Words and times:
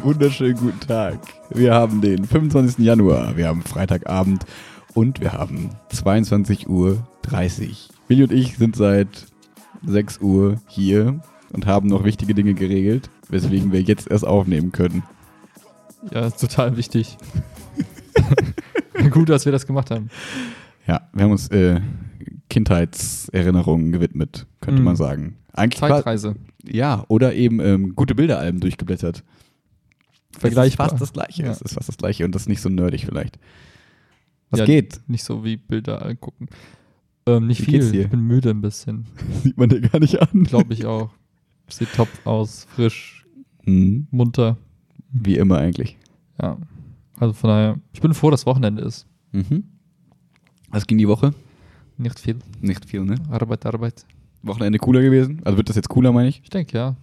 Einen 0.00 0.14
wunderschönen 0.14 0.56
guten 0.56 0.80
Tag. 0.80 1.18
Wir 1.50 1.74
haben 1.74 2.00
den 2.00 2.24
25. 2.24 2.78
Januar, 2.82 3.36
wir 3.36 3.48
haben 3.48 3.60
Freitagabend 3.60 4.46
und 4.94 5.20
wir 5.20 5.34
haben 5.34 5.70
22.30 5.92 6.68
Uhr. 6.68 7.02
Willi 8.08 8.22
und 8.22 8.32
ich 8.32 8.56
sind 8.56 8.76
seit 8.76 9.26
6 9.84 10.20
Uhr 10.22 10.56
hier 10.68 11.20
und 11.52 11.66
haben 11.66 11.88
noch 11.88 12.04
wichtige 12.04 12.34
Dinge 12.34 12.54
geregelt, 12.54 13.10
weswegen 13.28 13.72
wir 13.72 13.82
jetzt 13.82 14.10
erst 14.10 14.26
aufnehmen 14.26 14.72
können. 14.72 15.02
Ja, 16.14 16.28
ist 16.28 16.40
total 16.40 16.78
wichtig. 16.78 17.18
Gut, 19.10 19.28
dass 19.28 19.44
wir 19.44 19.52
das 19.52 19.66
gemacht 19.66 19.90
haben. 19.90 20.08
Ja, 20.86 21.02
wir 21.12 21.24
haben 21.24 21.32
uns 21.32 21.48
äh, 21.48 21.78
Kindheitserinnerungen 22.48 23.92
gewidmet, 23.92 24.46
könnte 24.62 24.80
Mhm. 24.80 24.84
man 24.86 24.96
sagen. 24.96 25.36
Eigentlich 25.52 25.82
war, 25.82 25.90
Zeitreise. 25.90 26.36
ja, 26.64 27.04
oder 27.08 27.34
eben 27.34 27.60
ähm, 27.60 27.94
gute 27.96 28.14
Bilderalben 28.14 28.60
durchgeblättert. 28.60 29.24
Vergleichbar. 30.38 30.86
Es 30.86 30.92
ist 30.92 30.98
fast 30.98 31.02
das 31.02 31.12
Gleiche. 31.12 31.42
Ja. 31.42 31.50
Es 31.50 31.60
ist 31.60 31.74
fast 31.74 31.88
das 31.88 31.96
Gleiche 31.98 32.24
und 32.24 32.34
das 32.34 32.42
ist 32.42 32.48
nicht 32.48 32.60
so 32.60 32.68
nerdig 32.68 33.04
vielleicht. 33.04 33.38
Was 34.50 34.60
Ja, 34.60 34.66
geht? 34.66 35.00
Nicht 35.06 35.24
so 35.24 35.44
wie 35.44 35.56
Bilder 35.56 36.04
angucken. 36.04 36.48
Ähm, 37.26 37.46
nicht 37.46 37.60
Wie 37.66 37.80
viel. 37.80 37.94
Ich 37.94 38.08
bin 38.08 38.20
müde 38.20 38.50
ein 38.50 38.60
bisschen. 38.60 39.06
Sieht 39.42 39.56
man 39.56 39.68
dir 39.68 39.80
gar 39.80 40.00
nicht 40.00 40.20
an. 40.20 40.44
Glaube 40.44 40.72
ich 40.74 40.86
auch. 40.86 41.10
Sieht 41.68 41.92
top 41.94 42.08
aus, 42.24 42.66
frisch, 42.74 43.26
Mhm. 43.64 44.06
munter. 44.10 44.56
Wie 45.12 45.36
immer 45.36 45.58
eigentlich. 45.58 45.98
Ja. 46.40 46.56
Also 47.18 47.34
von 47.34 47.48
daher, 47.50 47.78
ich 47.92 48.00
bin 48.00 48.14
froh, 48.14 48.30
dass 48.30 48.46
Wochenende 48.46 48.82
ist. 48.82 49.06
Mhm. 49.32 49.64
Was 50.70 50.86
ging 50.86 50.98
die 50.98 51.06
Woche? 51.08 51.34
Nicht 51.98 52.18
viel. 52.18 52.38
Nicht 52.60 52.84
viel, 52.86 53.04
ne? 53.04 53.16
Arbeit, 53.30 53.66
Arbeit. 53.66 54.04
Wochenende 54.42 54.78
cooler 54.78 55.02
gewesen? 55.02 55.42
Also 55.44 55.58
wird 55.58 55.68
das 55.68 55.76
jetzt 55.76 55.88
cooler, 55.90 56.12
meine 56.12 56.28
ich? 56.28 56.40
Ich 56.42 56.48
denke, 56.50 56.76
ja. 56.76 56.96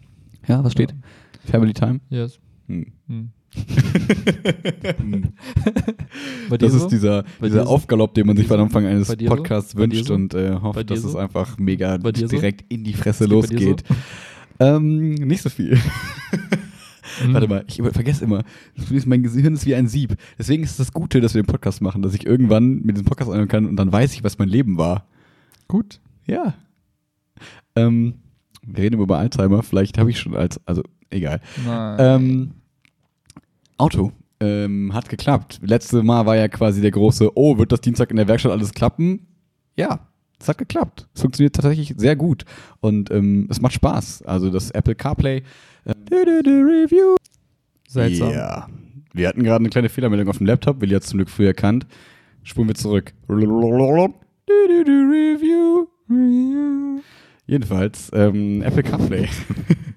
Ja, 0.48 0.64
was 0.64 0.72
steht? 0.72 0.96
Family 1.46 1.74
Time? 1.74 2.00
Yes. 2.10 2.40
Hm. 2.68 2.86
Hm. 3.08 3.30
Hm. 4.98 5.34
Das 6.60 6.72
so? 6.72 6.78
ist 6.80 6.88
dieser, 6.88 7.24
Bei 7.40 7.48
dieser 7.48 7.64
so? 7.64 7.70
Aufgalopp, 7.70 8.14
den 8.14 8.28
man 8.28 8.38
sich 8.38 8.48
Bei 8.48 8.56
am 8.56 8.60
dir 8.60 8.64
Anfang 8.66 8.86
eines 8.86 9.08
so? 9.08 9.16
Podcasts 9.16 9.74
dir 9.74 9.80
wünscht 9.80 10.06
so? 10.06 10.14
und 10.14 10.34
äh, 10.34 10.56
hofft, 10.56 10.90
dass 10.90 11.04
es 11.04 11.12
so? 11.14 11.18
einfach 11.18 11.58
mega 11.58 11.98
so? 12.02 12.28
direkt 12.28 12.72
in 12.72 12.84
die 12.84 12.94
Fresse 12.94 13.26
so? 13.26 13.30
losgeht. 13.30 13.84
Ähm, 14.60 15.14
nicht 15.14 15.42
so 15.42 15.50
viel. 15.50 15.78
Hm. 17.22 17.34
Warte 17.34 17.48
mal, 17.48 17.64
ich 17.68 17.78
vergesse 17.78 18.24
immer. 18.24 18.44
Mein 19.06 19.24
Gehirn 19.24 19.54
ist 19.54 19.66
wie 19.66 19.76
ein 19.76 19.88
Sieb. 19.88 20.16
Deswegen 20.38 20.64
ist 20.64 20.72
es 20.72 20.78
das 20.78 20.94
Gute, 20.94 21.22
dass 21.22 21.34
wir 21.34 21.42
den 21.42 21.48
Podcast 21.48 21.82
machen, 21.82 22.02
dass 22.02 22.14
ich 22.14 22.26
irgendwann 22.26 22.82
mit 22.84 22.96
diesem 22.96 23.06
Podcast 23.06 23.32
anhören 23.32 23.48
kann 23.48 23.66
und 23.66 23.76
dann 23.76 23.92
weiß 23.92 24.14
ich, 24.14 24.24
was 24.24 24.38
mein 24.38 24.50
Leben 24.50 24.78
war. 24.78 25.08
Gut. 25.68 26.00
Ja. 26.26 26.54
Ähm, 27.76 28.16
wir 28.66 28.84
reden 28.84 29.00
über 29.00 29.18
Alzheimer. 29.18 29.64
Vielleicht 29.64 29.98
habe 29.98 30.10
ich 30.10 30.20
schon 30.20 30.36
als, 30.36 30.60
also 30.68 30.84
egal. 31.10 31.42
Ähm, 32.00 32.52
Auto. 33.78 34.12
Ähm, 34.40 34.94
hat 34.94 35.10
geklappt. 35.10 35.60
Letzte 35.64 36.04
Mal 36.04 36.26
war 36.26 36.36
ja 36.36 36.48
quasi 36.48 36.82
der 36.82 36.92
große, 36.92 37.36
oh, 37.36 37.58
wird 37.58 37.72
das 37.72 37.82
Dienstag 37.82 38.12
in 38.12 38.18
der 38.18 38.28
Werkstatt 38.28 38.52
alles 38.52 38.72
klappen? 38.72 39.26
Ja, 39.76 40.00
es 40.40 40.48
hat 40.48 40.58
geklappt. 40.60 41.08
Es 41.16 41.22
funktioniert 41.22 41.56
tatsächlich 41.56 41.96
sehr 41.98 42.16
gut. 42.16 42.46
Und 42.80 43.10
ähm, 43.10 43.48
es 43.50 43.62
macht 43.62 43.74
Spaß. 43.74 44.22
Also 44.24 44.52
das 44.52 44.72
Apple 44.72 44.96
CarPlay. 44.96 45.38
Äh, 45.86 45.94
du, 46.10 46.26
du, 46.26 46.44
du, 46.44 46.50
Review. 46.50 47.16
Seltsam. 47.88 48.32
Ja. 48.32 48.68
Wir 49.14 49.28
hatten 49.28 49.44
gerade 49.44 49.64
eine 49.64 49.70
kleine 49.70 49.90
Fehlermeldung 49.90 50.30
auf 50.30 50.38
dem 50.38 50.46
Laptop. 50.46 50.82
Willi 50.82 50.94
hat 50.94 51.04
es 51.04 51.10
zum 51.10 51.18
Glück 51.18 51.30
früh 51.30 51.48
erkannt. 51.48 51.88
Spulen 52.44 52.68
wir 52.68 52.76
zurück. 52.76 53.14
Review. 56.10 57.02
Jedenfalls, 57.48 58.12
ähm, 58.14 58.62
Apple 58.62 58.84
CarPlay. 58.84 59.28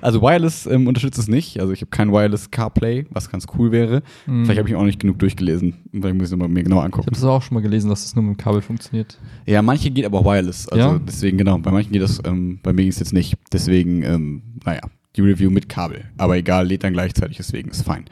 also 0.00 0.22
Wireless 0.22 0.66
ähm, 0.66 0.86
unterstützt 0.86 1.18
es 1.18 1.28
nicht. 1.28 1.60
Also 1.60 1.72
ich 1.72 1.80
habe 1.80 1.90
kein 1.90 2.12
Wireless 2.12 2.50
CarPlay, 2.50 3.06
was 3.10 3.30
ganz 3.30 3.46
cool 3.58 3.72
wäre. 3.72 4.02
Hm. 4.26 4.44
Vielleicht 4.44 4.58
habe 4.58 4.68
ich 4.68 4.74
auch 4.74 4.84
nicht 4.84 5.00
genug 5.00 5.18
durchgelesen. 5.18 5.74
Vielleicht 5.92 6.14
muss 6.16 6.32
ich 6.32 6.40
es 6.40 6.48
mir 6.48 6.62
genau 6.62 6.78
Ich 6.78 6.84
angucken. 6.84 7.06
habe 7.06 7.14
das 7.14 7.24
auch 7.24 7.42
schon 7.42 7.54
mal 7.54 7.60
gelesen, 7.60 7.88
dass 7.90 8.02
das 8.04 8.14
nur 8.14 8.24
mit 8.24 8.36
dem 8.36 8.38
Kabel 8.38 8.62
funktioniert. 8.62 9.18
Ja, 9.46 9.62
manche 9.62 9.90
geht 9.90 10.04
aber 10.04 10.18
auch 10.20 10.24
Wireless. 10.24 10.68
Also 10.68 10.84
Ja? 10.84 10.98
deswegen, 11.06 11.38
genau, 11.38 11.58
bei 11.58 11.70
manchen 11.70 11.92
geht 11.92 12.02
das, 12.02 12.20
ähm, 12.24 12.60
bei 12.62 12.72
mir 12.72 12.82
ging 12.82 12.90
es 12.90 12.98
jetzt 12.98 13.12
nicht. 13.12 13.36
Deswegen, 13.52 14.02
ähm, 14.02 14.42
naja, 14.64 14.80
die 15.16 15.20
Review 15.20 15.50
mit 15.50 15.68
Kabel. 15.68 16.04
Aber 16.18 16.36
egal, 16.36 16.66
lädt 16.66 16.84
dann 16.84 16.92
gleichzeitig, 16.92 17.36
deswegen 17.36 17.70
ist 17.70 17.82
fein. 17.82 18.04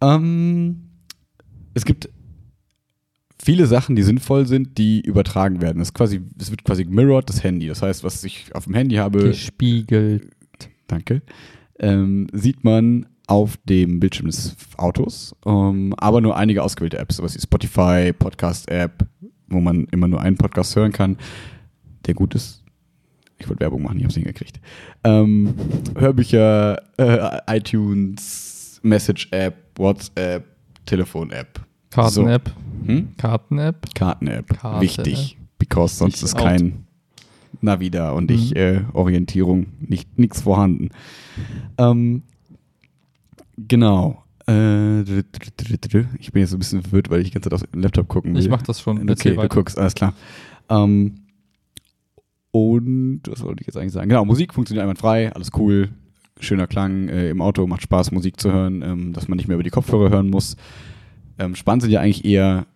Ähm, 0.00 0.82
es 1.74 1.84
gibt 1.84 2.08
viele 3.42 3.66
Sachen, 3.66 3.96
die 3.96 4.02
sinnvoll 4.02 4.46
sind, 4.46 4.78
die 4.78 5.00
übertragen 5.00 5.60
werden. 5.60 5.80
Es, 5.80 5.94
quasi, 5.94 6.20
es 6.40 6.50
wird 6.50 6.64
quasi 6.64 6.84
mirrored, 6.84 7.28
das 7.28 7.44
Handy. 7.44 7.68
Das 7.68 7.82
heißt, 7.82 8.02
was 8.02 8.24
ich 8.24 8.54
auf 8.54 8.64
dem 8.64 8.74
Handy 8.74 8.96
habe, 8.96 9.20
Gespiegelt. 9.20 10.30
Danke, 10.86 11.22
ähm, 11.78 12.26
sieht 12.32 12.64
man 12.64 13.06
auf 13.26 13.56
dem 13.64 13.98
Bildschirm 14.00 14.26
des 14.26 14.56
Autos, 14.76 15.34
ähm, 15.44 15.94
aber 15.96 16.20
nur 16.20 16.36
einige 16.36 16.62
ausgewählte 16.62 16.98
Apps, 16.98 17.16
sowas 17.16 17.34
wie 17.34 17.40
Spotify, 17.40 18.12
Podcast-App, 18.12 19.06
wo 19.48 19.60
man 19.60 19.86
immer 19.90 20.08
nur 20.08 20.20
einen 20.20 20.36
Podcast 20.36 20.76
hören 20.76 20.92
kann, 20.92 21.16
der 22.06 22.14
gut 22.14 22.34
ist. 22.34 22.62
Ich 23.38 23.48
wollte 23.48 23.60
Werbung 23.60 23.82
machen, 23.82 23.98
ich 23.98 24.04
habe 24.04 24.10
es 24.10 24.16
nicht 24.16 24.24
hingekriegt. 24.24 24.60
Ähm, 25.04 25.54
Hörbücher, 25.98 26.80
äh, 26.96 27.56
iTunes, 27.58 28.80
Message-App, 28.82 29.56
WhatsApp, 29.76 30.44
Telefon-App. 30.86 31.60
Karten-App. 31.90 32.52
Hm? 32.86 33.08
Karten-App. 33.16 33.94
Karten-App. 33.94 34.58
Karte, 34.58 34.80
Wichtig, 34.80 35.38
because 35.58 35.96
sonst 35.96 36.16
Ich 36.16 36.22
ist 36.22 36.36
kein 36.36 36.85
Navi 37.62 37.90
da 37.90 38.10
und 38.12 38.30
ich 38.30 38.50
Mhm. 38.52 38.56
äh, 38.56 38.80
Orientierung, 38.92 39.66
nicht 39.80 40.18
nichts 40.18 40.40
vorhanden. 40.42 40.90
Ähm, 41.78 42.22
genau. 43.56 44.22
Äh, 44.48 45.00
ich 45.00 46.32
bin 46.32 46.40
jetzt 46.40 46.50
so 46.50 46.56
ein 46.56 46.60
bisschen 46.60 46.82
verwirrt, 46.82 47.10
weil 47.10 47.20
ich 47.20 47.28
die 47.28 47.34
ganze 47.34 47.50
Zeit 47.50 47.54
auf 47.54 47.66
den 47.70 47.82
Laptop 47.82 48.08
gucken 48.08 48.34
will. 48.34 48.40
Ich 48.42 48.48
mach 48.48 48.62
das 48.62 48.80
schon. 48.80 49.08
Okay, 49.10 49.30
du 49.30 49.36
weiter. 49.36 49.48
guckst, 49.48 49.78
alles 49.78 49.94
klar. 49.94 50.14
Ähm, 50.68 51.14
und 52.52 53.20
was 53.28 53.42
wollte 53.42 53.60
ich 53.62 53.66
jetzt 53.66 53.76
eigentlich 53.76 53.92
sagen? 53.92 54.08
Genau, 54.08 54.24
Musik 54.24 54.54
funktioniert 54.54 54.82
einwandfrei, 54.82 55.32
alles 55.32 55.50
cool, 55.56 55.90
schöner 56.40 56.66
Klang 56.66 57.08
äh, 57.08 57.28
im 57.30 57.42
Auto, 57.42 57.66
macht 57.66 57.82
Spaß, 57.82 58.12
Musik 58.12 58.40
zu 58.40 58.52
hören, 58.52 58.82
ähm, 58.82 59.12
dass 59.12 59.28
man 59.28 59.36
nicht 59.36 59.48
mehr 59.48 59.56
über 59.56 59.64
die 59.64 59.70
Kopfhörer 59.70 60.10
hören 60.10 60.30
muss. 60.30 60.56
Ähm, 61.38 61.54
spannend 61.54 61.82
sind 61.82 61.90
ja 61.92 62.00
eigentlich 62.00 62.24
eher 62.24 62.66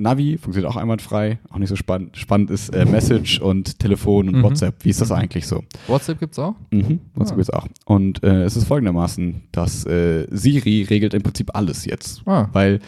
Navi, 0.00 0.38
funktioniert 0.38 0.72
auch 0.72 0.76
einwandfrei, 0.76 1.38
auch 1.50 1.58
nicht 1.58 1.68
so 1.68 1.76
spannend. 1.76 2.16
Spannend 2.16 2.50
ist 2.50 2.74
äh, 2.74 2.84
Message 2.84 3.40
und 3.40 3.78
Telefon 3.78 4.28
und 4.28 4.36
Mhm. 4.38 4.42
WhatsApp. 4.42 4.76
Wie 4.84 4.90
ist 4.90 5.00
das 5.00 5.10
Mhm. 5.10 5.14
eigentlich 5.16 5.46
so? 5.46 5.62
WhatsApp 5.86 6.18
gibt's 6.20 6.38
auch? 6.38 6.54
Mhm, 6.70 7.00
WhatsApp 7.14 7.38
Ah. 7.38 7.40
ist 7.42 7.52
auch. 7.54 7.66
Und 7.84 8.22
äh, 8.24 8.42
es 8.44 8.56
ist 8.56 8.64
folgendermaßen, 8.64 9.42
dass 9.52 9.84
äh, 9.86 10.26
Siri 10.30 10.82
regelt 10.88 11.14
im 11.14 11.22
Prinzip 11.22 11.50
alles 11.54 11.84
jetzt. 11.84 12.22
Ah. 12.26 12.48
Weil, 12.52 12.80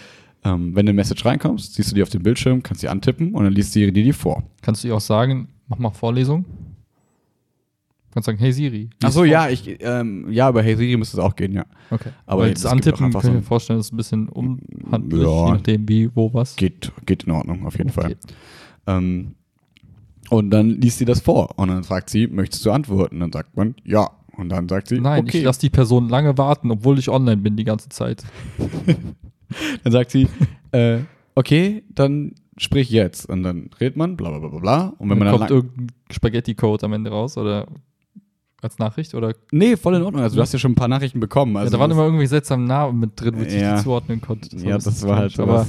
ähm, 0.44 0.74
wenn 0.74 0.86
eine 0.88 0.92
Message 0.94 1.24
reinkommst, 1.24 1.74
siehst 1.74 1.90
du 1.90 1.94
die 1.94 2.02
auf 2.02 2.08
dem 2.08 2.22
Bildschirm, 2.22 2.62
kannst 2.62 2.80
sie 2.80 2.88
antippen 2.88 3.34
und 3.34 3.44
dann 3.44 3.52
liest 3.52 3.72
Siri 3.72 3.92
dir 3.92 4.02
die 4.04 4.12
vor. 4.12 4.42
Kannst 4.62 4.82
du 4.82 4.88
ihr 4.88 4.96
auch 4.96 5.00
sagen, 5.00 5.48
mach 5.68 5.78
mal 5.78 5.90
Vorlesung? 5.90 6.44
Kannst 8.12 8.26
sagen, 8.26 8.38
hey 8.38 8.52
Siri. 8.52 8.90
Achso, 9.02 9.20
vor. 9.20 9.26
ja, 9.26 9.48
ich, 9.48 9.76
ähm, 9.80 10.30
ja, 10.30 10.50
bei 10.50 10.62
Hey 10.62 10.76
Siri 10.76 10.96
müsste 10.98 11.16
es 11.16 11.22
auch 11.24 11.34
gehen, 11.34 11.52
ja. 11.52 11.64
Okay. 11.90 12.10
Aber 12.26 12.46
jetzt, 12.46 12.66
Antippen 12.66 13.10
kann 13.10 13.20
ich 13.20 13.26
so 13.26 13.32
mir 13.32 13.42
vorstellen, 13.42 13.80
ist 13.80 13.92
ein 13.92 13.96
bisschen 13.96 14.28
unhandlich, 14.28 15.22
Ja. 15.22 15.46
je 15.46 15.52
nachdem 15.52 15.88
wie, 15.88 16.10
wo, 16.14 16.32
was. 16.34 16.56
Geht, 16.56 16.92
geht 17.06 17.24
in 17.24 17.32
Ordnung, 17.32 17.64
auf 17.66 17.76
jeden 17.78 17.90
Okay. 17.90 18.00
Fall. 18.02 18.16
Ähm, 18.86 19.34
und 20.30 20.50
dann 20.50 20.70
liest 20.80 20.98
sie 20.98 21.04
das 21.04 21.20
vor 21.20 21.58
und 21.58 21.68
dann 21.68 21.84
fragt 21.84 22.10
sie, 22.10 22.26
möchtest 22.26 22.64
du 22.66 22.70
antworten? 22.70 23.20
Dann 23.20 23.32
sagt 23.32 23.56
man, 23.56 23.74
ja. 23.84 24.10
Und 24.36 24.48
dann 24.48 24.68
sagt 24.68 24.88
sie, 24.88 24.98
Nein, 25.00 25.24
okay. 25.24 25.38
ich 25.38 25.44
lasse 25.44 25.60
die 25.60 25.70
Person 25.70 26.08
lange 26.08 26.36
warten, 26.38 26.70
obwohl 26.70 26.98
ich 26.98 27.08
online 27.10 27.38
bin 27.38 27.56
die 27.56 27.64
ganze 27.64 27.88
Zeit. 27.90 28.24
Dann 29.84 29.92
sagt 29.92 30.10
sie, 30.10 30.26
äh, 30.72 31.00
okay, 31.34 31.82
dann 31.90 32.32
sprich 32.56 32.88
jetzt. 32.90 33.28
Und 33.28 33.42
dann 33.42 33.68
redet 33.78 33.96
man, 33.98 34.16
bla 34.16 34.30
bla 34.30 34.38
bla 34.38 34.48
bla 34.48 34.58
bla. 34.60 34.84
Und 34.98 35.10
wenn 35.10 35.18
Dann 35.18 35.18
man 35.18 35.28
dann 35.28 35.38
kommt 35.38 35.50
irgendein 35.50 35.86
Spaghetti-Code 36.10 36.86
am 36.86 36.94
Ende 36.94 37.10
raus 37.10 37.36
oder 37.36 37.66
als 38.62 38.78
Nachricht 38.78 39.14
oder 39.14 39.34
Nee, 39.50 39.76
voll 39.76 39.94
in 39.96 40.02
Ordnung. 40.02 40.22
Also 40.22 40.36
du 40.36 40.42
hast 40.42 40.52
ja 40.52 40.58
schon 40.58 40.72
ein 40.72 40.76
paar 40.76 40.88
Nachrichten 40.88 41.20
bekommen. 41.20 41.56
Also 41.56 41.66
ja, 41.68 41.72
da 41.72 41.80
waren 41.80 41.90
das- 41.90 41.96
immer 41.98 42.06
irgendwie 42.06 42.26
seltsame 42.26 42.64
Namen 42.64 42.98
mit 43.00 43.20
drin, 43.20 43.34
wo 43.36 43.42
ich 43.42 43.52
Ja. 43.52 43.76
die 43.76 43.82
zuordnen 43.82 44.20
konnte. 44.20 44.56
ja, 44.56 44.76
ein 44.76 44.82
das 44.82 45.06
war 45.06 45.16
halt 45.16 45.38
aber 45.40 45.58
ja, 45.58 45.66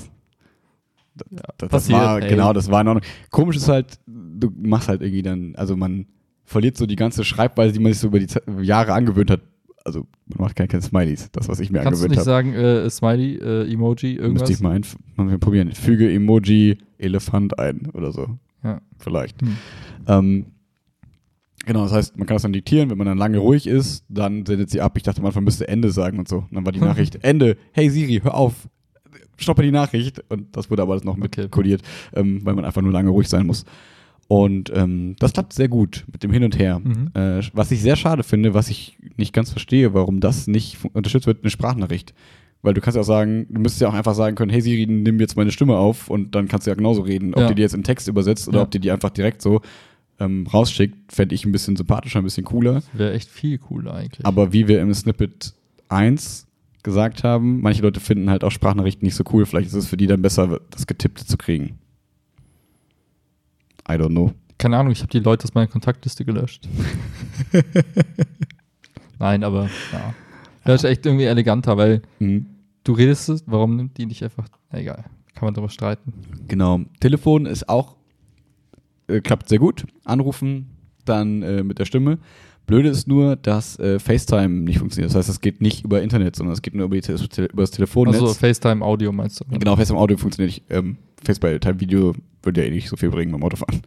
Das, 1.16 1.56
das 1.58 1.70
passiert, 1.70 2.00
war, 2.00 2.22
ey. 2.22 2.30
genau, 2.30 2.54
das 2.54 2.70
war 2.72 2.82
in 2.82 2.88
Ordnung. 2.88 3.04
Komisch 3.30 3.58
ist 3.58 3.68
halt, 3.68 4.00
du 4.08 4.52
machst 4.62 4.88
halt 4.90 5.02
irgendwie 5.02 5.22
dann, 5.22 5.56
also 5.56 5.76
man 5.76 6.08
verliert 6.44 6.78
so 6.78 6.86
die 6.86 6.96
ganze 6.96 7.24
Schreibweise, 7.24 7.74
die 7.74 7.80
man 7.80 7.92
sich 7.94 8.02
so 8.02 8.08
über 8.08 8.20
die 8.20 8.28
Jahre 8.62 8.94
angewöhnt 8.94 9.30
hat. 9.32 9.42
Also 9.86 10.08
man 10.28 10.46
macht 10.48 10.56
keine, 10.56 10.70
keine 10.70 10.82
Smileys, 10.82 11.30
das, 11.32 11.48
was 11.50 11.60
ich 11.60 11.70
mir 11.70 11.80
Kannst 11.82 12.02
du 12.02 12.06
angewöhnt 12.06 12.12
nicht 12.12 12.20
habe. 12.20 12.26
sagen, 12.26 12.54
äh, 12.54 12.90
Smiley, 12.90 13.36
äh, 13.36 13.72
Emoji, 13.74 14.16
irgendwas? 14.16 14.50
Müsste 14.50 14.54
ich 14.54 14.60
mal, 14.62 14.80
mal 15.18 15.38
probieren. 15.40 15.72
Füge 15.74 16.12
Emoji 16.12 16.78
Elefant 16.98 17.60
ein 17.60 17.90
oder 17.94 18.12
so. 18.14 18.28
Ja. 18.64 18.82
Vielleicht. 18.98 19.42
Hm. 19.42 19.58
Ähm, 20.08 20.46
genau, 21.66 21.84
das 21.84 21.92
heißt, 21.94 22.18
man 22.18 22.28
kann 22.28 22.36
das 22.36 22.44
dann 22.44 22.54
diktieren, 22.54 22.90
wenn 22.90 22.98
man 22.98 23.08
dann 23.08 23.18
lange 23.18 23.38
ruhig 23.40 23.68
ist, 23.68 24.06
dann 24.10 24.46
sendet 24.46 24.70
sie 24.70 24.82
ab. 24.82 24.94
Ich 24.98 25.04
dachte, 25.04 25.22
man 25.22 25.34
müsste 25.44 25.68
Ende 25.68 25.92
sagen 25.92 26.20
und 26.20 26.28
so. 26.28 26.38
Und 26.38 26.54
dann 26.54 26.66
war 26.66 26.72
die 26.72 26.80
Nachricht 26.92 27.24
Ende. 27.24 27.58
Hey 27.72 27.90
Siri, 27.90 28.20
hör 28.24 28.36
auf. 28.36 28.68
Stoppe 29.38 29.64
die 29.64 29.72
Nachricht. 29.72 30.24
Und 30.30 30.56
das 30.56 30.70
wurde 30.70 30.82
aber 30.84 30.92
alles 30.94 31.04
noch 31.04 31.18
mit 31.18 31.38
Okay. 31.38 31.50
kodiert, 31.50 31.82
ähm, 32.14 32.42
weil 32.46 32.54
man 32.56 32.66
einfach 32.66 32.82
nur 32.82 32.92
lange 32.92 33.10
ruhig 33.10 33.28
sein 33.28 33.46
muss. 33.48 33.66
Und 34.28 34.72
ähm, 34.74 35.16
das 35.20 35.34
klappt 35.34 35.54
sehr 35.54 35.68
gut 35.68 36.06
mit 36.12 36.24
dem 36.24 36.32
Hin 36.32 36.44
und 36.44 36.58
Her. 36.58 36.80
Mhm. 36.80 37.10
Äh, 37.14 37.42
was 37.54 37.72
ich 37.72 37.82
sehr 37.82 37.96
schade 37.96 38.24
finde, 38.24 38.54
was 38.54 38.70
ich 38.70 38.98
nicht 39.18 39.34
ganz 39.34 39.50
verstehe, 39.52 39.94
warum 39.94 40.20
das 40.22 40.48
nicht 40.48 40.78
unterstützt 40.94 41.28
wird, 41.28 41.44
eine 41.44 41.50
Sprachnachricht. 41.50 42.14
Weil 42.62 42.74
du 42.74 42.80
kannst 42.80 42.96
ja 42.96 43.02
auch 43.02 43.06
sagen, 43.06 43.46
du 43.50 43.60
müsstest 43.60 43.82
ja 43.82 43.90
auch 43.90 43.94
einfach 43.94 44.16
sagen 44.16 44.36
können, 44.38 44.50
hey 44.50 44.62
Siri, 44.62 44.86
nimm 44.88 45.20
jetzt 45.20 45.36
meine 45.36 45.52
Stimme 45.52 45.76
auf 45.76 46.10
und 46.10 46.34
dann 46.36 46.48
kannst 46.48 46.66
du 46.66 46.72
ja 46.72 46.76
genauso 46.76 47.02
reden. 47.02 47.34
Ob 47.34 47.42
Ja. 47.42 47.48
die 47.50 47.56
die 47.56 47.62
jetzt 47.62 47.74
in 47.74 47.84
Text 47.84 48.08
übersetzt 48.08 48.48
oder 48.48 48.60
Ja. 48.60 48.64
ob 48.64 48.72
die 48.72 48.80
die 48.80 48.92
einfach 48.92 49.10
direkt 49.10 49.42
so 49.42 49.60
ähm, 50.24 50.48
rausschickt, 50.48 51.12
fände 51.12 51.36
ich 51.36 51.46
ein 51.46 51.52
bisschen 51.52 51.76
sympathischer, 51.76 52.20
ein 52.20 52.24
bisschen 52.24 52.46
cooler. 52.46 52.82
Wäre 52.94 53.14
echt 53.14 53.30
viel 53.30 53.58
cooler 53.58 53.94
eigentlich. 53.94 54.26
Aber 54.26 54.54
wie 54.54 54.68
wir 54.68 54.82
im 54.82 54.94
Snippet 54.94 55.54
1 55.90 56.48
gesagt 56.84 57.24
haben, 57.24 57.62
manche 57.62 57.82
Leute 57.82 58.00
finden 58.00 58.30
halt 58.30 58.44
auch 58.44 58.52
Sprachnachrichten 58.52 59.06
nicht 59.06 59.16
so 59.16 59.24
cool. 59.32 59.46
Vielleicht 59.46 59.68
ist 59.68 59.74
es 59.74 59.88
für 59.88 59.98
die 59.98 60.08
dann 60.08 60.22
besser, 60.22 60.60
das 60.70 60.86
Getippte 60.88 61.26
zu 61.26 61.38
kriegen. 61.38 61.80
I 63.88 63.94
don't 63.94 64.10
know. 64.10 64.34
Keine 64.58 64.78
Ahnung, 64.78 64.92
ich 64.92 65.00
habe 65.00 65.10
die 65.12 65.20
Leute 65.20 65.44
aus 65.46 65.54
meiner 65.54 65.68
Kontaktliste 65.68 66.24
gelöscht. 66.26 66.68
Nein, 69.20 69.44
aber 69.44 69.70
ja. 69.92 70.14
Das 70.66 70.84
ist 70.84 70.90
echt 70.90 71.06
irgendwie 71.06 71.26
eleganter, 71.26 71.78
weil 71.78 72.02
Mhm. 72.20 72.46
du 72.84 72.94
redest 72.94 73.30
es, 73.30 73.44
warum 73.48 73.76
nimmt 73.76 73.98
die 73.98 74.06
nicht 74.06 74.24
einfach. 74.24 74.48
Na, 74.72 74.80
egal, 74.80 75.04
kann 75.36 75.46
man 75.46 75.54
darüber 75.54 75.70
streiten. 75.70 76.14
Genau. 76.48 76.82
Telefon 77.00 77.46
ist 77.46 77.68
auch, 77.70 77.96
äh, 79.14 79.22
klappt 79.22 79.50
sehr 79.50 79.60
gut. 79.60 79.86
Anrufen, 80.06 80.70
dann 81.06 81.42
äh, 81.44 81.64
mit 81.64 81.80
der 81.80 81.86
Stimme. 81.86 82.20
Blöde 82.66 82.88
ist 82.90 83.08
nur, 83.10 83.36
dass 83.36 83.78
äh, 83.80 84.00
FaceTime 84.00 84.62
nicht 84.64 84.80
funktioniert. 84.80 85.10
Das 85.12 85.18
heißt, 85.18 85.30
es 85.30 85.42
geht 85.42 85.60
nicht 85.62 85.84
über 85.84 86.02
Internet, 86.02 86.36
sondern 86.38 86.54
es 86.54 86.62
geht 86.62 86.74
nur 86.76 86.86
über, 86.86 87.00
Te 87.02 87.14
über 87.52 87.64
das 87.64 87.72
Telefonnetz. 87.72 88.16
Also 88.16 88.34
FaceTime 88.34 88.84
Audio 88.86 89.12
meinst 89.12 89.42
du? 89.42 89.46
Genau, 89.60 89.76
FaceTime 89.76 90.00
Audio 90.00 90.16
funktioniert 90.18 90.56
nicht. 90.56 90.72
Ähm, 90.72 90.96
FaceTime 91.24 91.80
Video 91.82 92.14
würde 92.42 92.62
ja 92.62 92.68
eh 92.68 92.72
nicht 92.72 92.88
so 92.88 92.96
viel 92.96 93.10
bringen 93.10 93.32
beim 93.34 93.44
Autofahren. 93.44 93.82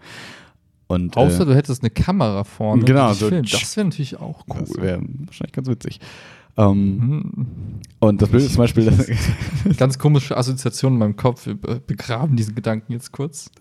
Und, 0.89 1.17
Außer 1.17 1.43
äh, 1.43 1.47
du 1.47 1.55
hättest 1.55 1.83
eine 1.83 1.91
Kamera 1.91 2.45
vorne. 2.45 2.85
Genau, 2.85 3.13
so 3.15 3.27
tsch- 3.29 3.51
Das 3.51 3.77
wäre 3.77 3.87
natürlich 3.87 4.21
auch 4.21 4.45
cool. 4.49 4.57
das 4.61 4.77
wäre 4.77 5.01
wahrscheinlich 5.25 5.53
ganz 5.53 5.69
witzig. 5.69 6.01
Ähm, 6.59 7.01
Hm. 7.35 7.47
Und 7.99 8.21
das 8.23 8.29
Blöde 8.29 8.45
ist 8.45 8.53
zum 8.53 8.59
Beispiel, 8.63 8.93
Ganz 9.79 9.99
komische 9.99 10.37
Assoziation 10.37 10.93
in 10.95 10.99
meinem 10.99 11.17
Kopf. 11.17 11.47
Wir 11.47 11.55
be- 11.55 11.81
begraben 11.87 12.37
diesen 12.37 12.55
Gedanken 12.55 12.93
jetzt 12.93 13.11
kurz. 13.11 13.51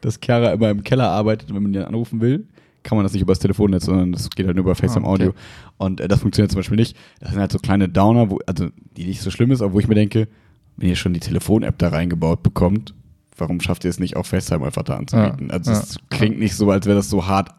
dass 0.00 0.18
Chiara 0.22 0.52
immer 0.52 0.70
im 0.70 0.84
Keller 0.84 1.08
arbeitet 1.08 1.52
wenn 1.54 1.62
man 1.62 1.74
ihn 1.74 1.82
anrufen 1.82 2.20
will, 2.20 2.46
kann 2.82 2.96
man 2.96 3.04
das 3.04 3.12
nicht 3.12 3.22
über 3.22 3.32
das 3.32 3.40
Telefonnetz, 3.40 3.84
sondern 3.84 4.12
das 4.12 4.30
geht 4.30 4.46
halt 4.46 4.56
nur 4.56 4.64
über 4.64 4.74
FaceTime 4.74 5.06
Ah, 5.06 5.10
okay. 5.10 5.22
Audio. 5.24 5.34
Und 5.76 6.00
äh, 6.00 6.08
das 6.08 6.20
funktioniert 6.20 6.50
zum 6.50 6.58
Beispiel 6.60 6.76
nicht. 6.76 6.96
Das 7.20 7.30
sind 7.30 7.40
halt 7.40 7.52
so 7.52 7.58
kleine 7.58 7.88
Downer, 7.88 8.30
wo, 8.30 8.38
also 8.46 8.68
die 8.96 9.04
nicht 9.04 9.20
so 9.20 9.30
schlimm 9.30 9.50
ist, 9.50 9.60
aber 9.60 9.72
wo 9.74 9.80
ich 9.80 9.88
mir 9.88 9.94
denke, 9.94 10.28
wenn 10.76 10.88
ihr 10.88 10.96
schon 10.96 11.12
die 11.12 11.20
Telefon-App 11.20 11.76
da 11.78 11.88
reingebaut 11.88 12.42
bekommt, 12.42 12.94
warum 13.36 13.60
schafft 13.60 13.84
ihr 13.84 13.90
es 13.90 13.98
nicht, 13.98 14.16
auch 14.16 14.26
FaceTime 14.26 14.64
einfach 14.64 14.84
da 14.84 14.96
anzubieten? 14.96 15.48
Ja, 15.48 15.54
also 15.54 15.72
ja. 15.72 15.78
es 15.78 15.98
klingt 16.10 16.38
nicht 16.38 16.54
so, 16.54 16.70
als 16.70 16.86
wäre 16.86 16.96
das 16.96 17.10
so 17.10 17.26
hart 17.26 17.50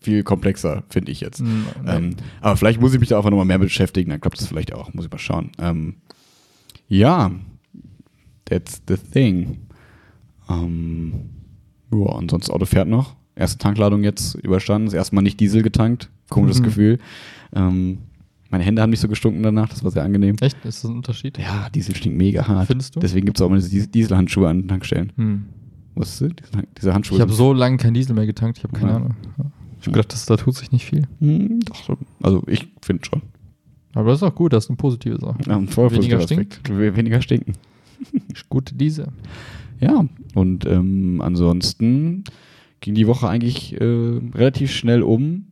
viel 0.00 0.22
komplexer, 0.22 0.82
finde 0.88 1.12
ich 1.12 1.20
jetzt. 1.20 1.40
Hm, 1.40 1.66
Ähm, 1.86 2.16
aber 2.40 2.56
vielleicht 2.56 2.80
muss 2.80 2.92
ich 2.92 3.00
mich 3.00 3.08
da 3.08 3.16
einfach 3.16 3.30
nochmal 3.30 3.46
mehr 3.46 3.58
beschäftigen, 3.58 4.10
dann 4.10 4.20
klappt 4.20 4.40
das 4.40 4.48
vielleicht 4.48 4.74
auch. 4.74 4.92
Muss 4.94 5.04
ich 5.06 5.10
mal 5.10 5.18
schauen. 5.18 5.50
Ähm, 5.58 5.96
ja, 6.88 7.30
that's 8.44 8.82
the 8.88 8.96
thing. 8.96 9.58
Ähm, 10.48 11.30
ja, 11.92 12.06
ansonsten 12.16 12.52
Auto 12.52 12.64
fährt 12.66 12.88
noch. 12.88 13.14
Erste 13.34 13.58
Tankladung 13.58 14.04
jetzt 14.04 14.34
überstanden. 14.36 14.86
Das 14.86 14.94
erste 14.94 15.14
Mal 15.14 15.22
nicht 15.22 15.40
Diesel 15.40 15.62
getankt. 15.62 16.10
Komisches 16.28 16.60
Mhm. 16.60 16.64
Gefühl. 16.64 16.98
Ähm, 17.54 17.98
meine 18.50 18.64
Hände 18.64 18.82
haben 18.82 18.90
nicht 18.90 19.00
so 19.00 19.08
gestunken 19.08 19.42
danach, 19.42 19.70
das 19.70 19.82
war 19.82 19.90
sehr 19.90 20.02
angenehm. 20.04 20.36
Echt? 20.40 20.56
Ist 20.64 20.84
das 20.84 20.90
ein 20.90 20.96
Unterschied? 20.96 21.38
Ja, 21.38 21.68
Diesel 21.70 21.94
stinkt 21.96 22.18
mega 22.18 22.46
hart. 22.46 22.66
Findest 22.66 22.94
du? 22.96 23.00
Deswegen 23.00 23.24
gibt 23.26 23.38
es 23.38 23.42
auch 23.42 23.46
immer 23.48 23.56
diese 23.58 23.88
Dieselhandschuhe 23.88 24.48
an 24.48 24.62
den 24.62 24.68
Tankstellen. 24.68 25.12
Hm. 25.16 25.44
Wusstest 25.94 26.20
du? 26.20 26.28
Diese, 26.28 26.64
diese 26.78 26.94
Handschuhe. 26.94 27.16
Ich 27.16 27.22
habe 27.22 27.32
so 27.32 27.52
lange 27.54 27.78
kein 27.78 27.94
Diesel 27.94 28.14
mehr 28.14 28.26
getankt, 28.26 28.58
ich 28.58 28.64
habe 28.64 28.74
keine 28.78 28.90
Ja. 28.90 28.96
Ahnung. 28.96 29.14
Ich 29.80 29.86
habe 29.86 29.92
gedacht, 29.96 30.12
das, 30.12 30.26
da 30.26 30.36
tut 30.36 30.54
sich 30.54 30.70
nicht 30.70 30.84
viel. 30.84 31.06
Hm, 31.18 31.60
doch. 31.60 31.96
Also 32.22 32.42
ich 32.46 32.68
finde 32.82 33.04
schon. 33.06 33.22
Aber 33.94 34.10
das 34.10 34.18
ist 34.20 34.22
auch 34.22 34.34
gut, 34.34 34.52
das 34.52 34.64
ist 34.64 34.70
eine 34.70 34.76
positive 34.76 35.18
Sache. 35.18 35.36
Ja, 35.46 35.60
voll 35.68 35.90
Weniger. 35.90 36.18
We- 36.20 36.96
Weniger 36.96 37.20
stinken. 37.22 37.54
Gute 38.48 38.74
Diesel. 38.74 39.08
Ja, 39.82 40.06
und 40.34 40.64
ähm, 40.64 41.20
ansonsten 41.20 42.24
ging 42.80 42.94
die 42.94 43.06
Woche 43.06 43.28
eigentlich 43.28 43.80
äh, 43.80 44.20
relativ 44.34 44.70
schnell 44.70 45.02
um. 45.02 45.46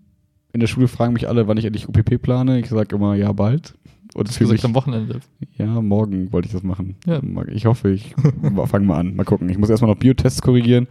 In 0.52 0.60
der 0.60 0.66
Schule 0.66 0.88
fragen 0.88 1.12
mich 1.12 1.28
alle, 1.28 1.48
wann 1.48 1.56
ich 1.58 1.64
endlich 1.64 1.88
UPP 1.88 2.20
plane. 2.22 2.58
Ich 2.60 2.68
sage 2.68 2.94
immer, 2.96 3.14
ja, 3.14 3.32
bald. 3.32 3.74
Und 4.14 4.28
Das 4.28 4.38
gesagt 4.38 4.64
am 4.64 4.74
Wochenende. 4.74 5.20
ja, 5.56 5.80
morgen 5.80 6.32
wollte 6.32 6.46
ich 6.46 6.52
das 6.52 6.62
machen. 6.62 6.96
Ja. 7.06 7.20
Ich 7.52 7.66
hoffe, 7.66 7.90
ich 7.90 8.14
fange 8.66 8.86
mal 8.86 8.98
an. 8.98 9.14
Mal 9.14 9.24
gucken. 9.24 9.48
Ich 9.48 9.58
muss 9.58 9.70
erstmal 9.70 9.90
noch 9.90 9.98
Biotests 9.98 10.42
korrigieren. 10.42 10.88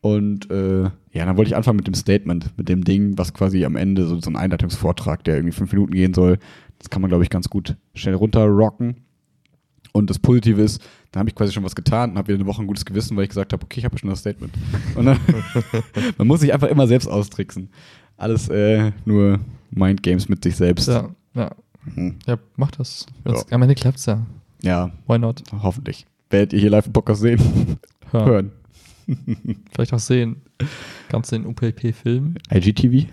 Und 0.00 0.50
äh, 0.50 0.82
ja, 0.82 1.24
dann 1.24 1.36
wollte 1.36 1.48
ich 1.48 1.56
anfangen 1.56 1.76
mit 1.76 1.86
dem 1.86 1.94
Statement, 1.94 2.56
mit 2.56 2.68
dem 2.68 2.84
Ding, 2.84 3.16
was 3.16 3.32
quasi 3.34 3.64
am 3.64 3.74
Ende 3.74 4.06
so, 4.06 4.20
so 4.20 4.30
ein 4.30 4.36
Einleitungsvortrag, 4.36 5.24
der 5.24 5.36
irgendwie 5.36 5.54
fünf 5.54 5.72
Minuten 5.72 5.94
gehen 5.94 6.14
soll. 6.14 6.38
Das 6.78 6.90
kann 6.90 7.00
man, 7.02 7.08
glaube 7.08 7.24
ich, 7.24 7.30
ganz 7.30 7.48
gut 7.48 7.76
schnell 7.94 8.14
runterrocken. 8.14 8.96
Und 9.92 10.10
das 10.10 10.18
Positive 10.18 10.60
ist, 10.60 10.82
da 11.14 11.20
habe 11.20 11.28
ich 11.28 11.36
quasi 11.36 11.52
schon 11.52 11.62
was 11.62 11.76
getan 11.76 12.10
und 12.10 12.18
habe 12.18 12.26
wieder 12.26 12.38
eine 12.40 12.46
Woche 12.46 12.60
ein 12.60 12.66
gutes 12.66 12.84
Gewissen, 12.84 13.16
weil 13.16 13.22
ich 13.22 13.28
gesagt 13.28 13.52
habe, 13.52 13.62
okay, 13.62 13.78
ich 13.78 13.84
habe 13.84 13.96
schon 13.96 14.10
das 14.10 14.18
Statement. 14.18 14.52
Und 14.96 15.06
dann, 15.06 15.20
man 16.18 16.26
muss 16.26 16.40
sich 16.40 16.52
einfach 16.52 16.66
immer 16.66 16.88
selbst 16.88 17.06
austricksen. 17.06 17.68
Alles 18.16 18.48
äh, 18.48 18.90
nur 19.04 19.38
Mindgames 19.70 20.28
mit 20.28 20.42
sich 20.42 20.56
selbst. 20.56 20.88
Ja, 20.88 21.10
ja. 21.34 21.52
Hm. 21.94 22.16
Ja, 22.26 22.36
mach 22.56 22.72
das. 22.72 23.06
Ja. 23.24 23.40
Am 23.52 23.62
Ende 23.62 23.76
klappt's 23.76 24.06
ja. 24.06 24.26
ja, 24.62 24.90
Why 25.06 25.20
not? 25.20 25.44
hoffentlich. 25.62 26.04
Werdet 26.30 26.52
ihr 26.52 26.58
hier 26.58 26.70
live 26.70 26.86
im 26.86 26.92
Podcast 26.92 27.20
sehen? 27.20 27.78
Hören. 28.10 28.26
Hören. 28.26 28.52
Vielleicht 29.74 29.92
auch 29.92 29.98
sehen. 29.98 30.42
Kannst 31.08 31.32
du 31.32 31.36
den 31.38 31.46
UPP 31.46 31.94
filmen? 31.94 32.38
IGTV? 32.52 32.94
äh, 32.94 33.06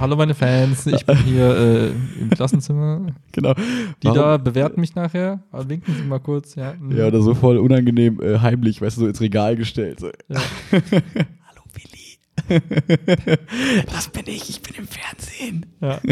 hallo 0.00 0.16
meine 0.16 0.34
Fans, 0.34 0.86
ich 0.86 1.04
bin 1.04 1.16
hier 1.18 1.56
äh, 1.56 2.20
im 2.20 2.30
Klassenzimmer. 2.30 3.06
Genau. 3.32 3.54
Die 3.54 4.06
Warum- 4.06 4.18
da 4.18 4.36
bewerten 4.36 4.80
mich 4.80 4.94
nachher. 4.94 5.42
Aber 5.50 5.68
winken 5.68 5.94
Sie 5.94 6.02
mal 6.02 6.20
kurz. 6.20 6.54
Ja, 6.54 6.72
hm. 6.72 6.96
Ja, 6.96 7.06
oder 7.06 7.20
so 7.22 7.34
voll 7.34 7.58
unangenehm 7.58 8.20
äh, 8.20 8.38
heimlich, 8.38 8.80
weißt 8.80 8.96
du, 8.96 9.02
so 9.02 9.06
ins 9.08 9.20
Regal 9.20 9.56
gestellt. 9.56 10.00
So. 10.00 10.08
Ja. 10.28 10.40
Hallo 10.72 11.62
Willi. 11.74 12.18
das 13.86 14.08
bin 14.08 14.24
ich, 14.26 14.48
ich 14.50 14.62
bin 14.62 14.74
im 14.76 14.86
Fernsehen. 14.86 15.66
ja. 15.80 16.00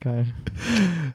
Geil. 0.00 0.26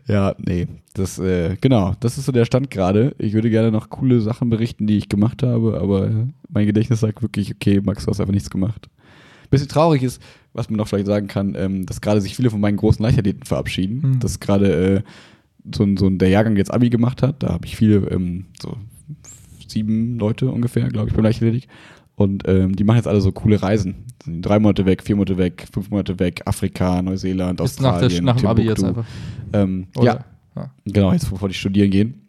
Ja, 0.07 0.35
nee, 0.37 0.67
das, 0.93 1.17
äh, 1.17 1.55
genau, 1.59 1.95
das 1.99 2.17
ist 2.19 2.25
so 2.25 2.31
der 2.31 2.45
Stand 2.45 2.69
gerade. 2.69 3.15
Ich 3.17 3.33
würde 3.33 3.49
gerne 3.49 3.71
noch 3.71 3.89
coole 3.89 4.21
Sachen 4.21 4.49
berichten, 4.51 4.85
die 4.85 4.97
ich 4.97 5.09
gemacht 5.09 5.41
habe, 5.41 5.79
aber 5.81 6.07
äh, 6.07 6.25
mein 6.49 6.67
Gedächtnis 6.67 6.99
sagt 6.99 7.23
wirklich, 7.23 7.51
okay, 7.55 7.81
Max, 7.83 8.05
du 8.05 8.11
hast 8.11 8.19
einfach 8.19 8.33
nichts 8.33 8.51
gemacht. 8.51 8.87
Bisschen 9.49 9.67
traurig 9.67 10.03
ist, 10.03 10.21
was 10.53 10.69
man 10.69 10.77
noch 10.77 10.87
vielleicht 10.87 11.07
sagen 11.07 11.27
kann, 11.27 11.55
ähm, 11.57 11.85
dass 11.87 11.99
gerade 12.01 12.21
sich 12.21 12.35
viele 12.35 12.51
von 12.51 12.59
meinen 12.61 12.77
großen 12.77 13.03
Leichtathleten 13.03 13.43
verabschieden. 13.43 14.03
Hm. 14.03 14.19
Dass 14.19 14.39
gerade 14.39 14.95
äh, 14.97 15.01
so, 15.73 15.83
ein- 15.83 15.97
so 15.97 16.05
ein, 16.07 16.19
der 16.19 16.29
Jahrgang 16.29 16.55
jetzt 16.55 16.71
Abi 16.73 16.89
gemacht 16.91 17.23
hat, 17.23 17.41
da 17.41 17.49
habe 17.53 17.65
ich 17.65 17.75
viele, 17.75 17.97
ähm, 18.11 18.45
so 18.61 18.77
sieben 19.67 20.19
Leute 20.19 20.49
ungefähr, 20.51 20.87
glaube 20.89 21.09
ich, 21.09 21.15
beim 21.15 21.23
Leichtathletik. 21.23 21.67
Und 22.15 22.47
ähm, 22.47 22.75
die 22.75 22.83
machen 22.85 22.97
jetzt 22.97 23.07
alle 23.07 23.19
so 23.21 23.31
coole 23.31 23.61
Reisen. 23.61 23.95
Sind 24.23 24.41
drei 24.41 24.57
Monate 24.59 24.85
weg, 24.85 25.03
vier 25.03 25.15
Monate 25.17 25.37
weg, 25.37 25.67
fünf 25.71 25.89
Monate 25.89 26.17
weg, 26.19 26.41
Afrika, 26.45 27.01
Neuseeland, 27.01 27.59
Ist 27.59 27.81
nach, 27.81 27.93
Australien, 27.95 28.25
der, 28.25 28.33
nach 28.33 28.37
dem 28.37 28.47
Abi 28.47 28.61
jetzt 28.63 28.83
einfach. 28.83 29.05
Ähm, 29.51 29.87
ja, 30.01 30.23
ja. 30.55 30.71
Genau, 30.85 31.11
jetzt 31.11 31.29
bevor 31.29 31.49
die 31.49 31.53
studieren 31.55 31.91
gehen. 31.91 32.21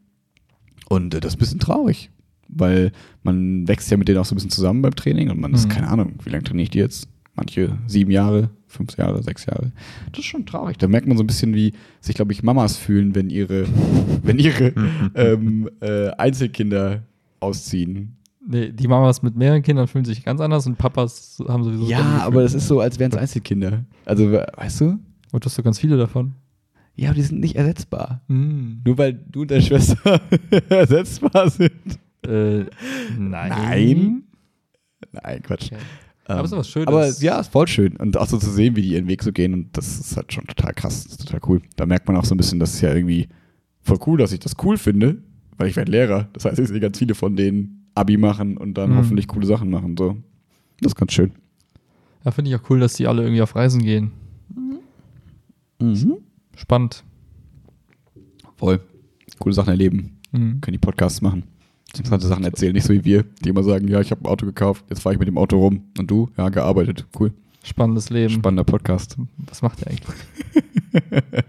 Und 0.88 1.14
äh, 1.14 1.20
das 1.20 1.32
ist 1.32 1.36
ein 1.36 1.38
bisschen 1.40 1.60
traurig, 1.60 2.10
weil 2.48 2.90
man 3.22 3.66
wächst 3.68 3.90
ja 3.90 3.96
mit 3.96 4.08
denen 4.08 4.18
auch 4.18 4.24
so 4.24 4.34
ein 4.34 4.36
bisschen 4.36 4.50
zusammen 4.50 4.82
beim 4.82 4.94
Training 4.96 5.30
und 5.30 5.40
man 5.40 5.54
ist, 5.54 5.66
Mhm. 5.66 5.72
keine 5.72 5.88
Ahnung, 5.88 6.14
wie 6.24 6.30
lange 6.30 6.42
trainiere 6.44 6.64
ich 6.64 6.70
die 6.70 6.78
jetzt? 6.78 7.08
Manche 7.34 7.76
sieben 7.86 8.10
Jahre, 8.10 8.50
fünf 8.66 8.96
Jahre, 8.96 9.22
sechs 9.22 9.46
Jahre. 9.46 9.70
Das 10.10 10.20
ist 10.20 10.24
schon 10.24 10.46
traurig. 10.46 10.78
Da 10.78 10.88
merkt 10.88 11.06
man 11.06 11.16
so 11.16 11.22
ein 11.22 11.26
bisschen, 11.26 11.54
wie 11.54 11.74
sich, 12.00 12.14
glaube 12.16 12.32
ich, 12.32 12.42
Mamas 12.42 12.76
fühlen, 12.76 13.14
wenn 13.14 13.30
ihre, 13.30 13.66
wenn 14.22 14.38
ihre 14.38 14.72
ähm, 15.14 15.70
äh, 15.80 16.08
Einzelkinder 16.10 17.02
ausziehen. 17.40 18.16
Nee, 18.48 18.70
die 18.70 18.86
Mamas 18.86 19.22
mit 19.22 19.34
mehreren 19.36 19.62
Kindern 19.62 19.88
fühlen 19.88 20.04
sich 20.04 20.24
ganz 20.24 20.40
anders 20.40 20.66
und 20.66 20.76
Papas 20.78 21.42
haben 21.48 21.64
sowieso. 21.64 21.84
Ja, 21.86 22.20
aber 22.24 22.42
das 22.42 22.54
ist 22.54 22.68
so, 22.68 22.80
als 22.80 22.98
wären 22.98 23.10
es 23.10 23.16
Einzelkinder. 23.18 23.84
Also, 24.04 24.30
we- 24.30 24.46
weißt 24.56 24.80
du? 24.82 24.84
Und 25.32 25.44
du 25.44 25.46
hast 25.46 25.54
so 25.56 25.62
ganz 25.62 25.78
viele 25.80 25.96
davon. 25.96 26.34
Ja, 26.94 27.08
aber 27.08 27.16
die 27.16 27.22
sind 27.22 27.40
nicht 27.40 27.56
ersetzbar. 27.56 28.22
Hm. 28.28 28.82
Nur 28.84 28.96
weil 28.98 29.12
du 29.14 29.42
und 29.42 29.50
deine 29.50 29.62
Schwester 29.62 30.20
ersetzbar 30.68 31.50
sind. 31.50 31.98
Äh, 32.26 32.64
nein. 33.18 33.48
Nein. 33.50 34.22
Nein, 35.12 35.42
Quatsch. 35.42 35.66
Okay. 35.72 35.76
Ähm, 36.28 36.36
Aber 36.36 36.44
ist 36.44 36.50
doch 36.52 36.58
was 36.58 36.68
Schönes. 36.68 36.88
Aber 36.88 37.08
ja, 37.20 37.38
ist 37.40 37.52
voll 37.52 37.68
schön. 37.68 37.96
Und 37.96 38.16
auch 38.16 38.26
so 38.26 38.38
zu 38.38 38.50
sehen, 38.50 38.74
wie 38.76 38.82
die 38.82 38.90
ihren 38.94 39.08
Weg 39.08 39.22
so 39.22 39.32
gehen. 39.32 39.52
Und 39.54 39.76
das 39.76 39.98
ist 39.98 40.16
halt 40.16 40.32
schon 40.32 40.44
total 40.46 40.72
krass. 40.72 41.04
Das 41.04 41.12
ist 41.12 41.26
total 41.26 41.40
cool. 41.48 41.62
Da 41.76 41.86
merkt 41.86 42.06
man 42.08 42.16
auch 42.16 42.24
so 42.24 42.34
ein 42.34 42.38
bisschen, 42.38 42.58
das 42.58 42.74
ist 42.74 42.80
ja 42.80 42.92
irgendwie 42.94 43.28
voll 43.82 43.98
cool, 44.06 44.18
dass 44.18 44.32
ich 44.32 44.40
das 44.40 44.54
cool 44.64 44.76
finde, 44.76 45.18
weil 45.58 45.68
ich 45.68 45.76
werde 45.76 45.92
Lehrer. 45.92 46.28
Das 46.32 46.44
heißt, 46.44 46.58
ich 46.58 46.68
sehe 46.68 46.80
ganz 46.80 46.98
viele 46.98 47.14
von 47.14 47.36
denen 47.36 47.85
Abi 47.96 48.16
machen 48.16 48.56
und 48.56 48.74
dann 48.74 48.90
Mhm. 48.92 48.96
hoffentlich 48.96 49.26
coole 49.28 49.46
Sachen 49.46 49.70
machen. 49.70 49.96
So. 49.96 50.16
Das 50.80 50.92
ist 50.92 50.96
ganz 50.96 51.12
schön. 51.12 51.32
Ja, 52.24 52.30
finde 52.30 52.50
ich 52.50 52.56
auch 52.56 52.70
cool, 52.70 52.80
dass 52.80 52.94
die 52.94 53.06
alle 53.06 53.22
irgendwie 53.22 53.42
auf 53.42 53.54
Reisen 53.56 53.82
gehen. 53.82 54.10
Spannend. 56.56 57.04
Voll. 58.56 58.80
Coole 59.38 59.54
Sachen 59.54 59.70
erleben. 59.70 60.18
Mhm. 60.32 60.60
Können 60.60 60.72
die 60.72 60.78
Podcasts 60.78 61.20
machen. 61.20 61.44
interessante 61.94 62.26
Sachen 62.26 62.44
erzählen, 62.44 62.72
nicht 62.74 62.84
so 62.84 62.92
wie 62.92 63.04
wir, 63.04 63.24
die 63.42 63.48
immer 63.48 63.62
sagen, 63.62 63.88
ja, 63.88 64.00
ich 64.02 64.10
habe 64.10 64.22
ein 64.22 64.26
Auto 64.26 64.44
gekauft, 64.44 64.84
jetzt 64.90 65.00
fahre 65.00 65.14
ich 65.14 65.18
mit 65.18 65.28
dem 65.28 65.38
Auto 65.38 65.58
rum. 65.58 65.84
Und 65.98 66.10
du? 66.10 66.28
Ja, 66.36 66.48
gearbeitet. 66.50 67.06
Cool. 67.18 67.32
Spannendes 67.62 68.10
Leben. 68.10 68.34
Spannender 68.34 68.64
Podcast. 68.64 69.16
Was 69.38 69.62
macht 69.62 69.80
ihr 69.80 69.88
eigentlich? 69.88 70.16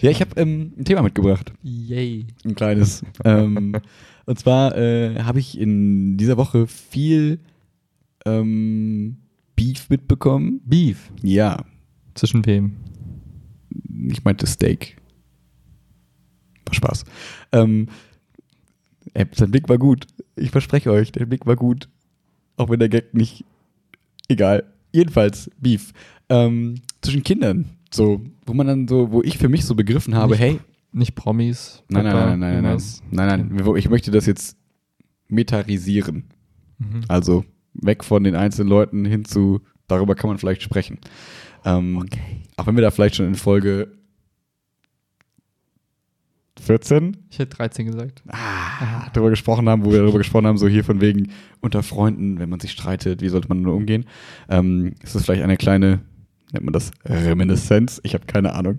Ja, 0.00 0.10
ich 0.12 0.20
habe 0.20 0.40
ähm, 0.40 0.74
ein 0.78 0.84
Thema 0.84 1.02
mitgebracht. 1.02 1.52
Yay. 1.64 2.26
Ein 2.44 2.54
kleines. 2.54 3.02
ähm, 3.24 3.74
und 4.28 4.38
zwar 4.38 4.76
äh, 4.76 5.22
habe 5.22 5.38
ich 5.38 5.58
in 5.58 6.18
dieser 6.18 6.36
Woche 6.36 6.66
viel 6.66 7.40
ähm, 8.26 9.16
Beef 9.56 9.88
mitbekommen. 9.88 10.60
Beef. 10.66 11.10
Ja, 11.22 11.64
Zwischen 12.14 12.44
wem? 12.44 12.76
ich 14.10 14.24
meinte 14.24 14.46
Steak. 14.46 14.96
War 16.66 16.74
Spaß. 16.74 17.04
Ähm, 17.52 17.88
ey, 19.14 19.24
sein 19.32 19.50
Blick 19.50 19.68
war 19.68 19.78
gut. 19.78 20.06
Ich 20.36 20.50
verspreche 20.50 20.90
euch, 20.90 21.10
der 21.10 21.24
Blick 21.24 21.46
war 21.46 21.56
gut. 21.56 21.88
Auch 22.58 22.68
wenn 22.68 22.80
der 22.80 22.90
Gag 22.90 23.14
nicht. 23.14 23.46
Egal. 24.28 24.64
Jedenfalls, 24.92 25.50
Beef. 25.58 25.92
Ähm, 26.28 26.82
zwischen 27.00 27.22
Kindern. 27.22 27.70
So, 27.90 28.20
wo 28.44 28.52
man 28.52 28.66
dann 28.66 28.88
so, 28.88 29.10
wo 29.10 29.22
ich 29.22 29.38
für 29.38 29.48
mich 29.48 29.64
so 29.64 29.74
begriffen 29.74 30.14
habe, 30.14 30.32
Nicht 30.32 30.40
hey, 30.40 30.60
Nicht 30.98 31.14
Promis. 31.14 31.82
nein, 31.88 32.04
nein, 32.04 32.12
Papa, 32.12 32.26
nein, 32.26 32.38
nein, 32.38 32.40
nein, 32.40 32.62
nein, 32.62 32.64
irgendwas. 32.72 33.02
nein, 33.10 33.56
nein, 33.56 33.76
ich 33.76 33.88
möchte 33.88 34.10
das 34.10 34.26
jetzt 34.26 34.56
metarisieren. 35.28 36.24
Mhm. 36.78 37.02
Also 37.08 37.44
weg 37.74 38.02
von 38.04 38.24
den 38.24 38.34
einzelnen 38.34 38.68
Leuten 38.68 39.04
hin 39.04 39.24
zu, 39.24 39.60
darüber 39.86 40.14
kann 40.14 40.28
man 40.28 40.38
vielleicht 40.38 40.62
sprechen. 40.62 40.98
Ähm, 41.64 42.04
Auch 42.56 42.66
wenn 42.66 42.76
wir 42.76 42.82
da 42.82 42.90
vielleicht 42.90 43.16
schon 43.16 43.26
in 43.26 43.34
Folge 43.34 43.92
14 46.60 47.16
Ich 47.30 47.38
hätte 47.38 47.56
13 47.56 47.86
gesagt. 47.86 48.22
ah, 48.28 49.08
darüber 49.12 49.30
gesprochen 49.30 49.68
haben, 49.68 49.84
wo 49.84 49.92
wir 49.92 49.98
darüber 50.00 50.18
gesprochen 50.18 50.46
haben, 50.46 50.58
so 50.58 50.66
hier 50.66 50.82
von 50.84 51.00
wegen 51.00 51.30
unter 51.60 51.82
Freunden, 51.82 52.38
wenn 52.38 52.48
man 52.50 52.60
sich 52.60 52.72
streitet, 52.72 53.22
wie 53.22 53.28
sollte 53.28 53.48
man 53.48 53.62
nur 53.62 53.74
umgehen. 53.74 54.06
Ähm, 54.48 54.94
ist 55.02 55.14
das 55.14 55.24
vielleicht 55.24 55.42
eine 55.42 55.56
kleine, 55.56 56.00
nennt 56.52 56.64
man 56.64 56.72
das 56.72 56.90
Reminiszenz? 57.04 58.00
Ich 58.02 58.14
habe 58.14 58.26
keine 58.26 58.54
Ahnung. 58.54 58.76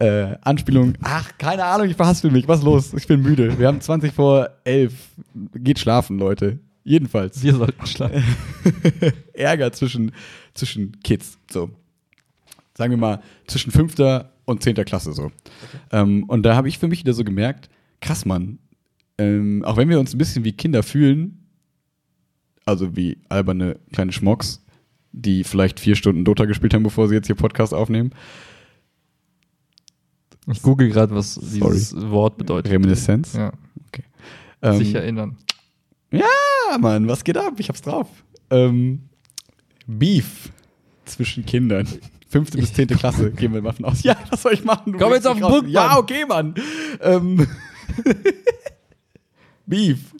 Äh, 0.00 0.36
Anspielung, 0.42 0.94
ach, 1.02 1.36
keine 1.38 1.64
Ahnung, 1.64 1.88
ich 1.88 1.96
verhaspel 1.96 2.30
mich, 2.30 2.46
was 2.46 2.60
ist 2.60 2.64
los? 2.64 2.94
Ich 2.94 3.08
bin 3.08 3.20
müde. 3.20 3.58
Wir 3.58 3.66
haben 3.66 3.80
20 3.80 4.12
vor 4.12 4.48
11. 4.62 4.94
Geht 5.54 5.80
schlafen, 5.80 6.18
Leute. 6.18 6.60
Jedenfalls. 6.84 7.42
Wir 7.42 7.54
sollten 7.54 7.84
schlafen. 7.84 8.22
Ärger 9.32 9.72
zwischen, 9.72 10.12
zwischen 10.54 11.00
Kids. 11.02 11.38
So. 11.50 11.70
Sagen 12.74 12.92
wir 12.92 12.96
mal, 12.96 13.20
zwischen 13.48 13.72
fünfter 13.72 14.32
und 14.44 14.62
zehnter 14.62 14.84
Klasse 14.84 15.12
so. 15.12 15.32
Ähm, 15.90 16.24
und 16.28 16.44
da 16.44 16.54
habe 16.54 16.68
ich 16.68 16.78
für 16.78 16.86
mich 16.86 17.00
wieder 17.00 17.12
so 17.12 17.24
gemerkt, 17.24 17.68
krass, 18.00 18.24
Mann. 18.24 18.60
Ähm, 19.18 19.64
auch 19.64 19.76
wenn 19.76 19.88
wir 19.88 19.98
uns 19.98 20.14
ein 20.14 20.18
bisschen 20.18 20.44
wie 20.44 20.52
Kinder 20.52 20.84
fühlen, 20.84 21.44
also 22.64 22.96
wie 22.96 23.18
alberne 23.28 23.80
kleine 23.92 24.12
Schmocks, 24.12 24.64
die 25.12 25.42
vielleicht 25.42 25.80
vier 25.80 25.96
Stunden 25.96 26.24
Dota 26.24 26.44
gespielt 26.44 26.72
haben, 26.72 26.84
bevor 26.84 27.08
sie 27.08 27.16
jetzt 27.16 27.26
hier 27.26 27.34
Podcast 27.34 27.74
aufnehmen. 27.74 28.12
Ich 30.50 30.62
google 30.62 30.88
gerade, 30.88 31.14
was 31.14 31.34
dieses 31.34 31.94
Wort 32.10 32.38
bedeutet. 32.38 32.72
Reminiszenz. 32.72 33.34
Ja, 33.34 33.52
Ähm, 34.62 34.78
sich 34.78 34.94
erinnern. 34.94 35.36
Ja, 36.10 36.24
Mann, 36.80 37.06
was 37.06 37.22
geht 37.22 37.36
ab? 37.36 37.54
Ich 37.58 37.68
hab's 37.68 37.82
drauf. 37.82 38.08
Ähm, 38.50 39.02
Beef 39.86 40.50
zwischen 41.04 41.44
Kindern. 41.44 41.86
Fünfte 42.28 42.58
bis 42.58 42.72
zehnte 42.72 42.94
Klasse 42.96 43.30
gehen 43.36 43.52
wir 43.54 43.62
mal 43.62 43.72
von 43.72 43.84
aus. 43.86 44.02
Ja, 44.02 44.16
was 44.30 44.42
soll 44.42 44.52
ich 44.54 44.64
machen? 44.64 44.92
Du 44.92 44.98
Komm 44.98 45.12
jetzt 45.12 45.26
auf 45.26 45.38
den. 45.38 45.46
Punkt, 45.46 45.68
Ja, 45.70 45.96
okay, 45.98 46.24
Mann. 46.26 46.54
Ähm, 47.00 47.46
Beef. 49.66 50.14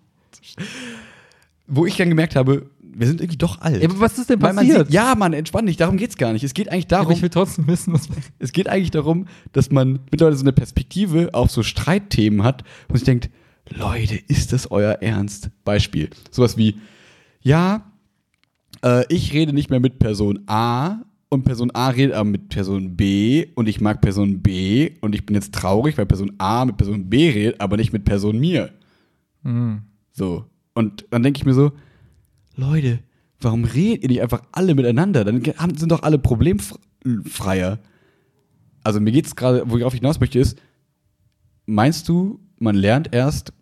Wo 1.66 1.86
ich 1.86 1.96
dann 1.96 2.08
gemerkt 2.08 2.34
habe, 2.36 2.70
wir 2.94 3.06
sind 3.06 3.20
irgendwie 3.20 3.38
doch 3.38 3.60
alt. 3.60 3.82
Ja, 3.82 3.88
aber 3.88 4.00
was 4.00 4.18
ist 4.18 4.30
denn 4.30 4.40
Weil 4.40 4.52
man 4.52 4.66
passiert? 4.66 4.86
sieht, 4.86 4.94
ja, 4.94 5.14
Mann, 5.14 5.32
entspann 5.32 5.66
dich, 5.66 5.76
darum 5.76 5.96
geht's 5.96 6.16
gar 6.16 6.32
nicht. 6.32 6.44
Es 6.44 6.54
geht 6.54 6.70
eigentlich 6.70 6.86
aber 6.86 7.02
darum, 7.02 7.12
ich 7.12 7.22
will 7.22 7.30
trotzdem 7.30 7.66
wissen, 7.66 7.92
was. 7.92 8.08
es 8.38 8.52
geht 8.52 8.68
eigentlich 8.68 8.90
darum, 8.90 9.26
dass 9.52 9.70
man 9.70 10.00
mittlerweile 10.10 10.36
so 10.36 10.44
eine 10.44 10.52
Perspektive 10.52 11.30
auf 11.32 11.50
so 11.50 11.62
Streitthemen 11.62 12.42
hat, 12.44 12.64
wo 12.88 12.96
sich 12.96 13.04
denkt, 13.04 13.30
Leute, 13.70 14.16
ist 14.16 14.52
das 14.52 14.70
euer 14.70 14.98
Ernst? 15.00 15.50
Beispiel. 15.64 16.10
Sowas 16.30 16.56
wie, 16.56 16.76
ja, 17.42 17.90
äh, 18.82 19.04
ich 19.08 19.32
rede 19.32 19.52
nicht 19.52 19.70
mehr 19.70 19.80
mit 19.80 19.98
Person 19.98 20.40
A 20.46 21.02
und 21.28 21.44
Person 21.44 21.70
A 21.74 21.90
redet 21.90 22.14
aber 22.14 22.28
mit 22.28 22.48
Person 22.48 22.96
B 22.96 23.46
und 23.54 23.68
ich 23.68 23.80
mag 23.80 24.00
Person 24.00 24.40
B 24.40 24.92
und 25.00 25.14
ich 25.14 25.26
bin 25.26 25.34
jetzt 25.34 25.54
traurig, 25.54 25.98
weil 25.98 26.06
Person 26.06 26.32
A 26.38 26.64
mit 26.64 26.76
Person 26.76 27.10
B 27.10 27.30
redet, 27.30 27.60
aber 27.60 27.76
nicht 27.76 27.92
mit 27.92 28.04
Person 28.04 28.38
mir. 28.38 28.70
Mhm. 29.42 29.82
So. 30.12 30.46
Und 30.74 31.06
dann 31.10 31.22
denke 31.22 31.38
ich 31.38 31.44
mir 31.44 31.54
so, 31.54 31.72
Leute, 32.58 32.98
warum 33.40 33.62
redet 33.62 34.02
ihr 34.02 34.08
nicht 34.08 34.20
einfach 34.20 34.42
alle 34.50 34.74
miteinander? 34.74 35.24
Dann 35.24 35.42
sind 35.76 35.92
doch 35.92 36.02
alle 36.02 36.18
problemfreier. 36.18 37.78
Also 38.82 38.98
mir 38.98 39.12
geht 39.12 39.26
es 39.26 39.36
gerade, 39.36 39.62
worauf 39.70 39.94
ich 39.94 40.00
hinaus 40.00 40.18
möchte, 40.18 40.40
ist, 40.40 40.58
meinst 41.66 42.08
du, 42.08 42.40
man 42.58 42.74
lernt 42.74 43.14
erst 43.14 43.52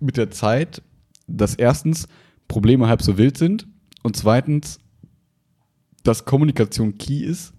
mit 0.00 0.16
der 0.16 0.30
Zeit, 0.30 0.80
dass 1.26 1.54
erstens 1.54 2.08
Probleme 2.48 2.88
halb 2.88 3.02
so 3.02 3.18
wild 3.18 3.36
sind 3.36 3.66
und 4.02 4.16
zweitens, 4.16 4.80
dass 6.02 6.24
Kommunikation 6.24 6.96
key 6.96 7.24
ist? 7.24 7.52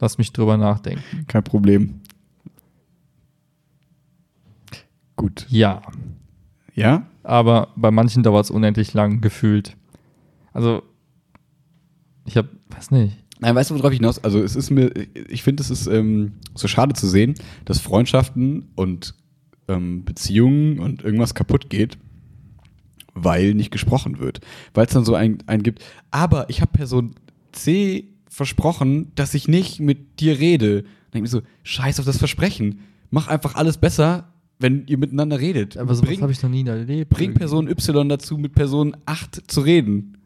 Lass 0.00 0.18
mich 0.18 0.32
drüber 0.32 0.56
nachdenken. 0.56 1.24
Kein 1.28 1.44
Problem. 1.44 2.00
Gut. 5.14 5.46
Ja, 5.48 5.82
Ja? 6.76 7.06
aber 7.26 7.68
bei 7.76 7.90
manchen 7.90 8.22
dauert 8.22 8.44
es 8.44 8.50
unendlich 8.50 8.94
lang 8.94 9.20
gefühlt. 9.20 9.76
Also, 10.52 10.82
ich 12.24 12.36
habe, 12.36 12.48
weiß 12.70 12.92
nicht. 12.92 13.16
Nein, 13.40 13.54
weißt 13.54 13.70
du, 13.70 13.74
worauf 13.74 13.92
ich 13.92 13.98
hinaus? 13.98 14.22
Also, 14.22 14.42
es 14.42 14.56
ist 14.56 14.70
mir, 14.70 14.92
ich 15.28 15.42
finde, 15.42 15.62
es 15.62 15.70
ist 15.70 15.86
ähm, 15.88 16.34
so 16.54 16.68
schade 16.68 16.94
zu 16.94 17.06
sehen, 17.06 17.34
dass 17.64 17.80
Freundschaften 17.80 18.70
und 18.76 19.14
ähm, 19.68 20.04
Beziehungen 20.04 20.78
und 20.78 21.02
irgendwas 21.02 21.34
kaputt 21.34 21.68
geht, 21.68 21.98
weil 23.14 23.54
nicht 23.54 23.72
gesprochen 23.72 24.18
wird. 24.18 24.40
Weil 24.72 24.86
es 24.86 24.92
dann 24.92 25.04
so 25.04 25.14
einen, 25.14 25.38
einen 25.46 25.62
gibt, 25.62 25.84
aber 26.10 26.48
ich 26.48 26.60
habe 26.60 26.72
Person 26.72 27.16
C 27.52 28.08
versprochen, 28.30 29.12
dass 29.16 29.34
ich 29.34 29.48
nicht 29.48 29.80
mit 29.80 30.20
dir 30.20 30.38
rede. 30.38 30.82
Dann 30.82 31.22
denke 31.22 31.28
ich 31.28 31.32
mir 31.32 31.40
so, 31.40 31.42
scheiß 31.64 31.98
auf 31.98 32.06
das 32.06 32.18
Versprechen. 32.18 32.80
Mach 33.10 33.28
einfach 33.28 33.56
alles 33.56 33.78
besser, 33.78 34.32
wenn 34.58 34.86
ihr 34.86 34.98
miteinander 34.98 35.38
redet. 35.38 35.76
Aber 35.76 35.94
sowas 35.94 36.20
habe 36.20 36.32
ich 36.32 36.42
noch 36.42 36.50
nie 36.50 36.66
erlebt. 36.66 37.10
bring 37.10 37.34
Person 37.34 37.68
Y 37.68 38.08
dazu, 38.08 38.38
mit 38.38 38.54
Person 38.54 38.96
8 39.06 39.50
zu 39.50 39.60
reden. 39.60 40.16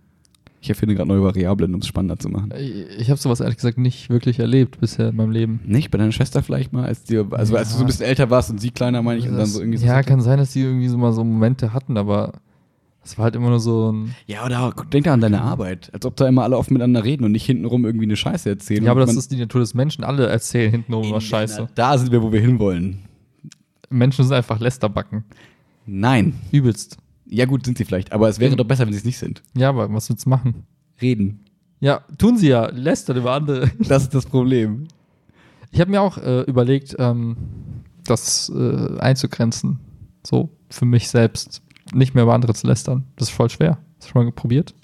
Ich 0.63 0.69
erfinde 0.69 0.95
gerade 0.95 1.09
neue 1.09 1.23
Variablen, 1.23 1.75
um 1.75 1.81
es 1.81 1.87
spannender 1.87 2.19
zu 2.19 2.29
machen. 2.29 2.53
Ich, 2.99 3.09
habe 3.09 3.19
sowas 3.19 3.41
ehrlich 3.41 3.57
gesagt 3.57 3.79
nicht 3.79 4.11
wirklich 4.11 4.39
erlebt 4.39 4.79
bisher 4.79 5.09
in 5.09 5.17
meinem 5.17 5.31
Leben. 5.31 5.61
Nicht? 5.65 5.91
Bei 5.91 5.97
deiner 5.97 6.13
Schwester 6.13 6.43
vielleicht 6.43 6.73
mal, 6.73 6.85
als, 6.85 7.05
dir, 7.05 7.27
also 7.31 7.57
als 7.57 7.71
du 7.71 7.77
so 7.77 7.85
ein 7.85 7.87
bisschen 7.87 8.05
älter 8.05 8.29
warst 8.29 8.51
und 8.51 8.61
sie 8.61 8.71
kleiner, 8.71 9.01
meine 9.01 9.21
ich, 9.21 9.29
und 9.29 9.39
dann 9.39 9.47
so 9.47 9.61
irgendwie 9.61 9.79
so. 9.79 9.87
ja, 9.87 10.03
kann 10.03 10.21
sein, 10.21 10.39
dass 10.39 10.53
die 10.53 10.61
irgendwie 10.61 10.89
so 10.89 10.99
mal 10.99 11.13
so 11.13 11.25
Momente 11.25 11.73
hatten, 11.73 11.97
aber 11.97 12.35
es 13.03 13.17
war 13.17 13.25
halt 13.25 13.37
immer 13.37 13.49
nur 13.49 13.61
so 13.61 13.91
ein. 13.91 14.15
Ja, 14.27 14.45
oder 14.45 14.75
denk 14.93 15.05
da 15.07 15.15
an 15.15 15.23
deine 15.23 15.41
Arbeit. 15.41 15.89
Als 15.95 16.05
ob 16.05 16.17
da 16.17 16.29
immer 16.29 16.43
alle 16.43 16.59
offen 16.59 16.75
miteinander 16.75 17.05
reden 17.05 17.25
und 17.25 17.33
nicht 17.33 17.47
hintenrum 17.47 17.87
irgendwie 17.87 18.05
eine 18.05 18.17
Scheiße 18.17 18.51
erzählen. 18.51 18.85
Ja, 18.85 18.91
aber 18.91 19.01
das 19.01 19.17
ist 19.17 19.33
die 19.33 19.37
Natur 19.37 19.63
des 19.63 19.73
Menschen. 19.73 20.05
Alle 20.05 20.27
erzählen 20.27 20.71
hintenrum 20.71 21.05
In 21.07 21.13
was 21.13 21.25
Scheiße. 21.25 21.69
Da 21.75 21.97
sind 21.97 22.13
wir, 22.13 22.23
wo 22.23 22.31
wir 22.31 22.41
hinwollen. 22.41 22.99
Menschen 23.91 24.25
sind 24.25 24.35
einfach 24.35 24.61
Lästerbacken. 24.61 25.25
Nein. 25.85 26.35
Übelst. 26.53 26.97
Ja, 27.27 27.45
gut, 27.45 27.65
sind 27.65 27.79
sie 27.79 27.85
vielleicht. 27.85 28.13
Aber 28.13 28.29
es 28.29 28.41
wäre 28.41 28.57
doch 28.57 28.65
besser, 28.65 28.87
wenn 28.87 28.93
sie 28.93 28.99
es 28.99 29.05
nicht 29.05 29.19
sind. 29.19 29.43
Ja, 29.55 29.69
aber 29.69 29.93
was 29.93 30.09
willst 30.09 30.27
du 30.27 30.31
machen? 30.31 30.65
Reden. 31.01 31.45
Ja, 31.81 32.03
tun 32.19 32.37
sie 32.37 32.49
ja. 32.49 32.71
Lästern 32.71 33.17
über 33.17 33.33
andere. 33.33 33.71
Das 33.89 34.05
ist 34.05 34.15
das 34.15 34.27
Problem. 34.27 34.89
Ich 35.71 35.81
habe 35.81 35.91
mir 35.91 36.01
auch 36.01 36.19
äh, 36.19 36.43
überlegt, 36.43 36.97
ähm, 36.99 37.37
das 38.05 38.51
äh, 38.55 38.99
einzugrenzen. 38.99 39.79
So, 40.25 40.51
für 40.69 40.85
mich 40.85 41.09
selbst. 41.09 41.63
Nicht 41.93 42.15
mehr 42.15 42.25
über 42.25 42.35
andere 42.35 42.55
zu 42.55 42.67
lästern. 42.67 43.05
Das 43.17 43.29
ist 43.29 43.35
voll 43.35 43.51
schwer. 43.51 43.79
Hast 43.99 44.09
du 44.09 44.13
schon 44.13 44.25
mal 44.25 44.33
probiert? 44.33 44.75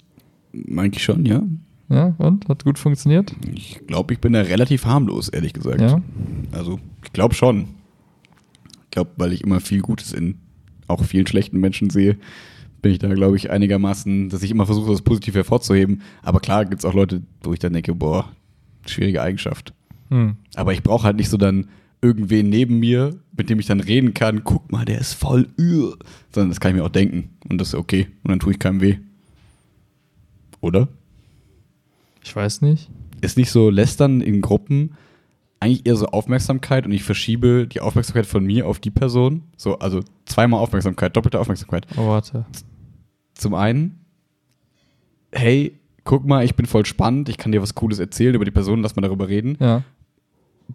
Eigentlich 0.53 1.03
schon, 1.03 1.25
ja. 1.25 1.43
Ja, 1.89 2.15
und? 2.17 2.47
Hat 2.49 2.65
gut 2.65 2.79
funktioniert? 2.79 3.33
Ich 3.53 3.85
glaube, 3.87 4.13
ich 4.13 4.19
bin 4.19 4.33
da 4.33 4.41
relativ 4.41 4.85
harmlos, 4.85 5.29
ehrlich 5.29 5.53
gesagt. 5.53 5.79
Ja. 5.79 6.01
Also, 6.51 6.79
ich 7.03 7.13
glaube 7.13 7.33
schon. 7.33 7.69
Ich 8.87 8.91
glaube, 8.91 9.11
weil 9.17 9.33
ich 9.33 9.43
immer 9.43 9.59
viel 9.59 9.81
Gutes 9.81 10.13
in 10.13 10.39
auch 10.87 11.03
vielen 11.03 11.27
schlechten 11.27 11.59
Menschen 11.59 11.89
sehe, 11.89 12.17
bin 12.81 12.91
ich 12.91 12.99
da, 12.99 13.13
glaube 13.13 13.35
ich, 13.35 13.49
einigermaßen, 13.49 14.29
dass 14.29 14.43
ich 14.43 14.51
immer 14.51 14.65
versuche, 14.65 14.91
das 14.91 15.01
positiv 15.01 15.35
hervorzuheben. 15.35 16.01
Aber 16.21 16.39
klar 16.39 16.65
gibt 16.65 16.79
es 16.79 16.85
auch 16.85 16.93
Leute, 16.93 17.21
wo 17.43 17.53
ich 17.53 17.59
dann 17.59 17.73
denke, 17.73 17.93
boah, 17.93 18.31
schwierige 18.85 19.21
Eigenschaft. 19.21 19.73
Hm. 20.09 20.37
Aber 20.55 20.73
ich 20.73 20.83
brauche 20.83 21.03
halt 21.03 21.17
nicht 21.17 21.29
so 21.29 21.37
dann 21.37 21.67
irgendwen 22.01 22.49
neben 22.49 22.79
mir, 22.79 23.19
mit 23.35 23.49
dem 23.49 23.59
ich 23.59 23.65
dann 23.65 23.79
reden 23.79 24.13
kann, 24.13 24.43
guck 24.43 24.71
mal, 24.71 24.85
der 24.85 24.99
ist 24.99 25.13
voll 25.13 25.47
üh. 25.57 25.91
Sondern 26.31 26.49
das 26.49 26.59
kann 26.59 26.71
ich 26.71 26.77
mir 26.77 26.85
auch 26.85 26.89
denken. 26.89 27.31
Und 27.49 27.59
das 27.59 27.69
ist 27.69 27.75
okay. 27.75 28.07
Und 28.23 28.31
dann 28.31 28.39
tue 28.39 28.53
ich 28.53 28.59
keinem 28.59 28.81
weh. 28.81 28.97
Oder? 30.61 30.87
Ich 32.23 32.35
weiß 32.35 32.61
nicht. 32.61 32.89
Ist 33.21 33.37
nicht 33.37 33.51
so 33.51 33.69
lästern 33.69 34.21
in 34.21 34.41
Gruppen 34.41 34.91
eigentlich 35.59 35.85
eher 35.85 35.95
so 35.95 36.07
Aufmerksamkeit 36.07 36.85
und 36.85 36.91
ich 36.91 37.03
verschiebe 37.03 37.67
die 37.67 37.81
Aufmerksamkeit 37.81 38.25
von 38.25 38.45
mir 38.45 38.67
auf 38.67 38.79
die 38.79 38.91
Person. 38.91 39.43
So, 39.57 39.79
also 39.79 40.01
zweimal 40.25 40.59
Aufmerksamkeit, 40.59 41.15
doppelte 41.15 41.39
Aufmerksamkeit. 41.39 41.87
Oh, 41.97 42.07
warte. 42.07 42.45
Zum 43.33 43.53
einen, 43.53 43.99
hey, 45.31 45.79
guck 46.03 46.25
mal, 46.25 46.45
ich 46.45 46.55
bin 46.55 46.65
voll 46.65 46.85
spannend, 46.85 47.29
ich 47.29 47.37
kann 47.37 47.51
dir 47.51 47.61
was 47.61 47.75
Cooles 47.75 47.99
erzählen 47.99 48.35
über 48.35 48.45
die 48.45 48.51
Person, 48.51 48.81
lass 48.81 48.95
mal 48.95 49.01
darüber 49.01 49.27
reden. 49.27 49.57
Ja. 49.59 49.83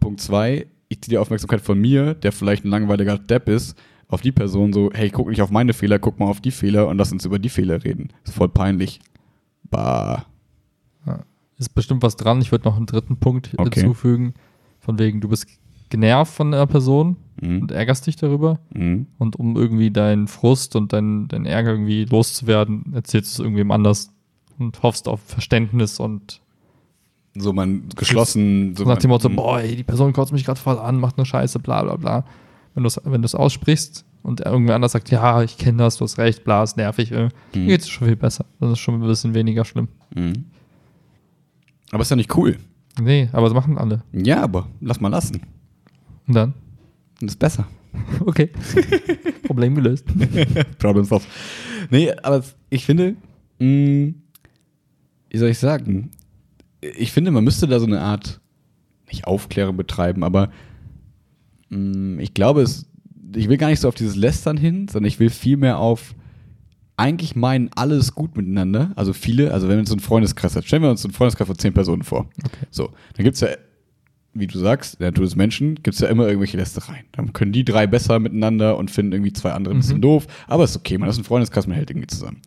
Punkt 0.01 0.21
zwei, 0.21 0.67
ich 0.89 1.01
ziehe 1.01 1.13
die 1.13 1.19
Aufmerksamkeit 1.19 1.61
von 1.61 1.79
mir, 1.81 2.15
der 2.15 2.33
vielleicht 2.33 2.65
ein 2.65 2.71
langweiliger 2.71 3.19
Depp 3.19 3.49
ist, 3.49 3.77
auf 4.09 4.21
die 4.21 4.33
Person 4.33 4.73
so, 4.73 4.91
hey, 4.93 5.11
guck 5.11 5.29
nicht 5.29 5.43
auf 5.43 5.51
meine 5.51 5.73
Fehler, 5.73 5.99
guck 5.99 6.19
mal 6.19 6.27
auf 6.27 6.41
die 6.41 6.51
Fehler 6.51 6.89
und 6.89 6.99
lass 6.99 7.13
uns 7.13 7.25
über 7.25 7.39
die 7.39 7.49
Fehler 7.49 7.83
reden. 7.85 8.09
Ist 8.25 8.35
voll 8.35 8.49
peinlich. 8.49 9.01
Bah. 9.71 10.27
Ist 11.59 11.75
bestimmt 11.77 12.03
was 12.03 12.17
dran. 12.17 12.41
Ich 12.41 12.51
würde 12.51 12.65
noch 12.65 12.77
einen 12.77 12.87
dritten 12.87 13.19
Punkt 13.19 13.51
Okay. 13.57 13.81
hinzufügen. 13.83 14.35
Von 14.85 14.99
wegen, 14.99 15.21
du 15.21 15.29
bist 15.29 15.47
genervt 15.91 16.33
von 16.35 16.53
einer 16.53 16.67
Person 16.67 17.17
Mhm. 17.41 17.63
und 17.63 17.71
ärgerst 17.73 18.07
dich 18.07 18.17
darüber. 18.17 18.59
Mhm. 18.75 19.07
Und 19.19 19.37
um 19.37 19.57
irgendwie 19.57 19.91
deinen 19.91 20.27
Frust 20.29 20.77
und 20.77 20.93
deinen 20.93 21.29
deinen 21.29 21.47
Ärger 21.47 21.71
irgendwie 21.71 22.05
loszuwerden, 22.05 22.93
erzählst 22.95 23.39
du 23.39 23.43
es 23.43 23.45
irgendwem 23.45 23.71
anders 23.71 24.13
und 24.59 24.83
hoffst 24.83 25.09
auf 25.09 25.21
Verständnis 25.23 25.99
und 25.99 26.41
So 27.35 27.53
man 27.55 27.89
geschlossen. 27.97 28.77
So 28.77 28.85
nach 28.85 28.99
dem 28.99 29.09
Motto, 29.11 29.29
Mhm. 29.31 29.37
boah, 29.37 29.61
ey, 29.61 29.75
die 29.77 29.83
Person 29.85 30.13
kotzt 30.13 30.33
mich 30.35 30.45
gerade 30.45 30.61
voll 30.61 30.79
an, 30.79 31.01
macht 31.01 31.17
nur 31.17 31.25
Scheiße, 31.27 31.59
bla 31.61 31.83
bla 31.83 31.97
bla. 31.97 32.25
Wenn 32.75 32.83
du 32.83 32.89
es 32.89 33.01
wenn 33.05 33.23
du's 33.23 33.35
aussprichst 33.35 34.05
und 34.23 34.41
irgendwer 34.43 34.75
anders 34.75 34.93
sagt, 34.93 35.11
ja, 35.11 35.43
ich 35.43 35.57
kenne 35.57 35.79
das, 35.79 35.97
du 35.97 36.05
hast 36.05 36.19
recht, 36.19 36.45
bla, 36.45 36.63
ist 36.63 36.77
nervig, 36.77 37.11
äh, 37.13 37.29
dann 37.53 37.63
Mhm. 37.65 37.69
geht 37.69 37.81
es 37.81 37.89
schon 37.89 38.07
viel 38.09 38.17
besser. 38.17 38.45
Das 38.61 38.73
ist 38.73 38.79
schon 38.81 38.95
ein 39.03 39.07
bisschen 39.07 39.33
weniger 39.35 39.65
schlimm. 39.65 39.89
Mhm. 40.15 40.45
Aber 41.91 42.03
ist 42.03 42.11
ja 42.11 42.17
nicht 42.17 42.35
cool. 42.37 42.59
Nee, 43.01 43.29
aber 43.33 43.47
das 43.47 43.55
machen 43.55 43.79
alle. 43.79 44.03
Ja, 44.13 44.43
aber 44.43 44.69
lass 44.81 45.01
mal 45.01 45.09
lassen. 45.09 45.43
Und 46.27 46.35
dann? 46.35 46.55
Das 47.21 47.33
ist 47.33 47.39
besser. 47.39 47.67
Okay. 48.25 48.51
Problem 49.47 49.75
gelöst. 49.75 50.07
Problem 50.79 51.05
solved. 51.05 51.29
Nee, 51.91 52.11
aber 52.23 52.43
ich 52.71 52.87
finde, 52.87 53.17
mh, 53.59 54.15
wie 55.29 55.39
soll 55.39 55.51
ich 55.51 55.59
sagen? 55.59 56.11
Ich 56.81 57.13
finde, 57.13 57.31
man 57.31 57.45
müsste 57.45 57.67
da 57.67 57.79
so 57.79 57.87
eine 57.87 58.01
Art, 58.01 58.41
nicht 59.09 59.27
Aufklärung 59.27 59.77
betreiben, 59.77 60.25
aber 60.25 60.51
mh, 61.69 62.23
ich 62.23 62.33
glaube, 62.33 62.63
es, 62.63 62.87
ich 63.35 63.49
will 63.51 63.59
gar 63.59 63.69
nicht 63.69 63.81
so 63.81 63.89
auf 63.89 63.95
dieses 63.95 64.17
Lästern 64.17 64.57
hin, 64.57 64.89
sondern 64.89 65.09
ich 65.09 65.21
will 65.21 65.31
vielmehr 65.31 65.79
auf 65.79 66.15
eigentlich 66.97 67.35
meinen 67.35 67.71
alles 67.75 68.15
gut 68.15 68.37
miteinander. 68.37 68.93
Also 68.97 69.13
viele, 69.13 69.53
also 69.53 69.67
wenn 69.69 69.77
wir 69.77 69.81
uns 69.81 69.89
so 69.89 69.95
einen 69.95 70.01
Freundeskreis 70.01 70.55
hat, 70.57 70.65
stellen 70.65 70.83
wir 70.83 70.91
uns 70.91 71.03
so 71.03 71.09
einen 71.09 71.15
Freundeskreis 71.15 71.47
von 71.47 71.59
zehn 71.59 71.73
Personen 71.73 72.03
vor. 72.03 72.27
Okay. 72.45 72.67
So, 72.71 72.91
dann 73.17 73.25
gibt 73.25 73.35
es 73.35 73.41
ja, 73.41 73.49
wie 74.35 74.47
du 74.47 74.59
sagst, 74.59 74.95
in 74.95 74.99
der 75.01 75.11
Natur 75.11 75.25
des 75.25 75.37
Menschen, 75.37 75.75
gibt 75.77 75.95
es 75.95 76.01
ja 76.01 76.09
immer 76.09 76.27
irgendwelche 76.27 76.57
Lästereien. 76.57 77.05
Dann 77.13 77.33
können 77.33 77.53
die 77.53 77.65
drei 77.65 77.87
besser 77.87 78.19
miteinander 78.19 78.77
und 78.77 78.91
finden 78.91 79.13
irgendwie 79.13 79.33
zwei 79.33 79.53
andere 79.53 79.75
ein 79.75 79.79
bisschen 79.81 79.99
Mhm. 79.99 80.03
doof. 80.03 80.27
Aber 80.47 80.65
ist 80.65 80.77
okay, 80.77 80.97
man 80.99 81.09
ist 81.09 81.19
ein 81.19 81.25
Freundeskreis, 81.25 81.67
man 81.67 81.77
hält 81.77 81.91
irgendwie 81.91 82.07
zusammen. 82.07 82.41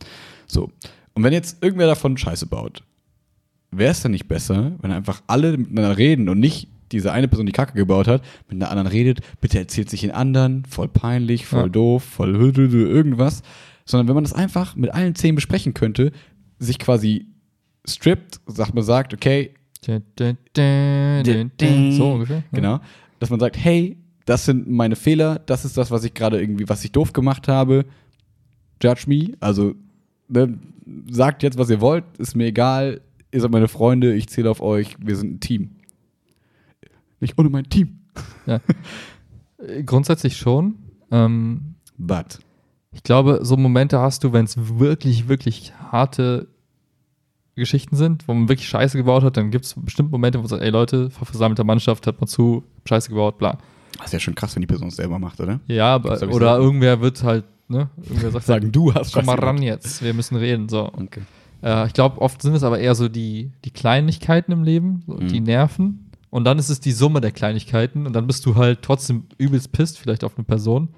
So. 0.48 0.72
Und 1.14 1.24
wenn 1.24 1.34
jetzt 1.34 1.64
irgendwer 1.64 1.88
davon 1.88 2.18
Scheiße 2.18 2.46
baut, 2.48 2.84
wäre 3.72 3.92
es 3.92 4.02
dann 4.02 4.12
nicht 4.12 4.28
besser, 4.28 4.74
wenn 4.82 4.92
einfach 4.92 5.22
alle 5.28 5.58
miteinander 5.58 5.98
reden 5.98 6.30
und 6.30 6.40
nicht 6.40 6.70
diese 6.92 7.12
eine 7.12 7.28
Person, 7.28 7.46
die 7.48 7.52
Kacke 7.52 7.74
gebaut 7.74 8.08
hat, 8.08 8.24
mit 8.48 8.62
einer 8.62 8.70
anderen 8.70 8.88
redet, 8.88 9.20
bitte 9.42 9.58
erzählt 9.58 9.90
sich 9.90 10.02
den 10.02 10.12
anderen, 10.12 10.64
voll 10.66 10.88
peinlich, 10.88 11.46
voll 11.46 11.64
Ja. 11.64 11.70
doof, 11.70 12.04
voll 12.04 12.36
irgendwas, 12.58 13.42
sondern 13.86 14.08
wenn 14.08 14.16
man 14.16 14.24
das 14.24 14.34
einfach 14.34 14.76
mit 14.76 14.94
allen 14.94 15.16
zehn 15.16 15.36
besprechen 15.36 15.74
könnte, 15.74 16.12
sich 16.60 16.80
quasi 16.80 17.28
strippt, 17.86 18.42
sagt 18.48 18.74
man 18.74 18.84
sagt, 18.84 19.14
okay. 19.14 19.54
So 21.92 22.14
ungefähr. 22.14 22.38
Ja. 22.38 22.44
Genau. 22.52 22.80
Dass 23.20 23.30
man 23.30 23.40
sagt, 23.40 23.58
hey, 23.58 23.98
das 24.26 24.46
sind 24.46 24.68
meine 24.70 24.96
Fehler, 24.96 25.40
das 25.40 25.66
ist 25.66 25.78
das, 25.78 25.92
was 25.92 26.04
ich 26.04 26.14
gerade 26.14 26.42
irgendwie, 26.42 26.68
was 26.68 26.84
ich 26.84 26.92
doof 26.92 27.14
gemacht 27.14 27.48
habe. 27.48 27.86
Judge 28.82 29.04
me. 29.08 29.34
Also, 29.40 29.76
ne, 30.28 30.58
sagt 31.10 31.44
jetzt, 31.44 31.58
was 31.58 31.70
ihr 31.70 31.80
wollt, 31.82 32.04
ist 32.18 32.36
mir 32.36 32.48
egal. 32.48 33.02
Ihr 33.32 33.42
seid 33.42 33.52
meine 33.52 33.68
Freunde, 33.68 34.16
ich 34.16 34.28
zähle 34.30 34.50
auf 34.50 34.62
euch, 34.62 34.96
wir 35.00 35.16
sind 35.16 35.36
ein 35.36 35.40
Team. 35.40 35.76
Nicht 37.20 37.38
ohne 37.38 37.50
mein 37.50 37.70
Team. 37.70 38.00
Äh, 38.46 38.60
Grundsätzlich 39.86 40.38
schon. 40.38 40.76
Ähm, 41.12 41.76
But. 41.98 42.40
Ich 42.96 43.04
glaube, 43.04 43.40
so 43.44 43.58
Momente 43.58 44.00
hast 44.00 44.24
du, 44.24 44.34
wenn 44.34 44.46
es 44.46 44.56
wirklich, 44.80 45.28
wirklich 45.28 45.74
harte 45.92 46.48
Geschichten 47.56 47.96
sind, 47.96 48.28
wo 48.28 48.34
man 48.34 48.50
wirklich 48.50 48.68
Scheiße 48.68 48.98
gebaut 48.98 49.24
hat, 49.24 49.38
dann 49.38 49.52
gibt 49.52 49.66
es 49.66 49.76
bestimmt 49.78 50.12
Momente, 50.12 50.38
wo 50.40 50.42
man 50.44 50.50
sagt, 50.50 50.62
ey 50.64 50.70
Leute, 50.70 51.10
versammelter 51.10 51.64
Mannschaft, 51.64 52.06
hört 52.06 52.20
mal 52.20 52.28
zu, 52.28 52.64
Scheiße 52.88 53.10
gebaut, 53.10 53.38
bla. 53.38 53.58
Das 53.98 54.08
ist 54.08 54.14
ja 54.14 54.20
schon 54.20 54.36
krass, 54.36 54.56
wenn 54.56 54.62
die 54.62 54.68
Person 54.68 54.88
es 54.90 54.96
selber 54.98 55.20
macht, 55.20 55.40
oder? 55.40 55.60
Ja, 55.68 55.96
aber, 55.96 56.14
oder 56.24 56.48
sagen. 56.48 56.64
irgendwer 56.64 57.00
wird 57.02 57.24
halt, 57.24 57.46
ne, 57.70 57.90
irgendwer 58.04 58.32
sagt, 58.32 58.46
Sagen, 58.46 58.72
du 58.72 58.94
hast 58.94 59.14
komm 59.14 59.26
mal 59.26 59.40
ran 59.40 59.62
jetzt, 59.62 60.02
wir 60.04 60.14
müssen 60.14 60.36
reden, 60.36 60.68
so. 60.68 60.92
Okay. 60.94 61.22
Äh, 61.64 61.88
ich 61.88 61.94
glaube, 61.94 62.22
oft 62.22 62.42
sind 62.42 62.56
es 62.56 62.64
aber 62.64 62.80
eher 62.80 62.96
so 62.96 63.08
die, 63.08 63.52
die 63.64 63.72
Kleinigkeiten 63.72 64.52
im 64.52 64.64
Leben, 64.64 65.04
so 65.08 65.14
Mhm. 65.16 65.28
die 65.28 65.40
nerven. 65.40 66.12
Und 66.30 66.44
dann 66.44 66.60
ist 66.60 66.70
es 66.70 66.82
die 66.82 66.92
Summe 66.92 67.22
der 67.22 67.32
Kleinigkeiten 67.32 68.06
und 68.06 68.12
dann 68.14 68.28
bist 68.28 68.46
du 68.46 68.56
halt 68.56 68.82
trotzdem 68.82 69.24
übelst 69.38 69.72
pisst, 69.72 69.98
vielleicht 69.98 70.26
auf 70.26 70.36
eine 70.38 70.44
Person. 70.44 70.90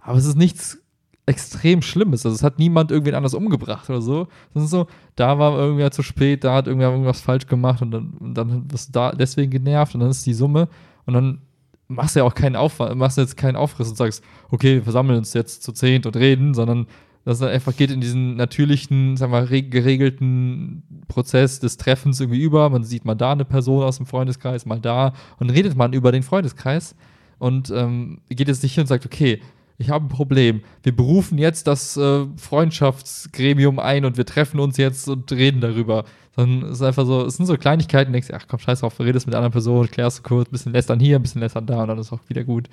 Aber 0.00 0.16
es 0.16 0.24
ist 0.24 0.36
nichts 0.36 0.78
extrem 1.26 1.82
Schlimmes. 1.82 2.24
Also 2.24 2.36
es 2.36 2.42
hat 2.42 2.58
niemand 2.58 2.90
irgendwen 2.90 3.16
anders 3.16 3.34
umgebracht 3.34 3.90
oder 3.90 4.00
so. 4.00 4.28
Das 4.54 4.62
ist 4.62 4.70
so, 4.70 4.86
da 5.16 5.38
war 5.38 5.58
irgendwer 5.58 5.90
zu 5.90 6.02
spät, 6.02 6.44
da 6.44 6.54
hat 6.54 6.68
irgendwer 6.68 6.90
irgendwas 6.90 7.20
falsch 7.20 7.46
gemacht 7.46 7.82
und 7.82 7.90
dann, 7.90 8.14
und 8.20 8.34
dann 8.34 8.70
wirst 8.70 8.88
du 8.88 8.92
da 8.92 9.12
deswegen 9.12 9.50
genervt 9.50 9.94
und 9.94 10.00
dann 10.00 10.10
ist 10.10 10.24
die 10.24 10.34
Summe 10.34 10.68
und 11.04 11.14
dann 11.14 11.40
machst 11.88 12.14
du 12.14 12.20
ja 12.20 12.24
auch 12.24 12.34
keinen 12.34 12.56
Aufwand, 12.56 12.96
machst 12.96 13.18
jetzt 13.18 13.36
keinen 13.36 13.56
Aufriss 13.56 13.88
und 13.88 13.96
sagst, 13.96 14.22
okay, 14.50 14.76
wir 14.76 14.82
versammeln 14.82 15.18
uns 15.18 15.34
jetzt 15.34 15.62
zu 15.62 15.72
zehnt 15.72 16.06
und 16.06 16.16
reden, 16.16 16.54
sondern 16.54 16.86
dass 17.24 17.40
es 17.40 17.42
einfach 17.42 17.74
geht 17.76 17.90
in 17.90 18.00
diesen 18.00 18.36
natürlichen, 18.36 19.16
sagen 19.16 19.32
wir, 19.32 19.62
geregelten 19.62 20.84
Prozess 21.08 21.58
des 21.58 21.76
Treffens 21.76 22.20
irgendwie 22.20 22.40
über. 22.40 22.70
Man 22.70 22.84
sieht 22.84 23.04
mal 23.04 23.16
da 23.16 23.32
eine 23.32 23.44
Person 23.44 23.82
aus 23.82 23.96
dem 23.96 24.06
Freundeskreis, 24.06 24.64
mal 24.64 24.78
da 24.78 25.12
und 25.40 25.50
redet 25.50 25.76
man 25.76 25.92
über 25.92 26.12
den 26.12 26.22
Freundeskreis 26.22 26.94
und 27.38 27.70
ähm, 27.70 28.20
geht 28.28 28.46
jetzt 28.46 28.62
nicht 28.62 28.74
hin 28.74 28.82
und 28.82 28.86
sagt, 28.86 29.06
okay, 29.06 29.40
ich 29.78 29.90
habe 29.90 30.06
ein 30.06 30.08
Problem. 30.08 30.62
Wir 30.82 30.94
berufen 30.94 31.38
jetzt 31.38 31.66
das 31.66 31.96
äh, 31.96 32.26
Freundschaftsgremium 32.36 33.78
ein 33.78 34.04
und 34.04 34.16
wir 34.16 34.26
treffen 34.26 34.60
uns 34.60 34.76
jetzt 34.76 35.08
und 35.08 35.30
reden 35.32 35.60
darüber. 35.60 36.04
Dann 36.34 36.62
ist 36.62 36.82
einfach 36.82 37.06
so, 37.06 37.24
es 37.24 37.36
sind 37.36 37.46
so 37.46 37.56
Kleinigkeiten, 37.56 38.12
denkst 38.12 38.28
du, 38.28 38.34
ach 38.34 38.46
komm, 38.46 38.58
scheiß 38.58 38.80
drauf, 38.80 39.00
redest 39.00 39.26
mit 39.26 39.34
einer 39.34 39.44
anderen 39.44 39.52
Person, 39.52 39.90
klärst 39.90 40.18
du 40.18 40.22
kurz, 40.22 40.48
ein 40.48 40.52
bisschen 40.52 40.72
lästern 40.72 41.00
hier, 41.00 41.16
ein 41.16 41.22
bisschen 41.22 41.40
lästern 41.40 41.66
da 41.66 41.82
und 41.82 41.88
dann 41.88 41.98
ist 41.98 42.12
auch 42.12 42.20
wieder 42.28 42.44
gut. 42.44 42.68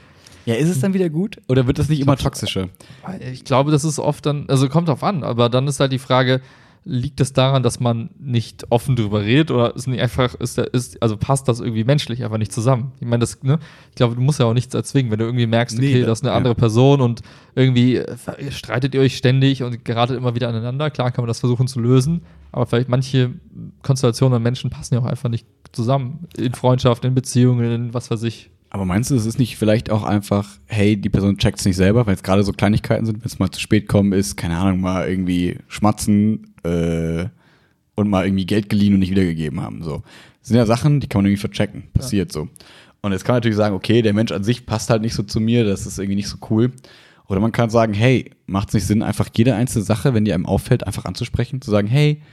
Ja, 0.46 0.56
ist 0.56 0.70
es 0.70 0.82
dann 0.82 0.94
wieder 0.94 1.10
gut? 1.10 1.38
Oder 1.48 1.68
wird 1.68 1.80
das 1.80 1.88
nicht 1.88 2.02
immer 2.02 2.18
toxischer? 2.18 2.68
Ich 3.32 3.46
glaube, 3.46 3.72
das 3.72 3.86
ist 3.86 4.00
oft 4.00 4.26
dann, 4.26 4.50
also 4.50 4.68
kommt 4.68 4.90
drauf 4.90 5.04
an, 5.04 5.24
aber 5.24 5.48
dann 5.50 5.68
ist 5.68 5.80
halt 5.80 5.94
die 5.94 6.00
Frage, 6.00 6.42
liegt 6.86 7.22
es 7.22 7.32
daran, 7.32 7.64
dass 7.64 7.80
man 7.80 8.10
nicht 8.20 8.66
offen 8.70 8.96
drüber 8.96 9.22
redet 9.22 9.52
oder 9.52 9.76
ist 9.76 9.88
nicht 9.88 10.02
einfach, 10.02 10.36
ist, 10.36 10.58
der- 10.58 10.74
ist 10.74 11.02
also 11.02 11.16
passt 11.16 11.48
das 11.48 11.60
irgendwie 11.62 11.84
menschlich 11.86 12.24
einfach 12.24 12.38
nicht 12.38 12.52
zusammen? 12.52 12.92
Ich 13.00 13.08
meine, 13.08 13.20
das, 13.20 13.42
ne, 13.42 13.58
ich 13.90 13.96
glaube, 13.96 14.16
du 14.16 14.22
musst 14.22 14.40
ja 14.40 14.46
auch 14.48 14.54
nichts 14.54 14.74
erzwingen, 14.74 15.12
wenn 15.12 15.20
du 15.20 15.26
irgendwie 15.26 15.48
merkst, 15.48 15.78
Nee, 15.80 15.90
okay, 15.92 16.02
da- 16.02 16.08
das 16.08 16.20
ist 16.20 16.24
eine 16.24 16.32
ja. 16.32 16.38
andere 16.38 16.56
Person 16.56 17.00
und 17.02 17.22
irgendwie 17.56 17.98
äh, 17.98 18.16
streitet 18.52 18.94
ihr 18.96 19.02
euch 19.02 19.16
ständig 19.16 19.64
und 19.64 19.86
geratet 19.86 20.18
immer 20.18 20.36
wieder 20.36 20.50
aneinander. 20.50 20.90
Klar 20.90 21.12
kann 21.12 21.24
man 21.24 21.28
das 21.30 21.40
versuchen 21.40 21.68
zu 21.68 21.80
lösen, 21.80 22.22
aber 22.52 22.66
vielleicht 22.66 22.90
manche 22.90 23.32
Konstellationen 23.82 24.36
an 24.36 24.44
Menschen 24.44 24.70
passen 24.70 24.96
ja 24.96 25.00
auch 25.02 25.06
einfach 25.06 25.30
nicht 25.30 25.48
zusammen. 25.72 26.28
In 26.38 26.54
Freundschaft, 26.54 27.06
in 27.06 27.16
Beziehungen, 27.16 27.72
in 27.72 27.94
was 27.94 28.12
weiß 28.12 28.24
ich. 28.24 28.50
Aber 28.74 28.86
meinst 28.86 29.12
du, 29.12 29.16
es 29.16 29.28
ist 29.28 29.38
nicht 29.38 29.56
vielleicht 29.56 29.92
auch 29.92 30.02
einfach, 30.04 30.58
hey, 30.66 30.98
die 30.98 31.10
Person 31.10 31.38
checkt 31.38 31.60
es 31.60 31.66
nicht 31.66 31.76
selber, 31.76 32.08
weil 32.08 32.16
es 32.16 32.24
gerade 32.24 32.44
so 32.44 32.52
Kleinigkeiten 32.52 33.06
sind, 33.06 33.20
wenn 33.20 33.28
es 33.28 33.38
mal 33.38 33.52
zu 33.52 33.60
spät 33.60 33.88
kommen 33.88 34.14
ist, 34.14 34.36
keine 34.36 34.58
Ahnung, 34.58 34.82
mal 34.82 35.08
irgendwie 35.08 35.60
schmatzen 35.68 36.56
äh, 36.64 37.26
und 37.94 38.10
mal 38.10 38.26
irgendwie 38.26 38.48
Geld 38.48 38.70
geliehen 38.70 38.96
und 38.96 39.02
nicht 39.02 39.12
wiedergegeben 39.12 39.62
haben. 39.62 39.84
So. 39.84 40.02
Das 40.40 40.48
sind 40.48 40.58
ja 40.58 40.66
Sachen, 40.66 41.00
die 41.00 41.08
kann 41.08 41.20
man 41.20 41.28
irgendwie 41.28 41.40
verchecken. 41.40 41.84
Passiert 41.94 42.32
so. 42.32 42.50
Und 43.04 43.12
jetzt 43.12 43.26
kann 43.26 43.34
man 43.34 43.38
natürlich 43.38 43.58
sagen, 43.58 43.76
okay, 43.76 44.02
der 44.02 44.14
Mensch 44.14 44.32
an 44.32 44.44
sich 44.44 44.66
passt 44.66 44.90
halt 44.90 45.04
nicht 45.04 45.14
so 45.14 45.22
zu 45.22 45.40
mir, 45.40 45.66
das 45.66 45.86
ist 45.86 46.00
irgendwie 46.00 46.16
nicht 46.16 46.30
so 46.30 46.38
cool. 46.50 46.72
Oder 47.28 47.40
man 47.42 47.52
kann 47.52 47.70
sagen, 47.70 47.94
hey, 47.94 48.32
macht 48.48 48.70
es 48.70 48.74
nicht 48.74 48.88
Sinn, 48.88 49.04
einfach 49.04 49.30
jede 49.36 49.54
einzelne 49.54 49.86
Sache, 49.86 50.16
wenn 50.16 50.26
die 50.26 50.34
einem 50.34 50.48
auffällt, 50.48 50.88
einfach 50.88 51.06
anzusprechen, 51.06 51.62
zu 51.62 51.70
sagen, 51.70 51.88
hey, 51.88 52.24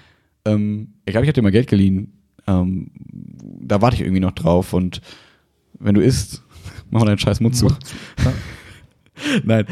ähm, 0.47 0.95
ich 1.05 1.13
glaube, 1.13 1.27
ich 1.27 1.29
habe 1.29 1.35
dir 1.35 1.43
mal 1.43 1.53
Geld 1.53 1.69
geliehen, 1.69 2.15
ähm, 2.47 2.93
da 3.61 3.83
warte 3.83 3.97
ich 3.97 4.01
irgendwie 4.01 4.21
noch 4.21 4.33
drauf 4.33 4.73
und 4.73 5.03
wenn 5.81 5.95
du 5.95 6.01
isst, 6.03 6.43
mach 6.91 7.01
mal 7.01 7.07
deinen 7.07 7.19
scheiß 7.19 7.41
Mund 7.41 7.57
zu. 7.57 7.67
Ja. 7.67 7.77
Nein, 9.45 9.67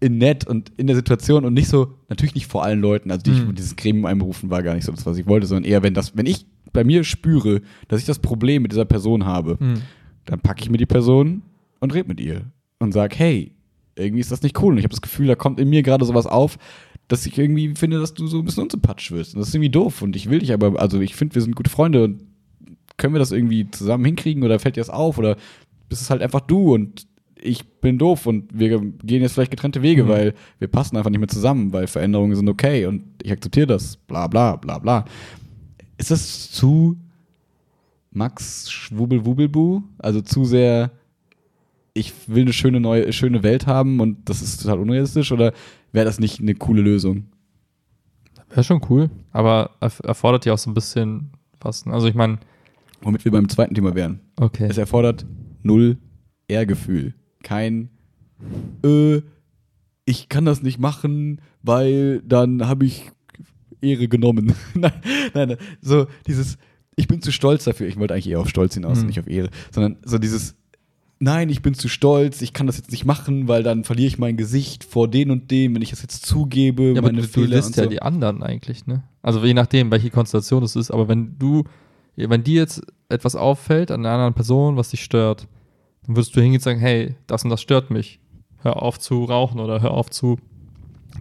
in 0.00 0.18
nett 0.18 0.46
und 0.46 0.72
in 0.76 0.86
der 0.86 0.96
Situation 0.96 1.44
und 1.44 1.54
nicht 1.54 1.68
so, 1.68 1.94
natürlich 2.08 2.34
nicht 2.34 2.46
vor 2.46 2.62
allen 2.64 2.80
Leuten, 2.80 3.10
also 3.10 3.22
die, 3.22 3.30
Mhm. 3.30 3.54
dieses 3.54 3.76
Gremium 3.76 4.06
einberufen 4.06 4.50
war 4.50 4.62
gar 4.62 4.74
nicht 4.74 4.84
so 4.84 4.92
das, 4.92 5.06
was 5.06 5.16
ich 5.18 5.26
wollte, 5.26 5.46
sondern 5.46 5.64
eher, 5.64 5.82
wenn 5.82 5.94
das, 5.94 6.16
wenn 6.16 6.26
ich 6.26 6.46
bei 6.72 6.84
mir 6.84 7.04
spüre, 7.04 7.62
dass 7.88 8.00
ich 8.00 8.06
das 8.06 8.18
Problem 8.18 8.62
mit 8.62 8.72
dieser 8.72 8.84
Person 8.84 9.24
habe, 9.24 9.56
Hm. 9.58 9.82
dann 10.26 10.40
packe 10.40 10.62
ich 10.62 10.70
mir 10.70 10.78
die 10.78 10.86
Person 10.86 11.42
und 11.80 11.94
rede 11.94 12.08
mit 12.08 12.20
ihr 12.20 12.42
und 12.80 12.92
sag, 12.92 13.18
hey, 13.18 13.52
irgendwie 13.96 14.20
ist 14.20 14.32
das 14.32 14.42
nicht 14.42 14.60
cool 14.60 14.72
und 14.72 14.78
ich 14.78 14.84
habe 14.84 14.90
das 14.92 15.00
Gefühl, 15.02 15.26
da 15.28 15.36
kommt 15.36 15.60
in 15.60 15.68
mir 15.70 15.82
gerade 15.82 16.04
sowas 16.04 16.26
auf, 16.26 16.58
dass 17.08 17.24
ich 17.26 17.38
irgendwie 17.38 17.74
finde, 17.76 18.00
dass 18.00 18.14
du 18.14 18.26
so 18.26 18.38
ein 18.38 18.44
bisschen 18.44 18.64
unsympathisch 18.64 19.12
wirst 19.12 19.34
und 19.34 19.40
das 19.40 19.48
ist 19.48 19.54
irgendwie 19.54 19.70
doof 19.70 20.02
und 20.02 20.16
ich 20.16 20.28
will 20.30 20.40
dich 20.40 20.52
aber, 20.52 20.80
also 20.80 21.00
ich 21.00 21.14
finde, 21.14 21.34
wir 21.34 21.42
sind 21.42 21.54
gute 21.54 21.70
Freunde 21.70 22.04
und 22.04 22.22
können 22.96 23.14
wir 23.14 23.18
das 23.18 23.32
irgendwie 23.32 23.70
zusammen 23.70 24.04
hinkriegen 24.04 24.42
oder 24.42 24.58
fällt 24.58 24.76
dir 24.76 24.80
das 24.80 24.90
auf 24.90 25.18
oder 25.18 25.36
bist 25.88 26.02
es 26.02 26.10
halt 26.10 26.22
einfach 26.22 26.40
du 26.40 26.74
und 26.74 27.06
ich 27.36 27.66
bin 27.80 27.98
doof 27.98 28.26
und 28.26 28.58
wir 28.58 28.80
gehen 28.80 29.20
jetzt 29.22 29.32
vielleicht 29.34 29.50
getrennte 29.50 29.82
Wege, 29.82 30.04
Mhm. 30.04 30.08
weil 30.08 30.34
wir 30.58 30.68
passen 30.68 30.96
einfach 30.96 31.10
nicht 31.10 31.18
mehr 31.20 31.28
zusammen, 31.28 31.72
weil 31.72 31.86
Veränderungen 31.86 32.34
sind 32.36 32.48
okay 32.48 32.86
und 32.86 33.02
ich 33.22 33.32
akzeptiere 33.32 33.66
das, 33.66 33.96
bla 33.96 34.26
bla 34.28 34.56
bla 34.56 34.78
bla. 34.78 35.04
Ist 35.98 36.10
das 36.10 36.50
zu 36.50 36.96
Max 38.10 38.70
Schwubbel-Wubbelbu? 38.70 39.82
Also 39.98 40.20
zu 40.22 40.44
sehr, 40.44 40.90
ich 41.92 42.12
will 42.26 42.42
eine 42.42 42.52
schöne 42.52 42.80
neue, 42.80 43.12
schöne 43.12 43.42
Welt 43.42 43.66
haben 43.66 44.00
und 44.00 44.28
das 44.28 44.40
ist 44.40 44.62
total 44.62 44.78
unrealistisch 44.78 45.30
oder 45.32 45.52
wäre 45.92 46.06
das 46.06 46.18
nicht 46.20 46.40
eine 46.40 46.54
coole 46.54 46.80
Lösung? 46.82 47.26
Wäre 48.48 48.64
schon 48.64 48.80
cool, 48.88 49.10
aber 49.32 49.70
erf 49.80 50.00
erfordert 50.04 50.46
ja 50.46 50.54
auch 50.54 50.58
so 50.58 50.70
ein 50.70 50.74
bisschen 50.74 51.30
was. 51.60 51.86
ne? 51.86 51.92
Also 51.92 52.06
ich 52.06 52.14
meine, 52.14 52.38
Womit 53.04 53.24
wir 53.24 53.32
beim 53.32 53.48
zweiten 53.48 53.74
Thema 53.74 53.94
wären. 53.94 54.20
okay. 54.36 54.66
Es 54.68 54.78
erfordert 54.78 55.24
null 55.62 55.98
Ehrgefühl. 56.48 57.14
Kein, 57.42 57.90
äh, 58.84 59.20
ich 60.04 60.28
kann 60.28 60.44
das 60.44 60.62
nicht 60.62 60.78
machen, 60.78 61.40
weil 61.62 62.20
dann 62.26 62.66
habe 62.66 62.84
ich 62.86 63.10
Ehre 63.80 64.08
genommen. 64.08 64.52
nein, 64.74 64.92
nein, 65.34 65.48
nein. 65.48 65.58
So 65.80 66.06
dieses, 66.26 66.58
ich 66.96 67.08
bin 67.08 67.22
zu 67.22 67.32
stolz 67.32 67.64
dafür. 67.64 67.86
Ich 67.88 67.98
wollte 67.98 68.14
eigentlich 68.14 68.28
eher 68.28 68.40
auf 68.40 68.48
Stolz 68.48 68.74
hinaus, 68.74 69.00
Mhm. 69.00 69.06
nicht 69.06 69.20
auf 69.20 69.26
Ehre. 69.28 69.48
Sondern 69.70 69.96
so 70.04 70.18
dieses, 70.18 70.54
nein, 71.18 71.48
ich 71.48 71.62
bin 71.62 71.74
zu 71.74 71.88
stolz, 71.88 72.42
ich 72.42 72.52
kann 72.52 72.66
das 72.66 72.76
jetzt 72.76 72.90
nicht 72.90 73.04
machen, 73.06 73.48
weil 73.48 73.62
dann 73.62 73.84
verliere 73.84 74.08
ich 74.08 74.18
mein 74.18 74.36
Gesicht 74.36 74.84
vor 74.84 75.08
den 75.08 75.30
und 75.30 75.50
dem, 75.50 75.74
wenn 75.74 75.82
ich 75.82 75.90
das 75.90 76.02
jetzt 76.02 76.26
zugebe, 76.26 76.92
Ja, 76.92 76.98
aber 76.98 77.08
meine 77.08 77.22
du, 77.22 77.26
du 77.26 77.28
Fehler 77.32 77.64
und 77.64 77.76
ja 77.76 77.84
so. 77.84 77.88
die 77.90 78.02
anderen 78.02 78.42
eigentlich, 78.42 78.86
ne? 78.86 79.02
Also 79.22 79.42
je 79.44 79.54
nachdem, 79.54 79.90
welche 79.90 80.10
Konstellation 80.10 80.62
es 80.62 80.76
ist, 80.76 80.90
aber 80.90 81.08
wenn 81.08 81.38
du, 81.38 81.64
wenn 82.16 82.44
dir 82.44 82.60
jetzt 82.60 82.82
etwas 83.08 83.36
auffällt 83.36 83.90
an 83.90 84.00
einer 84.00 84.14
anderen 84.14 84.34
Person, 84.34 84.76
was 84.76 84.90
dich 84.90 85.02
stört, 85.02 85.46
dann 86.06 86.16
würdest 86.16 86.34
du 86.36 86.40
hingehen 86.40 86.58
und 86.58 86.62
sagen, 86.62 86.80
hey, 86.80 87.16
das 87.26 87.44
und 87.44 87.50
das 87.50 87.60
stört 87.60 87.90
mich. 87.90 88.20
Hör 88.62 88.82
auf 88.82 88.98
zu 88.98 89.24
rauchen 89.24 89.60
oder 89.60 89.82
hör 89.82 89.92
auf 89.92 90.10
zu 90.10 90.38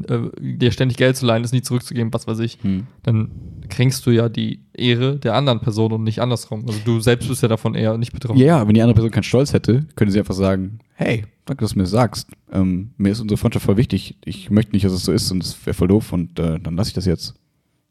äh, 0.07 0.19
dir 0.39 0.71
ständig 0.71 0.97
Geld 0.97 1.15
zu 1.17 1.25
leihen, 1.25 1.43
es 1.43 1.51
nie 1.51 1.61
zurückzugeben, 1.61 2.13
was 2.13 2.27
weiß 2.27 2.39
ich. 2.39 2.57
Hm. 2.61 2.87
Dann 3.03 3.31
kränkst 3.69 4.05
du 4.05 4.11
ja 4.11 4.29
die 4.29 4.61
Ehre 4.73 5.17
der 5.19 5.35
anderen 5.35 5.59
Person 5.59 5.91
und 5.91 6.03
nicht 6.03 6.19
andersrum. 6.19 6.65
Also 6.67 6.79
du 6.83 6.99
selbst 6.99 7.27
bist 7.27 7.41
ja 7.41 7.47
davon 7.47 7.75
eher 7.75 7.97
nicht 7.97 8.13
betroffen. 8.13 8.39
Ja, 8.39 8.67
wenn 8.67 8.73
die 8.73 8.81
andere 8.81 8.95
Person 8.95 9.11
keinen 9.11 9.23
Stolz 9.23 9.53
hätte, 9.53 9.85
könnte 9.95 10.11
sie 10.11 10.19
einfach 10.19 10.33
sagen, 10.33 10.79
hey, 10.95 11.25
danke, 11.45 11.63
dass 11.63 11.73
du 11.73 11.79
mir 11.79 11.83
das 11.83 11.91
sagst. 11.91 12.29
Ähm, 12.51 12.91
mir 12.97 13.11
ist 13.11 13.19
unsere 13.19 13.37
Freundschaft 13.37 13.65
voll 13.65 13.77
wichtig. 13.77 14.17
Ich 14.25 14.49
möchte 14.49 14.71
nicht, 14.71 14.85
dass 14.85 14.93
es 14.93 15.03
so 15.03 15.11
ist 15.11 15.31
und 15.31 15.43
es 15.43 15.65
wäre 15.65 15.73
voll 15.73 15.87
doof 15.87 16.11
und 16.13 16.39
äh, 16.39 16.59
dann 16.59 16.75
lasse 16.75 16.89
ich 16.89 16.95
das 16.95 17.05
jetzt. 17.05 17.35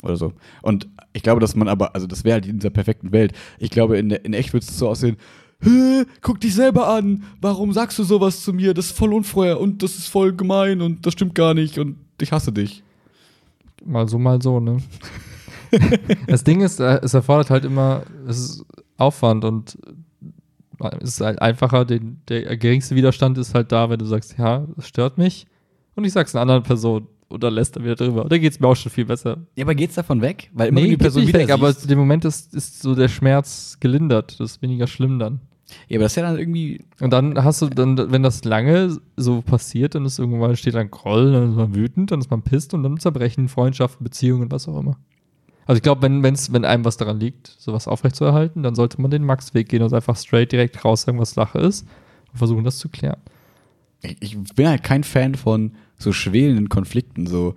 Oder 0.02 0.16
so. 0.16 0.32
Und 0.62 0.88
ich 1.12 1.22
glaube, 1.22 1.40
dass 1.40 1.54
man 1.54 1.68
aber, 1.68 1.94
also 1.94 2.06
das 2.06 2.24
wäre 2.24 2.34
halt 2.34 2.46
in 2.46 2.58
dieser 2.58 2.70
perfekten 2.70 3.12
Welt. 3.12 3.32
Ich 3.58 3.70
glaube, 3.70 3.98
in, 3.98 4.10
in 4.10 4.34
echt 4.34 4.52
würde 4.52 4.66
es 4.66 4.76
so 4.76 4.88
aussehen, 4.88 5.16
guck 6.20 6.40
dich 6.40 6.54
selber 6.54 6.88
an, 6.88 7.24
warum 7.40 7.72
sagst 7.72 7.98
du 7.98 8.04
sowas 8.04 8.42
zu 8.42 8.52
mir? 8.52 8.74
Das 8.74 8.86
ist 8.86 8.98
voll 8.98 9.14
unfair 9.14 9.60
und 9.60 9.82
das 9.82 9.96
ist 9.96 10.08
voll 10.08 10.32
gemein 10.32 10.80
und 10.80 11.06
das 11.06 11.12
stimmt 11.12 11.34
gar 11.34 11.54
nicht 11.54 11.78
und 11.78 11.96
ich 12.20 12.32
hasse 12.32 12.52
dich. 12.52 12.82
Mal 13.84 14.08
so, 14.08 14.18
mal 14.18 14.42
so, 14.42 14.60
ne? 14.60 14.78
das 16.26 16.44
Ding 16.44 16.60
ist, 16.60 16.80
äh, 16.80 17.00
es 17.02 17.14
erfordert 17.14 17.50
halt 17.50 17.64
immer 17.64 18.02
es 18.26 18.38
ist 18.38 18.66
Aufwand 18.96 19.44
und 19.44 19.78
äh, 20.80 20.96
es 21.00 21.10
ist 21.10 21.20
halt 21.20 21.40
einfacher, 21.40 21.84
den, 21.84 22.20
der 22.28 22.56
geringste 22.56 22.96
Widerstand 22.96 23.38
ist 23.38 23.54
halt 23.54 23.72
da, 23.72 23.88
wenn 23.88 23.98
du 23.98 24.04
sagst, 24.04 24.36
ja, 24.38 24.66
das 24.76 24.88
stört 24.88 25.16
mich 25.16 25.46
und 25.94 26.04
ich 26.04 26.12
sag's 26.12 26.34
einer 26.34 26.42
anderen 26.42 26.64
Person 26.64 27.06
oder 27.32 27.50
lässt 27.50 27.76
dann 27.76 27.84
wieder 27.84 27.96
drüber. 27.96 28.26
Da 28.28 28.38
geht's 28.38 28.60
mir 28.60 28.68
auch 28.68 28.76
schon 28.76 28.92
viel 28.92 29.04
besser. 29.04 29.38
Ja, 29.56 29.64
aber 29.64 29.74
geht's 29.74 29.94
davon 29.94 30.20
weg? 30.20 30.50
Weil 30.52 30.70
nee, 30.70 30.82
wenn 30.82 30.90
du 30.90 30.96
geht 30.98 31.14
nicht 31.16 31.32
weg, 31.32 31.50
aber 31.50 31.70
in 31.70 31.88
dem 31.88 31.98
Moment 31.98 32.24
ist, 32.24 32.54
ist 32.54 32.82
so 32.82 32.94
der 32.94 33.08
Schmerz 33.08 33.78
gelindert. 33.80 34.38
Das 34.38 34.52
ist 34.52 34.62
weniger 34.62 34.86
schlimm 34.86 35.18
dann. 35.18 35.40
ja, 35.88 35.96
aber 35.96 36.04
das 36.04 36.12
ist 36.12 36.16
ja 36.16 36.22
dann 36.22 36.38
irgendwie 36.38 36.84
Und 37.00 37.12
dann 37.12 37.42
hast 37.42 37.62
du, 37.62 37.68
dann, 37.68 38.12
wenn 38.12 38.22
das 38.22 38.44
lange 38.44 38.98
so 39.16 39.42
passiert, 39.42 39.94
dann 39.94 40.04
ist 40.04 40.18
irgendwann 40.18 40.56
steht 40.56 40.74
dann 40.74 40.90
Groll, 40.90 41.32
dann 41.32 41.50
ist 41.50 41.56
man 41.56 41.74
wütend, 41.74 42.10
dann 42.10 42.20
ist 42.20 42.30
man 42.30 42.42
pisst 42.42 42.74
und 42.74 42.82
dann 42.82 42.98
zerbrechen 42.98 43.48
Freundschaften, 43.48 44.04
Beziehungen, 44.04 44.50
was 44.50 44.68
auch 44.68 44.78
immer. 44.78 44.96
Also 45.66 45.76
ich 45.76 45.82
glaube, 45.82 46.02
wenn, 46.02 46.22
wenn's, 46.22 46.52
wenn 46.52 46.64
einem 46.64 46.84
was 46.84 46.96
daran 46.96 47.20
liegt, 47.20 47.54
sowas 47.58 47.86
aufrechtzuerhalten, 47.86 48.62
dann 48.62 48.74
sollte 48.74 49.00
man 49.00 49.10
den 49.10 49.24
Max-Weg 49.24 49.68
gehen 49.68 49.82
und 49.82 49.92
einfach 49.92 50.16
straight 50.16 50.52
direkt 50.52 50.84
raus 50.84 51.02
sagen, 51.02 51.18
was 51.18 51.30
Sache 51.30 51.58
ist 51.58 51.86
und 52.32 52.38
versuchen, 52.38 52.64
das 52.64 52.78
zu 52.78 52.88
klären. 52.88 53.20
ich 54.02 54.36
bin 54.54 54.68
halt 54.68 54.82
kein 54.82 55.04
Fan 55.04 55.34
von 55.36 55.72
so 56.02 56.12
schwelenden 56.12 56.68
Konflikten. 56.68 57.26
So, 57.26 57.54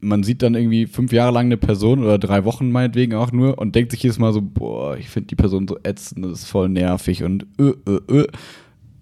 man 0.00 0.22
sieht 0.22 0.42
dann 0.42 0.54
irgendwie 0.54 0.86
fünf 0.86 1.12
Jahre 1.12 1.32
lang 1.32 1.46
eine 1.46 1.56
Person 1.56 2.00
oder 2.00 2.18
drei 2.18 2.44
Wochen 2.44 2.70
meinetwegen 2.70 3.14
auch 3.14 3.32
nur 3.32 3.58
und 3.58 3.74
denkt 3.74 3.90
sich 3.90 4.02
jedes 4.02 4.18
Mal 4.18 4.32
so, 4.32 4.40
boah, 4.42 4.96
ich 4.96 5.08
finde 5.08 5.28
die 5.28 5.34
Person 5.36 5.66
so 5.68 5.78
ätzend, 5.82 6.24
das 6.24 6.40
ist 6.42 6.44
voll 6.48 6.68
nervig 6.68 7.22
und 7.22 7.46
äh, 7.58 7.72
äh, 7.90 8.20
äh. 8.20 8.26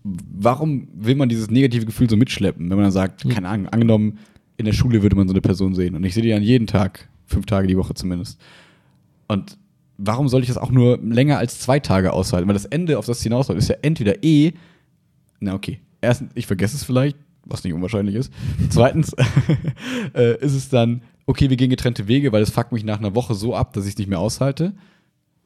Warum 0.03 0.88
will 0.94 1.14
man 1.14 1.31
dieses 1.31 1.50
negative 1.50 1.87
Gefühl 1.87 2.11
so 2.11 2.16
mitschleppen, 2.16 2.68
wenn 2.68 2.77
man 2.77 2.85
dann 2.85 2.92
sagt, 2.92 3.24
Ja. 3.24 3.35
keine 3.35 3.48
Ahnung, 3.48 3.68
angenommen, 3.68 4.18
in 4.57 4.66
der 4.66 4.72
Schule 4.74 5.03
würde 5.03 5.16
man 5.16 5.27
so 5.29 5.33
eine 5.33 5.40
Person 5.40 5.74
sehen 5.74 5.94
und 5.94 6.05
ich 6.05 6.14
sehe 6.14 6.22
die 6.22 6.29
dann 6.31 6.42
jeden 6.42 6.66
Tag, 6.66 7.09
fünf 7.27 7.46
Tage 7.46 7.66
die 7.66 7.77
Woche 7.77 7.94
zumindest. 7.94 8.38
Und 9.29 9.57
warum 9.96 10.29
soll 10.29 10.42
ich 10.42 10.48
das 10.48 10.59
auch 10.59 10.70
nur 10.70 10.98
länger 10.98 11.38
als 11.38 11.59
zwei 11.59 11.81
Tage 11.81 12.12
aushalten? 12.12 12.46
Weil 12.46 12.55
das 12.55 12.66
Ende, 12.66 12.98
auf 12.98 13.07
das 13.07 13.18
es 13.18 13.22
hinausläuft, 13.22 13.59
ist 13.59 13.68
ja 13.68 13.77
entweder 13.83 14.22
eh, 14.22 14.53
na 15.40 15.55
okay, 15.55 15.81
erstens, 16.00 16.33
ich 16.35 16.46
vergesse 16.46 16.77
es 16.77 16.85
vielleicht, 16.85 17.16
was 17.44 17.64
nicht 17.64 17.74
unwahrscheinlich 17.74 18.14
ist. 18.14 18.33
Zweitens 18.70 19.14
äh, 20.14 20.38
ist 20.40 20.54
es 20.54 20.68
dann, 20.68 21.02
okay, 21.26 21.50
wir 21.50 21.57
gehen 21.57 21.70
getrennte 21.70 22.09
Wege, 22.09 22.33
weil 22.33 22.42
es 22.42 22.50
fuckt 22.50 22.72
mich 22.72 22.85
nach 22.85 22.98
einer 22.98 23.14
Woche 23.14 23.35
so 23.35 23.54
ab, 23.54 23.72
dass 23.72 23.85
ich 23.85 23.92
es 23.92 23.98
nicht 23.98 24.09
mehr 24.09 24.20
aushalte. 24.20 24.74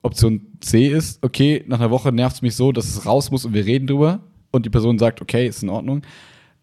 Option 0.03 0.47
C 0.61 0.89
ist, 0.89 1.23
okay, 1.25 1.65
nach 1.67 1.81
einer 1.81 1.91
Woche 1.91 2.13
nervt 2.13 2.37
es 2.37 2.43
mich 2.43 2.55
so, 2.55 2.73
dass 2.73 2.87
es 2.87 3.05
raus 3.05 3.31
muss 3.31 3.45
und 3.45 3.55
wir 3.55 3.67
reden 3.67 3.87
drüber. 3.87 4.21
Und 4.51 4.65
die 4.65 4.71
Person 4.71 4.99
sagt, 4.99 5.21
okay, 5.21 5.47
ist 5.47 5.63
in 5.63 5.69
Ordnung. 5.69 6.03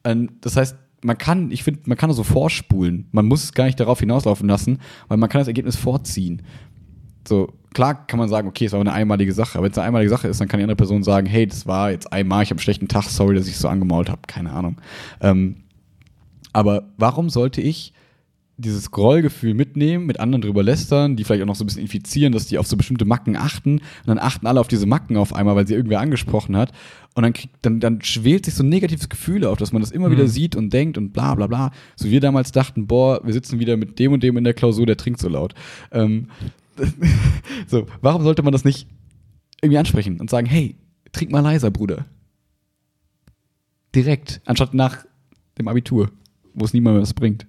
Ähm, 0.04 0.32
das 0.42 0.58
heißt, 0.58 0.76
man 1.04 1.18
kann, 1.18 1.52
ich 1.52 1.64
finde, 1.64 1.82
man 1.86 1.98
kann 1.98 2.12
so 2.14 2.24
vorspulen. 2.24 3.08
Man 3.12 3.26
muss 3.26 3.44
es 3.44 3.54
gar 3.54 3.66
nicht 3.66 3.80
darauf 3.80 4.00
hinauslaufen 4.00 4.48
lassen, 4.48 4.80
weil 5.08 5.18
man 5.18 5.30
kann 5.30 5.40
das 5.40 5.48
Ergebnis 5.48 5.76
vorziehen. 5.76 6.42
So, 7.28 7.54
klar 7.74 8.08
kann 8.08 8.20
man 8.20 8.30
sagen, 8.30 8.48
okay, 8.48 8.66
es 8.66 8.72
war 8.72 8.80
eine 8.80 8.94
einmalige 8.94 9.34
Sache, 9.34 9.58
aber 9.58 9.66
wenn 9.66 9.72
es 9.72 9.78
eine 9.78 9.88
einmalige 9.88 10.10
Sache 10.10 10.28
ist, 10.28 10.40
dann 10.40 10.48
kann 10.48 10.60
die 10.60 10.64
andere 10.64 10.78
Person 10.78 11.04
sagen, 11.04 11.28
hey, 11.28 11.46
das 11.48 11.66
war 11.68 11.92
jetzt 11.92 12.12
einmal, 12.12 12.44
ich 12.44 12.50
habe 12.50 12.58
einen 12.58 12.64
schlechten 12.64 12.88
Tag, 12.88 13.04
sorry, 13.04 13.36
dass 13.36 13.48
ich 13.48 13.58
so 13.58 13.68
angemault 13.68 14.10
habe, 14.10 14.22
keine 14.28 14.52
Ahnung. 14.52 14.78
Ähm, 15.22 15.58
aber 16.54 16.84
warum 16.98 17.30
sollte 17.30 17.62
ich 17.62 17.94
dieses 18.58 18.90
Grollgefühl 18.92 19.54
mitnehmen, 19.54 20.06
mit 20.06 20.22
anderen 20.22 20.42
drüber 20.42 20.64
lästern, 20.64 21.18
die 21.18 21.26
vielleicht 21.26 21.44
auch 21.44 21.48
noch 21.48 21.56
so 21.56 21.66
ein 21.66 21.68
bisschen 21.68 21.82
infizieren, 21.82 22.32
dass 22.32 22.48
die 22.48 22.58
auf 22.58 22.66
so 22.68 22.78
bestimmte 22.78 23.04
Macken 23.04 23.36
achten 23.36 23.80
und 23.80 24.08
dann 24.08 24.18
achten 24.18 24.48
alle 24.48 24.62
auf 24.62 24.70
diese 24.70 24.86
Macken 24.86 25.18
auf 25.18 25.34
einmal, 25.36 25.58
weil 25.58 25.68
sie 25.68 25.74
irgendwer 25.74 26.00
angesprochen 26.00 26.56
hat 26.56 26.72
und 27.16 27.24
dann 27.24 27.34
kriegt, 27.34 27.54
dann, 27.64 27.82
dann 27.82 28.02
schwelt 28.02 28.46
sich 28.46 28.54
so 28.54 28.64
ein 28.64 28.70
negatives 28.70 29.10
Gefühl 29.10 29.44
auf, 29.44 29.58
dass 29.58 29.74
man 29.74 29.82
das 29.82 29.92
immer 29.92 30.08
Mhm. 30.08 30.14
wieder 30.14 30.28
sieht 30.28 30.56
und 30.56 30.72
denkt 30.72 30.98
und 30.98 31.12
bla 31.12 31.36
bla 31.36 31.48
bla. 31.48 31.72
So 31.98 32.10
wir 32.10 32.22
damals 32.22 32.54
dachten, 32.54 32.88
boah, 32.88 33.20
wir 33.26 33.34
sitzen 33.34 33.60
wieder 33.60 33.76
mit 33.76 34.00
dem 34.00 34.14
und 34.14 34.24
dem 34.24 34.38
in 34.38 34.46
der 34.46 34.54
Klausur, 34.54 34.86
der 34.86 34.96
trinkt 34.96 35.20
so 35.20 35.28
laut. 35.28 35.54
Ähm, 35.92 36.28
so, 37.68 37.88
warum 38.02 38.24
sollte 38.24 38.44
man 38.44 38.52
das 38.52 38.66
nicht 38.66 38.88
irgendwie 39.62 39.78
ansprechen 39.78 40.20
und 40.20 40.30
sagen, 40.30 40.48
hey, 40.48 40.76
trink 41.12 41.32
mal 41.32 41.40
leiser, 41.40 41.72
Bruder. 41.72 42.06
Direkt, 43.94 44.42
anstatt 44.46 44.74
nach 44.74 45.06
dem 45.58 45.68
Abitur, 45.68 46.12
wo 46.54 46.66
es 46.66 46.74
niemand 46.74 46.96
mehr 46.96 47.02
was 47.02 47.14
bringt. 47.14 47.48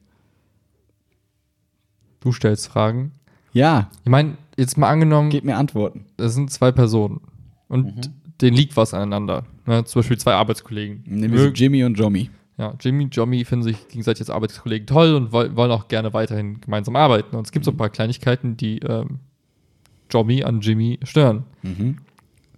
Du 2.20 2.32
stellst 2.32 2.68
Fragen. 2.68 3.12
Ja, 3.52 3.90
Ich 4.04 4.10
meine, 4.10 4.36
jetzt 4.56 4.76
mal 4.76 4.88
angenommen, 4.90 5.30
gebt 5.30 5.44
mir 5.46 5.56
Antworten. 5.56 6.06
das 6.16 6.34
sind 6.34 6.50
zwei 6.50 6.72
Personen 6.72 7.20
und 7.68 7.96
Mhm. 7.96 8.00
denen 8.40 8.56
liegt 8.56 8.76
was 8.76 8.94
aneinander. 8.94 9.44
Ne? 9.66 9.84
Zum 9.84 10.00
Beispiel 10.00 10.18
zwei 10.18 10.34
Arbeitskollegen. 10.34 11.02
Nehmen 11.06 11.34
wir 11.34 11.48
Jimmy 11.52 11.82
und 11.84 11.94
Jommy. 11.98 12.30
Ja, 12.58 12.74
Jimmy 12.80 13.04
und 13.04 13.14
Jommy 13.14 13.44
finden 13.44 13.64
sich 13.64 13.88
gegenseitig 13.88 14.22
als 14.22 14.30
Arbeitskollegen 14.30 14.86
toll 14.86 15.14
und 15.14 15.32
woll- 15.32 15.54
wollen 15.56 15.70
auch 15.70 15.88
gerne 15.88 16.12
weiterhin 16.14 16.60
gemeinsam 16.60 16.96
arbeiten. 16.96 17.36
Und 17.36 17.46
es 17.46 17.52
gibt 17.52 17.64
so 17.66 17.70
ein 17.70 17.76
paar 17.76 17.90
Kleinigkeiten, 17.90 18.56
die 18.56 18.78
ähm, 18.78 19.18
Jommy 20.10 20.42
an 20.42 20.60
Jimmy 20.62 20.98
stören. 21.02 21.44
Mhm. 21.62 21.98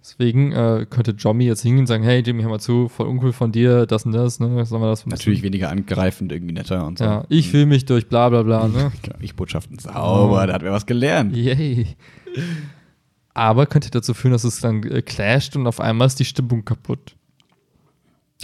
Deswegen 0.01 0.53
äh, 0.53 0.87
könnte 0.89 1.11
Jommy 1.11 1.43
jetzt 1.45 1.61
hingehen 1.61 1.81
und 1.81 1.87
sagen, 1.87 2.03
hey 2.03 2.21
Jimmy, 2.25 2.41
hör 2.43 2.49
mal 2.49 2.59
zu, 2.59 2.87
voll 2.87 3.07
uncool 3.07 3.33
von 3.33 3.51
dir, 3.51 3.85
das 3.85 4.05
und 4.05 4.13
das, 4.13 4.39
ne? 4.39 4.65
Sollen 4.65 4.81
wir 4.81 4.87
das 4.87 5.05
Natürlich 5.05 5.43
weniger 5.43 5.69
angreifend, 5.69 6.31
irgendwie 6.31 6.53
netter 6.53 6.87
und 6.87 6.97
so. 6.97 7.03
Ja, 7.03 7.25
ich 7.27 7.49
fühle 7.49 7.65
mich 7.65 7.83
durch 7.85 8.07
bla 8.07 8.29
bla 8.29 8.43
bla, 8.43 8.67
ne? 8.69 8.91
Ich 9.19 9.35
Botschaften 9.35 9.77
sauber, 9.77 10.41
Oh. 10.43 10.47
da 10.47 10.53
hat 10.53 10.63
wer 10.63 10.71
was 10.71 10.85
gelernt. 10.85 11.35
Yay. 11.35 11.87
Aber 13.33 13.65
könnte 13.65 13.91
dazu 13.91 14.13
führen, 14.13 14.31
dass 14.31 14.45
es 14.45 14.61
dann 14.61 14.83
äh, 14.83 15.01
clasht 15.01 15.55
und 15.57 15.67
auf 15.67 15.81
einmal 15.81 16.07
ist 16.07 16.19
die 16.19 16.25
Stimmung 16.25 16.63
kaputt. 16.63 17.15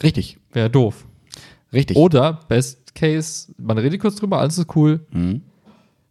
Richtig, 0.04 0.38
Wäre 0.52 0.70
doof. 0.70 1.06
Richtig. 1.76 1.98
Oder, 1.98 2.40
best 2.48 2.96
case, 2.96 3.54
man 3.58 3.78
redet 3.78 4.00
kurz 4.02 4.16
drüber, 4.16 4.40
alles 4.40 4.58
ist 4.58 4.76
cool, 4.76 5.02
Mhm. 5.12 5.42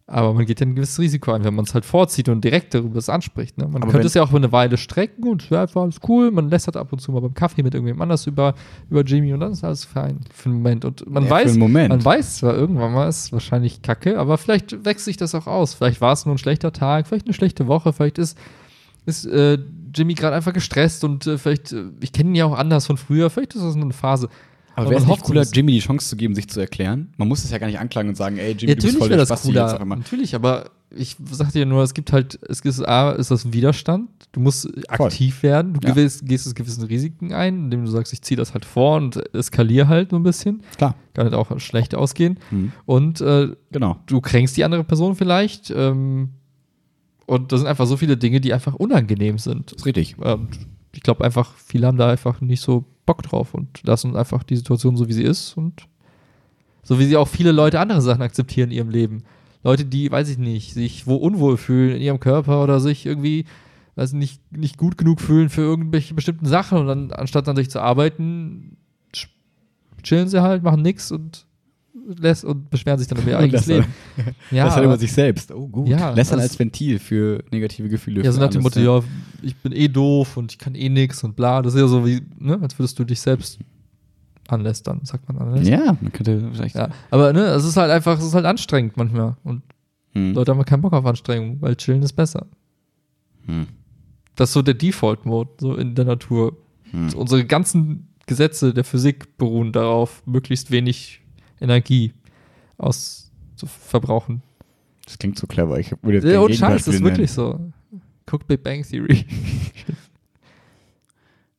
aber 0.07 0.33
man 0.35 0.45
geht 0.45 0.59
ja 0.59 0.67
ein 0.67 0.75
gewisses 0.75 0.99
Risiko 0.99 1.31
ein, 1.31 1.43
wenn 1.43 1.55
man 1.55 1.65
es 1.65 1.73
halt 1.73 1.83
vorzieht 1.83 2.29
und 2.29 2.43
direkt 2.43 2.75
darüber 2.75 2.99
es 2.99 3.09
anspricht. 3.09 3.57
Ne? 3.57 3.67
Man 3.67 3.81
Aber 3.81 3.91
könnte 3.91 4.05
es 4.05 4.13
ja 4.13 4.21
auch 4.21 4.29
über 4.29 4.37
eine 4.37 4.51
Weile 4.51 4.77
strecken 4.77 5.27
und 5.27 5.49
ja, 5.49 5.73
war 5.73 5.83
alles 5.83 5.99
cool, 6.07 6.29
man 6.29 6.47
lästert 6.49 6.77
ab 6.77 6.93
und 6.93 6.99
zu 6.99 7.11
mal 7.11 7.21
beim 7.21 7.33
Kaffee 7.33 7.63
mit 7.63 7.73
irgendjemand 7.73 8.03
anders 8.03 8.27
über, 8.27 8.53
über 8.89 9.01
Jimmy 9.01 9.33
und 9.33 9.39
dann 9.39 9.51
ist 9.53 9.63
alles 9.63 9.83
fein 9.83 10.19
für 10.31 10.49
einen 10.49 10.59
Moment. 10.59 10.85
Und 10.85 11.09
man 11.09 11.23
Ja, 11.23 11.29
weiß, 11.31 11.57
man 11.57 12.05
weiß 12.05 12.37
zwar 12.37 12.53
irgendwann 12.55 12.93
mal, 12.93 13.09
ist 13.09 13.33
wahrscheinlich 13.33 13.81
kacke, 13.81 14.19
aber 14.19 14.37
vielleicht 14.37 14.85
wächst 14.85 15.05
sich 15.05 15.17
das 15.17 15.33
auch 15.33 15.47
aus. 15.47 15.73
Vielleicht 15.73 16.01
war 16.01 16.13
es 16.13 16.25
nur 16.27 16.35
ein 16.35 16.39
schlechter 16.39 16.71
Tag, 16.71 17.07
vielleicht 17.07 17.25
eine 17.25 17.33
schlechte 17.33 17.65
Woche, 17.67 17.91
vielleicht 17.93 18.19
ist 18.19 18.37
ist 19.07 19.25
äh, 19.27 19.59
Jimmy 19.95 20.15
gerade 20.15 20.35
einfach 20.35 20.51
gestresst 20.53 21.03
und 21.03 21.27
äh, 21.27 21.37
vielleicht, 21.37 21.71
äh, 21.73 21.83
ich 22.01 22.11
kenne 22.11 22.29
ihn 22.31 22.35
ja 22.35 22.45
auch 22.45 22.57
anders 22.57 22.87
von 22.87 22.97
früher, 22.97 23.29
vielleicht 23.29 23.53
ist 23.53 23.63
das 23.63 23.75
nur 23.75 23.83
eine 23.85 23.93
Phase. 23.93 24.29
Aber 24.75 24.87
Und 24.87 24.91
wäre 24.91 25.01
es 25.01 25.07
man 25.07 25.15
nicht 25.17 25.23
cooler, 25.25 25.43
Jimmy 25.43 25.71
die 25.71 25.79
Chance 25.79 26.09
zu 26.09 26.15
geben, 26.17 26.35
sich 26.35 26.49
zu 26.49 26.59
erklären? 26.59 27.13
Man 27.17 27.27
muss 27.27 27.43
es 27.43 27.51
ja 27.51 27.57
gar 27.57 27.67
nicht 27.67 27.79
anklagen 27.79 28.09
und 28.09 28.15
sagen, 28.15 28.37
ey, 28.37 28.51
Jimmy, 28.51 28.59
du 28.59 28.67
bist 28.67 28.77
Natürlich 28.85 28.97
voll 28.99 29.07
der 29.09 29.17
das 29.17 29.29
Spasti, 29.29 29.47
jetzt 29.51 29.57
auch 29.61 29.67
cooler. 29.71 29.81
immer. 29.81 29.95
Natürlich, 29.95 30.35
aber 30.35 30.69
ich 30.93 31.15
sag 31.31 31.51
dir 31.53 31.65
nur, 31.65 31.81
es 31.83 31.93
gibt 31.93 32.11
halt, 32.11 32.39
es 32.49 32.59
ist 32.61 32.81
A, 32.87 33.11
ist 33.11 33.31
das 33.31 33.45
ein 33.45 33.53
Widerstand. 33.53 34.09
Du 34.33 34.39
musst 34.39 34.67
aktiv 34.89 35.43
werden. 35.43 35.73
Du 35.73 35.87
Ja. 35.87 35.93
gehst, 35.93 36.25
gehst 36.25 36.45
es 36.45 36.55
gewissen 36.55 36.83
Risiken 36.83 37.33
ein, 37.33 37.65
indem 37.65 37.85
du 37.85 37.91
sagst, 37.91 38.11
ich 38.13 38.21
ziehe 38.21 38.37
das 38.37 38.53
halt 38.53 38.65
vor 38.65 38.97
und 38.97 39.15
eskaliere 39.33 39.87
halt 39.87 40.11
so 40.11 40.17
ein 40.17 40.23
bisschen. 40.23 40.61
Klar. 40.77 40.95
Kann 41.13 41.25
halt 41.25 41.33
auch 41.35 41.57
schlecht 41.59 41.95
ausgehen. 41.95 42.37
Mhm. 42.51 42.71
Und 42.85 43.21
äh, 43.21 43.49
Genau. 43.71 43.97
du 44.07 44.19
kränkst 44.21 44.55
die 44.57 44.63
andere 44.65 44.83
Person 44.83 45.15
vielleicht. 45.15 45.71
Ähm, 45.75 46.29
und 47.25 47.51
das 47.51 47.61
sind 47.61 47.67
einfach 47.67 47.87
so 47.87 47.97
viele 47.97 48.17
Dinge, 48.17 48.39
die 48.41 48.53
einfach 48.53 48.73
unangenehm 48.75 49.37
sind. 49.37 49.71
ist 49.73 49.85
richtig. 49.85 50.15
Ähm, 50.23 50.47
ich 50.95 51.03
glaube 51.03 51.23
einfach, 51.23 51.53
viele 51.57 51.87
haben 51.87 51.97
da 51.97 52.09
einfach 52.09 52.41
nicht 52.41 52.61
so 52.61 52.85
Bock 53.05 53.23
drauf 53.23 53.53
und 53.53 53.83
lassen 53.83 54.15
einfach 54.15 54.43
die 54.43 54.55
Situation 54.55 54.97
so, 54.97 55.07
wie 55.07 55.13
sie 55.13 55.23
ist 55.23 55.55
und 55.57 55.87
so 56.83 56.99
wie 56.99 57.05
sie 57.05 57.17
auch 57.17 57.27
viele 57.27 57.51
Leute 57.51 57.79
andere 57.79 58.01
Sachen 58.01 58.21
akzeptieren 58.21 58.69
in 58.69 58.77
ihrem 58.77 58.89
Leben. 58.89 59.23
Leute, 59.63 59.85
die, 59.85 60.11
weiß 60.11 60.29
ich 60.29 60.37
nicht, 60.37 60.73
sich 60.73 61.07
wo 61.07 61.15
unwohl 61.15 61.57
fühlen 61.57 61.95
in 61.95 62.01
ihrem 62.01 62.19
Körper 62.19 62.63
oder 62.63 62.79
sich 62.79 63.05
irgendwie, 63.05 63.45
weiß 63.95 64.13
ich 64.13 64.19
nicht, 64.19 64.51
nicht 64.51 64.77
gut 64.77 64.97
genug 64.97 65.19
fühlen 65.19 65.49
für 65.49 65.61
irgendwelche 65.61 66.13
bestimmten 66.13 66.45
Sachen 66.45 66.77
und 66.77 66.87
dann, 66.87 67.11
anstatt 67.11 67.47
an 67.49 67.55
sich 67.55 67.69
zu 67.71 67.81
arbeiten, 67.81 68.77
chillen 70.03 70.29
sie 70.29 70.43
halt, 70.43 70.61
machen 70.61 70.83
nichts 70.83 71.11
und 71.11 71.47
lässt 72.19 72.45
und 72.45 72.69
beschweren 72.69 72.97
sich 72.99 73.07
dann 73.07 73.19
über 73.19 73.31
ihr 73.31 73.39
eigenes. 73.39 73.65
Leben. 73.65 73.85
Ja, 74.51 74.65
Lästern 74.65 74.83
über 74.83 74.93
aber- 74.93 74.99
sich 74.99 75.11
selbst. 75.11 75.51
Oh, 75.51 75.67
gut. 75.67 75.87
Ja, 75.87 76.11
Lästern 76.11 76.37
das- 76.39 76.49
als 76.49 76.59
Ventil 76.59 76.99
für 76.99 77.43
negative 77.51 77.89
Gefühle. 77.89 78.23
Ja, 78.23 78.31
so 78.31 78.39
nach 78.39 78.49
dem 78.49 78.61
Motto, 78.61 78.79
anderes, 78.79 79.03
ja, 79.05 79.47
ich 79.47 79.55
bin 79.57 79.71
eh 79.71 79.87
doof 79.87 80.37
und 80.37 80.51
ich 80.51 80.59
kann 80.59 80.75
eh 80.75 80.89
nix 80.89 81.23
und 81.23 81.35
bla. 81.35 81.61
Das 81.61 81.73
ist 81.73 81.79
ja 81.79 81.87
so 81.87 82.05
wie, 82.05 82.21
ne, 82.39 82.59
als 82.61 82.77
würdest 82.77 82.97
du 82.99 83.03
dich 83.03 83.19
selbst 83.19 83.59
anlästern, 84.47 85.01
sagt 85.03 85.27
man 85.27 85.37
anlästern. 85.39 85.73
Ja, 85.85 85.97
man 85.99 86.11
könnte 86.11 86.49
vielleicht. 86.53 86.75
Ja, 86.75 86.89
aber 87.09 87.33
ne, 87.33 87.41
es 87.45 87.65
ist 87.65 87.77
halt 87.77 87.91
einfach, 87.91 88.19
es 88.19 88.25
ist 88.25 88.33
halt 88.35 88.45
anstrengend 88.45 88.95
manchmal. 88.97 89.35
Und 89.43 89.63
Hm. 90.13 90.33
Leute 90.33 90.51
haben 90.55 90.63
keinen 90.63 90.81
Bock 90.81 90.93
auf 90.93 91.05
Anstrengung, 91.05 91.59
weil 91.61 91.75
chillen 91.75 92.01
ist 92.03 92.13
besser. 92.13 92.45
Hm. 93.47 93.67
Das 94.35 94.49
ist 94.49 94.53
so 94.53 94.61
der 94.61 94.73
Default-Mode, 94.73 95.49
so 95.59 95.75
in 95.75 95.93
der 95.95 96.05
Natur. 96.05 96.55
Hm. 96.91 97.13
Unsere 97.15 97.43
ganzen 97.45 98.07
Gesetze 98.25 98.73
der 98.73 98.83
Physik 98.85 99.37
beruhen 99.37 99.71
darauf, 99.73 100.23
möglichst 100.25 100.71
wenig 100.71 101.21
Energie 101.59 102.13
aus 102.77 103.31
zu 103.55 103.65
verbrauchen. 103.67 104.41
Das 105.05 105.17
klingt 105.17 105.37
so 105.37 105.47
clever. 105.47 105.79
Ich 105.79 105.91
würde 106.01 106.17
jetzt 106.17 106.25
Ja, 106.25 106.39
und 106.39 106.53
Scheiß, 106.53 106.85
das 106.85 106.95
ist 106.95 107.03
wirklich 107.03 107.31
so. 107.31 107.59
Guck 108.25 108.47
Big 108.47 108.63
Bang 108.63 108.83
Theory. 108.83 109.25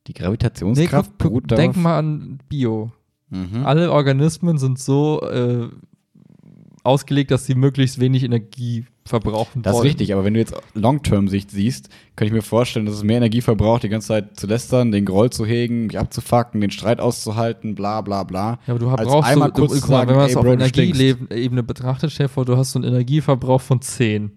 Die 0.07 0.13
Nee, 0.13 0.19
Gravitationskraft 0.19 1.11
guck, 1.17 1.31
guck, 1.33 1.47
denk 1.47 1.75
mal 1.75 1.99
an 1.99 2.39
Bio. 2.47 2.91
Mhm. 3.29 3.65
Alle 3.65 3.91
Organismen 3.91 4.57
sind 4.57 4.79
so 4.79 5.21
äh, 5.21 5.69
ausgelegt, 6.83 7.31
dass 7.31 7.45
sie 7.45 7.55
möglichst 7.55 7.99
wenig 7.99 8.23
Energie 8.23 8.85
verbrauchen 9.07 9.61
Das 9.61 9.71
ist 9.71 9.77
wollen. 9.77 9.87
richtig, 9.87 10.13
aber 10.13 10.23
wenn 10.23 10.33
du 10.33 10.39
jetzt 10.39 10.53
Long-Term-Sicht 10.73 11.51
siehst, 11.51 11.89
kann 12.15 12.27
ich 12.27 12.33
mir 12.33 12.41
vorstellen, 12.41 12.85
dass 12.85 12.95
es 12.95 13.03
mehr 13.03 13.17
Energie 13.17 13.41
verbraucht, 13.41 13.83
die 13.83 13.89
ganze 13.89 14.07
Zeit 14.09 14.39
zu 14.39 14.47
lästern, 14.47 14.91
den 14.91 15.05
Groll 15.05 15.29
zu 15.29 15.45
hegen, 15.45 15.87
mich 15.87 15.97
abzufacken, 15.99 16.61
den 16.61 16.71
Streit 16.71 16.99
auszuhalten, 16.99 17.75
bla 17.75 18.01
bla 18.01 18.23
bla. 18.23 18.59
Ja, 18.67 18.73
aber 18.73 18.79
du 18.79 18.89
Als 18.89 19.07
brauchst 19.07 19.29
einmal 19.29 19.49
so, 19.49 19.61
du, 19.61 19.67
kurz 19.67 19.81
zu 19.81 19.91
mal, 19.91 19.97
sagen, 19.97 20.09
wenn 20.09 20.17
man 20.17 20.25
es 20.29 20.35
auf 20.35 20.45
du. 20.45 20.51
Energieebene 20.51 21.63
betrachtet, 21.63 22.11
stell 22.11 22.27
dir 22.27 22.33
vor, 22.33 22.45
du 22.45 22.57
hast 22.57 22.71
so 22.71 22.79
einen 22.79 22.87
Energieverbrauch 22.87 23.61
von 23.61 23.81
10. 23.81 24.31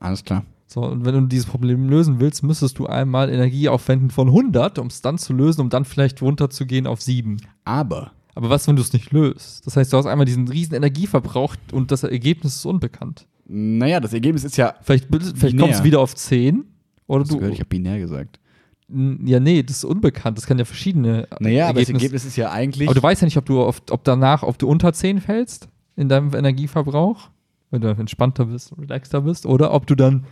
Alles 0.00 0.24
klar. 0.24 0.44
So, 0.66 0.80
und 0.80 1.04
wenn 1.04 1.14
du 1.14 1.20
dieses 1.26 1.46
Problem 1.46 1.88
lösen 1.90 2.18
willst, 2.18 2.42
müsstest 2.42 2.78
du 2.78 2.86
einmal 2.86 3.28
Energie 3.28 3.68
aufwenden 3.68 4.10
von 4.10 4.28
100, 4.28 4.78
um 4.78 4.86
es 4.86 5.02
dann 5.02 5.18
zu 5.18 5.34
lösen, 5.34 5.60
um 5.60 5.68
dann 5.68 5.84
vielleicht 5.84 6.22
runterzugehen 6.22 6.86
auf 6.86 7.02
7. 7.02 7.36
Aber 7.64 8.12
Aber 8.34 8.48
was, 8.48 8.66
wenn 8.66 8.76
du 8.76 8.82
es 8.82 8.94
nicht 8.94 9.12
löst? 9.12 9.66
Das 9.66 9.76
heißt, 9.76 9.92
du 9.92 9.98
hast 9.98 10.06
einmal 10.06 10.24
diesen 10.24 10.48
riesen 10.48 10.74
Energieverbrauch 10.74 11.56
und 11.72 11.90
das 11.90 12.04
Ergebnis 12.04 12.56
ist 12.56 12.64
unbekannt. 12.64 13.26
Naja, 13.54 14.00
das 14.00 14.14
Ergebnis 14.14 14.44
ist 14.44 14.56
ja. 14.56 14.74
Vielleicht, 14.80 15.08
vielleicht 15.36 15.58
kommst 15.58 15.80
du 15.80 15.84
wieder 15.84 16.00
auf 16.00 16.14
10. 16.14 16.64
Oder 17.06 17.24
du 17.24 17.36
gehört, 17.36 17.52
ich 17.52 17.60
habe 17.60 17.68
binär 17.68 17.98
gesagt. 17.98 18.40
Ja, 18.88 19.40
nee, 19.40 19.62
das 19.62 19.76
ist 19.78 19.84
unbekannt. 19.84 20.38
Das 20.38 20.46
kann 20.46 20.58
ja 20.58 20.64
verschiedene 20.64 21.28
Naja, 21.38 21.68
aber 21.68 21.80
das 21.80 21.88
Ergebnis- 21.88 22.02
Ergebnis 22.02 22.24
ist 22.24 22.36
ja 22.36 22.50
eigentlich. 22.50 22.88
Aber 22.88 22.94
du 22.94 23.02
weißt 23.02 23.20
ja 23.20 23.26
nicht, 23.26 23.36
ob 23.36 23.44
du 23.44 23.62
auf, 23.62 23.82
ob 23.90 24.04
danach, 24.04 24.42
ob 24.42 24.58
du 24.58 24.68
unter 24.68 24.92
10 24.92 25.20
fällst 25.20 25.68
in 25.96 26.08
deinem 26.08 26.34
Energieverbrauch, 26.34 27.28
wenn 27.70 27.82
du 27.82 27.88
entspannter 27.88 28.46
bist, 28.46 28.72
relaxter 28.78 29.20
bist, 29.22 29.44
oder 29.44 29.72
ob 29.74 29.86
du 29.86 29.94
dann 29.94 30.24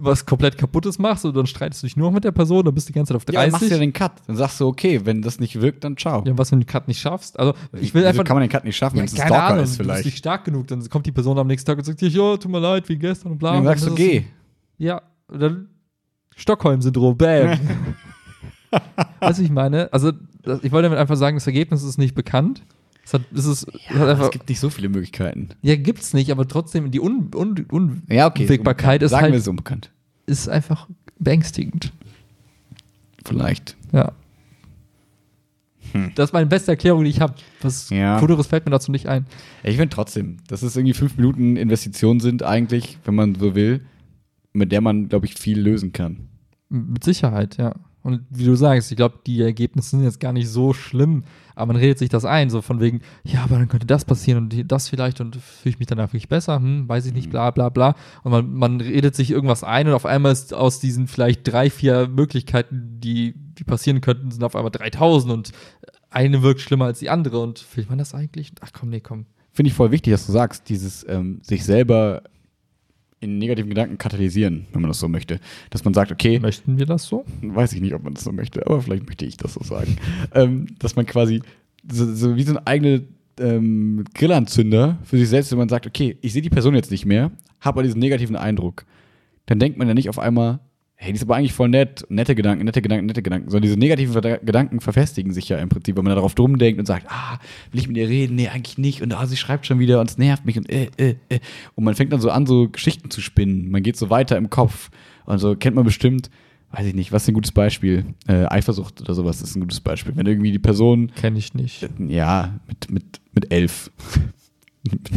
was 0.00 0.24
komplett 0.26 0.56
kaputtes 0.58 0.98
machst 0.98 1.24
und 1.24 1.36
dann 1.36 1.46
streitest 1.46 1.82
du 1.82 1.86
dich 1.86 1.96
nur 1.96 2.08
noch 2.08 2.14
mit 2.14 2.24
der 2.24 2.32
Person, 2.32 2.64
dann 2.64 2.74
bist 2.74 2.88
du 2.88 2.92
die 2.92 2.98
ganze 2.98 3.12
Zeit 3.12 3.16
auf 3.16 3.22
ja, 3.28 3.40
dann 3.40 3.50
30. 3.50 3.52
machst 3.52 3.70
du 3.70 3.74
ja 3.74 3.80
den 3.80 3.92
Cut. 3.92 4.12
Dann 4.26 4.36
sagst 4.36 4.60
du, 4.60 4.66
okay, 4.66 5.00
wenn 5.04 5.22
das 5.22 5.40
nicht 5.40 5.60
wirkt, 5.60 5.84
dann 5.84 5.96
ciao. 5.96 6.22
Ja, 6.26 6.36
was, 6.36 6.50
wenn 6.52 6.60
du 6.60 6.64
den 6.64 6.70
Cut 6.70 6.88
nicht 6.88 7.00
schaffst? 7.00 7.38
Also, 7.38 7.54
ich 7.72 7.94
will 7.94 8.02
Wieso 8.02 8.08
einfach. 8.08 8.24
kann 8.24 8.36
man 8.36 8.42
den 8.42 8.50
Cut 8.50 8.64
nicht 8.64 8.76
schaffen, 8.76 8.96
ja, 8.96 9.00
wenn 9.00 9.06
es 9.06 9.12
ein 9.12 9.26
Stalker 9.26 9.44
Ahnung, 9.44 9.64
ist 9.64 9.74
du 9.74 9.78
bist 9.78 9.86
vielleicht? 9.90 10.04
nicht 10.04 10.18
stark 10.18 10.44
genug, 10.44 10.66
dann 10.68 10.88
kommt 10.88 11.06
die 11.06 11.12
Person 11.12 11.38
am 11.38 11.46
nächsten 11.46 11.66
Tag 11.66 11.78
und 11.78 11.84
sagt 11.84 12.00
dir, 12.00 12.08
ja, 12.08 12.36
tut 12.36 12.50
mir 12.50 12.60
leid, 12.60 12.88
wie 12.88 12.96
gestern 12.96 13.32
und 13.32 13.38
bla. 13.38 13.54
dann 13.54 13.64
sagst 13.64 13.86
du, 13.86 13.94
geh. 13.94 14.24
Ja, 14.78 15.02
dann 15.28 15.68
Stockholm-Syndrom, 16.36 17.16
bam. 17.16 17.58
weißt 19.20 19.38
du, 19.38 19.42
ich 19.42 19.50
meine? 19.50 19.92
Also, 19.92 20.12
ich 20.62 20.72
wollte 20.72 20.84
damit 20.84 20.98
einfach 20.98 21.16
sagen, 21.16 21.36
das 21.36 21.46
Ergebnis 21.46 21.82
ist 21.82 21.98
nicht 21.98 22.14
bekannt. 22.14 22.62
Es 23.08 23.14
hat, 23.14 23.22
es 23.34 23.46
ist, 23.46 23.66
es 23.68 23.88
hat 23.88 23.96
Aber 23.96 24.10
einfach, 24.10 24.24
es 24.26 24.30
gibt 24.32 24.50
nicht 24.50 24.60
so 24.60 24.68
viele 24.68 24.90
Möglichkeiten. 24.90 25.48
ja, 25.62 25.76
gibt's 25.76 26.12
nicht, 26.12 26.30
aber 26.30 26.46
trotzdem, 26.46 26.90
die 26.90 27.00
Un, 27.00 27.30
Un, 27.34 27.66
Un 27.72 28.02
Ja, 28.10 28.26
okay. 28.26 28.42
Unwägbarkeit 28.42 29.02
ist 29.02 29.14
halt- 29.14 29.34
es 29.34 29.48
unbekannt. 29.48 29.90
ist 30.26 30.46
einfach 30.46 30.86
beängstigend. 31.18 31.90
Vielleicht. 33.24 33.78
Ja. 33.92 34.12
Hm. 35.92 36.12
Das 36.16 36.28
ist 36.28 36.32
meine 36.34 36.46
beste 36.46 36.70
Erklärung, 36.72 37.04
die 37.04 37.10
ich 37.10 37.20
habe. 37.20 37.34
Was 37.62 37.88
Ja. 37.88 38.18
Cooleres 38.20 38.46
fällt 38.46 38.66
mir 38.66 38.70
dazu 38.72 38.90
nicht 38.92 39.06
ein. 39.06 39.26
Ich 39.62 39.76
finde 39.76 39.88
trotzdem, 39.94 40.36
dass 40.48 40.62
es 40.62 40.76
irgendwie 40.76 40.92
fünf 40.94 41.16
Minuten 41.16 41.56
Investition 41.56 42.20
sind, 42.20 42.42
eigentlich, 42.42 42.98
wenn 43.04 43.14
man 43.14 43.34
so 43.36 43.54
will, 43.54 43.80
mit 44.52 44.70
der 44.70 44.82
man, 44.82 45.08
glaube 45.08 45.24
ich, 45.26 45.34
viel 45.34 45.58
lösen 45.58 45.92
kann. 45.92 46.28
Mit 46.68 47.04
Sicherheit, 47.04 47.56
ja. 47.56 47.74
Und 48.02 48.22
wie 48.30 48.44
du 48.44 48.54
sagst, 48.54 48.90
ich 48.90 48.96
glaube, 48.96 49.18
die 49.26 49.40
Ergebnisse 49.40 49.90
sind 49.90 50.02
jetzt 50.04 50.20
gar 50.20 50.32
nicht 50.32 50.48
so 50.48 50.72
schlimm, 50.72 51.24
aber 51.58 51.72
man 51.72 51.82
redet 51.82 51.98
sich 51.98 52.08
das 52.08 52.24
ein, 52.24 52.50
so 52.50 52.62
von 52.62 52.80
wegen, 52.80 53.00
ja, 53.24 53.42
aber 53.42 53.56
dann 53.56 53.68
könnte 53.68 53.86
das 53.86 54.04
passieren 54.04 54.44
und 54.44 54.70
das 54.70 54.88
vielleicht 54.88 55.20
und 55.20 55.36
fühle 55.36 55.72
ich 55.72 55.78
mich 55.78 55.88
danach 55.88 56.08
wirklich 56.08 56.28
besser, 56.28 56.56
hm, 56.56 56.88
weiß 56.88 57.06
ich 57.06 57.12
nicht, 57.12 57.30
bla 57.30 57.50
bla 57.50 57.68
bla. 57.68 57.96
Und 58.22 58.30
man, 58.30 58.54
man 58.54 58.80
redet 58.80 59.16
sich 59.16 59.30
irgendwas 59.30 59.64
ein 59.64 59.88
und 59.88 59.94
auf 59.94 60.06
einmal 60.06 60.32
ist 60.32 60.54
aus 60.54 60.78
diesen 60.78 61.08
vielleicht 61.08 61.50
drei, 61.50 61.68
vier 61.68 62.06
Möglichkeiten, 62.08 63.00
die, 63.00 63.34
die 63.36 63.64
passieren 63.64 64.00
könnten, 64.00 64.30
sind 64.30 64.44
auf 64.44 64.54
einmal 64.54 64.70
3000 64.70 65.32
und 65.32 65.52
eine 66.10 66.42
wirkt 66.42 66.60
schlimmer 66.60 66.86
als 66.86 67.00
die 67.00 67.10
andere 67.10 67.40
und 67.40 67.64
will 67.76 67.86
man 67.88 67.98
das 67.98 68.14
eigentlich? 68.14 68.52
Ach 68.60 68.70
komm, 68.72 68.90
nee, 68.90 69.00
komm. 69.00 69.26
Finde 69.50 69.70
ich 69.70 69.74
voll 69.74 69.90
wichtig, 69.90 70.12
dass 70.12 70.26
du 70.26 70.32
sagst, 70.32 70.68
dieses 70.68 71.04
ähm, 71.08 71.40
sich 71.42 71.64
selber 71.64 72.22
in 73.20 73.38
negativen 73.38 73.68
Gedanken 73.68 73.98
katalysieren, 73.98 74.66
wenn 74.72 74.80
man 74.80 74.90
das 74.90 75.00
so 75.00 75.08
möchte. 75.08 75.40
Dass 75.70 75.84
man 75.84 75.94
sagt, 75.94 76.12
okay, 76.12 76.38
Möchten 76.38 76.78
wir 76.78 76.86
das 76.86 77.06
so? 77.06 77.24
weiß 77.42 77.72
ich 77.72 77.80
nicht, 77.80 77.94
ob 77.94 78.04
man 78.04 78.14
das 78.14 78.24
so 78.24 78.32
möchte, 78.32 78.64
aber 78.66 78.80
vielleicht 78.80 79.06
möchte 79.06 79.24
ich 79.24 79.36
das 79.36 79.54
so 79.54 79.62
sagen. 79.62 79.96
ähm, 80.34 80.66
dass 80.78 80.96
man 80.96 81.06
quasi 81.06 81.42
so, 81.90 82.12
so 82.14 82.36
wie 82.36 82.42
so 82.42 82.56
ein 82.56 82.66
eigener 82.66 83.00
ähm, 83.40 84.04
Grillanzünder 84.14 84.98
für 85.04 85.18
sich 85.18 85.28
selbst, 85.28 85.50
wenn 85.50 85.58
man 85.58 85.68
sagt, 85.68 85.86
okay, 85.86 86.16
ich 86.20 86.32
sehe 86.32 86.42
die 86.42 86.50
Person 86.50 86.74
jetzt 86.74 86.90
nicht 86.90 87.06
mehr, 87.06 87.30
habe 87.60 87.78
aber 87.78 87.82
diesen 87.82 88.00
negativen 88.00 88.36
Eindruck, 88.36 88.84
dann 89.46 89.58
denkt 89.58 89.78
man 89.78 89.88
ja 89.88 89.94
nicht 89.94 90.08
auf 90.08 90.18
einmal, 90.18 90.60
hey, 91.00 91.12
die 91.12 91.16
ist 91.16 91.22
aber 91.22 91.36
eigentlich 91.36 91.52
voll 91.52 91.68
nett, 91.68 92.04
nette 92.08 92.34
Gedanken, 92.34 92.64
nette 92.64 92.82
Gedanken, 92.82 93.06
nette 93.06 93.22
Gedanken, 93.22 93.50
sondern 93.50 93.62
diese 93.62 93.78
negativen 93.78 94.20
Gedanken 94.44 94.80
verfestigen 94.80 95.32
sich 95.32 95.48
ja 95.48 95.58
im 95.58 95.68
Prinzip, 95.68 95.96
wenn 95.96 96.02
man 96.02 96.16
darauf 96.16 96.34
drum 96.34 96.58
denkt 96.58 96.80
und 96.80 96.86
sagt, 96.86 97.06
ah, 97.08 97.38
will 97.70 97.80
ich 97.80 97.86
mit 97.86 97.96
ihr 97.96 98.08
reden? 98.08 98.34
Nee, 98.34 98.48
eigentlich 98.48 98.78
nicht. 98.78 99.00
Und 99.00 99.14
ah, 99.14 99.24
sie 99.24 99.36
schreibt 99.36 99.64
schon 99.64 99.78
wieder 99.78 100.00
und 100.00 100.10
es 100.10 100.18
nervt 100.18 100.44
mich 100.44 100.56
und 100.56 100.68
äh, 100.68 100.90
äh, 100.96 101.14
äh. 101.28 101.38
Und 101.76 101.84
man 101.84 101.94
fängt 101.94 102.12
dann 102.12 102.20
so 102.20 102.30
an, 102.30 102.46
so 102.46 102.68
Geschichten 102.68 103.10
zu 103.10 103.20
spinnen. 103.20 103.70
Man 103.70 103.84
geht 103.84 103.96
so 103.96 104.10
weiter 104.10 104.36
im 104.36 104.50
Kopf. 104.50 104.90
Und 105.24 105.38
so 105.38 105.54
kennt 105.54 105.76
man 105.76 105.84
bestimmt, 105.84 106.30
weiß 106.72 106.86
ich 106.86 106.94
nicht, 106.94 107.12
was 107.12 107.22
ist 107.22 107.28
ein 107.28 107.34
gutes 107.34 107.52
Beispiel? 107.52 108.04
Äh, 108.26 108.46
Eifersucht 108.46 109.00
oder 109.00 109.14
sowas 109.14 109.40
ist 109.40 109.54
ein 109.54 109.60
gutes 109.60 109.80
Beispiel. 109.80 110.16
Wenn 110.16 110.26
irgendwie 110.26 110.50
die 110.50 110.58
Person, 110.58 111.12
Kenne 111.14 111.38
ich 111.38 111.54
nicht. 111.54 111.88
ja, 112.08 112.58
mit, 112.66 112.90
mit, 112.90 113.20
mit 113.34 113.52
elf, 113.52 113.92
mit 114.90 115.10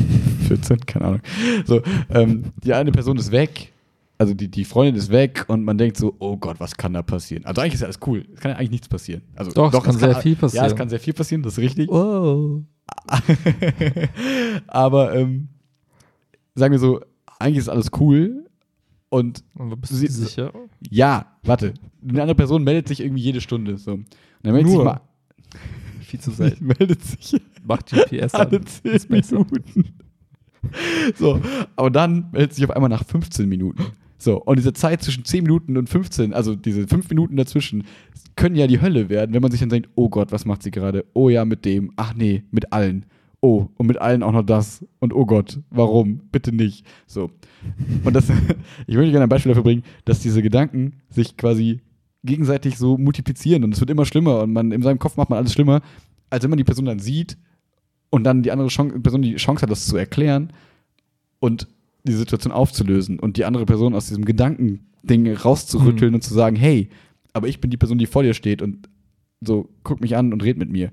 14, 0.48 0.86
keine 0.86 1.06
Ahnung. 1.06 1.22
So, 1.66 1.82
ähm, 2.12 2.52
die 2.64 2.74
eine 2.76 2.92
Person 2.92 3.18
ist 3.18 3.32
weg, 3.32 3.71
also 4.22 4.36
die, 4.36 4.52
die 4.52 4.66
Freundin 4.66 4.94
ist 4.98 5.10
weg 5.10 5.46
und 5.48 5.64
man 5.64 5.80
denkt 5.80 5.98
so, 5.98 6.16
oh 6.20 6.38
Gott, 6.38 6.60
was 6.60 6.78
kann 6.78 6.94
da 6.94 7.02
passieren? 7.02 7.44
Also 7.44 7.60
eigentlich 7.60 7.74
ist 7.74 7.80
ja 7.80 7.88
alles 7.88 7.98
cool. 8.06 8.24
Es 8.36 8.40
kann 8.40 8.52
ja 8.52 8.58
eigentlich 8.58 8.70
nichts 8.70 8.88
passieren. 8.88 9.24
Also, 9.36 9.50
Doch, 9.52 9.74
es 9.74 9.84
kann 9.84 9.98
sehr 9.98 10.16
viel 10.18 10.34
Ja, 10.34 10.38
passieren. 10.40 10.66
es 10.68 10.76
kann 10.76 10.90
sehr 10.90 11.00
viel 11.00 11.14
passieren, 11.14 11.42
das 11.42 11.54
ist 11.54 11.58
richtig. 11.60 11.90
Oh. 11.90 12.62
Aber 14.68 15.16
ähm, 15.16 15.50
sagen 16.54 16.72
wir 16.72 16.78
so, 16.78 17.02
eigentlich 17.40 17.58
ist 17.58 17.70
alles 17.70 17.90
cool. 18.00 18.46
Und 19.10 19.44
Aber 19.58 19.76
bist 19.76 19.92
du 19.92 19.96
sicher? 19.96 20.54
ja, 20.92 21.26
warte, 21.42 21.74
eine 22.08 22.22
andere 22.22 22.36
Person 22.36 22.64
meldet 22.64 22.90
sich 22.90 23.00
irgendwie 23.00 23.24
jede 23.24 23.42
Stunde. 23.42 23.80
So. 23.80 23.94
Und 23.94 24.06
dann 24.44 24.54
meldet 24.54 24.72
Nur. 24.72 24.84
sich 24.84 24.86
mal. 24.86 25.02
Viel 26.02 26.20
zu 26.20 26.30
selten. 26.30 26.66
meldet 26.80 27.04
sich 27.04 27.42
Macht 27.64 27.88
GPS 27.90 28.36
an. 28.36 28.42
alle 28.50 28.62
10 28.62 28.92
Ist 28.92 29.10
besser. 29.10 29.38
Minuten. 29.38 29.96
So, 31.16 31.42
aber 31.76 31.90
dann 31.90 32.30
meldet 32.32 32.54
sich 32.54 32.64
auf 32.64 32.70
einmal 32.70 32.90
nach 32.92 33.04
15 33.04 33.50
Minuten. 33.50 33.84
So, 34.22 34.40
und 34.40 34.60
diese 34.60 34.74
Zeit 34.74 35.02
zwischen 35.02 35.26
10 35.26 35.44
Minuten 35.44 35.78
und 35.78 35.90
15, 35.90 36.32
also 36.32 36.56
diese 36.56 36.88
5 36.88 37.10
Minuten 37.10 37.38
dazwischen, 37.38 37.86
können 38.36 38.56
ja 38.56 38.68
die 38.68 38.80
Hölle 38.80 39.10
werden, 39.10 39.34
wenn 39.34 39.42
man 39.42 39.50
sich 39.50 39.62
dann 39.62 39.70
denkt, 39.70 39.90
oh 39.96 40.10
Gott, 40.10 40.32
was 40.32 40.46
macht 40.46 40.62
sie 40.62 40.70
gerade? 40.70 41.06
Oh 41.14 41.30
ja, 41.30 41.44
mit 41.44 41.66
dem. 41.66 41.92
Ach 41.96 42.14
nee, 42.14 42.44
mit 42.52 42.72
allen. 42.72 43.08
Oh, 43.42 43.70
und 43.78 43.88
mit 43.88 44.00
allen 44.00 44.22
auch 44.22 44.32
noch 44.32 44.46
das. 44.46 44.86
Und 45.00 45.14
oh 45.14 45.26
Gott, 45.26 45.60
warum? 45.72 46.22
Bitte 46.32 46.56
nicht. 46.56 46.86
So. 47.08 47.32
Und 48.04 48.16
das, 48.16 48.30
ich 48.88 48.96
möchte 48.96 49.10
gerne 49.10 49.24
ein 49.24 49.30
Beispiel 49.30 49.50
dafür 49.50 49.64
bringen, 49.64 49.84
dass 50.06 50.20
diese 50.20 50.44
Gedanken 50.44 51.02
sich 51.10 51.36
quasi 51.36 51.82
gegenseitig 52.24 52.78
so 52.78 53.00
multiplizieren 53.00 53.64
und 53.64 53.74
es 53.74 53.80
wird 53.80 53.90
immer 53.90 54.06
schlimmer 54.06 54.44
und 54.44 54.54
man 54.54 54.72
in 54.72 54.84
seinem 54.84 55.00
Kopf 55.00 55.18
macht 55.18 55.32
man 55.32 55.40
alles 55.40 55.54
schlimmer, 55.54 55.82
als 56.30 56.44
wenn 56.44 56.52
man 56.52 56.58
die 56.58 56.64
Person 56.64 56.86
dann 56.86 57.00
sieht 57.00 57.40
und 58.12 58.24
dann 58.24 58.44
die 58.44 58.52
andere 58.52 58.68
Chance, 58.68 59.00
Person 59.00 59.24
die 59.24 59.38
Chance 59.38 59.64
hat, 59.64 59.72
das 59.72 59.88
zu 59.88 59.98
erklären 59.98 60.54
und 61.40 61.68
die 62.04 62.14
Situation 62.14 62.52
aufzulösen 62.52 63.20
und 63.20 63.38
die 63.38 63.46
andere 63.46 63.66
Person 63.66 63.94
aus 63.94 64.08
diesem 64.08 64.26
Gedankending 64.26 65.34
rauszurütteln 65.36 66.12
Mhm. 66.12 66.16
und 66.16 66.22
zu 66.24 66.34
sagen, 66.34 66.56
hey, 66.56 66.90
aber 67.34 67.48
ich 67.48 67.62
bin 67.62 67.72
die 67.72 67.78
Person, 67.78 67.98
die 67.98 68.08
vor 68.08 68.24
dir 68.24 68.34
steht 68.34 68.62
und 68.62 68.90
so, 69.42 69.70
guck 69.84 70.02
mich 70.02 70.16
an 70.18 70.34
und 70.34 70.44
red 70.44 70.58
mit 70.58 70.70
mir. 70.72 70.92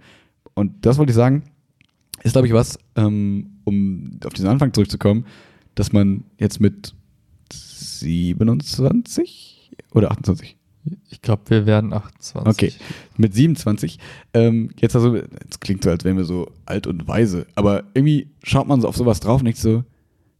Und 0.55 0.87
das 0.87 0.99
wollte 0.99 1.11
ich 1.11 1.17
sagen, 1.17 1.43
ist, 2.23 2.33
glaube 2.33 2.47
ich, 2.49 2.53
was, 2.53 2.79
ähm, 2.97 3.59
um 3.65 4.19
auf 4.25 4.33
diesen 4.35 4.49
Anfang 4.49 4.73
zurückzukommen, 4.73 5.25
dass 5.75 5.93
man 5.93 6.25
jetzt 6.39 6.61
mit 6.61 6.95
27 7.53 9.73
oder 9.95 10.11
28? 10.11 10.57
Ich 11.11 11.21
glaube, 11.21 11.43
wir 11.49 11.67
werden 11.67 11.93
28. 11.93 12.47
Okay. 12.47 12.73
Mit 13.17 13.35
27. 13.35 13.99
Ähm, 14.33 14.71
jetzt 14.81 14.97
also, 14.97 15.17
es 15.17 15.61
klingt 15.61 15.85
so, 15.85 15.91
als 15.91 16.05
wären 16.05 16.17
wir 16.17 16.25
so 16.25 16.51
alt 16.65 16.87
und 16.87 17.07
weise, 17.07 17.47
aber 17.55 17.85
irgendwie 17.95 18.31
schaut 18.43 18.67
man 18.69 18.81
so 18.81 18.89
auf 18.89 18.97
sowas 18.97 19.21
drauf 19.21 19.41
und 19.41 19.45
denkt 19.45 19.59
so, 19.59 19.85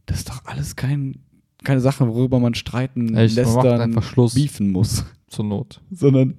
das 0.09 0.19
ist 0.19 0.29
doch 0.29 0.43
alles 0.45 0.75
kein, 0.75 1.19
keine 1.63 1.81
Sache, 1.81 2.07
worüber 2.07 2.39
man 2.39 2.55
streiten, 2.55 3.15
Echt, 3.15 3.35
man 3.35 3.45
lästern, 3.45 4.01
Schluss. 4.01 4.33
beefen 4.33 4.71
muss. 4.71 5.05
Zur 5.27 5.45
Not. 5.45 5.81
Sondern, 5.91 6.33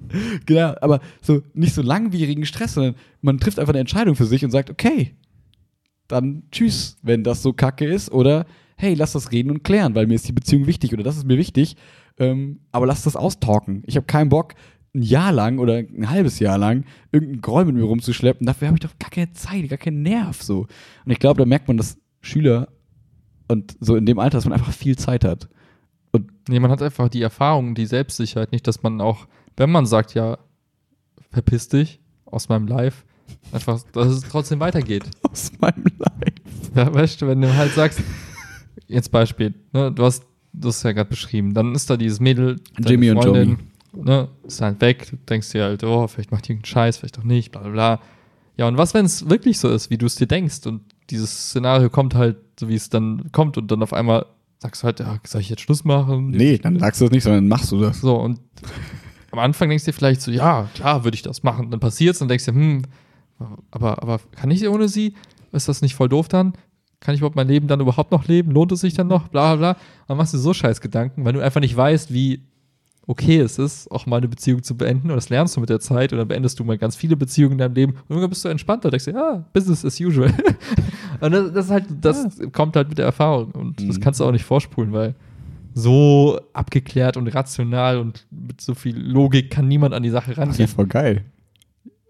genau, 0.47 0.75
aber 0.81 0.99
so 1.23 1.43
nicht 1.55 1.75
so 1.75 1.83
langwierigen 1.83 2.45
Stress, 2.45 2.75
sondern 2.75 2.97
man 3.21 3.39
trifft 3.39 3.61
einfach 3.61 3.73
eine 3.73 3.81
Entscheidung 3.81 4.17
für 4.17 4.25
sich 4.25 4.45
und 4.45 4.51
sagt, 4.51 4.69
okay, 4.69 5.15
dann 6.09 6.43
tschüss, 6.51 6.97
wenn 7.03 7.23
das 7.23 7.43
so 7.43 7.53
kacke 7.53 7.87
ist, 7.87 8.11
oder 8.11 8.47
hey, 8.77 8.95
lass 8.95 9.13
das 9.13 9.31
reden 9.31 9.51
und 9.53 9.63
klären, 9.63 9.95
weil 9.95 10.09
mir 10.09 10.15
ist 10.15 10.27
die 10.27 10.33
Beziehung 10.33 10.67
wichtig 10.67 10.93
oder 10.93 11.05
das 11.05 11.17
ist 11.17 11.27
mir 11.27 11.39
wichtig, 11.39 11.77
ähm, 12.19 12.61
aber 12.73 12.87
lass 12.87 13.03
das 13.03 13.15
austalken. 13.15 13.85
Ich 13.87 13.95
habe 13.95 14.07
keinen 14.07 14.31
Bock, 14.31 14.55
ein 14.93 15.03
Jahr 15.03 15.31
lang 15.31 15.61
oder 15.61 15.77
ein 15.77 16.11
halbes 16.11 16.41
Jahr 16.41 16.59
lang 16.59 16.85
irgendeinen 17.13 17.43
Groll 17.43 17.67
mit 17.67 17.77
mir 17.77 17.85
rumzuschleppen. 17.85 18.45
Dafür 18.45 18.69
habe 18.69 18.77
ich 18.77 18.81
doch 18.81 18.99
gar 18.99 19.11
keine 19.11 19.33
Zeit, 19.33 19.69
gar 19.69 19.79
keinen 19.79 20.03
Nerv 20.03 20.43
so. 20.43 20.67
Und 21.05 21.13
ich 21.13 21.21
glaube, 21.21 21.39
da 21.39 21.47
merkt 21.47 21.69
man, 21.69 21.77
dass 21.77 21.97
Schüler 22.21 22.69
und 23.51 23.77
so 23.81 23.97
in 23.97 24.07
dem 24.07 24.19
Alter, 24.19 24.39
dass 24.39 24.45
man 24.45 24.55
einfach 24.55 24.73
viel 24.73 24.97
Zeit 24.97 25.25
hat. 25.25 25.49
Nee, 26.49 26.59
man 26.59 26.71
hat 26.71 26.83
einfach 26.83 27.09
die 27.09 27.23
Erfahrung, 27.23 27.75
die 27.75 27.87
Selbstsicherheit 27.87 28.51
nicht, 28.51 28.67
dass 28.67 28.83
man 28.83 29.01
auch, 29.01 29.27
wenn 29.57 29.71
man 29.71 29.87
sagt, 29.87 30.15
ja, 30.15 30.39
verpiss 31.31 31.69
dich 31.69 32.01
aus 32.25 32.49
meinem 32.49 32.67
Live, 32.67 33.05
einfach, 33.53 33.81
dass 33.93 34.09
es 34.09 34.23
trotzdem 34.23 34.59
weitergeht. 34.59 35.05
Aus 35.31 35.53
meinem 35.61 35.85
Life. 35.99 36.35
Ja, 36.75 36.93
weißt 36.93 37.23
du, 37.23 37.29
wenn 37.29 37.41
du 37.41 37.55
halt 37.55 37.73
sagst, 37.73 38.01
jetzt 38.89 39.13
Beispiel, 39.13 39.55
ne, 39.73 39.93
du 39.93 40.05
hast 40.05 40.25
das 40.53 40.83
ja 40.83 40.91
gerade 40.91 41.09
beschrieben, 41.09 41.55
dann 41.55 41.75
ist 41.75 41.89
da 41.89 41.97
dieses 41.97 42.19
Mädel, 42.19 42.57
Jimmy 42.79 43.11
und 43.11 43.23
Freundin, 43.23 43.59
ne, 43.93 44.29
ist 44.43 44.61
halt 44.61 44.81
weg, 44.81 45.07
du 45.11 45.17
denkst 45.17 45.51
dir 45.51 45.65
halt, 45.65 45.85
oh, 45.85 46.09
vielleicht 46.09 46.33
macht 46.33 46.49
die 46.49 46.53
irgendeinen 46.53 46.73
Scheiß, 46.73 46.97
vielleicht 46.97 47.19
auch 47.21 47.25
nicht, 47.25 47.53
bla 47.53 47.61
bla 47.61 47.71
bla. 47.71 48.01
Ja, 48.57 48.67
und 48.67 48.77
was, 48.77 48.95
wenn 48.95 49.05
es 49.05 49.31
wirklich 49.31 49.61
so 49.61 49.69
ist, 49.69 49.91
wie 49.91 49.99
du 49.99 50.07
es 50.07 50.17
dir 50.17 50.27
denkst 50.27 50.67
und 50.67 50.83
dieses 51.11 51.51
Szenario 51.51 51.91
kommt 51.91 52.15
halt, 52.15 52.37
so 52.61 52.69
wie 52.69 52.75
es 52.75 52.91
dann 52.91 53.33
kommt 53.33 53.59
und 53.59 53.71
dann 53.71 53.83
auf 53.83 53.93
einmal 53.93 54.27
sagst 54.59 54.83
du 54.83 54.87
halt, 54.87 55.01
ja, 55.01 55.19
soll 55.27 55.41
ich 55.41 55.49
jetzt 55.49 55.63
Schluss 55.63 55.85
machen? 55.85 56.29
Nee, 56.29 56.59
dann 56.59 56.79
sagst 56.79 57.01
du 57.01 57.07
das 57.07 57.13
nicht, 57.13 57.25
sondern 57.25 57.49
machst 57.49 57.73
du 57.73 57.81
das. 57.81 58.01
So, 58.01 58.17
und 58.17 58.39
am 59.31 59.39
Anfang 59.39 59.71
denkst 59.71 59.85
du 59.85 59.91
dir 59.91 59.97
vielleicht 59.97 60.21
so, 60.21 60.31
ja, 60.31 60.69
klar, 60.75 61.03
würde 61.05 61.15
ich 61.15 61.23
das 61.23 61.43
machen. 61.43 61.71
Dann 61.71 61.81
passiert's 61.81 62.21
und 62.21 62.29
denkst 62.29 62.45
dir, 62.45 62.53
hm, 62.53 62.83
aber, 63.71 64.03
aber 64.03 64.21
kann 64.37 64.51
ich 64.51 64.69
ohne 64.69 64.89
sie? 64.89 65.15
Ist 65.53 65.69
das 65.69 65.81
nicht 65.83 65.95
voll 65.95 66.09
doof 66.09 66.29
dann? 66.29 66.53
Kann 67.01 67.15
ich 67.15 67.23
überhaupt 67.23 67.37
mein 67.37 67.49
Leben 67.49 67.67
dann 67.67 67.81
überhaupt 67.81 68.13
noch 68.13 68.29
leben? 68.29 68.53
Lohnt 68.53 68.71
es 68.73 68.81
sich 68.81 68.93
dann 68.93 69.09
noch? 69.09 69.29
Bla 69.29 69.57
bla 69.57 69.73
bla. 69.73 69.83
Dann 70.07 70.19
machst 70.19 70.35
du 70.35 70.39
so 70.39 70.53
scheiß 70.53 70.83
Gedanken, 70.83 71.25
weil 71.25 71.33
du 71.33 71.41
einfach 71.41 71.61
nicht 71.61 71.75
weißt, 71.75 72.13
wie 72.13 72.43
okay 73.11 73.39
es 73.41 73.59
ist, 73.59 73.91
auch 73.91 74.07
mal 74.07 74.19
eine 74.19 74.29
Beziehung 74.29 74.63
zu 74.63 74.77
beenden. 74.77 75.11
Und 75.11 75.17
das 75.17 75.31
lernst 75.31 75.57
du 75.57 75.61
mit 75.61 75.69
der 75.69 75.81
Zeit 75.81 76.13
und 76.13 76.19
dann 76.21 76.29
beendest 76.29 76.59
du 76.61 76.65
mal 76.65 76.79
ganz 76.79 76.95
viele 76.95 77.17
Beziehungen 77.17 77.53
in 77.53 77.59
deinem 77.59 77.75
Leben 77.75 77.93
und 77.93 78.11
irgendwann 78.11 78.31
bist 78.31 78.45
du 78.45 78.49
entspannter. 78.49 78.91
Denkst 78.91 79.07
dir, 79.07 79.15
ja, 79.15 79.45
Business 79.53 79.85
as 79.85 80.01
usual. 80.01 80.33
und 81.21 81.33
das, 81.33 81.53
das 81.53 81.65
ist 81.67 81.71
halt, 81.73 81.85
das 82.01 82.39
kommt 82.53 82.77
halt 82.77 82.89
mit 82.89 82.99
der 82.99 83.07
Erfahrung. 83.07 83.51
Und 83.53 83.81
das 83.89 83.97
Mhm. 83.97 84.01
kannst 84.01 84.21
du 84.21 84.25
auch 84.25 84.33
nicht 84.33 84.45
vorspulen, 84.45 84.93
weil 84.93 85.15
so 85.75 86.41
abgeklärt 86.53 87.17
und 87.17 87.27
rational 87.29 87.99
und 87.99 88.27
mit 88.31 88.61
so 88.61 88.75
viel 88.75 88.97
Logik 88.99 89.51
kann 89.51 89.67
niemand 89.69 89.95
an 89.95 90.03
die 90.03 90.11
Sache 90.11 90.31
Das 90.31 90.37
wäre 90.39 90.49
rangehen. 90.51 90.69
voll 90.69 90.87
geil. 90.87 91.25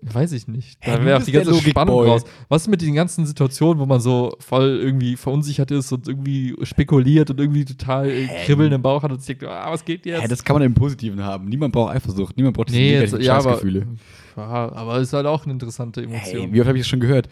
Weiß 0.03 0.33
ich 0.33 0.49
nicht. 0.49 0.79
Da 0.87 1.05
wäre 1.05 1.19
auch 1.19 1.23
die 1.23 1.33
ganze 1.33 1.55
Spannung 1.55 1.97
Logikboy. 1.97 2.09
raus. 2.09 2.23
Was 2.49 2.63
ist 2.63 2.69
mit 2.69 2.81
den 2.81 2.95
ganzen 2.95 3.27
Situationen, 3.27 3.79
wo 3.81 3.87
man 3.87 4.01
so 4.01 4.35
voll 4.39 4.81
irgendwie 4.83 5.15
verunsichert 5.17 5.71
ist 5.71 5.93
und 5.93 6.09
irgendwie 6.09 6.57
spekuliert 6.63 7.29
und 7.31 7.39
irgendwie 7.39 7.67
total 7.67 8.09
äh, 8.09 8.27
Kribbeln 8.47 8.73
im 8.73 8.81
Bauch 8.81 9.03
hat 9.03 9.13
und 9.13 9.19
sich 9.21 9.37
denkt, 9.39 9.45
ah, 9.45 9.71
was 9.71 9.85
geht 9.85 10.07
jetzt? 10.07 10.23
Ja, 10.23 10.29
das 10.29 10.43
kann 10.43 10.55
man 10.55 10.63
im 10.63 10.73
Positiven 10.73 11.23
haben. 11.23 11.47
Niemand 11.49 11.75
braucht 11.75 11.95
Eifersucht, 11.95 12.35
niemand 12.37 12.57
braucht 12.57 12.71
diese 12.71 12.79
nee, 12.79 12.99
jetzt, 12.99 13.19
ja, 13.19 13.37
aber, 13.39 13.61
ja, 14.37 14.73
aber 14.73 15.01
ist 15.01 15.13
halt 15.13 15.27
auch 15.27 15.45
eine 15.45 15.53
interessante 15.53 16.03
Emotion. 16.03 16.43
Hey, 16.45 16.53
wie 16.53 16.61
oft 16.61 16.69
habe 16.69 16.79
ich 16.79 16.85
das 16.85 16.89
schon 16.89 17.01
gehört? 17.01 17.29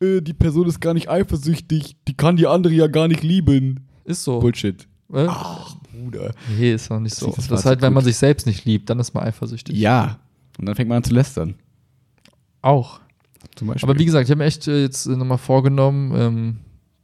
Äh, 0.00 0.20
die 0.20 0.34
Person 0.34 0.66
ist 0.66 0.80
gar 0.80 0.94
nicht 0.94 1.08
eifersüchtig, 1.08 1.96
die 2.08 2.16
kann 2.16 2.36
die 2.36 2.48
andere 2.48 2.72
ja 2.74 2.88
gar 2.88 3.06
nicht 3.06 3.22
lieben. 3.22 3.86
ist 4.04 4.24
so. 4.24 4.40
Bullshit. 4.40 4.88
Äh? 5.12 5.26
Ach, 5.28 5.76
Bruder. 5.92 6.32
Nee, 6.58 6.72
ist 6.72 6.90
noch 6.90 6.98
nicht 6.98 7.14
so. 7.14 7.26
Das 7.26 7.36
Das, 7.36 7.44
ist 7.44 7.50
das 7.52 7.64
halt, 7.66 7.82
wenn 7.82 7.90
gut. 7.90 7.94
man 7.96 8.04
sich 8.04 8.16
selbst 8.16 8.46
nicht 8.48 8.64
liebt, 8.64 8.90
dann 8.90 8.98
ist 8.98 9.14
man 9.14 9.22
eifersüchtig. 9.24 9.76
Ja. 9.78 10.18
Und 10.58 10.66
dann 10.66 10.74
fängt 10.74 10.88
man 10.88 10.96
an 10.98 11.04
zu 11.04 11.14
lästern. 11.14 11.54
Auch. 12.64 13.00
Zum 13.56 13.68
Beispiel. 13.68 13.88
Aber 13.88 13.98
wie 13.98 14.04
gesagt, 14.04 14.24
ich 14.24 14.30
habe 14.30 14.38
mir 14.38 14.44
echt 14.46 14.66
äh, 14.68 14.82
jetzt 14.82 15.06
äh, 15.06 15.10
nochmal 15.16 15.38
vorgenommen, 15.38 16.12
ähm, 16.16 16.56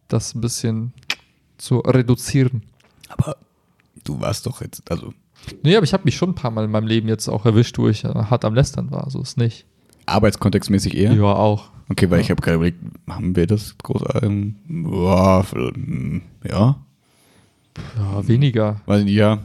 das 0.09 0.35
ein 0.35 0.41
bisschen 0.41 0.93
zu 1.59 1.79
reduzieren. 1.81 2.63
Aber 3.09 3.37
du 4.05 4.21
warst 4.21 4.47
doch 4.47 4.61
jetzt, 4.63 4.91
also 4.91 5.13
Nee, 5.63 5.77
aber 5.77 5.85
ich 5.85 5.93
habe 5.93 6.05
mich 6.05 6.17
schon 6.17 6.31
ein 6.31 6.35
paar 6.35 6.51
Mal 6.51 6.65
in 6.65 6.71
meinem 6.71 6.87
Leben 6.87 7.09
jetzt 7.09 7.29
auch 7.29 7.47
erwischt, 7.47 7.79
wo 7.79 7.89
ich 7.89 8.05
äh, 8.05 8.09
hart 8.09 8.45
am 8.45 8.55
Lästern 8.55 8.91
war. 8.91 9.09
So 9.11 9.21
ist 9.23 9.37
nicht. 9.39 9.65
arbeitskontextmäßig 10.07 10.97
eher. 10.97 11.13
Ja, 11.13 11.25
auch. 11.25 11.71
Okay, 11.89 12.11
weil 12.11 12.21
ich 12.21 12.31
habe 12.31 12.41
gerade 12.41 12.57
überlegt, 12.57 12.79
haben 13.09 13.35
wir 13.35 13.47
das 13.47 13.77
groß, 13.79 14.03
ähm, 14.23 14.57
hm, 14.67 16.23
ja, 16.49 16.77
Ja, 17.99 18.29
weniger. 18.29 18.81
nicht, 18.87 19.09
ja, 19.09 19.39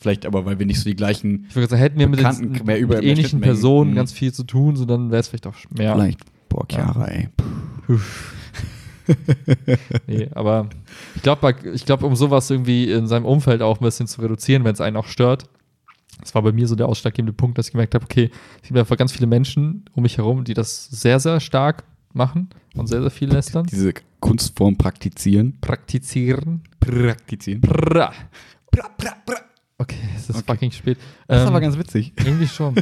vielleicht 0.00 0.26
aber, 0.26 0.44
weil 0.46 0.58
wir 0.58 0.66
nicht 0.66 0.78
so 0.80 0.88
die 0.88 0.96
gleichen, 0.96 1.46
Ich 1.50 1.54
würde 1.54 1.68
sagen, 1.68 1.80
hätten 1.82 1.98
wir 1.98 2.08
mit, 2.08 2.16
Bekannten 2.18 2.52
den, 2.54 2.66
mehr 2.66 2.78
über- 2.80 2.96
mit 2.96 3.04
ähnlichen. 3.04 3.40
Personen 3.40 3.90
Mhm. 3.92 3.94
ganz 3.96 4.12
viel 4.12 4.32
zu 4.32 4.44
tun, 4.44 4.74
so 4.76 4.84
dann 4.86 5.10
wäre 5.10 5.20
es 5.20 5.28
vielleicht 5.28 5.46
auch 5.46 5.54
mehr. 5.76 5.94
vielleicht, 5.94 6.20
boah, 6.48 6.66
Chiara, 6.68 7.06
ey. 7.06 7.28
Nee, 10.06 10.28
aber 10.34 10.68
ich 11.16 11.22
glaube, 11.22 11.54
ich 11.74 11.84
glaub, 11.84 12.02
um 12.04 12.14
sowas 12.14 12.48
irgendwie 12.48 12.92
in 12.92 13.08
seinem 13.08 13.24
Umfeld 13.24 13.60
auch 13.60 13.80
ein 13.80 13.84
bisschen 13.84 14.06
zu 14.06 14.20
reduzieren, 14.20 14.62
wenn 14.64 14.72
es 14.74 14.80
einen 14.80 14.96
auch 14.96 15.06
stört. 15.06 15.44
Das 16.20 16.34
war 16.34 16.42
bei 16.42 16.52
mir 16.52 16.68
so 16.68 16.76
der 16.76 16.86
ausschlaggebende 16.88 17.32
Punkt, 17.32 17.58
dass 17.58 17.66
ich 17.66 17.72
gemerkt 17.72 17.94
habe, 17.94 18.04
okay, 18.04 18.30
es 18.62 18.68
gibt 18.68 18.78
einfach 18.78 18.96
ganz 18.96 19.10
viele 19.10 19.26
Menschen 19.26 19.84
um 19.94 20.02
mich 20.02 20.18
herum, 20.18 20.44
die 20.44 20.54
das 20.54 20.86
sehr, 20.86 21.18
sehr 21.18 21.40
stark 21.40 21.82
machen 22.12 22.50
und 22.76 22.86
sehr, 22.86 23.00
sehr 23.00 23.10
viel 23.10 23.28
lästern. 23.32 23.66
Diese 23.66 23.94
Kunstform 24.20 24.76
praktizieren. 24.76 25.58
Praktizieren. 25.60 26.62
Praktizieren. 26.78 27.62
Pra. 27.62 28.12
Okay, 29.80 29.96
es 30.16 30.28
ist 30.30 30.36
Okay. 30.36 30.44
fucking 30.46 30.70
spät. 30.72 30.98
Das 31.26 31.38
ist 31.38 31.42
Ähm, 31.42 31.48
aber 31.48 31.60
ganz 31.60 31.78
witzig. 31.78 32.12
Irgendwie 32.24 32.46
schon. 32.46 32.74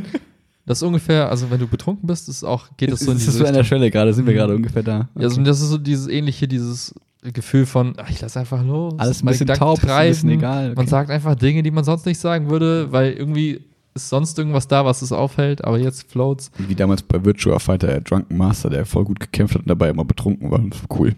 Das 0.66 0.78
ist 0.78 0.82
ungefähr, 0.82 1.30
also 1.30 1.50
wenn 1.50 1.60
du 1.60 1.66
betrunken 1.66 2.06
bist, 2.06 2.28
ist 2.28 2.44
auch, 2.44 2.68
geht 2.76 2.92
das 2.92 3.00
so 3.00 3.10
in 3.12 3.16
ist 3.16 3.26
diese 3.26 3.38
das 3.38 3.38
so 3.38 3.46
an 3.46 3.54
der. 3.54 3.64
Stelle 3.64 3.90
gerade, 3.90 4.12
sind 4.12 4.26
wir 4.26 4.34
Mhm. 4.34 4.38
gerade 4.38 4.54
ungefähr 4.56 4.82
da. 4.82 5.08
Ja, 5.14 5.22
also 5.22 5.40
das 5.42 5.60
ist 5.62 5.68
so 5.70 5.78
dieses 5.78 6.08
ähnliche, 6.08 6.46
dieses 6.48 6.94
Gefühl 7.22 7.64
von, 7.66 7.94
ach, 7.96 8.10
ich 8.10 8.20
lass 8.20 8.36
einfach 8.36 8.62
los. 8.64 8.94
Alles 8.98 9.22
ein 9.22 9.26
bisschen 9.26 9.46
taub, 9.46 9.78
ist 9.78 9.88
ein 9.88 10.08
bisschen 10.08 10.28
treiben. 10.28 10.40
egal. 10.40 10.74
Man 10.74 10.86
sagt 10.86 11.10
einfach 11.10 11.34
Dinge, 11.36 11.62
die 11.62 11.70
man 11.70 11.84
sonst 11.84 12.04
nicht 12.04 12.18
sagen 12.18 12.50
würde, 12.50 12.92
weil 12.92 13.12
irgendwie 13.12 13.60
ist 13.94 14.08
sonst 14.10 14.38
irgendwas 14.38 14.68
da, 14.68 14.84
was 14.84 15.00
es 15.02 15.10
aufhält, 15.10 15.64
aber 15.64 15.78
jetzt 15.78 16.10
floats. 16.10 16.50
Wie 16.58 16.74
damals 16.74 17.02
bei 17.02 17.24
Virtua 17.24 17.58
Fighter, 17.58 17.86
der 17.86 18.00
Drunken 18.02 18.36
Master, 18.36 18.70
der 18.70 18.84
voll 18.86 19.04
gut 19.04 19.20
gekämpft 19.20 19.54
hat 19.54 19.62
und 19.62 19.68
dabei 19.68 19.88
immer 19.88 20.04
betrunken 20.04 20.50
war. 20.50 20.58
Das 20.68 20.80
war 20.88 20.98
cool. 20.98 21.14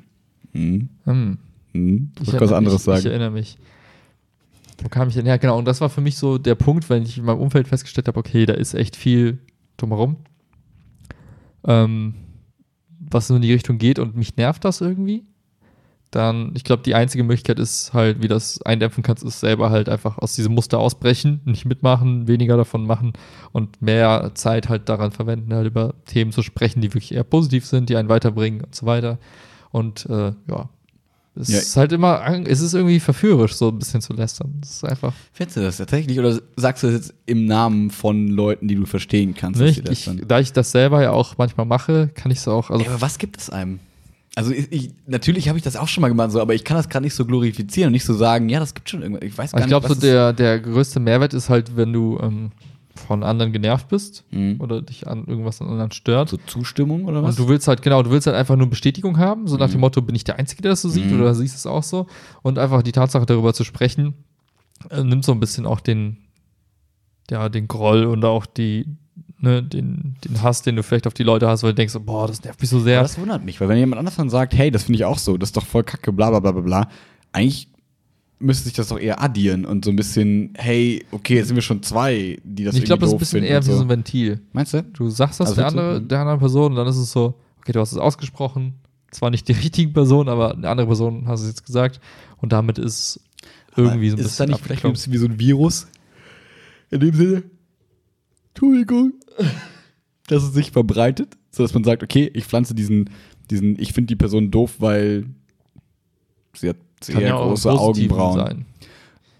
Mhm. 0.52 0.88
Hm. 1.04 1.38
Du 1.72 1.78
Ich 2.22 2.32
wolltest 2.32 2.40
was 2.40 2.52
anderes 2.52 2.86
mich, 2.86 2.96
Ich 2.96 3.02
sagen. 3.02 3.06
erinnere 3.12 3.30
mich. 3.32 3.58
Wo 4.82 4.88
kam 4.88 5.08
ich 5.08 5.14
denn 5.14 5.26
her? 5.26 5.38
Genau, 5.38 5.58
und 5.58 5.66
das 5.66 5.80
war 5.80 5.90
für 5.90 6.00
mich 6.00 6.16
so 6.16 6.38
der 6.38 6.54
Punkt, 6.54 6.88
wenn 6.88 7.02
ich 7.02 7.18
in 7.18 7.24
meinem 7.24 7.40
Umfeld 7.40 7.68
festgestellt 7.68 8.08
habe, 8.08 8.18
okay, 8.18 8.46
da 8.46 8.54
ist 8.54 8.74
echt 8.74 8.96
viel 8.96 9.38
drumherum, 9.76 10.16
ähm, 11.64 12.14
was 12.98 13.26
so 13.28 13.36
in 13.36 13.42
die 13.42 13.52
Richtung 13.52 13.78
geht 13.78 13.98
und 13.98 14.16
mich 14.16 14.36
nervt 14.36 14.64
das 14.64 14.80
irgendwie. 14.80 15.24
Dann, 16.10 16.50
ich 16.54 16.64
glaube, 16.64 16.82
die 16.82 16.96
einzige 16.96 17.22
Möglichkeit 17.22 17.60
ist 17.60 17.92
halt, 17.92 18.20
wie 18.20 18.26
das 18.26 18.60
eindämpfen 18.62 19.04
kannst, 19.04 19.22
ist 19.22 19.38
selber 19.38 19.70
halt 19.70 19.88
einfach 19.88 20.18
aus 20.18 20.34
diesem 20.34 20.54
Muster 20.54 20.80
ausbrechen, 20.80 21.40
nicht 21.44 21.66
mitmachen, 21.66 22.26
weniger 22.26 22.56
davon 22.56 22.84
machen 22.84 23.12
und 23.52 23.80
mehr 23.80 24.32
Zeit 24.34 24.68
halt 24.68 24.88
daran 24.88 25.12
verwenden, 25.12 25.54
halt 25.54 25.68
über 25.68 25.94
Themen 26.06 26.32
zu 26.32 26.42
sprechen, 26.42 26.80
die 26.80 26.88
wirklich 26.88 27.14
eher 27.14 27.22
positiv 27.22 27.64
sind, 27.64 27.88
die 27.90 27.96
einen 27.96 28.08
weiterbringen 28.08 28.62
und 28.62 28.74
so 28.74 28.86
weiter. 28.86 29.18
Und 29.70 30.06
äh, 30.06 30.32
ja, 30.50 30.68
es 31.36 31.48
Ja. 31.48 31.58
ist 31.58 31.76
halt 31.76 31.92
immer, 31.92 32.22
es 32.46 32.60
ist 32.60 32.74
irgendwie 32.74 33.00
verführerisch, 33.00 33.54
so 33.54 33.68
ein 33.68 33.78
bisschen 33.78 34.00
zu 34.00 34.12
lästern. 34.12 34.60
Es 34.62 34.76
ist 34.76 34.84
einfach 34.84 35.12
Findest 35.32 35.56
du 35.56 35.60
das 35.62 35.76
tatsächlich 35.76 36.18
oder 36.18 36.38
sagst 36.56 36.82
du 36.82 36.88
das 36.88 36.96
jetzt 36.96 37.14
im 37.26 37.46
Namen 37.46 37.90
von 37.90 38.28
Leuten, 38.28 38.68
die 38.68 38.74
du 38.74 38.86
verstehen 38.86 39.34
kannst? 39.34 39.60
dass 39.60 39.68
nicht. 39.76 39.88
das 39.88 40.06
Ich, 40.06 40.22
da 40.26 40.40
ich 40.40 40.52
das 40.52 40.72
selber 40.72 41.02
ja 41.02 41.12
auch 41.12 41.38
manchmal 41.38 41.66
mache, 41.66 42.08
kann 42.14 42.30
ich 42.32 42.38
es 42.38 42.48
auch. 42.48 42.70
Also 42.70 42.82
Ey, 42.84 42.90
aber 42.90 43.00
was 43.00 43.18
gibt 43.18 43.38
es 43.38 43.50
einem? 43.50 43.78
Also 44.36 44.52
ich, 44.52 44.70
ich, 44.70 44.90
natürlich 45.06 45.48
habe 45.48 45.58
ich 45.58 45.64
das 45.64 45.76
auch 45.76 45.88
schon 45.88 46.02
mal 46.02 46.08
gemacht, 46.08 46.30
so, 46.30 46.40
aber 46.40 46.54
ich 46.54 46.62
kann 46.64 46.76
das 46.76 46.88
gerade 46.88 47.04
nicht 47.04 47.14
so 47.14 47.24
glorifizieren 47.26 47.88
und 47.88 47.92
nicht 47.92 48.04
so 48.04 48.14
sagen, 48.14 48.48
ja, 48.48 48.60
das 48.60 48.74
gibt 48.74 48.88
schon 48.88 49.02
irgendwas. 49.02 49.24
Ich 49.24 49.36
weiß 49.36 49.52
gar 49.52 49.60
ich 49.60 49.66
glaube, 49.66 49.88
so 49.88 49.94
nicht, 49.94 50.04
der, 50.04 50.32
der 50.32 50.60
größte 50.60 51.00
Mehrwert 51.00 51.34
ist 51.34 51.48
halt, 51.48 51.76
wenn 51.76 51.92
du 51.92 52.18
ähm, 52.22 52.52
von 52.94 53.22
anderen 53.22 53.52
genervt 53.52 53.88
bist 53.88 54.24
Mhm. 54.30 54.60
oder 54.60 54.82
dich 54.82 55.06
an 55.06 55.24
irgendwas 55.26 55.60
an 55.60 55.68
anderen 55.68 55.92
stört. 55.92 56.28
so 56.28 56.36
Zustimmung 56.46 57.04
oder 57.04 57.22
was? 57.22 57.38
Und 57.38 57.44
du 57.44 57.48
willst 57.48 57.68
halt, 57.68 57.82
genau, 57.82 58.02
du 58.02 58.10
willst 58.10 58.26
halt 58.26 58.36
einfach 58.36 58.56
nur 58.56 58.68
Bestätigung 58.68 59.18
haben, 59.18 59.46
so 59.46 59.56
nach 59.56 59.68
Mhm. 59.68 59.72
dem 59.72 59.80
Motto, 59.80 60.02
bin 60.02 60.14
ich 60.14 60.24
der 60.24 60.38
Einzige, 60.38 60.62
der 60.62 60.72
das 60.72 60.82
so 60.82 60.88
sieht 60.88 61.10
Mhm. 61.10 61.20
oder 61.20 61.34
siehst 61.34 61.56
es 61.56 61.66
auch 61.66 61.82
so? 61.82 62.06
Und 62.42 62.58
einfach 62.58 62.82
die 62.82 62.92
Tatsache 62.92 63.26
darüber 63.26 63.54
zu 63.54 63.64
sprechen, 63.64 64.14
äh, 64.90 65.02
nimmt 65.04 65.24
so 65.24 65.32
ein 65.32 65.40
bisschen 65.40 65.66
auch 65.66 65.80
den, 65.80 66.18
ja, 67.30 67.48
den 67.48 67.68
Groll 67.68 68.04
und 68.04 68.24
auch 68.24 68.44
die, 68.46 68.86
ne, 69.38 69.62
den, 69.62 70.16
den 70.24 70.42
Hass, 70.42 70.62
den 70.62 70.76
du 70.76 70.82
vielleicht 70.82 71.06
auf 71.06 71.14
die 71.14 71.22
Leute 71.22 71.48
hast, 71.48 71.62
weil 71.62 71.70
du 71.70 71.76
denkst, 71.76 71.94
boah, 72.04 72.26
das 72.26 72.42
nervt 72.42 72.60
mich 72.60 72.70
so 72.70 72.80
sehr. 72.80 73.00
Das 73.02 73.18
wundert 73.18 73.44
mich, 73.44 73.60
weil 73.60 73.68
wenn 73.68 73.78
jemand 73.78 73.98
anders 74.00 74.16
dann 74.16 74.28
sagt, 74.30 74.52
hey, 74.54 74.70
das 74.70 74.82
finde 74.84 74.96
ich 74.96 75.04
auch 75.04 75.18
so, 75.18 75.36
das 75.38 75.50
ist 75.50 75.56
doch 75.56 75.64
voll 75.66 75.84
kacke, 75.84 76.12
bla 76.12 76.30
bla 76.30 76.40
bla 76.40 76.52
bla 76.52 76.60
bla, 76.62 76.88
eigentlich 77.32 77.68
müsste 78.40 78.64
sich 78.64 78.72
das 78.72 78.88
doch 78.88 78.98
eher 78.98 79.22
addieren 79.22 79.64
und 79.64 79.84
so 79.84 79.90
ein 79.90 79.96
bisschen, 79.96 80.54
hey, 80.56 81.04
okay, 81.12 81.36
jetzt 81.36 81.48
sind 81.48 81.56
wir 81.56 81.62
schon 81.62 81.82
zwei, 81.82 82.38
die 82.42 82.64
das 82.64 82.74
ich 82.74 82.84
glaube, 82.84 83.02
das 83.02 83.10
ist 83.10 83.14
ein 83.14 83.18
bisschen 83.18 83.44
eher 83.44 83.58
und 83.58 83.66
wie 83.66 83.70
so 83.70 83.76
so. 83.76 83.82
ein 83.82 83.88
Ventil. 83.88 84.40
Meinst 84.52 84.72
du? 84.74 84.82
Du 84.82 85.10
sagst 85.10 85.40
das 85.40 85.48
Also 85.48 85.60
der, 85.60 85.68
andere, 85.68 86.00
mhm. 86.00 86.08
der 86.08 86.20
anderen 86.20 86.38
Person 86.40 86.72
und 86.72 86.76
dann 86.76 86.86
ist 86.86 86.96
es 86.96 87.12
so, 87.12 87.34
okay, 87.58 87.72
du 87.72 87.80
hast 87.80 87.92
es 87.92 87.98
ausgesprochen, 87.98 88.74
zwar 89.10 89.30
nicht 89.30 89.46
die 89.46 89.52
richtige 89.64 89.92
Person, 89.92 90.28
aber 90.28 90.54
eine 90.54 90.68
andere 90.68 90.86
Person 90.86 91.28
hast 91.28 91.42
es 91.42 91.48
jetzt 91.48 91.66
gesagt 91.66 92.00
und 92.38 92.52
damit 92.52 92.78
ist 92.78 93.20
irgendwie 93.76 94.10
so 94.10 94.16
ein 94.16 94.20
ist 94.20 94.26
es 94.26 94.36
da 94.36 94.44
bisschen 94.44 94.54
nicht 94.54 94.64
vielleicht 94.64 94.84
ein 94.84 94.92
bisschen 94.92 95.12
wie 95.12 95.18
so 95.18 95.26
ein 95.26 95.38
Virus? 95.38 95.86
In 96.90 97.00
dem 97.00 97.14
Sinne, 97.14 97.42
Entschuldigung, 98.48 99.12
dass 100.26 100.42
es 100.42 100.54
sich 100.54 100.70
verbreitet, 100.70 101.36
sodass 101.50 101.74
man 101.74 101.84
sagt, 101.84 102.02
okay, 102.02 102.30
ich 102.32 102.46
pflanze 102.46 102.74
diesen, 102.74 103.10
diesen 103.50 103.78
ich 103.78 103.92
finde 103.92 104.08
die 104.08 104.16
Person 104.16 104.50
doof, 104.50 104.76
weil 104.78 105.26
sie 106.54 106.70
hat 106.70 106.76
sehr 107.02 107.20
ja 107.20 107.36
große 107.36 107.70
Augenbrauen. 107.70 108.64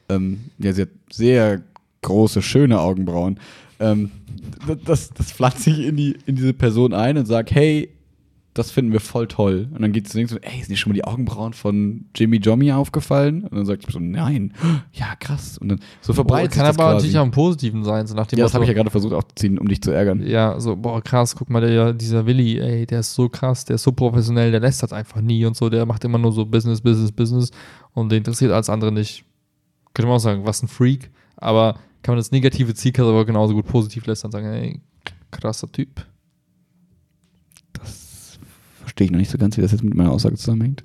Ähm, 0.09 0.41
ja, 0.59 0.73
sie 0.73 0.83
hat 0.83 0.89
sehr 1.11 1.63
große, 2.03 2.43
schöne 2.43 2.81
Augenbrauen. 2.81 3.39
Ähm, 3.79 4.11
das, 4.85 5.11
das 5.11 5.33
pflanze 5.33 5.71
ich 5.71 5.81
in, 5.81 5.97
die, 5.97 6.17
in 6.27 6.37
diese 6.37 6.53
Person 6.53 6.93
ein 6.93 7.17
und 7.17 7.27
sage, 7.27 7.55
hey, 7.55 7.91
das 8.55 8.73
finden 8.73 8.93
wir 8.93 8.99
voll 8.99 9.29
toll. 9.29 9.69
Und 9.73 9.81
dann 9.81 9.93
geht 9.93 10.07
es 10.07 10.13
so, 10.13 10.39
ey, 10.39 10.59
sind 10.59 10.71
dir 10.71 10.77
schon 10.77 10.91
mal 10.91 10.95
die 10.95 11.05
Augenbrauen 11.05 11.53
von 11.53 12.07
Jimmy 12.17 12.39
Jommy 12.39 12.73
aufgefallen? 12.73 13.45
Und 13.45 13.55
dann 13.57 13.65
sagt 13.65 13.87
die 13.87 13.93
so, 13.93 14.01
nein, 14.01 14.53
ja, 14.93 15.15
krass. 15.21 15.57
Und 15.59 15.69
dann 15.69 15.81
so 16.01 16.13
verbreitet 16.13 16.53
Kann 16.53 16.67
sich 16.67 16.69
das 16.71 16.79
aber 16.79 16.93
quasi. 16.93 16.97
natürlich 16.97 17.19
auch 17.19 17.25
im 17.25 17.31
Positiven 17.31 17.85
sein, 17.85 18.07
so 18.09 18.15
nach 18.15 18.27
dem 18.27 18.39
Ja, 18.39 18.45
das 18.45 18.55
habe 18.55 18.65
ich 18.65 18.69
ja 18.69 18.75
gerade 18.75 18.91
versucht 18.91 19.15
aufzuziehen, 19.15 19.59
um 19.59 19.69
dich 19.69 19.81
zu 19.83 19.93
ärgern. 19.93 20.27
ja, 20.27 20.59
so, 20.59 20.75
boah, 20.75 21.01
krass, 21.01 21.37
guck 21.37 21.49
mal, 21.49 21.61
der, 21.61 21.93
dieser 21.93 22.27
Willi, 22.27 22.59
ey, 22.59 22.87
der 22.87 23.01
ist 23.01 23.15
so 23.15 23.29
krass, 23.29 23.65
der 23.65 23.77
ist 23.77 23.85
so 23.85 23.93
professionell, 23.93 24.51
der 24.51 24.61
lässt 24.61 24.83
das 24.83 24.93
einfach 24.93 25.21
nie 25.21 25.45
und 25.45 25.57
so, 25.57 25.71
der 25.71 25.87
macht 25.87 26.05
immer 26.05 26.19
nur 26.19 26.33
so 26.33 26.45
Business, 26.45 26.81
Business, 26.81 27.13
Business 27.13 27.51
und 27.93 28.11
der 28.11 28.19
interessiert 28.19 28.51
alles 28.51 28.69
andere 28.69 28.91
nicht. 28.91 29.25
Könnte 29.95 30.09
man 30.09 30.17
auch 30.17 30.21
sagen, 30.21 30.45
was 30.45 30.63
ein 30.63 30.69
Freak, 30.69 31.11
aber 31.37 31.75
kann 32.03 32.15
man 32.15 32.19
das 32.19 32.33
negative 32.33 32.75
ziehen, 32.75 32.93
kann 32.93 33.07
aber 33.07 33.25
genauso 33.25 33.55
gut 33.55 33.67
positiv 33.67 34.07
lästern 34.07 34.29
und 34.29 34.33
sagen, 34.33 34.47
ey, 34.47 34.81
krasser 35.31 35.71
Typ. 35.71 36.05
Verstehe 39.01 39.07
ich 39.07 39.13
noch 39.13 39.19
nicht 39.19 39.31
so 39.31 39.39
ganz, 39.39 39.57
wie 39.57 39.63
das 39.63 39.73
jetzt 39.73 39.83
mit 39.83 39.95
meiner 39.95 40.13
Aussage 40.13 40.37
zusammenhängt. 40.37 40.85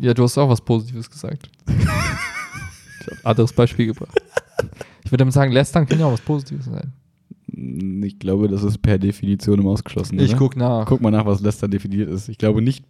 Ja, 0.00 0.12
du 0.14 0.24
hast 0.24 0.36
auch 0.36 0.48
was 0.48 0.60
Positives 0.60 1.08
gesagt. 1.08 1.48
ich 1.68 1.86
habe 1.86 3.18
ein 3.18 3.18
anderes 3.22 3.52
Beispiel 3.52 3.86
gebracht. 3.86 4.20
Ich 5.04 5.12
würde 5.12 5.18
damit 5.18 5.32
sagen, 5.32 5.52
lästern 5.52 5.86
kann 5.86 6.00
ja 6.00 6.06
auch 6.06 6.12
was 6.12 6.22
Positives 6.22 6.64
sein. 6.64 6.92
Ich 8.02 8.18
glaube, 8.18 8.48
das 8.48 8.64
ist 8.64 8.82
per 8.82 8.98
Definition 8.98 9.60
im 9.60 9.68
Ausgeschlossen. 9.68 10.18
oder? 10.18 10.36
guck 10.36 10.56
nach. 10.56 10.86
Guck 10.86 11.02
mal 11.02 11.12
nach, 11.12 11.24
was 11.24 11.40
Lästern 11.40 11.70
definiert 11.70 12.10
ist. 12.10 12.28
Ich 12.28 12.36
glaube 12.36 12.62
nicht, 12.62 12.84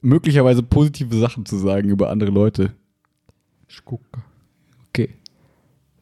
möglicherweise 0.00 0.64
positive 0.64 1.16
Sachen 1.16 1.46
zu 1.46 1.56
sagen 1.56 1.88
über 1.88 2.10
andere 2.10 2.32
Leute. 2.32 2.72
Ich 3.68 3.84
gucke. 3.84 4.24
Okay. 4.88 5.10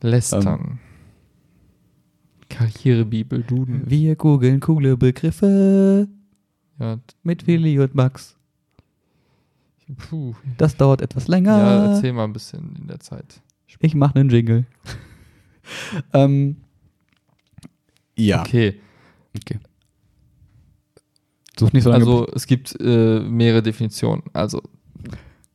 Lästern. 0.01 0.79
Karrierebibel, 2.49 3.43
Duden. 3.43 3.83
Wir 3.85 4.17
googeln 4.17 4.61
coole 4.61 4.97
Begriffe 4.97 6.09
Ja, 6.79 6.99
mit 7.23 7.47
Willi 7.47 7.79
und 7.79 7.95
Max. 7.95 8.37
puh. 9.97 10.35
Das 10.59 10.77
dauert 10.77 11.01
etwas 11.01 11.29
länger. 11.29 11.57
ja, 11.59 11.95
erzähl 11.95 12.13
mal 12.13 12.25
ein 12.25 12.33
bisschen 12.33 12.77
in 12.77 12.87
der 12.87 13.01
Zeit. 13.01 13.41
ich 13.81 13.95
mache 13.95 14.17
einen 14.17 14.29
Jingle. 14.29 14.67
ähm, 16.13 16.57
ja. 18.17 18.41
Okay, 18.41 18.81
okay. 19.37 19.59
Such 21.59 21.73
nicht 21.73 21.85
so 21.85 21.91
lange. 21.91 22.05
also 22.05 22.27
es 22.35 22.47
gibt 22.47 22.77
äh, 22.81 23.21
mehrere 23.21 23.63
Definitionen. 23.63 24.23
Also 24.33 24.63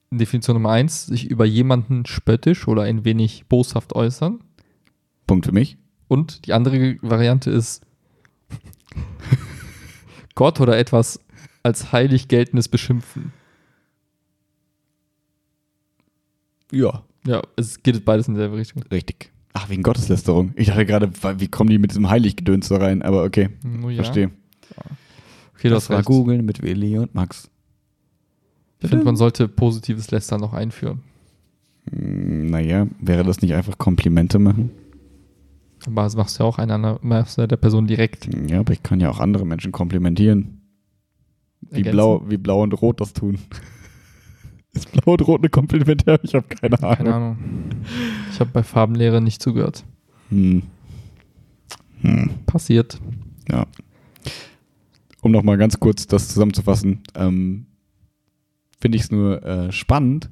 Definition 0.09 0.55
Nummer 0.55 0.72
eins, 0.72 1.05
sich 1.05 1.30
über 1.30 1.45
jemanden 1.45 2.05
spöttisch 2.05 2.67
oder 2.67 2.84
ein 2.84 3.05
wenig 3.05 3.45
boshaft 3.47 3.93
äußern. 3.93 4.39
Punkt 5.26 5.45
für 5.45 5.51
mich. 5.51 5.78
Und 6.07 6.45
die 6.45 6.53
andere 6.53 6.97
Variante 7.01 7.51
ist 7.51 7.86
Gott 10.36 10.59
oder 10.59 10.77
etwas 10.77 11.19
als 11.63 11.91
heilig 11.91 12.27
geltendes 12.27 12.67
beschimpfen. 12.67 13.34
Ja. 16.71 17.03
Ja, 17.25 17.41
es 17.55 17.84
geht 17.84 18.03
beides 18.05 18.27
in 18.27 18.34
dieselbe 18.34 18.57
Richtung. 18.57 18.84
Richtig. 18.91 19.32
Ach, 19.53 19.69
wegen 19.69 19.84
Gotteslästerung. 19.84 20.53
Ich 20.55 20.67
dachte 20.67 20.86
gerade, 20.86 21.11
wie 21.39 21.47
kommen 21.49 21.69
die 21.69 21.77
mit 21.77 21.91
diesem 21.91 22.09
Heiliggedöns 22.09 22.69
da 22.69 22.77
rein? 22.77 23.01
Aber 23.01 23.23
okay, 23.23 23.49
Oh 23.84 23.89
ja. 23.89 24.03
verstehe. 24.03 24.32
Okay, 25.55 25.69
du 25.69 25.75
hast 25.75 25.89
war 25.89 26.01
googeln 26.01 26.45
mit 26.45 26.63
Willi 26.63 26.97
und 26.97 27.13
Max. 27.13 27.49
Ich 28.79 28.89
finde, 28.89 29.05
man 29.05 29.15
sollte 29.17 29.47
positives 29.47 30.09
Lästern 30.09 30.41
noch 30.41 30.53
einführen. 30.53 31.03
Hm, 31.91 32.47
Naja, 32.47 32.88
wäre 32.99 33.23
das 33.23 33.41
nicht 33.41 33.53
einfach 33.53 33.77
Komplimente 33.77 34.39
machen? 34.39 34.71
Aber 35.88 36.03
das 36.03 36.15
machst 36.15 36.38
du 36.38 36.43
ja 36.43 36.49
auch 36.49 36.57
einer 36.57 36.99
machst 37.01 37.38
du 37.38 37.41
ja 37.41 37.47
der 37.47 37.57
Person 37.57 37.88
direkt. 37.88 38.29
Ja, 38.49 38.59
aber 38.59 38.73
ich 38.73 38.84
kann 38.84 38.99
ja 38.99 39.09
auch 39.09 39.19
andere 39.19 39.45
Menschen 39.45 39.71
komplimentieren. 39.71 40.61
Wie 41.61 41.77
ergänzen. 41.77 41.91
blau, 41.91 42.23
wie 42.29 42.38
blau 42.38 42.63
und 42.63 42.73
rot 42.73 43.01
das 43.01 43.13
tun. 43.13 43.38
Ist 44.73 44.91
blau 44.91 45.13
und 45.13 45.27
rot 45.27 45.41
eine 45.41 45.49
Komplimente? 45.49 46.19
Ich 46.23 46.34
habe 46.34 46.47
keine 46.47 46.82
Ahnung. 46.82 46.95
Keine 46.97 47.13
Ahnung. 47.13 47.38
Ich 48.32 48.39
habe 48.39 48.51
bei 48.51 48.63
Farbenlehre 48.63 49.21
nicht 49.21 49.41
zugehört. 49.41 49.84
Hm. 50.29 50.63
Hm. 52.01 52.29
Passiert. 52.45 52.99
Ja. 53.49 53.65
Um 55.21 55.32
nochmal 55.32 55.57
ganz 55.57 55.79
kurz 55.79 56.07
das 56.07 56.29
zusammenzufassen, 56.29 57.01
ähm, 57.15 57.67
finde 58.79 58.95
ich 58.95 59.03
es 59.03 59.11
nur 59.11 59.43
äh, 59.43 59.71
spannend, 59.71 60.29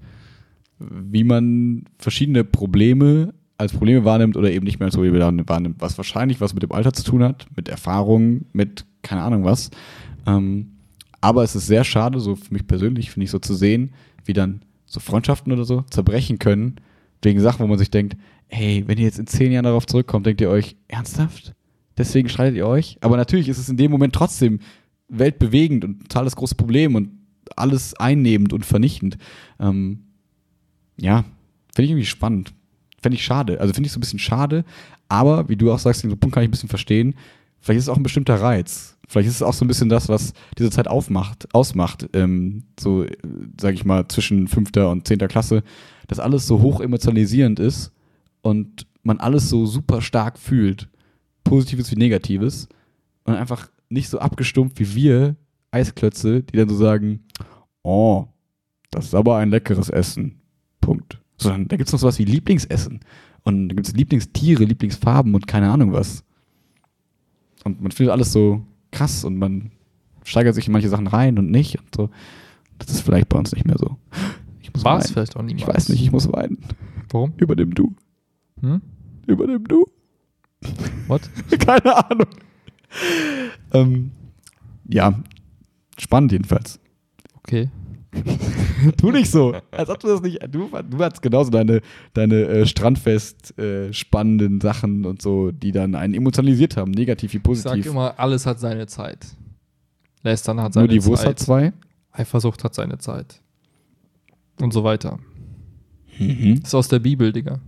wie 0.79 1.23
man 1.23 1.85
verschiedene 1.99 2.43
Probleme 2.43 3.33
als 3.59 3.73
Probleme 3.73 4.05
wahrnimmt 4.05 4.37
oder 4.37 4.49
eben 4.51 4.65
nicht 4.65 4.79
mehr 4.79 4.85
als 4.85 4.95
Probleme 4.95 5.19
wahrnimmt, 5.19 5.81
was 5.81 5.97
wahrscheinlich 5.97 6.39
was 6.39 6.53
mit 6.53 6.63
dem 6.63 6.71
Alter 6.71 6.93
zu 6.93 7.03
tun 7.03 7.23
hat, 7.23 7.45
mit 7.55 7.67
Erfahrung, 7.67 8.45
mit 8.53 8.85
keine 9.01 9.21
Ahnung 9.21 9.43
was. 9.43 9.69
Ähm, 10.25 10.77
aber 11.21 11.43
es 11.43 11.55
ist 11.55 11.67
sehr 11.67 11.83
schade, 11.83 12.19
so 12.21 12.35
für 12.37 12.53
mich 12.53 12.65
persönlich, 12.65 13.11
finde 13.11 13.25
ich, 13.25 13.31
so 13.31 13.39
zu 13.39 13.53
sehen, 13.53 13.91
wie 14.23 14.31
dann 14.31 14.61
so 14.85 15.01
Freundschaften 15.01 15.51
oder 15.51 15.65
so 15.65 15.81
zerbrechen 15.89 16.39
können, 16.39 16.75
wegen 17.21 17.41
Sachen, 17.41 17.59
wo 17.59 17.67
man 17.67 17.77
sich 17.77 17.91
denkt, 17.91 18.15
hey, 18.47 18.83
wenn 18.87 18.97
ihr 18.97 19.03
jetzt 19.03 19.19
in 19.19 19.27
zehn 19.27 19.51
Jahren 19.51 19.65
darauf 19.65 19.85
zurückkommt, 19.85 20.25
denkt 20.25 20.39
ihr 20.39 20.49
euch, 20.49 20.77
ernsthaft? 20.87 21.53
Deswegen 21.97 22.29
streitet 22.29 22.55
ihr 22.55 22.65
euch? 22.65 22.97
Aber 23.01 23.17
natürlich 23.17 23.49
ist 23.49 23.57
es 23.57 23.67
in 23.67 23.75
dem 23.75 23.91
Moment 23.91 24.15
trotzdem 24.15 24.59
weltbewegend 25.09 25.83
und 25.83 26.03
total 26.03 26.23
das 26.23 26.37
große 26.37 26.55
Problem 26.55 26.95
und 26.95 27.09
alles 27.57 27.93
einnehmend 27.95 28.53
und 28.53 28.65
vernichtend. 28.65 29.17
Ähm, 29.59 30.05
ja, 30.97 31.25
finde 31.75 31.85
ich 31.85 31.91
irgendwie 31.91 32.05
spannend. 32.05 32.53
Fände 33.01 33.15
ich 33.15 33.23
schade. 33.23 33.59
Also 33.59 33.73
finde 33.73 33.87
ich 33.87 33.93
so 33.93 33.97
ein 33.97 34.01
bisschen 34.01 34.19
schade, 34.19 34.65
aber 35.07 35.49
wie 35.49 35.55
du 35.55 35.71
auch 35.71 35.79
sagst, 35.79 36.03
den 36.03 36.17
Punkt 36.19 36.33
kann 36.33 36.43
ich 36.43 36.49
ein 36.49 36.51
bisschen 36.51 36.69
verstehen. 36.69 37.15
Vielleicht 37.61 37.79
ist 37.79 37.85
es 37.85 37.89
auch 37.89 37.97
ein 37.97 38.03
bestimmter 38.03 38.41
Reiz. 38.41 38.97
Vielleicht 39.07 39.27
ist 39.27 39.35
es 39.35 39.41
auch 39.41 39.53
so 39.53 39.65
ein 39.65 39.67
bisschen 39.67 39.89
das, 39.89 40.07
was 40.07 40.33
diese 40.57 40.69
Zeit 40.69 40.87
aufmacht, 40.87 41.53
ausmacht. 41.53 42.07
Ähm, 42.13 42.63
so, 42.79 43.03
äh, 43.03 43.17
sage 43.59 43.73
ich 43.73 43.83
mal, 43.83 44.07
zwischen 44.07 44.47
fünfter 44.47 44.89
und 44.91 45.07
zehnter 45.07 45.27
Klasse, 45.27 45.63
dass 46.07 46.19
alles 46.19 46.45
so 46.45 46.61
hoch 46.61 46.79
emotionalisierend 46.79 47.59
ist 47.59 47.91
und 48.41 48.85
man 49.03 49.19
alles 49.19 49.49
so 49.49 49.65
super 49.65 50.01
stark 50.01 50.37
fühlt. 50.37 50.89
Positives 51.43 51.91
wie 51.91 51.95
Negatives. 51.95 52.69
Und 53.23 53.35
einfach 53.35 53.69
nicht 53.89 54.09
so 54.09 54.19
abgestumpft 54.19 54.79
wie 54.79 54.95
wir 54.95 55.35
Eisklötze, 55.71 56.43
die 56.43 56.57
dann 56.57 56.69
so 56.69 56.75
sagen, 56.75 57.25
oh, 57.83 58.27
das 58.91 59.05
ist 59.05 59.15
aber 59.15 59.37
ein 59.37 59.49
leckeres 59.49 59.89
Essen. 59.89 60.39
Punkt. 60.81 61.19
Sondern 61.39 61.67
da 61.67 61.77
gibt 61.77 61.87
es 61.87 61.93
noch 61.93 61.99
sowas 61.99 62.19
wie 62.19 62.25
Lieblingsessen. 62.25 62.99
Und 63.43 63.69
da 63.69 63.75
gibt 63.75 63.87
es 63.87 63.95
Lieblingstiere, 63.95 64.63
Lieblingsfarben 64.63 65.33
und 65.33 65.47
keine 65.47 65.71
Ahnung 65.71 65.93
was. 65.93 66.23
Und 67.63 67.81
man 67.81 67.91
findet 67.91 68.11
alles 68.11 68.31
so 68.31 68.61
krass 68.91 69.23
und 69.23 69.37
man 69.37 69.71
steigert 70.23 70.55
sich 70.55 70.67
in 70.67 70.73
manche 70.73 70.89
Sachen 70.89 71.07
rein 71.07 71.37
und 71.37 71.49
nicht 71.49 71.79
und 71.79 71.95
so. 71.95 72.09
Das 72.77 72.89
ist 72.89 73.01
vielleicht 73.01 73.29
bei 73.29 73.37
uns 73.37 73.51
nicht 73.53 73.65
mehr 73.65 73.77
so. 73.77 73.97
Ich 74.61 74.73
muss 74.73 74.83
War 74.83 74.99
es 74.99 75.11
vielleicht 75.11 75.35
auch 75.35 75.41
niemals. 75.41 75.61
Ich 75.61 75.67
weiß 75.67 75.89
nicht, 75.89 76.01
ich 76.01 76.11
muss 76.11 76.31
weinen. 76.31 76.59
Warum? 77.09 77.33
Übernimm 77.37 77.73
du. 77.73 77.93
Hm? 78.61 78.81
Übernimm 79.27 79.67
du. 79.67 79.85
What? 81.07 81.21
Keine 81.59 82.09
Ahnung. 82.09 82.27
ähm, 83.73 84.11
ja, 84.87 85.19
spannend 85.97 86.31
jedenfalls. 86.31 86.79
Okay. 87.35 87.69
Tu 88.97 89.11
nicht 89.11 89.29
so, 89.29 89.55
als 89.71 89.89
ob 89.89 89.99
du 89.99 90.07
das 90.07 90.21
nicht. 90.21 90.39
Du, 90.49 90.69
du 90.69 90.97
hattest 90.99 91.21
genauso 91.21 91.51
deine, 91.51 91.81
deine 92.13 92.35
äh, 92.35 92.65
Strandfest 92.65 93.57
äh, 93.59 93.91
spannenden 93.93 94.61
Sachen 94.61 95.05
und 95.05 95.21
so, 95.21 95.51
die 95.51 95.71
dann 95.71 95.95
einen 95.95 96.13
emotionalisiert 96.13 96.77
haben, 96.77 96.91
negativ 96.91 97.33
wie 97.33 97.37
Ich 97.37 97.43
positiv. 97.43 97.83
sag 97.85 97.91
immer, 97.91 98.17
alles 98.17 98.45
hat 98.45 98.59
seine 98.59 98.87
Zeit. 98.87 99.27
Lästern 100.23 100.61
hat 100.61 100.73
seine 100.73 100.87
Nur 100.87 100.93
die 100.93 100.99
Zeit. 100.99 101.09
Wurst 101.09 101.25
hat 101.25 101.39
zwei. 101.39 101.73
Eifersucht 102.11 102.63
hat 102.63 102.73
seine 102.73 102.97
Zeit. 102.97 103.41
Und 104.59 104.73
so 104.73 104.83
weiter. 104.83 105.19
Mhm. 106.17 106.61
Ist 106.63 106.75
aus 106.75 106.87
der 106.87 106.99
Bibel, 106.99 107.31
Digga. 107.31 107.59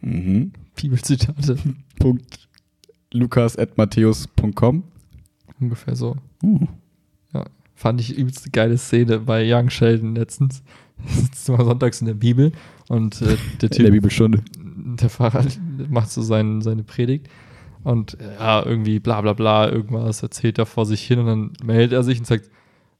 Mhm. 0.00 0.52
Bibelzitate. 0.76 1.56
Punkt 1.98 2.48
lukas.matthäus.com. 3.12 4.82
Ungefähr 5.60 5.94
so. 5.96 6.16
Uh. 6.42 6.66
Fand 7.74 8.00
ich 8.00 8.16
übelst 8.16 8.44
eine 8.44 8.52
geile 8.52 8.78
Szene 8.78 9.18
bei 9.20 9.44
Young 9.44 9.70
Sheldon 9.70 10.14
letztens. 10.14 10.62
Sitzt 11.06 11.48
mal 11.48 11.64
sonntags 11.64 12.00
in 12.00 12.06
der 12.06 12.14
Bibel 12.14 12.52
und 12.88 13.20
äh, 13.20 13.24
der 13.26 13.32
In 13.34 13.58
der 13.58 13.70
Typ, 13.70 13.90
Bibelstunde. 13.90 14.42
der 14.56 15.10
Pfarrer 15.10 15.44
macht 15.88 16.10
so 16.10 16.22
sein, 16.22 16.62
seine 16.62 16.84
Predigt 16.84 17.28
und 17.82 18.18
äh, 18.20 18.34
ja, 18.38 18.64
irgendwie 18.64 18.98
bla 19.00 19.20
bla 19.20 19.32
bla, 19.32 19.70
irgendwas 19.70 20.22
erzählt 20.22 20.58
er 20.58 20.66
vor 20.66 20.86
sich 20.86 21.02
hin 21.02 21.18
und 21.18 21.26
dann 21.26 21.52
meldet 21.64 21.92
er 21.92 22.02
sich 22.02 22.18
und 22.18 22.26
sagt, 22.26 22.50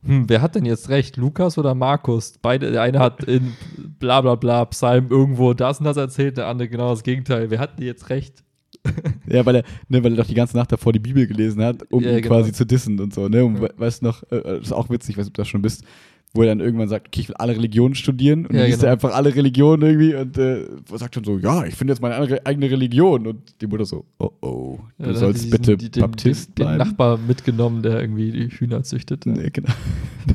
hm, 0.05 0.29
wer 0.29 0.43
hat 0.43 0.55
denn 0.55 0.66
jetzt 0.66 0.91
recht, 0.91 1.16
Lukas 1.16 1.57
oder 1.57 1.75
Markus? 1.75 2.39
Beide, 2.43 2.70
der 2.70 2.83
eine 2.83 2.99
hat 2.99 3.25
in 3.25 3.55
bla 3.99 4.20
bla 4.20 4.35
bla 4.35 4.64
Psalm 4.66 5.07
irgendwo 5.09 5.55
das 5.55 5.79
und 5.79 5.85
das 5.87 5.97
erzählt, 5.97 6.37
der 6.37 6.49
andere 6.49 6.68
genau 6.68 6.91
das 6.91 7.03
Gegenteil. 7.03 7.51
Wer 7.51 7.59
hat 7.59 7.79
denn 7.79 7.87
jetzt 7.87 8.11
recht? 8.11 8.45
Ja, 9.26 9.45
weil 9.47 9.57
er, 9.57 9.62
ne, 9.89 10.05
weil 10.05 10.12
er 10.12 10.16
doch 10.18 10.26
die 10.26 10.35
ganze 10.35 10.57
Nacht 10.57 10.70
davor 10.70 10.93
die 10.93 10.99
Bibel 10.99 11.26
gelesen 11.26 11.62
hat, 11.62 11.91
um 11.91 12.03
Ja, 12.03 12.11
ihn 12.11 12.22
genau. 12.22 12.37
quasi 12.37 12.53
zu 12.53 12.66
dissen 12.66 13.01
und 13.01 13.14
so, 13.14 13.28
ne? 13.28 13.45
Und 13.45 13.57
Ja. 13.57 13.62
we- 13.62 13.74
weißt 13.76 14.03
du 14.03 14.07
noch, 14.07 14.22
äh, 14.30 14.37
äh, 14.37 14.43
das 14.59 14.66
ist 14.66 14.72
auch 14.72 14.91
witzig, 14.91 15.11
ich 15.11 15.16
weiß 15.18 15.24
nicht, 15.24 15.30
ob 15.30 15.35
du 15.35 15.41
das 15.43 15.49
schon 15.49 15.62
bist, 15.62 15.85
wo 16.35 16.43
er 16.43 16.49
dann 16.49 16.61
irgendwann 16.61 16.89
sagt, 16.89 17.07
okay, 17.09 17.20
ich 17.20 17.28
will 17.28 17.37
alle 17.37 17.55
Religionen 17.57 17.95
studieren 17.95 18.45
und 18.45 18.53
Ja, 18.55 18.61
dann 18.61 18.66
liest 18.66 18.80
genau. 18.80 18.89
er 18.89 18.93
einfach 18.93 19.14
alle 19.14 19.35
Religionen 19.35 19.82
irgendwie 19.82 20.14
und 20.14 20.37
äh, 20.37 20.66
sagt 20.97 21.16
dann 21.16 21.24
so, 21.24 21.39
ja, 21.39 21.64
ich 21.64 21.74
finde 21.76 21.93
jetzt 21.93 22.01
meine 22.03 22.16
eigene 22.45 22.70
Religion 22.70 23.26
und 23.26 23.61
die 23.61 23.66
Mutter 23.68 23.85
so, 23.87 24.05
oh 24.18 24.30
oh, 24.43 24.78
du 24.99 25.07
Ja, 25.07 25.14
sollst 25.14 25.51
bitte 25.51 25.76
die- 25.76 25.91
den, 25.91 26.01
Baptist 26.03 26.59
den, 26.59 26.66
den. 26.66 26.76
Nachbar 26.78 27.16
mitgenommen, 27.18 27.82
der 27.82 28.01
irgendwie 28.01 28.32
die 28.32 28.49
Hühner 28.49 28.82
züchtet. 28.82 29.24
Nee, 29.26 29.51
genau. 29.53 29.70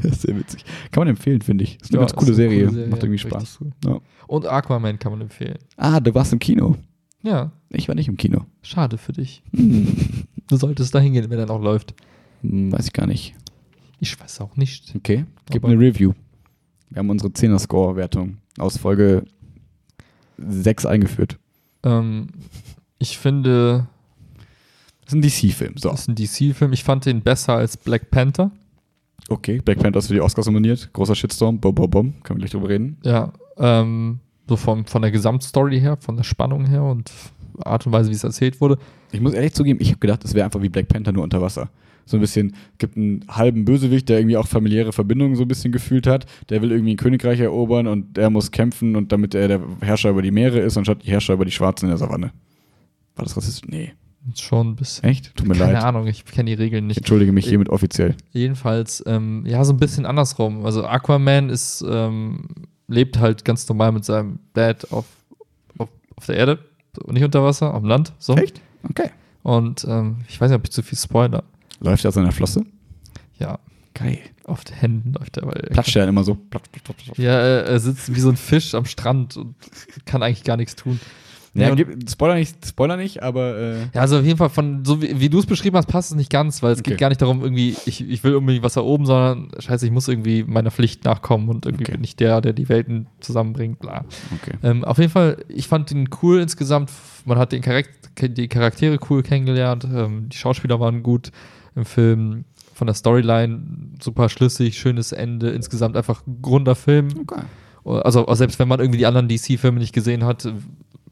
Das 0.03 0.11
ist 0.11 0.21
sehr 0.21 0.37
witzig. 0.37 0.63
Kann 0.91 1.01
man 1.01 1.07
empfehlen, 1.09 1.41
finde 1.41 1.63
ich. 1.63 1.79
Ist 1.81 1.89
eine 1.91 1.95
Ja, 2.01 2.05
ganz 2.05 2.13
coole 2.15 2.31
ist 2.31 2.39
eine 2.39 2.49
Serie. 2.49 2.63
coole 2.65 2.73
Serie, 2.75 2.89
Macht 2.91 3.03
irgendwie 3.03 3.17
Spaß. 3.17 3.59
Ja. 3.85 3.99
Und 4.27 4.45
Aquaman 4.45 4.99
kann 4.99 5.11
man 5.11 5.21
empfehlen. 5.21 5.57
Ah, 5.77 5.99
du 5.99 6.13
warst 6.13 6.31
im 6.31 6.37
Kino. 6.37 6.75
Ja, 7.21 7.51
Ich 7.69 7.87
war 7.87 7.95
nicht 7.95 8.07
im 8.07 8.17
Kino. 8.17 8.45
schade 8.61 8.97
für 8.97 9.13
dich. 9.13 9.43
Hm. 9.55 10.25
Du 10.47 10.55
solltest 10.57 10.95
da 10.95 10.99
hingehen, 10.99 11.29
wenn 11.29 11.37
er 11.37 11.45
noch 11.45 11.61
läuft. 11.61 11.93
Hm, 12.41 12.71
Weiß 12.71 12.87
ich 12.87 12.93
gar 12.93 13.05
nicht. 13.05 13.35
Ich 13.99 14.19
weiß 14.19 14.41
auch 14.41 14.55
nicht. 14.57 14.95
Okay, 14.95 15.25
gib 15.51 15.63
Aber- 15.63 15.71
eine 15.73 15.79
Review. 15.79 16.13
Wir 16.89 16.99
haben 16.99 17.09
unsere 17.11 17.29
10er-Score-Wertung 17.31 18.37
aus 18.57 18.77
Folge 18.77 19.25
6 20.37 20.85
eingeführt. 20.87 21.37
Ähm, 21.83 22.29
ich 22.97 23.19
finde, 23.19 23.87
Das 25.05 25.13
ist 25.13 25.17
ein 25.17 25.21
DC-Film. 25.21 25.73
So. 25.77 25.89
das 25.89 26.01
ist 26.01 26.07
ein 26.09 26.15
DC-Film. 26.15 26.73
Ich 26.73 26.83
fand 26.83 27.05
den 27.05 27.21
besser 27.21 27.53
als 27.53 27.77
Black 27.77 28.09
Panther. 28.09 28.49
Okay, 29.27 29.59
Black 29.63 29.77
Panther 29.79 29.99
ist 29.99 30.07
für 30.07 30.13
die 30.15 30.21
Oscars 30.21 30.47
nominiert. 30.47 30.89
Großer 30.93 31.13
Shitstorm. 31.13 31.59
Bom, 31.59 31.75
bom, 31.75 31.89
bom. 31.89 32.13
Können 32.23 32.39
wir 32.39 32.45
gleich 32.45 32.51
drüber 32.51 32.69
reden. 32.69 32.97
Ja, 33.03 33.33
ähm, 33.57 34.19
so 34.49 34.57
vom, 34.57 34.85
von 34.85 35.01
der 35.01 35.11
Gesamtstory 35.11 35.79
her, 35.79 35.97
von 36.01 36.17
der 36.17 36.23
Spannung 36.23 36.65
her 36.65 36.83
und 36.83 37.11
Art 37.63 37.85
und 37.85 37.91
Weise, 37.93 38.09
wie 38.09 38.15
es 38.15 38.23
erzählt 38.23 38.59
wurde. 38.59 38.77
Ich 39.11 39.21
muss 39.21 39.33
ehrlich 39.33 39.53
zugeben, 39.53 39.79
ich 39.81 39.89
habe 39.89 39.99
gedacht, 39.99 40.23
es 40.25 40.33
wäre 40.33 40.45
einfach 40.45 40.61
wie 40.61 40.69
Black 40.69 40.87
Panther 40.87 41.11
nur 41.11 41.23
unter 41.23 41.41
Wasser. 41.41 41.69
So 42.05 42.17
ein 42.17 42.21
bisschen, 42.21 42.55
gibt 42.79 42.97
einen 42.97 43.23
halben 43.29 43.65
Bösewicht, 43.65 44.09
der 44.09 44.17
irgendwie 44.19 44.37
auch 44.37 44.47
familiäre 44.47 44.91
Verbindungen 44.91 45.35
so 45.35 45.43
ein 45.43 45.47
bisschen 45.47 45.71
gefühlt 45.71 46.07
hat. 46.07 46.25
Der 46.49 46.61
will 46.61 46.71
irgendwie 46.71 46.93
ein 46.95 46.97
Königreich 46.97 47.39
erobern 47.39 47.85
und 47.85 48.17
der 48.17 48.31
muss 48.31 48.49
kämpfen 48.49 48.95
und 48.95 49.11
damit 49.11 49.35
er 49.35 49.47
der 49.47 49.61
Herrscher 49.81 50.09
über 50.09 50.23
die 50.23 50.31
Meere 50.31 50.59
ist, 50.59 50.75
anstatt 50.77 51.03
die 51.03 51.11
Herrscher 51.11 51.35
über 51.35 51.45
die 51.45 51.51
Schwarzen 51.51 51.85
in 51.85 51.89
der 51.91 51.97
Savanne. 51.99 52.31
War 53.15 53.25
das 53.25 53.37
rassistisch? 53.37 53.69
Nee. 53.69 53.91
Schon 54.35 54.69
ein 54.71 54.75
bisschen. 54.75 55.07
Echt? 55.07 55.35
Tut 55.35 55.47
mir 55.47 55.53
Keine 55.55 55.73
leid. 55.73 55.83
Ahnung, 55.83 56.07
ich 56.07 56.25
kenne 56.25 56.49
die 56.49 56.53
Regeln 56.55 56.85
Ich 56.85 56.87
nicht. 56.89 56.97
entschuldige 56.97 57.31
mich 57.31 57.47
hiermit 57.47 57.69
offiziell. 57.69 58.15
Jedenfalls, 58.31 59.03
ähm, 59.07 59.43
ja, 59.45 59.63
so 59.63 59.73
ein 59.73 59.77
bisschen 59.77 60.05
andersrum. 60.05 60.65
Also 60.65 60.85
Aquaman 60.85 61.49
ist, 61.49 61.83
ähm, 61.87 62.41
lebt 62.89 63.19
halt 63.19 63.45
ganz 63.45 63.67
normal 63.69 63.91
mit 63.91 64.03
seinem 64.03 64.39
Dad 64.53 64.91
auf, 64.91 65.05
auf, 65.77 65.89
auf 66.15 66.25
der 66.25 66.35
Erde 66.35 66.59
nicht 67.07 67.23
unter 67.23 67.43
Wasser, 67.43 67.71
dem 67.73 67.85
Land. 67.85 68.13
So. 68.19 68.35
Echt? 68.35 68.61
Okay. 68.83 69.11
Und 69.43 69.85
ähm, 69.87 70.17
ich 70.27 70.39
weiß 70.39 70.49
nicht, 70.49 70.57
ob 70.59 70.65
ich 70.65 70.71
zu 70.71 70.83
viel 70.83 70.97
spoiler. 70.97 71.43
Läuft 71.79 72.03
er 72.03 72.09
aus 72.09 72.15
seiner 72.15 72.31
Flosse? 72.31 72.65
Ja, 73.37 73.59
Geil. 73.93 74.19
auf 74.43 74.63
den 74.63 74.75
Händen 74.75 75.13
läuft 75.13 75.37
er. 75.37 75.47
Weil 75.47 75.61
Platscht 75.71 75.95
er 75.95 76.07
immer 76.07 76.23
so. 76.23 76.35
Platsch, 76.35 76.69
platsch, 76.71 76.83
platsch, 76.83 77.05
platsch. 77.05 77.19
Ja, 77.19 77.39
er 77.39 77.79
sitzt 77.79 78.13
wie 78.13 78.19
so 78.19 78.29
ein 78.29 78.37
Fisch 78.37 78.73
am 78.75 78.85
Strand 78.85 79.37
und 79.37 79.55
kann 80.05 80.23
eigentlich 80.23 80.43
gar 80.43 80.57
nichts 80.57 80.75
tun. 80.75 80.99
Ja, 81.59 81.75
gib, 81.75 82.09
Spoiler 82.09 82.35
nicht, 82.35 82.65
Spoiler 82.65 82.97
nicht, 82.97 83.21
aber 83.23 83.57
äh, 83.57 83.79
Ja, 83.93 84.01
also 84.01 84.19
auf 84.19 84.25
jeden 84.25 84.37
Fall 84.37 84.49
von, 84.49 84.83
so 84.85 85.01
wie, 85.01 85.19
wie 85.19 85.29
du 85.29 85.39
es 85.39 85.45
beschrieben 85.45 85.77
hast, 85.77 85.87
passt 85.87 86.11
es 86.11 86.17
nicht 86.17 86.29
ganz, 86.31 86.61
weil 86.63 86.71
es 86.73 86.79
Okay. 86.79 86.91
geht 86.91 86.99
gar 86.99 87.09
nicht 87.09 87.21
darum, 87.21 87.41
irgendwie, 87.43 87.75
ich, 87.85 88.07
ich 88.09 88.23
will 88.23 88.35
unbedingt 88.35 88.63
was 88.63 88.75
erobern, 88.75 89.05
sondern 89.05 89.51
scheiße, 89.59 89.85
ich 89.85 89.91
muss 89.91 90.07
irgendwie 90.07 90.43
meiner 90.43 90.71
Pflicht 90.71 91.05
nachkommen 91.05 91.49
und 91.49 91.65
irgendwie 91.65 91.83
Okay. 91.85 91.93
bin 91.93 92.03
ich 92.03 92.15
der, 92.15 92.41
der 92.41 92.53
die 92.53 92.69
Welten 92.69 93.07
zusammenbringt, 93.19 93.79
bla. 93.79 94.05
okay. 94.33 94.57
Ähm, 94.63 94.83
auf 94.83 94.97
jeden 94.97 95.11
Fall, 95.11 95.43
ich 95.47 95.67
fand 95.67 95.91
ihn 95.91 96.09
cool 96.21 96.39
insgesamt. 96.39 96.91
Man 97.25 97.37
hat 97.37 97.51
den 97.51 97.61
Charakter, 97.61 98.27
die 98.27 98.47
Charaktere 98.47 98.99
cool 99.09 99.23
kennengelernt. 99.23 99.85
Ähm, 99.91 100.29
die 100.29 100.37
Schauspieler 100.37 100.79
waren 100.79 101.03
gut 101.03 101.31
im 101.75 101.85
Film. 101.85 102.45
Von 102.73 102.87
der 102.87 102.93
Storyline 102.93 103.61
super 104.01 104.29
schlüssig, 104.29 104.77
schönes 104.79 105.11
Ende. 105.11 105.49
Insgesamt 105.49 105.97
einfach 105.97 106.25
ein 106.25 106.41
runder 106.45 106.75
Film. 106.75 107.09
okay. 107.21 107.41
Also 107.85 108.27
auch 108.27 108.35
selbst 108.35 108.59
wenn 108.59 108.67
man 108.67 108.79
irgendwie 108.79 108.99
die 108.99 109.05
anderen 109.05 109.27
DC-Filme 109.27 109.79
nicht 109.79 109.93
gesehen 109.93 110.23
hat, 110.23 110.47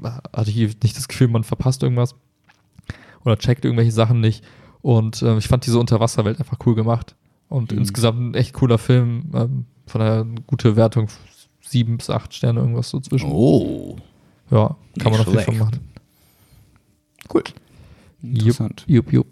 hatte 0.04 0.50
ich 0.50 0.56
nicht 0.84 0.98
das 0.98 1.08
Gefühl, 1.08 1.28
man 1.28 1.44
verpasst 1.44 1.84
irgendwas 1.84 2.16
oder 3.26 3.38
checkt 3.38 3.66
irgendwelche 3.66 3.92
Sachen 3.92 4.20
nicht. 4.22 4.44
Und 4.82 5.22
ähm, 5.24 5.38
ich 5.38 5.48
fand 5.48 5.66
diese 5.66 5.80
Unterwasserwelt 5.80 6.40
einfach 6.40 6.58
cool 6.66 6.76
gemacht. 6.76 7.16
Und 7.50 7.72
Mhm. 7.72 7.80
insgesamt 7.80 8.20
ein 8.22 8.34
echt 8.36 8.54
cooler 8.54 8.78
Film. 8.78 9.32
Ähm, 9.34 9.66
von 9.88 10.02
einer 10.02 10.26
gute 10.48 10.76
Wertung, 10.76 11.08
sieben 11.62 11.98
bis 11.98 12.10
acht 12.10 12.34
Sterne, 12.34 12.60
irgendwas 12.60 12.90
so 12.90 13.00
zwischen. 13.00 13.32
Oh. 13.32 13.96
Ja, 14.52 14.76
kann 15.00 15.12
man 15.12 15.22
auf 15.22 15.28
jeden 15.28 15.40
Fall 15.40 15.56
machen. 15.56 15.80
Cool. 17.34 17.44
Interessant. 18.22 18.84
Jupp, 18.88 19.12
jupp. 19.14 19.28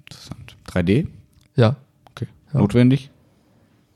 Interessant. 0.00 0.56
3D? 0.68 1.06
Ja, 1.56 1.76
Okay. 2.10 2.26
Ja. 2.52 2.60
Notwendig? 2.60 3.10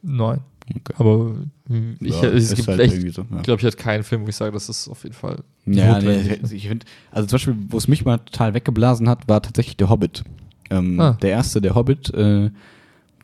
nein. 0.03 0.41
Okay. 0.71 0.95
Aber 0.99 1.31
äh, 1.31 1.47
ich, 2.01 2.11
Ja, 2.23 2.29
es 2.29 2.55
gibt 2.55 2.69
halt 2.69 2.81
echt, 2.81 3.15
so, 3.15 3.23
ja. 3.31 3.41
glaube, 3.43 3.61
ich 3.61 3.67
hatte 3.67 3.77
keinen 3.77 4.03
Film, 4.05 4.25
wo 4.25 4.29
ich 4.29 4.37
sage, 4.37 4.53
das 4.53 4.69
ist 4.69 4.87
auf 4.89 5.03
jeden 5.03 5.15
Fall 5.15 5.43
Ja, 5.65 5.99
nee, 5.99 6.39
ich 6.53 6.69
finde, 6.69 6.85
also 7.11 7.27
zum 7.27 7.37
Beispiel, 7.37 7.57
wo 7.71 7.79
es 7.79 7.89
mich 7.89 8.05
mal 8.05 8.19
total 8.19 8.53
weggeblasen 8.55 9.09
hat, 9.09 9.29
war 9.29 9.41
tatsächlich 9.43 9.77
der 9.77 9.89
Hobbit. 9.89 10.25
Ähm, 10.71 11.01
Ah. 11.01 11.17
Der 11.23 11.31
erste, 11.31 11.61
der 11.63 11.75
Hobbit, 11.75 12.13
äh, 12.13 12.51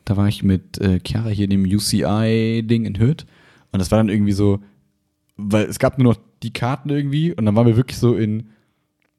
da 0.05 0.17
war 0.17 0.27
ich 0.27 0.41
mit 0.43 0.79
äh, 0.79 0.99
Chiara 1.05 1.29
hier 1.29 1.43
in 1.45 1.51
dem 1.51 1.63
UCI-Ding 1.65 2.85
in 2.85 2.99
Hürth 2.99 3.25
und 3.71 3.79
das 3.79 3.91
war 3.91 3.99
dann 3.99 4.09
irgendwie 4.09 4.31
so, 4.31 4.59
weil 5.37 5.65
es 5.65 5.77
gab 5.77 5.97
nur 5.99 6.13
noch 6.13 6.19
die 6.41 6.51
Karten 6.53 6.89
irgendwie 6.89 7.33
und 7.35 7.45
dann 7.45 7.55
waren 7.55 7.67
wir 7.67 7.77
wirklich 7.77 7.99
so 7.99 8.15
in 8.15 8.49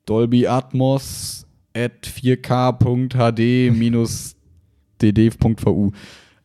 Dolby 0.04 0.48
Atmos 0.48 1.46
at 1.74 2.04
4K.HD 2.06 3.70
minus 3.76 4.36
dd.vu 5.00 5.92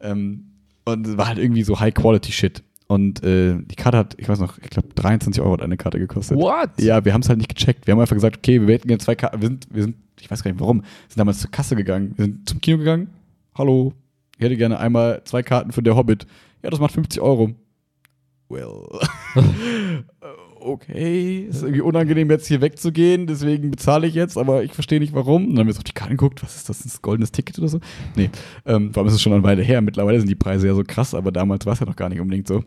ähm, 0.01 0.45
und 0.85 1.07
es 1.07 1.17
war 1.17 1.27
halt 1.27 1.37
irgendwie 1.39 1.63
so 1.63 1.79
High-Quality-Shit 1.79 2.63
und 2.87 3.23
äh, 3.23 3.57
die 3.61 3.75
Karte 3.75 3.97
hat, 3.97 4.15
ich 4.17 4.29
weiß 4.29 4.39
noch, 4.39 4.57
ich 4.59 4.69
glaube 4.69 4.89
23 4.95 5.41
Euro 5.41 5.53
hat 5.53 5.61
eine 5.61 5.77
Karte 5.77 5.99
gekostet. 5.99 6.37
What? 6.37 6.69
Ja, 6.79 7.03
wir 7.03 7.13
haben 7.13 7.21
es 7.21 7.29
halt 7.29 7.37
nicht 7.37 7.53
gecheckt. 7.53 7.85
Wir 7.85 7.91
haben 7.93 7.99
einfach 7.99 8.15
gesagt, 8.15 8.37
okay, 8.37 8.65
wir 8.65 8.73
hätten 8.73 8.87
gerne 8.87 8.99
zwei 8.99 9.15
Karten. 9.15 9.41
Wir 9.41 9.49
sind, 9.49 9.67
wir 9.69 9.83
sind, 9.83 9.97
ich 10.19 10.31
weiß 10.31 10.43
gar 10.43 10.51
nicht 10.51 10.59
warum, 10.59 10.83
sind 11.07 11.17
damals 11.17 11.39
zur 11.39 11.51
Kasse 11.51 11.75
gegangen. 11.75 12.13
Wir 12.15 12.25
sind 12.25 12.47
zum 12.47 12.61
Kino 12.61 12.77
gegangen. 12.77 13.09
Hallo, 13.57 13.93
ich 14.37 14.45
hätte 14.45 14.55
gerne 14.55 14.79
einmal 14.79 15.21
zwei 15.25 15.43
Karten 15.43 15.71
für 15.71 15.83
der 15.83 15.95
Hobbit. 15.95 16.25
Ja, 16.63 16.69
das 16.69 16.79
macht 16.79 16.93
50 16.93 17.21
Euro. 17.21 17.51
Well. 18.49 18.87
okay, 20.61 21.39
ist 21.49 21.61
irgendwie 21.63 21.81
unangenehm, 21.81 22.29
jetzt 22.31 22.47
hier 22.47 22.61
wegzugehen, 22.61 23.27
deswegen 23.27 23.71
bezahle 23.71 24.07
ich 24.07 24.13
jetzt, 24.15 24.37
aber 24.37 24.63
ich 24.63 24.73
verstehe 24.73 24.99
nicht 24.99 25.13
warum. 25.13 25.43
Und 25.45 25.51
dann 25.51 25.59
haben 25.59 25.67
wir 25.67 25.73
so 25.73 25.79
auf 25.79 25.83
die 25.83 25.93
Karten 25.93 26.13
geguckt, 26.17 26.43
was 26.43 26.55
ist 26.55 26.69
das, 26.69 26.85
ein 26.85 26.91
goldenes 27.01 27.31
Ticket 27.31 27.57
oder 27.59 27.67
so? 27.67 27.79
Nee, 28.15 28.29
ähm, 28.65 28.93
vor 28.93 29.01
allem 29.01 29.07
ist 29.09 29.15
es 29.15 29.21
schon 29.21 29.33
eine 29.33 29.43
Weile 29.43 29.63
her. 29.63 29.81
Mittlerweile 29.81 30.19
sind 30.19 30.29
die 30.29 30.35
Preise 30.35 30.67
ja 30.67 30.73
so 30.75 30.83
krass, 30.85 31.13
aber 31.13 31.31
damals 31.31 31.65
war 31.65 31.73
es 31.73 31.79
ja 31.79 31.85
noch 31.85 31.95
gar 31.95 32.09
nicht 32.09 32.19
unbedingt 32.19 32.47
so. 32.47 32.63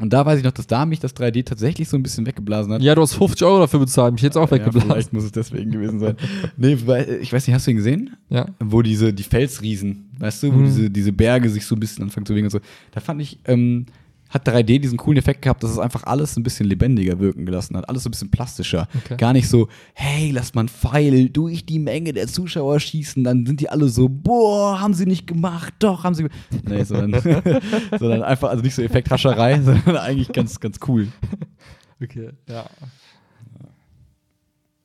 Und 0.00 0.12
da 0.12 0.24
weiß 0.24 0.38
ich 0.38 0.44
noch, 0.44 0.52
dass 0.52 0.68
da 0.68 0.86
mich 0.86 1.00
das 1.00 1.16
3D 1.16 1.44
tatsächlich 1.44 1.88
so 1.88 1.96
ein 1.96 2.04
bisschen 2.04 2.24
weggeblasen 2.24 2.72
hat. 2.72 2.82
Ja, 2.82 2.94
du 2.94 3.02
hast 3.02 3.14
50 3.14 3.44
Euro 3.44 3.58
dafür 3.58 3.80
bezahlt, 3.80 4.12
mich 4.12 4.22
jetzt 4.22 4.36
auch 4.36 4.46
Ja, 4.48 4.52
weggeblasen. 4.56 4.88
vielleicht 4.90 5.12
muss 5.12 5.24
es 5.24 5.32
deswegen 5.32 5.72
gewesen 5.72 5.98
sein. 5.98 6.14
Nee, 6.56 6.78
weil, 6.86 7.18
ich 7.20 7.32
weiß 7.32 7.44
nicht, 7.48 7.54
hast 7.56 7.66
du 7.66 7.72
ihn 7.72 7.78
gesehen? 7.78 8.16
Ja, 8.28 8.46
Wo 8.60 8.82
diese, 8.82 9.12
die 9.12 9.24
Felsriesen, 9.24 10.08
weißt 10.20 10.44
du, 10.44 10.52
wo 10.52 10.58
Mhm. 10.58 10.64
diese, 10.66 10.90
diese 10.90 11.12
Berge 11.12 11.50
sich 11.50 11.66
so 11.66 11.74
ein 11.74 11.80
bisschen 11.80 12.04
anfangen 12.04 12.26
zu 12.26 12.32
bewegen 12.32 12.46
und 12.46 12.50
so. 12.52 12.60
Da 12.92 13.00
fand 13.00 13.20
ich, 13.20 13.40
ähm, 13.46 13.86
hat 14.28 14.46
3D 14.46 14.78
diesen 14.78 14.98
coolen 14.98 15.18
Effekt 15.18 15.42
gehabt, 15.42 15.62
dass 15.62 15.70
es 15.70 15.78
einfach 15.78 16.04
alles 16.04 16.36
ein 16.36 16.42
bisschen 16.42 16.66
lebendiger 16.66 17.18
wirken 17.18 17.46
gelassen 17.46 17.76
hat, 17.76 17.88
alles 17.88 18.02
so 18.02 18.08
ein 18.08 18.12
bisschen 18.12 18.30
plastischer. 18.30 18.86
Okay. 18.96 19.16
Gar 19.16 19.32
nicht 19.32 19.48
so, 19.48 19.68
hey, 19.94 20.30
lass 20.30 20.54
mal 20.54 20.62
einen 20.62 20.68
Pfeil 20.68 21.30
durch 21.30 21.64
die 21.64 21.78
Menge 21.78 22.12
der 22.12 22.26
Zuschauer 22.26 22.78
schießen, 22.78 23.24
dann 23.24 23.46
sind 23.46 23.60
die 23.60 23.70
alle 23.70 23.88
so, 23.88 24.08
boah, 24.08 24.80
haben 24.80 24.94
sie 24.94 25.06
nicht 25.06 25.26
gemacht, 25.26 25.74
doch, 25.78 26.04
haben 26.04 26.14
sie. 26.14 26.26
Nee, 26.68 26.84
sondern, 26.84 27.22
sondern 27.98 28.22
einfach, 28.22 28.50
also 28.50 28.62
nicht 28.62 28.74
so 28.74 28.82
Effekthascherei, 28.82 29.60
sondern 29.62 29.96
eigentlich 29.96 30.32
ganz, 30.32 30.60
ganz 30.60 30.78
cool. 30.86 31.08
Okay, 32.02 32.30
ja. 32.48 32.66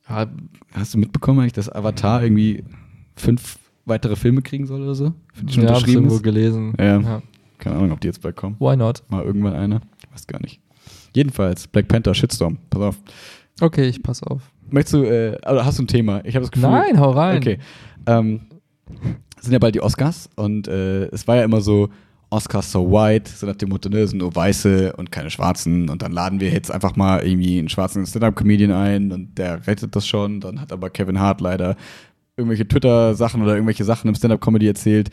ja 0.08 0.26
Hast 0.72 0.94
du 0.94 0.98
mitbekommen 0.98 1.40
eigentlich, 1.40 1.52
dass 1.52 1.70
Avatar 1.70 2.22
irgendwie 2.22 2.64
fünf 3.16 3.58
weitere 3.84 4.16
Filme 4.16 4.42
kriegen 4.42 4.66
soll 4.66 4.82
oder 4.82 4.94
so? 4.94 5.12
Für 5.32 5.44
die 5.44 5.52
schon 5.52 5.64
ja, 5.64 5.68
unterschrieben 5.70 5.96
irgendwo 5.96 6.16
ist? 6.16 6.22
gelesen. 6.22 6.74
Ja. 6.78 7.22
Keine 7.64 7.76
Ahnung, 7.76 7.92
ob 7.92 8.00
die 8.00 8.08
jetzt 8.08 8.20
bald 8.20 8.36
kommen. 8.36 8.56
Why 8.58 8.76
not? 8.76 9.02
Mal 9.08 9.24
irgendwann 9.24 9.54
einer. 9.54 9.80
Ich 9.98 10.12
weiß 10.12 10.26
gar 10.26 10.40
nicht. 10.40 10.60
Jedenfalls, 11.14 11.66
Black 11.66 11.88
Panther, 11.88 12.14
Shitstorm. 12.14 12.58
Pass 12.68 12.82
auf. 12.82 12.96
Okay, 13.60 13.88
ich 13.88 14.02
pass 14.02 14.22
auf. 14.22 14.42
Möchtest 14.68 14.94
du, 14.94 15.04
äh, 15.04 15.38
oder 15.50 15.64
hast 15.64 15.78
du 15.78 15.84
ein 15.84 15.86
Thema? 15.86 16.22
Ich 16.24 16.36
habe 16.36 16.44
das 16.44 16.50
Gefühl. 16.50 16.68
Nein, 16.68 17.00
hau 17.00 17.10
rein. 17.12 17.38
Okay. 17.38 17.58
Ähm, 18.06 18.42
es 19.38 19.44
sind 19.44 19.54
ja 19.54 19.58
bald 19.58 19.74
die 19.74 19.80
Oscars 19.80 20.28
und 20.36 20.68
äh, 20.68 21.06
es 21.06 21.26
war 21.26 21.36
ja 21.36 21.44
immer 21.44 21.62
so, 21.62 21.88
Oscars 22.28 22.70
so 22.70 22.90
white, 22.90 23.30
so 23.30 23.46
nach 23.46 23.56
dem 23.56 23.70
Motto, 23.70 23.88
ne, 23.88 24.06
sind 24.06 24.18
nur 24.18 24.34
Weiße 24.34 24.94
und 24.96 25.10
keine 25.10 25.30
Schwarzen 25.30 25.88
und 25.88 26.02
dann 26.02 26.12
laden 26.12 26.40
wir 26.40 26.50
jetzt 26.50 26.70
einfach 26.70 26.96
mal 26.96 27.24
irgendwie 27.24 27.58
einen 27.58 27.68
schwarzen 27.68 28.04
Stand-Up-Comedian 28.04 28.72
ein 28.72 29.12
und 29.12 29.38
der 29.38 29.66
rettet 29.66 29.94
das 29.96 30.06
schon. 30.06 30.40
Dann 30.40 30.60
hat 30.60 30.72
aber 30.72 30.90
Kevin 30.90 31.18
Hart 31.18 31.40
leider 31.40 31.76
irgendwelche 32.36 32.66
Twitter-Sachen 32.66 33.40
oder 33.40 33.54
irgendwelche 33.54 33.84
Sachen 33.84 34.08
im 34.08 34.14
Stand-Up-Comedy 34.14 34.66
erzählt, 34.66 35.10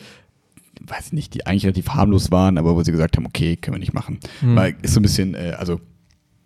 weiß 0.86 1.06
ich 1.08 1.12
nicht, 1.12 1.34
die 1.34 1.46
eigentlich 1.46 1.64
relativ 1.64 1.88
harmlos 1.90 2.30
waren, 2.30 2.58
aber 2.58 2.74
wo 2.74 2.82
sie 2.82 2.92
gesagt 2.92 3.16
haben, 3.16 3.26
okay, 3.26 3.56
können 3.56 3.74
wir 3.76 3.80
nicht 3.80 3.94
machen. 3.94 4.18
Hm. 4.40 4.56
Weil 4.56 4.76
ist 4.82 4.94
so 4.94 5.00
ein 5.00 5.02
bisschen, 5.02 5.34
äh, 5.34 5.54
also, 5.58 5.80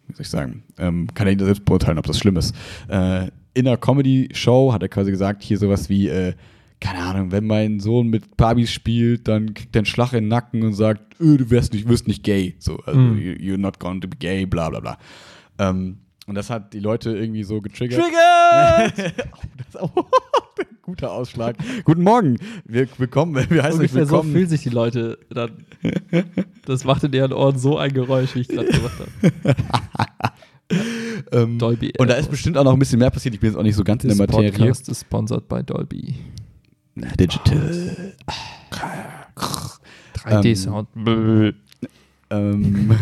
wie 0.08 0.12
soll 0.14 0.22
ich 0.22 0.28
sagen, 0.28 0.62
ähm, 0.78 1.08
kann 1.14 1.26
ja 1.26 1.32
jeder 1.32 1.46
selbst 1.46 1.64
beurteilen, 1.64 1.98
ob 1.98 2.06
das 2.06 2.18
schlimm 2.18 2.36
ist. 2.36 2.54
Äh, 2.88 3.28
in 3.54 3.66
einer 3.66 3.76
Comedy-Show 3.76 4.72
hat 4.72 4.82
er 4.82 4.88
quasi 4.88 5.10
gesagt, 5.10 5.42
hier 5.42 5.58
sowas 5.58 5.88
wie, 5.88 6.08
äh, 6.08 6.34
keine 6.80 6.98
Ahnung, 6.98 7.32
wenn 7.32 7.46
mein 7.46 7.80
Sohn 7.80 8.08
mit 8.08 8.36
Barbies 8.36 8.70
spielt, 8.70 9.28
dann 9.28 9.54
kriegt 9.54 9.74
er 9.74 9.80
einen 9.80 9.86
Schlag 9.86 10.12
in 10.12 10.24
den 10.24 10.28
Nacken 10.28 10.62
und 10.62 10.74
sagt, 10.74 11.18
öh, 11.20 11.38
du 11.38 11.48
wirst 11.50 11.72
nicht, 11.72 11.88
wirst 11.88 12.06
nicht 12.06 12.22
gay. 12.22 12.54
So, 12.58 12.76
also, 12.84 13.00
Mhm. 13.00 13.18
you- 13.18 13.32
you're 13.54 13.56
not 13.58 13.80
going 13.80 14.00
to 14.02 14.08
be 14.08 14.16
gay, 14.18 14.44
bla 14.44 14.68
bla 14.68 14.80
bla. 14.80 14.98
Ähm, 15.58 15.98
und 16.26 16.34
das 16.34 16.50
hat 16.50 16.72
die 16.72 16.80
Leute 16.80 17.16
irgendwie 17.16 17.44
so 17.44 17.60
getriggert. 17.60 18.00
Trigger! 18.00 19.14
oh, 19.80 20.04
guter 20.82 21.12
Ausschlag. 21.12 21.56
Guten 21.84 22.02
Morgen. 22.02 22.38
Wir 22.64 22.88
willkommen. 22.98 23.34
Wir 23.48 23.62
heißen 23.62 23.80
euch 23.80 23.90
Ungefähr 23.90 24.06
so 24.06 24.12
willkommen. 24.12 24.32
fühlen 24.32 24.48
sich 24.48 24.62
die 24.62 24.70
Leute 24.70 25.18
dann. 25.30 25.64
Das 26.64 26.84
macht 26.84 27.04
in 27.04 27.12
ihren 27.12 27.32
Ohren 27.32 27.58
so 27.58 27.78
ein 27.78 27.92
Geräusch, 27.92 28.34
wie 28.34 28.40
ich 28.40 28.48
gerade 28.48 28.68
gemacht 28.68 28.98
habe. 28.98 29.56
ähm, 31.32 31.58
Dolby 31.58 31.92
und 31.98 32.10
da 32.10 32.14
ist 32.14 32.30
bestimmt 32.30 32.58
auch 32.58 32.64
noch 32.64 32.72
ein 32.72 32.78
bisschen 32.78 32.98
mehr 32.98 33.10
passiert. 33.10 33.34
Ich 33.34 33.40
bin 33.40 33.50
jetzt 33.50 33.58
auch 33.58 33.62
nicht 33.62 33.76
so 33.76 33.84
ganz 33.84 34.02
in 34.02 34.08
der 34.08 34.18
Materie. 34.18 34.50
Podcast 34.50 34.88
ist 34.88 35.02
sponsored 35.02 35.48
by 35.48 35.62
Dolby. 35.62 36.16
Digital. 36.96 38.14
3D-Sound. 40.14 40.88
Bäh. 40.94 41.52
Ähm, 42.30 42.98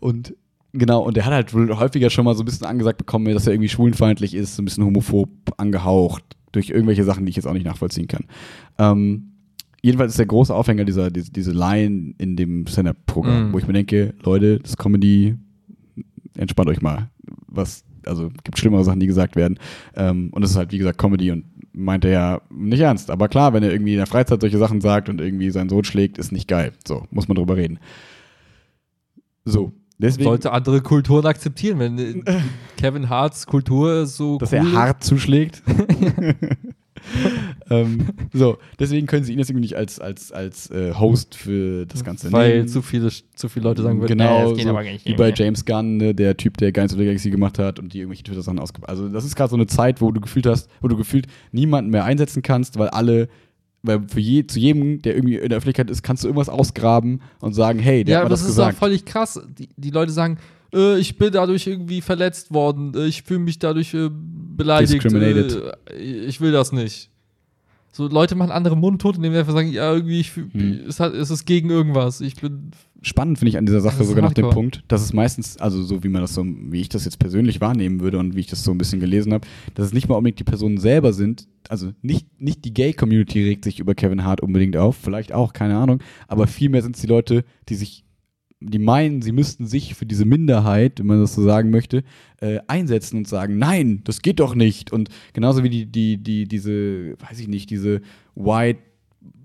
und 0.00 0.34
genau, 0.72 1.02
und 1.02 1.16
der 1.16 1.24
hat 1.24 1.32
halt 1.32 1.54
wohl 1.54 1.76
häufiger 1.76 2.10
schon 2.10 2.24
mal 2.24 2.34
so 2.34 2.42
ein 2.42 2.46
bisschen 2.46 2.66
angesagt 2.66 2.98
bekommen, 2.98 3.32
dass 3.32 3.46
er 3.46 3.52
irgendwie 3.52 3.68
schwulenfeindlich 3.68 4.34
ist, 4.34 4.56
so 4.56 4.62
ein 4.62 4.64
bisschen 4.64 4.84
homophob 4.84 5.30
angehaucht, 5.56 6.24
durch 6.52 6.70
irgendwelche 6.70 7.04
Sachen, 7.04 7.26
die 7.26 7.30
ich 7.30 7.36
jetzt 7.36 7.46
auch 7.46 7.52
nicht 7.52 7.66
nachvollziehen 7.66 8.08
kann. 8.08 8.24
Ähm, 8.78 9.32
jedenfalls 9.82 10.12
ist 10.12 10.18
der 10.18 10.26
große 10.26 10.54
Aufhänger 10.54 10.84
dieser, 10.84 11.10
diese, 11.10 11.30
diese 11.30 11.52
Line 11.52 12.14
in 12.18 12.36
dem 12.36 12.66
Stand-Up-Programm, 12.66 13.50
Mm. 13.50 13.52
wo 13.52 13.58
ich 13.58 13.66
mir 13.66 13.74
denke, 13.74 14.14
Leute, 14.22 14.58
das 14.60 14.70
ist 14.70 14.78
Comedy, 14.78 15.36
entspannt 16.36 16.68
euch 16.70 16.80
mal. 16.82 17.10
Was, 17.46 17.84
also 18.06 18.30
gibt 18.44 18.58
schlimmere 18.58 18.84
Sachen, 18.84 19.00
die 19.00 19.06
gesagt 19.06 19.36
werden. 19.36 19.58
Ähm, 19.94 20.30
und 20.32 20.42
es 20.42 20.50
ist 20.50 20.56
halt, 20.56 20.72
wie 20.72 20.78
gesagt, 20.78 20.98
Comedy 20.98 21.30
und 21.30 21.44
meint 21.72 22.04
er 22.04 22.10
ja 22.10 22.40
nicht 22.50 22.80
ernst. 22.80 23.10
Aber 23.10 23.28
klar, 23.28 23.52
wenn 23.52 23.62
er 23.62 23.70
irgendwie 23.70 23.92
in 23.92 23.98
der 23.98 24.06
Freizeit 24.06 24.40
solche 24.40 24.58
Sachen 24.58 24.80
sagt 24.80 25.08
und 25.08 25.20
irgendwie 25.20 25.50
seinen 25.50 25.68
Sohn 25.68 25.84
schlägt, 25.84 26.18
ist 26.18 26.32
nicht 26.32 26.48
geil. 26.48 26.72
So, 26.86 27.04
muss 27.10 27.28
man 27.28 27.36
drüber 27.36 27.56
reden. 27.56 27.78
So, 29.44 29.72
deswegen, 29.98 30.24
Sollte 30.24 30.52
andere 30.52 30.80
Kulturen 30.80 31.26
akzeptieren, 31.26 31.78
wenn 31.78 31.98
äh, 31.98 32.40
Kevin 32.76 33.08
Harts 33.08 33.46
Kultur 33.46 34.06
so 34.06 34.38
dass 34.38 34.52
cool 34.52 34.58
er 34.58 34.72
hart 34.72 35.04
zuschlägt. 35.04 35.62
ähm, 37.70 38.06
so, 38.32 38.58
deswegen 38.78 39.06
können 39.06 39.24
sie 39.24 39.32
ihn 39.32 39.38
jetzt 39.38 39.50
irgendwie 39.50 39.62
nicht 39.62 39.76
als, 39.76 40.00
als, 40.00 40.32
als 40.32 40.70
äh, 40.70 40.94
Host 40.94 41.34
für 41.34 41.86
das 41.86 42.04
Ganze 42.04 42.32
weil 42.32 42.56
nehmen. 42.56 42.68
zu 42.68 42.82
viele, 42.82 43.10
zu 43.34 43.48
viele 43.48 43.64
Leute 43.64 43.82
sagen 43.82 44.00
würden, 44.00 44.18
Genau, 44.18 44.38
nee, 44.38 44.48
das 44.48 44.56
geht 44.56 44.64
so 44.64 44.70
aber 44.70 44.84
gar 44.84 44.92
nicht. 44.92 45.06
wie 45.06 45.14
bei 45.14 45.32
James 45.34 45.64
Gunn, 45.64 45.96
ne, 45.96 46.14
der 46.14 46.36
Typ, 46.36 46.56
der 46.56 46.72
Guardians 46.72 46.92
of 46.92 46.98
the 46.98 47.04
Galaxy 47.04 47.30
gemacht 47.30 47.58
hat 47.58 47.78
und 47.78 47.92
die 47.92 47.98
irgendwelche 47.98 48.24
Twitter-Sachen 48.24 48.58
ausgibt. 48.58 48.88
Also 48.88 49.08
das 49.08 49.24
ist 49.24 49.36
gerade 49.36 49.50
so 49.50 49.56
eine 49.56 49.66
Zeit, 49.66 50.00
wo 50.00 50.10
du 50.10 50.20
gefühlt 50.20 50.46
hast, 50.46 50.68
wo 50.80 50.88
du 50.88 50.96
gefühlt 50.96 51.26
niemanden 51.52 51.90
mehr 51.90 52.04
einsetzen 52.04 52.42
kannst, 52.42 52.78
weil 52.78 52.88
alle, 52.88 53.28
weil 53.88 54.06
für 54.06 54.20
je, 54.20 54.46
zu 54.46 54.60
jedem, 54.60 55.02
der 55.02 55.16
irgendwie 55.16 55.36
in 55.36 55.48
der 55.48 55.58
Öffentlichkeit 55.58 55.90
ist, 55.90 56.02
kannst 56.02 56.22
du 56.22 56.28
irgendwas 56.28 56.48
ausgraben 56.48 57.20
und 57.40 57.54
sagen, 57.54 57.80
hey, 57.80 58.04
der 58.04 58.12
ja, 58.12 58.18
hat 58.18 58.26
aber 58.26 58.28
mir 58.28 58.34
das 58.34 58.42
das 58.42 58.50
ist 58.50 58.58
auch 58.58 58.66
gesagt. 58.66 58.78
völlig 58.78 59.04
krass. 59.04 59.40
Die, 59.58 59.68
die 59.76 59.90
Leute 59.90 60.12
sagen, 60.12 60.38
äh, 60.72 60.98
ich 60.98 61.18
bin 61.18 61.32
dadurch 61.32 61.66
irgendwie 61.66 62.00
verletzt 62.00 62.52
worden, 62.52 62.92
äh, 62.94 63.06
ich 63.06 63.22
fühle 63.22 63.40
mich 63.40 63.58
dadurch 63.58 63.94
äh, 63.94 64.10
beleidigt. 64.12 65.04
Äh, 65.04 65.96
ich 65.96 66.40
will 66.40 66.52
das 66.52 66.70
nicht. 66.72 67.10
So, 67.92 68.06
Leute 68.06 68.36
machen 68.36 68.52
andere 68.52 68.76
mundtot, 68.76 69.16
indem 69.16 69.32
sie 69.32 69.38
einfach 69.40 69.54
sagen, 69.54 69.72
ja, 69.72 69.92
irgendwie, 69.92 70.20
ich 70.20 70.36
Hm. 70.36 70.84
es, 70.86 71.00
hat, 71.00 71.14
es 71.14 71.30
ist 71.30 71.46
gegen 71.46 71.70
irgendwas. 71.70 72.20
Ich 72.20 72.36
bin. 72.36 72.70
Spannend 73.02 73.38
finde 73.38 73.50
ich 73.50 73.58
an 73.58 73.66
dieser 73.66 73.80
Sache 73.80 74.04
sogar 74.04 74.22
noch 74.22 74.32
den 74.32 74.44
hardcore. 74.44 74.62
Punkt, 74.62 74.84
dass 74.88 75.02
es 75.02 75.12
meistens, 75.12 75.56
also 75.58 75.82
so 75.82 76.02
wie 76.02 76.08
man 76.08 76.22
das 76.22 76.34
so, 76.34 76.44
wie 76.44 76.80
ich 76.80 76.88
das 76.88 77.04
jetzt 77.04 77.18
persönlich 77.18 77.60
wahrnehmen 77.60 78.00
würde 78.00 78.18
und 78.18 78.34
wie 78.34 78.40
ich 78.40 78.46
das 78.46 78.64
so 78.64 78.72
ein 78.72 78.78
bisschen 78.78 79.00
gelesen 79.00 79.32
habe, 79.32 79.46
dass 79.74 79.86
es 79.86 79.92
nicht 79.92 80.08
mal 80.08 80.16
unbedingt 80.16 80.40
die 80.40 80.44
Personen 80.44 80.78
selber 80.78 81.12
sind, 81.12 81.48
also 81.68 81.92
nicht, 82.02 82.40
nicht 82.40 82.64
die 82.64 82.74
Gay-Community 82.74 83.44
regt 83.44 83.64
sich 83.64 83.78
über 83.78 83.94
Kevin 83.94 84.24
Hart 84.24 84.40
unbedingt 84.40 84.76
auf, 84.76 84.96
vielleicht 84.96 85.32
auch, 85.32 85.52
keine 85.52 85.76
Ahnung, 85.76 86.02
aber 86.26 86.46
vielmehr 86.46 86.82
sind 86.82 86.96
es 86.96 87.02
die 87.02 87.08
Leute, 87.08 87.44
die 87.68 87.76
sich, 87.76 88.04
die 88.60 88.80
meinen, 88.80 89.22
sie 89.22 89.32
müssten 89.32 89.66
sich 89.66 89.94
für 89.94 90.06
diese 90.06 90.24
Minderheit, 90.24 90.98
wenn 90.98 91.06
man 91.06 91.20
das 91.20 91.34
so 91.34 91.42
sagen 91.42 91.70
möchte, 91.70 92.02
äh, 92.40 92.58
einsetzen 92.66 93.18
und 93.18 93.28
sagen, 93.28 93.58
nein, 93.58 94.00
das 94.04 94.22
geht 94.22 94.40
doch 94.40 94.56
nicht. 94.56 94.92
Und 94.92 95.10
genauso 95.32 95.62
wie 95.62 95.70
die, 95.70 95.86
die, 95.86 96.16
die, 96.16 96.48
diese, 96.48 97.14
weiß 97.20 97.38
ich 97.38 97.46
nicht, 97.46 97.70
diese 97.70 98.00
White 98.34 98.80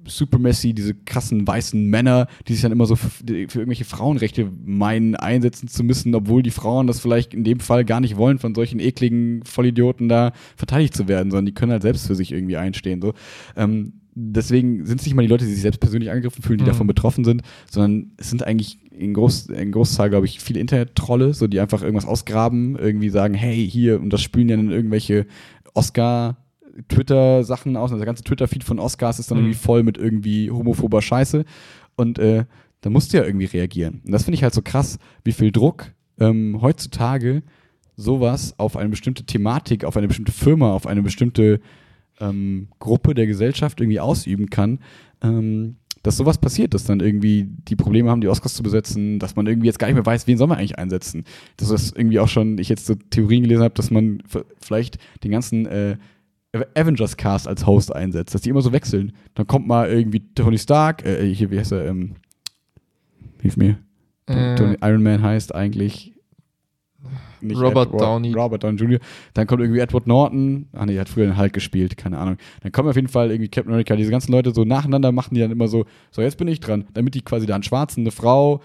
Supremacy, 0.05 0.73
diese 0.73 0.93
krassen 0.93 1.47
weißen 1.47 1.89
Männer, 1.89 2.27
die 2.47 2.53
sich 2.53 2.61
dann 2.61 2.71
immer 2.73 2.85
so 2.85 2.95
für, 2.97 3.09
für 3.09 3.59
irgendwelche 3.59 3.85
Frauenrechte 3.85 4.51
meinen, 4.65 5.15
einsetzen 5.15 5.67
zu 5.69 5.83
müssen, 5.83 6.13
obwohl 6.13 6.43
die 6.43 6.51
Frauen 6.51 6.87
das 6.87 6.99
vielleicht 6.99 7.33
in 7.33 7.43
dem 7.45 7.59
Fall 7.61 7.85
gar 7.85 8.01
nicht 8.01 8.17
wollen, 8.17 8.37
von 8.37 8.53
solchen 8.53 8.79
ekligen 8.79 9.43
Vollidioten 9.45 10.09
da 10.09 10.33
verteidigt 10.57 10.93
zu 10.93 11.07
werden, 11.07 11.31
sondern 11.31 11.45
die 11.45 11.53
können 11.53 11.71
halt 11.71 11.83
selbst 11.83 12.07
für 12.07 12.15
sich 12.15 12.33
irgendwie 12.33 12.57
einstehen. 12.57 13.01
So. 13.01 13.13
Ähm, 13.55 13.93
deswegen 14.13 14.85
sind 14.85 14.99
es 14.99 15.05
nicht 15.05 15.15
mal 15.15 15.21
die 15.21 15.29
Leute, 15.29 15.45
die 15.45 15.51
sich 15.53 15.61
selbst 15.61 15.79
persönlich 15.79 16.11
angegriffen 16.11 16.43
fühlen, 16.43 16.57
die 16.57 16.63
Mhm. 16.65 16.67
davon 16.67 16.87
betroffen 16.87 17.23
sind, 17.23 17.41
sondern 17.71 18.11
es 18.17 18.29
sind 18.29 18.43
eigentlich 18.45 18.79
in, 18.91 19.13
Groß, 19.13 19.47
in 19.47 19.71
Großzahl, 19.71 20.09
glaube 20.09 20.25
ich, 20.25 20.39
viele 20.41 20.59
Internet-Trolle, 20.59 21.33
so 21.33 21.47
die 21.47 21.61
einfach 21.61 21.81
irgendwas 21.81 22.05
ausgraben, 22.05 22.75
irgendwie 22.77 23.09
sagen, 23.09 23.33
hey, 23.35 23.67
hier, 23.67 24.01
und 24.01 24.11
das 24.11 24.21
spülen 24.21 24.49
ja 24.49 24.57
dann 24.57 24.69
irgendwelche 24.69 25.27
Oscar- 25.73 26.37
Twitter-Sachen 26.87 27.75
aus. 27.77 27.91
Also 27.91 27.97
der 27.97 28.05
ganze 28.05 28.23
Twitter-Feed 28.23 28.63
von 28.63 28.79
Oscars 28.79 29.19
ist 29.19 29.31
dann 29.31 29.37
Mhm. 29.39 29.43
irgendwie 29.45 29.59
voll 29.59 29.83
mit 29.83 29.97
irgendwie 29.97 30.49
homophober 30.51 31.01
Scheiße. 31.01 31.45
Und 31.95 32.19
äh, 32.19 32.45
da 32.81 32.89
musst 32.89 33.13
du 33.13 33.17
ja 33.17 33.23
irgendwie 33.25 33.45
reagieren. 33.45 34.01
Und 34.05 34.11
das 34.11 34.23
finde 34.23 34.35
ich 34.35 34.43
halt 34.43 34.53
so 34.53 34.61
krass, 34.61 34.97
wie 35.23 35.31
viel 35.31 35.51
Druck 35.51 35.93
ähm, 36.19 36.59
heutzutage 36.61 37.43
sowas 37.95 38.55
auf 38.57 38.75
eine 38.75 38.89
bestimmte 38.89 39.23
Thematik, 39.25 39.85
auf 39.85 39.97
eine 39.97 40.07
bestimmte 40.07 40.31
Firma, 40.31 40.73
auf 40.73 40.87
eine 40.87 41.01
bestimmte 41.03 41.59
ähm, 42.19 42.67
Gruppe 42.79 43.13
der 43.13 43.27
Gesellschaft 43.27 43.79
irgendwie 43.81 43.99
ausüben 43.99 44.49
kann. 44.49 44.79
Ähm, 45.21 45.75
dass 46.01 46.17
sowas 46.17 46.37
passiert, 46.37 46.73
dass 46.73 46.83
dann 46.83 46.99
irgendwie 46.99 47.47
die 47.69 47.77
Probleme 47.77 48.09
haben, 48.09 48.19
die 48.19 48.27
Oscars 48.27 48.55
zu 48.55 48.61
besetzen, 48.63 49.19
dass 49.19 49.37
man 49.37 49.47
irgendwie 49.47 49.67
jetzt 49.67 49.79
gar 49.79 49.87
nicht 49.87 49.95
mehr 49.95 50.05
weiß, 50.05 50.27
wen 50.27 50.37
soll 50.37 50.47
man 50.47 50.57
eigentlich 50.57 50.77
einsetzen. 50.77 51.23
Dass 51.55 51.69
das 51.69 51.91
irgendwie 51.91 52.19
auch 52.19 52.27
schon, 52.27 52.57
ich 52.57 52.67
jetzt 52.67 52.85
so 52.85 52.95
Theorien 52.95 53.43
gelesen 53.43 53.63
habe, 53.63 53.73
dass 53.73 53.89
man 53.89 54.21
vielleicht 54.59 54.97
den 55.23 55.31
ganzen 55.31 55.65
äh, 55.65 55.95
Avengers 56.75 57.17
Cast 57.17 57.47
als 57.47 57.65
Host 57.65 57.95
einsetzt, 57.95 58.35
dass 58.35 58.41
die 58.41 58.49
immer 58.49 58.61
so 58.61 58.71
wechseln. 58.71 59.13
Dann 59.33 59.47
kommt 59.47 59.67
mal 59.67 59.89
irgendwie 59.89 60.21
Tony 60.35 60.57
Stark, 60.57 61.05
äh, 61.05 61.25
hier, 61.33 61.49
wie 61.51 61.57
heißt 61.59 61.71
er, 61.71 61.87
ähm, 61.87 62.15
hilf 63.41 63.57
mir. 63.57 63.77
Äh, 64.27 64.55
Tony 64.55 64.77
Iron 64.81 65.01
Man 65.03 65.21
heißt 65.21 65.53
eigentlich 65.55 66.13
nicht 67.41 67.59
Robert 67.59 67.87
Edward- 67.89 68.01
Downey. 68.01 68.33
Robert 68.33 68.63
Downey 68.63 68.77
Jr. 68.77 68.99
Dann 69.33 69.47
kommt 69.47 69.61
irgendwie 69.61 69.79
Edward 69.81 70.07
Norton. 70.07 70.67
Ah 70.71 70.85
nee, 70.85 70.93
der 70.93 71.01
hat 71.01 71.09
früher 71.09 71.25
den 71.25 71.37
Hulk 71.37 71.51
gespielt, 71.51 71.97
keine 71.97 72.17
Ahnung. 72.17 72.37
Dann 72.61 72.71
kommen 72.71 72.87
auf 72.87 72.95
jeden 72.95 73.09
Fall 73.09 73.31
irgendwie 73.31 73.49
Captain 73.49 73.71
America. 73.71 73.95
Diese 73.95 74.11
ganzen 74.11 74.31
Leute 74.31 74.53
so 74.53 74.63
nacheinander 74.63 75.11
machen 75.11 75.33
die 75.35 75.41
dann 75.41 75.51
immer 75.51 75.67
so, 75.67 75.85
so 76.11 76.21
jetzt 76.21 76.37
bin 76.37 76.47
ich 76.47 76.59
dran, 76.61 76.85
damit 76.93 77.15
die 77.15 77.21
quasi 77.21 77.45
da 77.45 77.55
einen 77.55 77.63
Schwarzen, 77.63 78.01
eine 78.01 78.11
Frau, 78.11 78.61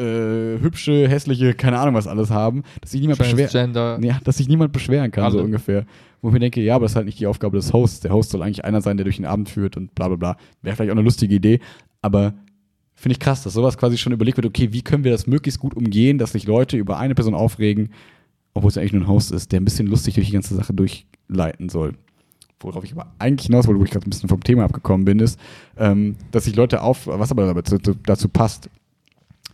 äh, 0.00 0.60
hübsche, 0.60 1.08
hässliche, 1.08 1.54
keine 1.54 1.78
Ahnung 1.78 1.94
was 1.94 2.06
alles 2.06 2.30
haben, 2.30 2.62
dass 2.80 2.92
sich 2.92 3.00
niemand 3.00 3.18
beschwert. 3.18 3.52
Transgender. 3.52 3.98
Ja, 4.02 4.18
dass 4.24 4.38
sich 4.38 4.48
niemand 4.48 4.72
beschweren 4.72 5.10
kann, 5.10 5.30
so 5.30 5.38
Alle. 5.38 5.46
ungefähr. 5.46 5.84
Wo 6.22 6.28
ich 6.28 6.34
mir 6.34 6.40
denke, 6.40 6.60
ja, 6.60 6.74
aber 6.76 6.84
das 6.84 6.92
ist 6.92 6.96
halt 6.96 7.06
nicht 7.06 7.20
die 7.20 7.26
Aufgabe 7.26 7.56
des 7.56 7.72
Hosts. 7.72 8.00
Der 8.00 8.12
Host 8.12 8.30
soll 8.30 8.42
eigentlich 8.42 8.64
einer 8.64 8.82
sein, 8.82 8.96
der 8.96 9.04
durch 9.04 9.16
den 9.16 9.26
Abend 9.26 9.48
führt 9.48 9.76
und 9.76 9.94
bla 9.94 10.08
bla 10.08 10.16
bla. 10.16 10.36
Wäre 10.62 10.76
vielleicht 10.76 10.90
auch 10.90 10.96
eine 10.96 11.04
lustige 11.04 11.34
Idee, 11.34 11.60
aber 12.02 12.34
finde 12.94 13.14
ich 13.14 13.20
krass, 13.20 13.42
dass 13.42 13.54
sowas 13.54 13.78
quasi 13.78 13.96
schon 13.96 14.12
überlegt 14.12 14.36
wird, 14.36 14.46
okay, 14.46 14.72
wie 14.72 14.82
können 14.82 15.04
wir 15.04 15.10
das 15.10 15.26
möglichst 15.26 15.60
gut 15.60 15.74
umgehen, 15.74 16.18
dass 16.18 16.32
sich 16.32 16.46
Leute 16.46 16.76
über 16.76 16.98
eine 16.98 17.14
Person 17.14 17.34
aufregen, 17.34 17.90
obwohl 18.52 18.68
es 18.68 18.76
eigentlich 18.76 18.92
nur 18.92 19.02
ein 19.02 19.08
Host 19.08 19.32
ist, 19.32 19.52
der 19.52 19.60
ein 19.60 19.64
bisschen 19.64 19.86
lustig 19.86 20.14
durch 20.14 20.26
die 20.26 20.32
ganze 20.34 20.54
Sache 20.54 20.74
durchleiten 20.74 21.70
soll. 21.70 21.94
Worauf 22.62 22.84
ich 22.84 22.92
aber 22.92 23.10
eigentlich 23.18 23.46
hinaus 23.46 23.66
wollte, 23.66 23.80
wo 23.80 23.84
ich 23.84 23.90
gerade 23.90 24.06
ein 24.06 24.10
bisschen 24.10 24.28
vom 24.28 24.44
Thema 24.44 24.64
abgekommen 24.64 25.06
bin, 25.06 25.18
ist, 25.18 25.40
ähm, 25.78 26.16
dass 26.30 26.44
sich 26.44 26.56
Leute 26.56 26.82
auf, 26.82 27.06
was 27.06 27.30
aber 27.30 27.54
dazu, 27.54 27.78
dazu 27.78 28.28
passt, 28.28 28.68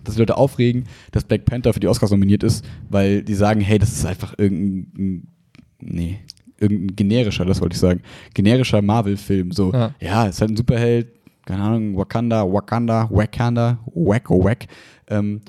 dass 0.06 0.14
die 0.14 0.20
Leute 0.20 0.36
aufregen, 0.36 0.84
dass 1.12 1.24
Black 1.24 1.44
Panther 1.44 1.72
für 1.72 1.80
die 1.80 1.88
Oscars 1.88 2.10
nominiert 2.10 2.42
ist, 2.42 2.64
weil 2.88 3.22
die 3.22 3.34
sagen, 3.34 3.60
hey, 3.60 3.78
das 3.78 3.92
ist 3.92 4.06
einfach 4.06 4.34
irgendein, 4.38 5.26
nee, 5.80 6.20
irgendein 6.58 6.96
generischer, 6.96 7.44
das 7.44 7.60
wollte 7.60 7.74
ich 7.74 7.80
sagen, 7.80 8.00
generischer 8.34 8.82
Marvel-Film. 8.82 9.52
So, 9.52 9.72
Ja. 9.72 9.94
ja. 10.00 10.26
ist 10.26 10.40
halt 10.40 10.52
ein 10.52 10.56
Superheld, 10.56 11.08
keine 11.44 11.62
Ahnung, 11.62 11.96
Wakanda, 11.96 12.50
Wakanda, 12.50 13.08
Wakanda, 13.10 13.78
Wack, 13.94 14.30
oh 14.30 14.42
Wack. 14.44 14.66
Ähm, 15.08 15.40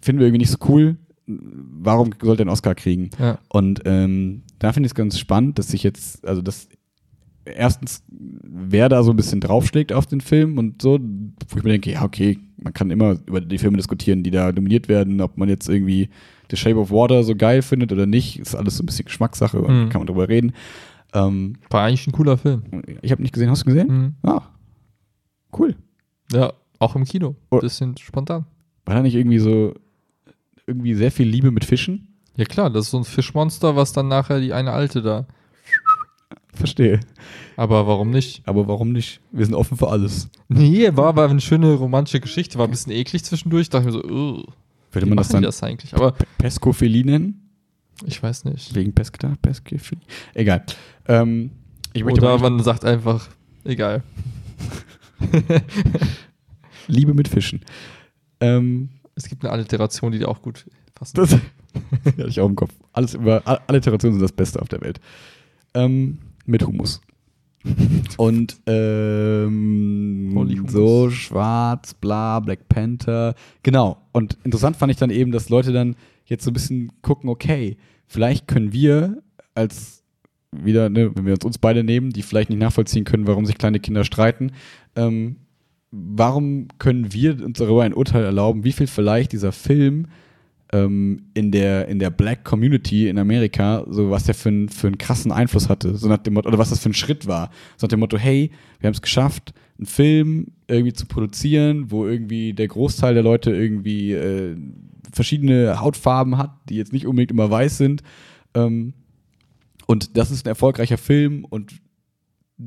finden 0.00 0.20
wir 0.20 0.26
irgendwie 0.26 0.38
nicht 0.38 0.50
so 0.50 0.58
cool. 0.68 0.96
Warum 1.26 2.10
sollte 2.20 2.42
er 2.42 2.44
einen 2.44 2.50
Oscar 2.50 2.74
kriegen? 2.74 3.10
Ja. 3.18 3.38
Und 3.48 3.82
ähm, 3.84 4.42
da 4.58 4.72
finde 4.72 4.86
ich 4.86 4.90
es 4.90 4.94
ganz 4.94 5.18
spannend, 5.18 5.58
dass 5.58 5.68
sich 5.68 5.82
jetzt, 5.82 6.26
also 6.26 6.42
dass 6.42 6.68
erstens, 7.44 8.02
wer 8.08 8.88
da 8.88 9.02
so 9.02 9.10
ein 9.12 9.16
bisschen 9.16 9.40
draufschlägt 9.40 9.92
auf 9.92 10.06
den 10.06 10.20
Film 10.20 10.58
und 10.58 10.80
so, 10.82 10.98
wo 11.00 11.56
ich 11.58 11.62
mir 11.64 11.70
denke, 11.70 11.90
ja, 11.92 12.02
okay, 12.04 12.38
man 12.56 12.72
kann 12.72 12.90
immer 12.90 13.16
über 13.26 13.40
die 13.40 13.58
Filme 13.58 13.76
diskutieren, 13.76 14.22
die 14.22 14.30
da 14.30 14.50
nominiert 14.52 14.88
werden, 14.88 15.20
ob 15.20 15.36
man 15.36 15.48
jetzt 15.48 15.68
irgendwie 15.68 16.08
The 16.50 16.56
Shape 16.56 16.76
of 16.78 16.90
Water 16.90 17.22
so 17.24 17.34
geil 17.34 17.62
findet 17.62 17.92
oder 17.92 18.06
nicht, 18.06 18.38
ist 18.38 18.54
alles 18.54 18.76
so 18.76 18.82
ein 18.82 18.86
bisschen 18.86 19.04
Geschmackssache 19.06 19.60
und 19.60 19.84
Mhm. 19.84 19.88
kann 19.90 20.00
man 20.00 20.06
drüber 20.06 20.28
reden. 20.28 20.52
Ähm, 21.12 21.54
War 21.70 21.84
eigentlich 21.84 22.06
ein 22.06 22.12
cooler 22.12 22.36
Film. 22.36 22.62
ich 23.02 23.12
habe 23.12 23.22
nicht 23.22 23.32
gesehen, 23.34 23.50
hast 23.50 23.62
du 23.62 23.66
gesehen? 23.66 23.88
Mhm. 24.22 24.28
Ah, 24.28 24.42
cool. 25.58 25.74
Ja, 26.32 26.52
auch 26.78 26.96
im 26.96 27.04
Kino. 27.04 27.36
Oh. 27.50 27.60
Bisschen 27.60 27.96
spontan. 27.96 28.46
War 28.84 28.96
da 28.96 29.02
nicht 29.02 29.14
irgendwie 29.14 29.38
so, 29.38 29.74
irgendwie 30.66 30.94
sehr 30.94 31.10
viel 31.12 31.28
Liebe 31.28 31.50
mit 31.50 31.64
Fischen? 31.64 32.08
Ja 32.36 32.44
klar, 32.44 32.68
das 32.70 32.86
ist 32.86 32.90
so 32.90 32.98
ein 32.98 33.04
Fischmonster, 33.04 33.76
was 33.76 33.92
dann 33.92 34.08
nachher 34.08 34.40
die 34.40 34.52
eine 34.52 34.72
alte 34.72 35.02
da. 35.02 35.26
Verstehe. 36.54 37.00
Aber 37.56 37.86
warum 37.86 38.10
nicht? 38.10 38.42
Aber 38.46 38.66
warum 38.68 38.92
nicht? 38.92 39.20
Wir 39.32 39.44
sind 39.44 39.54
offen 39.54 39.76
für 39.76 39.88
alles. 39.88 40.28
Nee, 40.48 40.90
war 40.96 41.06
aber 41.06 41.28
eine 41.28 41.40
schöne 41.40 41.74
romantische 41.74 42.20
Geschichte. 42.20 42.58
War 42.58 42.66
ein 42.66 42.70
bisschen 42.70 42.92
eklig 42.92 43.24
zwischendurch. 43.24 43.68
Dachte 43.70 43.88
ich 43.88 43.94
mir 43.94 44.00
so, 44.00 44.08
uh, 44.08 44.42
Würde 44.92 45.06
man 45.06 45.16
das 45.16 45.28
dann 45.28 45.42
das 45.42 45.62
eigentlich? 45.62 45.94
Aber 45.94 46.12
Pescophilie 46.38 47.04
nennen? 47.04 47.40
ich 48.06 48.22
weiß 48.22 48.44
nicht. 48.46 48.74
Wegen 48.74 48.92
Pesketa? 48.92 49.34
Peskophilie? 49.40 50.02
Egal. 50.34 50.64
Ähm, 51.06 51.50
ich 51.92 52.04
möchte 52.04 52.20
Oder 52.20 52.38
man 52.38 52.62
sagt 52.62 52.84
einfach, 52.84 53.28
egal. 53.64 54.02
Liebe 56.86 57.14
mit 57.14 57.28
Fischen. 57.28 57.60
Ähm, 58.40 58.90
Es 59.14 59.28
gibt 59.28 59.44
eine 59.44 59.52
Alliteration, 59.52 60.12
die 60.12 60.18
dir 60.18 60.28
auch 60.28 60.42
gut 60.42 60.66
passt. 60.94 61.16
das 61.16 61.32
hatte 61.32 61.42
ich 62.28 62.40
auch 62.40 62.48
im 62.48 62.56
Kopf. 62.56 62.72
Alles 62.92 63.14
über, 63.14 63.42
all- 63.44 63.60
Alliterationen 63.66 64.14
sind 64.14 64.22
das 64.22 64.32
Beste 64.32 64.60
auf 64.60 64.68
der 64.68 64.80
Welt. 64.80 65.00
Ähm, 65.74 66.18
mit 66.46 66.66
Humus. 66.66 67.00
Und 68.18 68.56
ähm, 68.66 70.66
so 70.68 71.10
schwarz, 71.10 71.94
bla, 71.94 72.40
Black 72.40 72.68
Panther. 72.68 73.34
Genau. 73.62 73.98
Und 74.12 74.36
interessant 74.44 74.76
fand 74.76 74.92
ich 74.92 74.98
dann 74.98 75.10
eben, 75.10 75.32
dass 75.32 75.48
Leute 75.48 75.72
dann 75.72 75.96
jetzt 76.26 76.44
so 76.44 76.50
ein 76.50 76.54
bisschen 76.54 76.92
gucken, 77.02 77.30
okay, 77.30 77.76
vielleicht 78.06 78.46
können 78.46 78.72
wir 78.72 79.22
als 79.54 80.02
wieder, 80.52 80.88
ne, 80.88 81.10
wenn 81.14 81.26
wir 81.26 81.34
uns 81.34 81.44
uns 81.44 81.58
beide 81.58 81.82
nehmen, 81.82 82.10
die 82.10 82.22
vielleicht 82.22 82.50
nicht 82.50 82.60
nachvollziehen 82.60 83.04
können, 83.04 83.26
warum 83.26 83.46
sich 83.46 83.58
kleine 83.58 83.80
Kinder 83.80 84.04
streiten, 84.04 84.52
ähm, 84.94 85.36
warum 85.90 86.68
können 86.78 87.12
wir 87.12 87.44
uns 87.44 87.58
darüber 87.58 87.82
ein 87.82 87.94
Urteil 87.94 88.24
erlauben, 88.24 88.64
wie 88.64 88.72
viel 88.72 88.86
vielleicht 88.86 89.32
dieser 89.32 89.52
Film 89.52 90.06
ähm, 90.74 91.26
in, 91.34 91.52
der, 91.52 91.86
in 91.88 91.98
der 92.00 92.10
Black 92.10 92.44
Community 92.44 93.08
in 93.08 93.18
Amerika, 93.18 93.84
so 93.88 94.10
was 94.10 94.24
der 94.24 94.34
für, 94.34 94.48
einen- 94.48 94.68
für 94.68 94.88
einen 94.88 94.98
krassen 94.98 95.30
Einfluss 95.30 95.68
hatte, 95.68 95.96
so 95.96 96.08
nach 96.08 96.18
dem 96.18 96.34
Motto, 96.34 96.48
oder 96.48 96.58
was 96.58 96.70
das 96.70 96.80
für 96.80 96.90
ein 96.90 96.94
Schritt 96.94 97.26
war. 97.26 97.50
So 97.76 97.86
nach 97.86 97.90
dem 97.90 98.00
Motto, 98.00 98.18
hey, 98.18 98.50
wir 98.80 98.88
haben 98.88 98.94
es 98.94 99.02
geschafft, 99.02 99.54
einen 99.78 99.86
Film 99.86 100.46
irgendwie 100.66 100.92
zu 100.92 101.06
produzieren, 101.06 101.90
wo 101.90 102.06
irgendwie 102.06 102.52
der 102.54 102.68
Großteil 102.68 103.14
der 103.14 103.22
Leute 103.22 103.50
irgendwie 103.54 104.12
äh, 104.12 104.56
verschiedene 105.12 105.80
Hautfarben 105.80 106.38
hat, 106.38 106.50
die 106.68 106.76
jetzt 106.76 106.92
nicht 106.92 107.06
unbedingt 107.06 107.30
immer 107.30 107.50
weiß 107.50 107.78
sind. 107.78 108.02
Ähm, 108.54 108.94
und 109.86 110.16
das 110.16 110.30
ist 110.30 110.44
ein 110.46 110.48
erfolgreicher 110.48 110.98
Film 110.98 111.44
und 111.44 111.72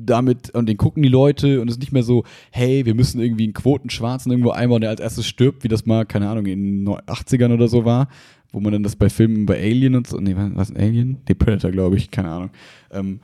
damit, 0.06 0.50
und 0.50 0.68
den 0.68 0.76
gucken 0.76 1.02
die 1.02 1.08
Leute 1.08 1.60
und 1.60 1.68
es 1.68 1.74
ist 1.74 1.80
nicht 1.80 1.92
mehr 1.92 2.02
so, 2.02 2.24
hey, 2.50 2.84
wir 2.86 2.94
müssen 2.94 3.20
irgendwie 3.20 3.44
einen 3.44 3.52
Quotenschwarzen 3.52 4.30
irgendwo 4.32 4.50
einbauen, 4.50 4.80
der 4.80 4.90
als 4.90 5.00
erstes 5.00 5.26
stirbt, 5.26 5.64
wie 5.64 5.68
das 5.68 5.86
mal, 5.86 6.04
keine 6.06 6.28
Ahnung, 6.28 6.46
in 6.46 6.84
den 6.84 6.88
80ern 6.88 7.52
oder 7.52 7.68
so 7.68 7.84
war, 7.84 8.08
wo 8.52 8.60
man 8.60 8.72
dann 8.72 8.82
das 8.82 8.96
bei 8.96 9.08
Filmen 9.08 9.46
bei 9.46 9.58
Alien 9.58 9.94
und 9.94 10.06
so, 10.06 10.18
nee, 10.18 10.34
was, 10.36 10.74
Alien? 10.74 11.18
Nee, 11.28 11.34
Predator, 11.34 11.70
glaube 11.70 11.96
ich, 11.96 12.10
keine 12.10 12.30
Ahnung. 12.30 12.50
Ähm, 12.90 13.20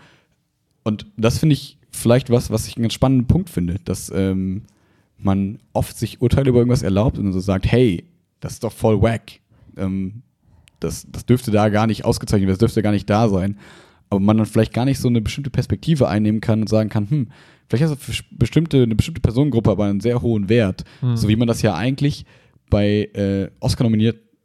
und 0.82 1.06
das 1.16 1.38
finde 1.38 1.54
ich 1.54 1.78
vielleicht 1.90 2.30
was, 2.30 2.50
was 2.50 2.66
ich 2.66 2.76
einen 2.76 2.84
ganz 2.84 2.94
spannenden 2.94 3.26
Punkt 3.26 3.48
finde, 3.48 3.76
dass 3.84 4.12
ähm, 4.14 4.62
man 5.18 5.58
oft 5.72 5.96
sich 5.96 6.20
Urteile 6.20 6.50
über 6.50 6.58
irgendwas 6.58 6.82
erlaubt 6.82 7.18
und 7.18 7.32
so 7.32 7.40
sagt, 7.40 7.70
hey, 7.70 8.04
das 8.40 8.54
ist 8.54 8.64
doch 8.64 8.72
voll 8.72 9.00
wack. 9.00 9.40
Ähm, 9.76 10.22
das, 10.80 11.06
das 11.10 11.24
dürfte 11.24 11.50
da 11.50 11.68
gar 11.70 11.86
nicht 11.86 12.04
ausgezeichnet 12.04 12.46
werden, 12.46 12.54
das 12.54 12.58
dürfte 12.58 12.82
gar 12.82 12.92
nicht 12.92 13.08
da 13.08 13.28
sein. 13.28 13.56
Aber 14.10 14.20
man 14.20 14.36
dann 14.36 14.46
vielleicht 14.46 14.72
gar 14.72 14.84
nicht 14.84 14.98
so 14.98 15.08
eine 15.08 15.20
bestimmte 15.20 15.50
Perspektive 15.50 16.08
einnehmen 16.08 16.40
kann 16.40 16.60
und 16.60 16.68
sagen 16.68 16.88
kann, 16.88 17.10
hm, 17.10 17.28
vielleicht 17.68 17.84
hat 17.84 17.98
das 17.98 18.04
für 18.04 18.22
bestimmte, 18.30 18.82
eine 18.82 18.94
bestimmte 18.94 19.20
Personengruppe 19.20 19.70
aber 19.70 19.84
einen 19.84 20.00
sehr 20.00 20.22
hohen 20.22 20.48
Wert. 20.48 20.84
Hm. 21.00 21.16
So 21.16 21.28
wie 21.28 21.36
man 21.36 21.48
das 21.48 21.62
ja 21.62 21.74
eigentlich 21.74 22.24
bei 22.70 23.10
äh, 23.14 23.50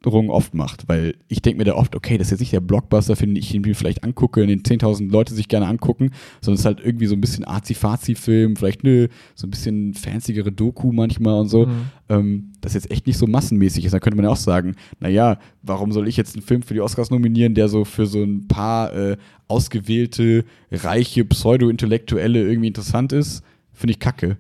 Oscar-Nominierungen 0.06 0.30
oft 0.30 0.54
macht. 0.54 0.88
Weil 0.88 1.16
ich 1.28 1.42
denke 1.42 1.58
mir 1.60 1.66
da 1.66 1.74
oft, 1.76 1.96
okay, 1.96 2.18
das 2.18 2.28
ist 2.28 2.32
jetzt 2.32 2.40
nicht 2.40 2.54
der 2.54 2.62
Blockbuster, 2.62 3.16
den 3.16 3.36
ich 3.36 3.54
mir 3.60 3.76
vielleicht 3.76 4.04
angucke, 4.04 4.46
den 4.46 4.64
10.000 4.64 5.12
Leute 5.12 5.34
sich 5.34 5.48
gerne 5.48 5.68
angucken, 5.68 6.12
sondern 6.42 6.56
es 6.56 6.62
ist 6.62 6.66
halt 6.66 6.80
irgendwie 6.80 7.06
so 7.08 7.16
ein 7.16 7.22
bisschen 7.22 7.44
Arzi-Fazi-Film, 7.46 8.56
vielleicht 8.56 8.84
ne, 8.84 9.10
so 9.36 9.48
ein 9.48 9.52
bisschen 9.52 9.94
fancyere 9.94 10.52
Doku 10.52 10.92
manchmal 10.92 11.42
und 11.42 11.50
so 11.50 11.66
Mhm. 11.66 11.72
ähm, 12.10 12.52
das 12.62 12.74
jetzt 12.74 12.92
echt 12.92 13.08
nicht 13.08 13.18
so 13.18 13.28
massenmäßig 13.28 13.86
ist, 13.86 13.92
dann 13.92 14.00
könnte 14.02 14.16
man 14.16 14.26
ja 14.26 14.32
auch 14.32 14.38
sagen, 14.38 14.76
naja, 15.00 15.38
warum 15.62 15.92
soll 15.92 16.08
ich 16.08 16.18
jetzt 16.18 16.36
einen 16.36 16.44
Film 16.44 16.62
für 16.62 16.74
die 16.74 16.82
Oscars 16.82 17.10
nominieren, 17.10 17.54
der 17.54 17.68
so 17.68 17.86
für 17.86 18.06
so 18.06 18.24
ein 18.24 18.48
paar 18.48 18.94
äh, 18.94 19.18
ausgewählte, 19.48 20.46
reiche, 20.72 21.26
pseudo-intellektuelle 21.26 22.42
irgendwie 22.48 22.68
interessant 22.68 23.14
ist? 23.14 23.44
Finde 23.74 23.92
ich 23.92 24.00
kacke. 24.00 24.38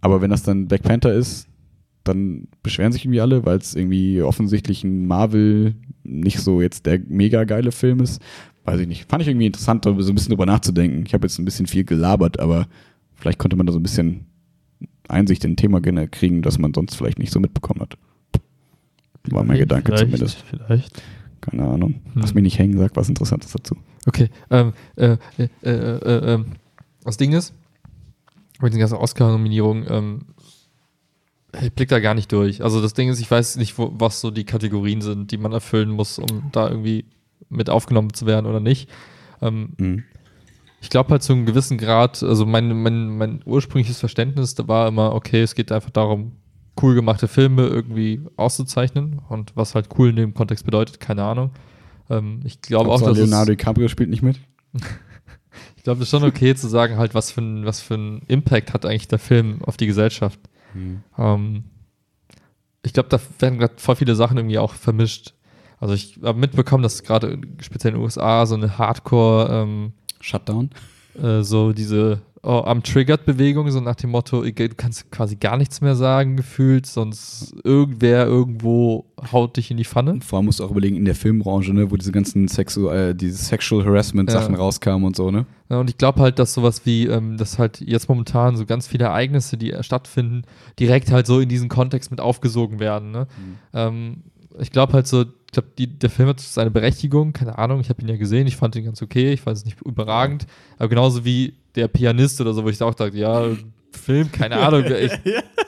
Aber 0.00 0.20
wenn 0.20 0.30
das 0.30 0.42
dann 0.42 0.68
Black 0.68 0.82
Panther 0.82 1.12
ist, 1.12 1.47
dann 2.08 2.48
beschweren 2.62 2.92
sich 2.92 3.04
irgendwie 3.04 3.20
alle, 3.20 3.44
weil 3.44 3.58
es 3.58 3.74
irgendwie 3.74 4.22
offensichtlich 4.22 4.84
ein 4.84 5.06
Marvel 5.06 5.74
nicht 6.02 6.40
so 6.40 6.60
jetzt 6.60 6.86
der 6.86 7.00
mega 7.06 7.44
geile 7.44 7.72
Film 7.72 8.00
ist. 8.00 8.20
Weiß 8.64 8.80
ich 8.80 8.86
nicht. 8.86 9.08
Fand 9.08 9.22
ich 9.22 9.28
irgendwie 9.28 9.46
interessant, 9.46 9.86
da 9.86 9.94
so 9.98 10.12
ein 10.12 10.14
bisschen 10.14 10.30
drüber 10.30 10.46
nachzudenken. 10.46 11.04
Ich 11.06 11.14
habe 11.14 11.26
jetzt 11.26 11.38
ein 11.38 11.44
bisschen 11.44 11.66
viel 11.66 11.84
gelabert, 11.84 12.40
aber 12.40 12.66
vielleicht 13.14 13.38
konnte 13.38 13.56
man 13.56 13.66
da 13.66 13.72
so 13.72 13.78
ein 13.78 13.82
bisschen 13.82 14.26
Einsicht 15.08 15.44
in 15.44 15.52
ein 15.52 15.56
Thema 15.56 15.80
kriegen, 15.80 16.42
das 16.42 16.58
man 16.58 16.74
sonst 16.74 16.94
vielleicht 16.94 17.18
nicht 17.18 17.32
so 17.32 17.40
mitbekommen 17.40 17.80
hat. 17.80 17.96
War 19.30 19.44
mein 19.44 19.58
Gedanke 19.58 19.92
vielleicht, 19.92 20.04
zumindest. 20.04 20.44
Vielleicht. 20.48 21.02
Keine 21.40 21.64
Ahnung. 21.64 21.94
Hm. 22.12 22.22
Lass 22.22 22.34
mich 22.34 22.42
nicht 22.42 22.58
hängen, 22.58 22.78
sag 22.78 22.94
was 22.96 23.08
Interessantes 23.08 23.52
dazu. 23.52 23.76
Okay, 24.06 24.28
ähm, 24.50 24.72
äh, 24.96 25.16
äh, 25.38 25.48
äh, 25.62 25.70
äh, 25.70 26.34
ähm, 26.34 26.46
das 27.04 27.16
Ding 27.16 27.32
ist, 27.32 27.54
mit 28.60 28.72
den 28.72 28.80
ganzen 28.80 28.96
Oscar-Nominierungen, 28.96 29.86
ähm, 29.88 30.20
ich 31.62 31.72
blick 31.72 31.88
da 31.88 31.98
gar 32.00 32.14
nicht 32.14 32.30
durch. 32.32 32.62
Also 32.62 32.82
das 32.82 32.94
Ding 32.94 33.08
ist, 33.08 33.20
ich 33.20 33.30
weiß 33.30 33.56
nicht, 33.56 33.78
wo, 33.78 33.90
was 33.94 34.20
so 34.20 34.30
die 34.30 34.44
Kategorien 34.44 35.00
sind, 35.00 35.30
die 35.30 35.38
man 35.38 35.52
erfüllen 35.52 35.90
muss, 35.90 36.18
um 36.18 36.50
da 36.52 36.68
irgendwie 36.68 37.06
mit 37.48 37.70
aufgenommen 37.70 38.12
zu 38.12 38.26
werden 38.26 38.46
oder 38.46 38.60
nicht. 38.60 38.90
Ähm, 39.40 39.70
Mhm. 39.78 40.04
ich 40.80 40.90
glaube 40.90 41.10
halt 41.10 41.22
zu 41.22 41.32
einem 41.32 41.46
gewissen 41.46 41.78
Grad, 41.78 42.22
also 42.22 42.44
mein, 42.44 42.82
mein, 42.82 43.16
mein 43.16 43.40
ursprüngliches 43.46 43.98
Verständnis, 43.98 44.54
da 44.54 44.68
war 44.68 44.88
immer, 44.88 45.14
okay, 45.14 45.40
es 45.42 45.54
geht 45.54 45.72
einfach 45.72 45.90
darum, 45.90 46.32
cool 46.82 46.94
gemachte 46.94 47.28
Filme 47.28 47.66
irgendwie 47.66 48.20
auszuzeichnen 48.36 49.20
und 49.28 49.56
was 49.56 49.74
halt 49.74 49.88
cool 49.98 50.10
in 50.10 50.16
dem 50.16 50.34
Kontext 50.34 50.64
bedeutet, 50.64 51.00
keine 51.00 51.24
Ahnung. 51.24 51.50
Ähm, 52.10 52.40
ich 52.44 52.60
glaube 52.60 52.90
auch, 52.90 53.00
dass 53.00 53.16
Leonardo 53.16 53.52
DiCaprio 53.52 53.88
spielt 53.88 54.10
nicht 54.10 54.22
mit. 54.22 54.38
ich 55.76 55.82
glaube, 55.82 56.02
es 56.02 56.08
ist 56.08 56.10
schon 56.10 56.28
okay 56.28 56.54
zu 56.54 56.68
sagen, 56.68 56.96
halt, 56.96 57.14
was 57.14 57.30
für 57.32 57.40
ein, 57.40 57.64
was 57.64 57.80
für 57.80 57.94
ein 57.94 58.22
Impact 58.28 58.72
hat 58.74 58.84
eigentlich 58.84 59.08
der 59.08 59.18
Film 59.18 59.58
auf 59.62 59.76
die 59.76 59.86
Gesellschaft. 59.86 60.38
Ähm, 61.16 61.64
ich 62.82 62.92
glaube, 62.92 63.08
da 63.08 63.20
werden 63.38 63.58
gerade 63.58 63.74
voll 63.76 63.96
viele 63.96 64.14
Sachen 64.14 64.36
irgendwie 64.36 64.58
auch 64.58 64.74
vermischt. 64.74 65.34
Also 65.80 65.94
ich 65.94 66.18
habe 66.22 66.38
mitbekommen, 66.38 66.82
dass 66.82 67.02
gerade 67.02 67.40
speziell 67.60 67.92
in 67.92 67.98
den 67.98 68.04
USA 68.04 68.46
so 68.46 68.54
eine 68.54 68.78
Hardcore, 68.78 69.48
ähm, 69.50 69.92
Shutdown. 70.20 70.70
äh, 71.20 71.42
so 71.42 71.72
diese 71.72 72.22
oh, 72.48 72.62
am 72.64 72.82
Triggered-Bewegung, 72.82 73.70
so 73.70 73.78
nach 73.80 73.94
dem 73.94 74.08
Motto, 74.08 74.42
du 74.42 74.68
kannst 74.74 75.10
quasi 75.10 75.36
gar 75.36 75.58
nichts 75.58 75.82
mehr 75.82 75.94
sagen, 75.94 76.38
gefühlt, 76.38 76.86
sonst 76.86 77.54
irgendwer 77.62 78.24
irgendwo 78.24 79.04
haut 79.32 79.58
dich 79.58 79.70
in 79.70 79.76
die 79.76 79.84
Pfanne. 79.84 80.20
Vor 80.22 80.38
allem 80.38 80.46
musst 80.46 80.58
du 80.60 80.64
auch 80.64 80.70
überlegen, 80.70 80.96
in 80.96 81.04
der 81.04 81.14
Filmbranche, 81.14 81.74
ne, 81.74 81.90
wo 81.90 81.96
diese 81.96 82.10
ganzen 82.10 82.48
Sexu 82.48 82.88
äh, 82.88 83.14
diese 83.14 83.36
Sexual 83.36 83.84
Harassment-Sachen 83.84 84.54
Ja. 84.54 84.60
rauskamen 84.60 85.06
und 85.06 85.14
so, 85.14 85.30
ne? 85.30 85.44
Ja, 85.68 85.78
und 85.78 85.90
ich 85.90 85.98
glaube 85.98 86.22
halt, 86.22 86.38
dass 86.38 86.54
sowas 86.54 86.86
wie, 86.86 87.06
ähm, 87.06 87.36
dass 87.36 87.58
halt 87.58 87.82
jetzt 87.82 88.08
momentan 88.08 88.56
so 88.56 88.64
ganz 88.64 88.86
viele 88.86 89.04
Ereignisse, 89.04 89.58
die 89.58 89.72
äh, 89.74 89.82
stattfinden, 89.82 90.44
direkt 90.78 91.12
halt 91.12 91.26
so 91.26 91.40
in 91.40 91.50
diesen 91.50 91.68
Kontext 91.68 92.10
mit 92.10 92.22
aufgesogen 92.22 92.80
werden. 92.80 93.10
Ne? 93.10 93.26
Ähm, 93.74 94.22
ich 94.58 94.70
glaube 94.72 94.94
halt 94.94 95.06
so, 95.06 95.20
ich 95.22 95.52
glaube, 95.52 95.68
der 95.76 96.10
Film 96.10 96.30
hat 96.30 96.40
seine 96.40 96.70
Berechtigung, 96.70 97.34
keine 97.34 97.58
Ahnung, 97.58 97.80
ich 97.80 97.90
habe 97.90 98.00
ihn 98.00 98.08
ja 98.08 98.16
gesehen, 98.16 98.46
ich 98.46 98.56
fand 98.56 98.74
ihn 98.76 98.84
ganz 98.84 99.02
okay, 99.02 99.32
ich 99.32 99.42
fand 99.42 99.58
es 99.58 99.64
nicht 99.66 99.80
überragend, 99.82 100.46
aber 100.78 100.88
genauso 100.88 101.24
wie 101.26 101.54
der 101.78 101.88
Pianist 101.88 102.40
oder 102.40 102.52
so, 102.52 102.64
wo 102.64 102.68
ich 102.68 102.82
auch 102.82 102.94
dachte, 102.94 103.16
ja, 103.16 103.46
Film, 103.92 104.30
keine 104.30 104.56
Ahnung, 104.56 104.84
ich, 104.84 105.12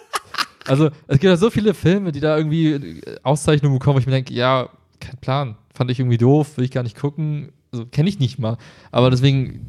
also 0.66 0.90
es 1.06 1.18
gibt 1.18 1.24
ja 1.24 1.36
so 1.36 1.50
viele 1.50 1.74
Filme, 1.74 2.12
die 2.12 2.20
da 2.20 2.36
irgendwie 2.36 2.72
äh, 2.72 3.16
Auszeichnungen 3.22 3.78
bekommen, 3.78 3.96
wo 3.96 4.00
ich 4.00 4.06
mir 4.06 4.12
denke, 4.12 4.34
ja, 4.34 4.68
kein 5.00 5.16
Plan, 5.18 5.56
fand 5.72 5.90
ich 5.90 5.98
irgendwie 5.98 6.18
doof, 6.18 6.56
will 6.56 6.64
ich 6.64 6.70
gar 6.70 6.82
nicht 6.82 6.98
gucken, 6.98 7.52
also 7.72 7.86
kenne 7.86 8.08
ich 8.08 8.18
nicht 8.18 8.38
mal, 8.38 8.58
aber 8.90 9.10
deswegen 9.10 9.66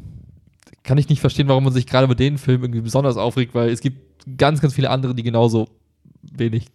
kann 0.82 0.98
ich 0.98 1.08
nicht 1.08 1.20
verstehen, 1.20 1.48
warum 1.48 1.64
man 1.64 1.72
sich 1.72 1.86
gerade 1.86 2.08
mit 2.08 2.18
den 2.18 2.38
Filmen 2.38 2.64
irgendwie 2.64 2.80
besonders 2.80 3.16
aufregt, 3.16 3.54
weil 3.54 3.70
es 3.70 3.80
gibt 3.80 3.98
ganz, 4.36 4.60
ganz 4.60 4.74
viele 4.74 4.90
andere, 4.90 5.14
die 5.14 5.22
genauso 5.22 5.68
wenig 6.22 6.66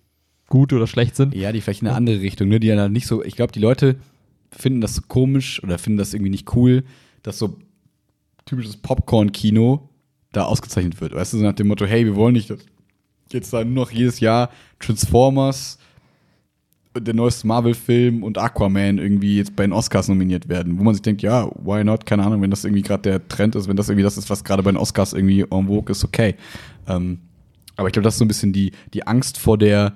gut 0.48 0.72
oder 0.74 0.88
schlecht 0.88 1.16
sind. 1.16 1.36
Ja, 1.36 1.52
die 1.52 1.62
vielleicht 1.62 1.82
in 1.82 1.88
eine 1.88 1.98
andere 1.98 2.22
Richtung, 2.22 2.48
ne? 2.48 2.60
Die 2.60 2.68
ja 2.68 2.76
dann 2.76 2.94
nicht 2.94 3.08
so, 3.08 3.24
ich 3.24 3.36
glaube, 3.36 3.52
die 3.52 3.60
Leute 3.60 3.98
finden 4.52 4.82
das 4.82 4.96
so 4.96 5.02
komisch 5.08 5.62
oder 5.64 5.78
finden 5.78 5.98
das 5.98 6.14
irgendwie 6.14 6.32
nicht 6.32 6.56
cool, 6.56 6.84
dass 7.22 7.38
so 7.38 7.58
typisches 8.48 8.78
Popcorn-Kino 8.78 9.90
da 10.32 10.46
ausgezeichnet 10.46 11.00
wird. 11.00 11.14
Weißt 11.14 11.34
du, 11.34 11.38
so 11.38 11.44
nach 11.44 11.54
dem 11.54 11.68
Motto, 11.68 11.86
hey, 11.86 12.06
wir 12.06 12.16
wollen 12.16 12.34
nicht, 12.34 12.50
dass 12.50 12.60
jetzt 13.32 13.54
da 13.54 13.64
nur 13.64 13.86
noch 13.86 13.92
jedes 13.92 14.20
Jahr 14.20 14.50
Transformers, 14.80 15.78
der 16.96 17.14
neueste 17.14 17.46
Marvel-Film 17.46 18.24
und 18.24 18.38
Aquaman 18.38 18.98
irgendwie 18.98 19.38
jetzt 19.38 19.56
bei 19.56 19.64
den 19.64 19.74
Oscars 19.74 20.08
nominiert 20.08 20.50
werden. 20.50 20.80
Wo 20.80 20.84
man 20.84 20.96
sich 20.96 21.04
denkt, 21.04 21.22
ja, 21.22 21.48
why 21.64 21.84
not? 21.84 22.06
Keine 22.06 22.24
Ahnung, 22.24 22.42
wenn 22.42 22.50
das 22.50 22.66
irgendwie 22.66 22.82
gerade 22.82 23.04
der 23.04 23.28
Trend 23.28 23.56
ist, 23.56 23.68
wenn 23.68 23.78
das 23.78 23.90
irgendwie 23.90 24.04
das 24.04 24.18
ist, 24.18 24.30
was 24.30 24.44
gerade 24.44 24.64
bei 24.64 24.72
den 24.72 24.78
Oscars 24.78 25.14
irgendwie 25.14 25.42
en 25.42 25.68
vogue 25.68 25.92
ist, 25.92 26.04
okay. 26.04 26.36
Ähm, 26.88 27.20
aber 27.76 27.88
ich 27.88 27.94
glaube, 27.94 28.04
das 28.04 28.16
ist 28.16 28.20
so 28.20 28.26
ein 28.26 28.30
bisschen 28.30 28.54
die, 28.54 28.72
die 28.94 29.06
Angst 29.06 29.38
vor 29.38 29.58
der 29.58 29.94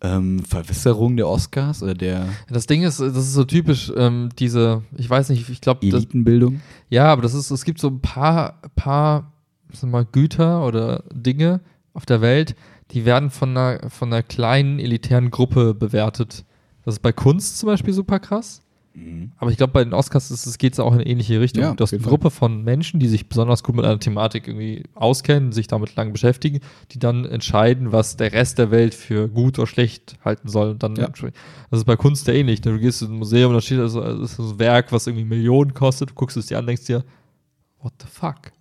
ähm, 0.00 0.40
Verwässerung 0.40 1.16
der 1.16 1.28
Oscars 1.28 1.82
oder 1.82 1.94
der 1.94 2.28
Das 2.50 2.66
Ding 2.66 2.82
ist, 2.82 3.00
das 3.00 3.16
ist 3.16 3.34
so 3.34 3.44
typisch, 3.44 3.92
ähm, 3.96 4.28
diese, 4.38 4.82
ich 4.96 5.08
weiß 5.08 5.30
nicht, 5.30 5.48
ich 5.48 5.60
glaube, 5.60 5.86
Elitenbildung. 5.86 6.60
ja, 6.90 7.06
aber 7.06 7.22
das 7.22 7.34
ist, 7.34 7.50
es 7.50 7.64
gibt 7.64 7.80
so 7.80 7.88
ein 7.88 8.00
paar, 8.00 8.60
paar, 8.76 9.32
wir 9.68 9.88
mal, 9.88 10.04
Güter 10.04 10.66
oder 10.66 11.04
Dinge 11.12 11.60
auf 11.94 12.06
der 12.06 12.20
Welt, 12.20 12.54
die 12.90 13.04
werden 13.04 13.30
von 13.30 13.56
einer, 13.56 13.90
von 13.90 14.12
einer 14.12 14.22
kleinen 14.22 14.78
elitären 14.78 15.30
Gruppe 15.30 15.74
bewertet. 15.74 16.44
Das 16.84 16.96
ist 16.96 17.00
bei 17.00 17.12
Kunst 17.12 17.58
zum 17.58 17.68
Beispiel 17.68 17.94
super 17.94 18.18
krass. 18.18 18.63
Aber 19.38 19.50
ich 19.50 19.56
glaube, 19.56 19.72
bei 19.72 19.82
den 19.82 19.92
Oscars 19.92 20.30
ist 20.30 20.58
geht 20.58 20.74
es 20.74 20.80
auch 20.80 20.92
in 20.92 21.00
eine 21.00 21.06
ähnliche 21.06 21.40
Richtung. 21.40 21.62
Ja, 21.64 21.74
du 21.74 21.82
hast 21.82 21.92
eine 21.92 22.02
Gruppe 22.02 22.30
von 22.30 22.62
Menschen, 22.62 23.00
die 23.00 23.08
sich 23.08 23.28
besonders 23.28 23.64
gut 23.64 23.74
mit 23.74 23.84
einer 23.84 23.98
Thematik 23.98 24.46
irgendwie 24.46 24.84
auskennen, 24.94 25.50
sich 25.50 25.66
damit 25.66 25.96
lang 25.96 26.12
beschäftigen, 26.12 26.60
die 26.92 27.00
dann 27.00 27.24
entscheiden, 27.24 27.90
was 27.90 28.16
der 28.16 28.32
Rest 28.32 28.58
der 28.58 28.70
Welt 28.70 28.94
für 28.94 29.28
gut 29.28 29.58
oder 29.58 29.66
schlecht 29.66 30.16
halten 30.24 30.48
soll. 30.48 30.70
Und 30.70 30.82
dann 30.84 30.94
Ja. 30.94 31.08
das 31.08 31.80
ist 31.80 31.84
bei 31.86 31.96
Kunst 31.96 32.28
ja 32.28 32.34
ähnlich. 32.34 32.60
Du 32.60 32.78
gehst 32.78 33.02
in 33.02 33.08
ein 33.08 33.18
Museum 33.18 33.50
und 33.50 33.54
da 33.56 33.60
steht 33.60 33.80
also, 33.80 34.00
ist 34.00 34.38
ein 34.38 34.58
Werk, 34.60 34.92
was 34.92 35.08
irgendwie 35.08 35.24
Millionen 35.24 35.74
kostet, 35.74 36.10
du 36.10 36.14
guckst 36.14 36.36
es 36.36 36.46
dir 36.46 36.58
an, 36.58 36.66
denkst 36.66 36.84
dir, 36.86 37.04
what 37.80 37.92
the 38.00 38.06
fuck? 38.08 38.52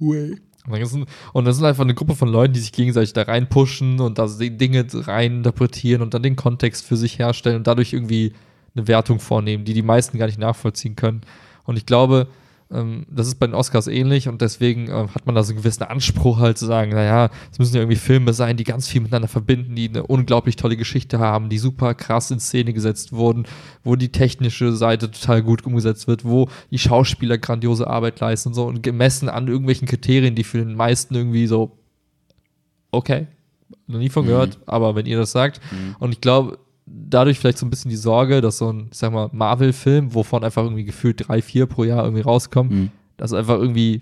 Und 0.66 0.72
dann 0.72 0.82
ist 0.82 0.96
ein- 0.96 1.06
Und 1.34 1.46
das 1.46 1.58
sind 1.58 1.66
einfach 1.66 1.84
eine 1.84 1.94
Gruppe 1.94 2.16
von 2.16 2.28
Leuten, 2.30 2.54
die 2.54 2.60
sich 2.60 2.72
gegenseitig 2.72 3.14
da 3.14 3.22
reinpushen 3.24 4.00
und 4.00 4.18
da 4.18 4.26
Dinge 4.28 4.86
rein 4.94 5.38
interpretieren 5.38 6.02
und 6.02 6.14
dann 6.14 6.24
den 6.24 6.36
Kontext 6.36 6.86
für 6.86 6.98
sich 6.98 7.20
herstellen 7.20 7.58
und 7.58 7.68
dadurch 7.68 7.94
irgendwie 7.94 8.34
eine 8.76 8.88
Wertung 8.88 9.20
vornehmen, 9.20 9.66
die 9.66 9.74
die 9.74 9.82
meisten 9.82 10.18
gar 10.18 10.26
nicht 10.26 10.40
nachvollziehen 10.40 10.96
können. 10.96 11.22
Und 11.66 11.78
ich 11.78 11.86
glaube, 11.86 12.28
ähm, 12.74 13.06
das 13.10 13.28
ist 13.28 13.36
bei 13.36 13.46
den 13.46 13.54
Oscars 13.54 13.88
ähnlich 13.88 14.28
und 14.28 14.42
deswegen 14.42 14.90
ähm, 14.90 15.14
hat 15.14 15.26
man 15.26 15.36
da 15.36 15.44
so 15.44 15.52
einen 15.52 15.62
gewissen 15.62 15.84
Anspruch 15.84 16.40
halt 16.40 16.58
zu 16.58 16.66
sagen, 16.66 16.92
naja, 16.92 17.30
es 17.52 17.60
müssen 17.60 17.76
ja 17.76 17.82
irgendwie 17.82 17.98
Filme 17.98 18.34
sein, 18.34 18.58
die 18.58 18.64
ganz 18.64 18.88
viel 18.88 19.02
miteinander 19.02 19.28
verbinden, 19.28 19.76
die 19.76 19.90
eine 19.90 20.04
unglaublich 20.04 20.56
tolle 20.56 20.76
Geschichte 20.76 21.20
haben, 21.20 21.50
die 21.50 21.60
super 21.60 21.94
krass 21.94 22.32
in 22.32 22.40
Szene 22.40 22.74
gesetzt 22.74 23.14
wurden, 23.14 23.46
wo 23.84 23.96
die 23.96 24.12
technische 24.12 24.74
Seite 24.76 25.12
total 25.12 25.44
gut 25.44 25.66
umgesetzt 25.66 26.08
wird, 26.08 26.26
wo 26.26 26.50
die 26.72 26.80
Schauspieler 26.80 27.38
grandiose 27.38 27.88
Arbeit 27.88 28.20
leisten 28.20 28.50
und 28.50 28.56
so 28.56 28.66
und 28.66 28.82
gemessen 28.82 29.30
an 29.30 29.48
irgendwelchen 29.48 29.88
Kriterien, 29.88 30.36
die 30.36 30.44
für 30.44 30.58
den 30.58 30.76
meisten 30.76 31.14
irgendwie 31.14 31.48
so, 31.48 31.78
okay, 32.92 33.28
noch 33.88 34.00
nie 34.00 34.10
von 34.10 34.26
gehört, 34.26 34.60
aber 34.66 34.96
wenn 34.96 35.06
ihr 35.06 35.18
das 35.18 35.32
sagt. 35.32 35.60
Und 36.00 36.12
ich 36.12 36.22
glaube, 36.22 36.58
dadurch 36.86 37.40
vielleicht 37.40 37.58
so 37.58 37.66
ein 37.66 37.70
bisschen 37.70 37.90
die 37.90 37.96
Sorge, 37.98 38.42
dass 38.42 38.58
so 38.58 38.72
ein, 38.72 38.88
ich 38.92 38.98
sag 38.98 39.14
mal, 39.14 39.30
Marvel-Film, 39.32 40.14
wovon 40.14 40.44
einfach 40.44 40.64
irgendwie 40.64 40.84
gefühlt 40.84 41.28
drei, 41.28 41.42
vier 41.42 41.66
pro 41.66 41.84
Jahr 41.84 42.04
irgendwie 42.04 42.24
rauskommen, 42.24 42.74
Mhm. 42.74 42.90
dass 43.18 43.34
einfach 43.34 43.58
irgendwie 43.58 44.02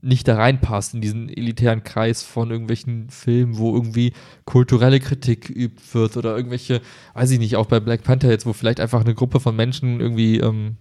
nicht 0.00 0.28
da 0.28 0.36
reinpasst 0.36 0.94
in 0.94 1.00
diesen 1.00 1.28
elitären 1.28 1.82
Kreis 1.82 2.22
von 2.22 2.50
irgendwelchen 2.52 3.10
Filmen, 3.10 3.58
wo 3.58 3.74
irgendwie 3.74 4.12
kulturelle 4.44 5.00
Kritik 5.00 5.48
geübt 5.48 5.92
wird 5.92 6.16
oder 6.16 6.36
irgendwelche, 6.36 6.80
weiß 7.14 7.32
ich 7.32 7.40
nicht, 7.40 7.56
auch 7.56 7.66
bei 7.66 7.80
Black 7.80 8.04
Panther 8.04 8.30
jetzt, 8.30 8.46
wo 8.46 8.52
vielleicht 8.52 8.78
einfach 8.78 9.00
eine 9.00 9.14
Gruppe 9.14 9.40
von 9.40 9.56
Menschen 9.56 10.00
irgendwie 10.00 10.38
ähm, 10.38 10.76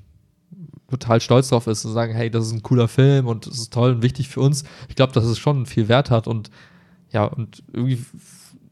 total 0.88 1.20
stolz 1.20 1.50
drauf 1.50 1.66
ist 1.66 1.84
und 1.84 1.94
sagen, 1.94 2.14
hey, 2.14 2.30
das 2.30 2.46
ist 2.46 2.54
ein 2.54 2.62
cooler 2.62 2.88
Film 2.88 3.26
und 3.26 3.48
das 3.48 3.58
ist 3.58 3.74
toll 3.74 3.92
und 3.94 4.04
wichtig 4.04 4.30
für 4.30 4.42
uns. 4.42 4.64
Ich 4.88 4.96
glaube, 4.96 5.14
dass 5.14 5.26
es 5.26 5.40
schon 5.40 5.66
viel 5.66 5.88
Wert 5.88 6.12
hat 6.12 6.28
und 6.28 6.52
ja, 7.12 7.26
und 7.26 7.64
irgendwie 7.74 8.00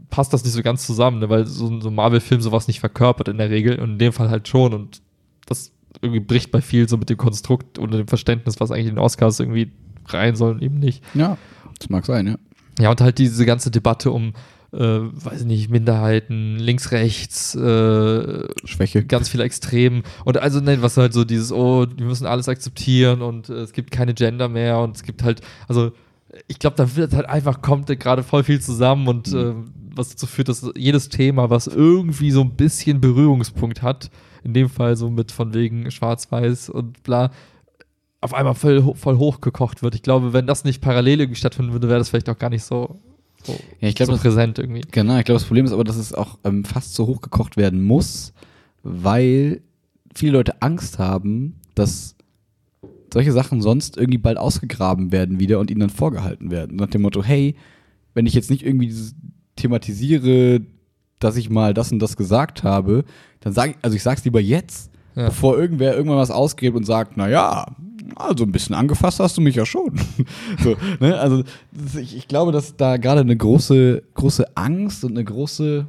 passt 0.09 0.33
das 0.33 0.43
nicht 0.43 0.53
so 0.53 0.61
ganz 0.61 0.85
zusammen, 0.85 1.19
ne, 1.19 1.29
weil 1.29 1.45
so, 1.45 1.67
ein- 1.67 1.81
so 1.81 1.89
ein 1.89 1.95
Marvel-Film 1.95 2.41
sowas 2.41 2.67
nicht 2.67 2.79
verkörpert 2.79 3.27
in 3.27 3.37
der 3.37 3.49
Regel 3.49 3.79
und 3.79 3.91
in 3.93 3.99
dem 3.99 4.13
Fall 4.13 4.29
halt 4.29 4.47
schon 4.47 4.73
und 4.73 5.01
das 5.45 5.71
irgendwie 6.01 6.19
bricht 6.19 6.51
bei 6.51 6.61
viel 6.61 6.87
so 6.89 6.97
mit 6.97 7.09
dem 7.09 7.17
Konstrukt 7.17 7.79
und 7.79 7.93
dem 7.93 8.07
Verständnis, 8.07 8.59
was 8.59 8.71
eigentlich 8.71 8.87
in 8.87 8.95
den 8.95 8.99
Oscars 8.99 9.39
irgendwie 9.39 9.71
rein 10.07 10.35
soll 10.35 10.51
und 10.53 10.61
eben 10.61 10.77
nicht. 10.79 11.03
Ja, 11.13 11.37
das 11.79 11.89
mag 11.89 12.05
sein, 12.05 12.27
ja. 12.27 12.35
Ja, 12.79 12.91
und 12.91 12.99
halt 13.01 13.17
diese 13.17 13.45
ganze 13.45 13.71
Debatte 13.71 14.11
um, 14.11 14.33
äh, 14.73 14.77
weiß 14.79 15.41
ich 15.41 15.45
nicht, 15.47 15.69
Minderheiten, 15.69 16.57
links, 16.57 16.91
rechts, 16.91 17.55
äh, 17.55 18.47
Schwäche. 18.65 19.05
ganz 19.05 19.29
viele 19.29 19.43
Extremen. 19.45 20.03
Und 20.25 20.37
also, 20.37 20.59
nein, 20.59 20.81
was 20.81 20.97
halt 20.97 21.13
so 21.13 21.23
dieses, 21.23 21.53
oh, 21.53 21.85
wir 21.95 22.05
müssen 22.05 22.25
alles 22.27 22.49
akzeptieren 22.49 23.21
und 23.21 23.47
äh, 23.49 23.53
es 23.61 23.71
gibt 23.71 23.91
keine 23.91 24.13
Gender 24.13 24.49
mehr 24.49 24.79
und 24.79 24.97
es 24.97 25.03
gibt 25.03 25.23
halt, 25.23 25.39
also, 25.69 25.93
ich 26.47 26.59
glaube, 26.59 26.75
da 26.75 26.95
wird 26.97 27.13
halt 27.13 27.27
einfach, 27.29 27.61
kommt 27.61 27.87
gerade 27.87 28.21
voll 28.23 28.43
viel 28.43 28.59
zusammen 28.59 29.07
und 29.07 29.31
Mhm. 29.31 29.71
Was 29.95 30.09
dazu 30.09 30.27
führt, 30.27 30.49
dass 30.49 30.69
jedes 30.77 31.09
Thema, 31.09 31.49
was 31.49 31.67
irgendwie 31.67 32.31
so 32.31 32.41
ein 32.41 32.55
bisschen 32.55 33.01
Berührungspunkt 33.01 33.81
hat, 33.81 34.09
in 34.43 34.53
dem 34.53 34.69
Fall 34.69 34.95
so 34.95 35.09
mit 35.09 35.31
von 35.31 35.53
wegen 35.53 35.89
Schwarz-Weiß 35.89 36.69
und 36.69 37.01
bla, 37.03 37.31
auf 38.21 38.33
einmal 38.33 38.55
voll, 38.55 38.95
voll 38.95 39.17
hochgekocht 39.17 39.81
wird. 39.83 39.95
Ich 39.95 40.01
glaube, 40.03 40.33
wenn 40.33 40.47
das 40.47 40.63
nicht 40.63 40.81
parallel 40.81 41.21
irgendwie 41.21 41.39
stattfinden 41.39 41.71
würde, 41.73 41.87
wäre 41.89 41.99
das 41.99 42.09
vielleicht 42.09 42.29
auch 42.29 42.37
gar 42.39 42.49
nicht 42.49 42.63
so, 42.63 42.99
so, 43.43 43.53
Ja, 43.79 43.87
ich 43.89 43.95
glaube, 43.95 44.07
so 44.07 44.13
das- 44.13 44.21
präsent 44.21 44.59
irgendwie. 44.59 44.81
Genau, 44.91 45.17
ich 45.17 45.25
glaube, 45.25 45.37
das 45.39 45.45
Problem 45.47 45.65
ist 45.65 45.71
aber, 45.71 45.83
dass 45.83 45.97
es 45.97 46.13
auch 46.13 46.39
ähm, 46.43 46.65
fast 46.65 46.93
so 46.95 47.05
hochgekocht 47.07 47.57
werden 47.57 47.83
muss, 47.83 48.33
weil 48.83 49.61
viele 50.13 50.33
Leute 50.33 50.61
Angst 50.61 50.97
haben, 50.99 51.55
dass 51.75 52.15
solche 53.13 53.31
Sachen 53.31 53.61
sonst 53.61 53.97
irgendwie 53.97 54.17
bald 54.17 54.37
ausgegraben 54.37 55.11
werden 55.11 55.39
wieder 55.39 55.59
und 55.59 55.71
ihnen 55.71 55.79
dann 55.81 55.89
vorgehalten 55.89 56.51
werden. 56.51 56.75
Nach 56.77 56.87
dem 56.87 57.01
Motto, 57.03 57.23
hey, 57.23 57.55
wenn 58.13 58.25
ich 58.25 58.33
jetzt 58.33 58.49
nicht 58.49 58.63
irgendwie 58.63 58.87
dieses 58.87 59.15
thematisiere, 59.55 60.61
dass 61.19 61.37
ich 61.37 61.49
mal 61.49 61.73
das 61.73 61.91
und 61.91 61.99
das 61.99 62.17
gesagt 62.17 62.63
habe, 62.63 63.03
dann 63.39 63.53
sage 63.53 63.71
ich, 63.71 63.77
also 63.81 63.95
ich 63.95 64.03
sag's 64.03 64.23
lieber 64.25 64.39
jetzt, 64.41 64.91
Ja. 65.15 65.27
bevor 65.27 65.57
irgendwer 65.57 65.95
irgendwann 65.95 66.17
was 66.19 66.31
ausgräbt 66.31 66.75
und 66.75 66.85
sagt, 66.85 67.13
na 67.15 67.29
ja, 67.29 67.65
also 68.17 68.43
ein 68.43 68.51
bisschen 68.51 68.75
angefasst 68.75 69.19
hast 69.19 69.37
du 69.37 69.41
mich 69.41 69.55
ja 69.55 69.65
schon. 69.65 69.91
so, 70.63 70.75
ne? 70.99 71.17
Also 71.17 71.43
ich, 71.99 72.15
ich 72.15 72.27
glaube, 72.27 72.51
dass 72.51 72.75
da 72.75 72.97
gerade 72.97 73.21
eine 73.21 73.35
große, 73.35 74.03
große 74.13 74.55
Angst 74.57 75.03
und 75.03 75.11
eine 75.11 75.23
große, 75.23 75.87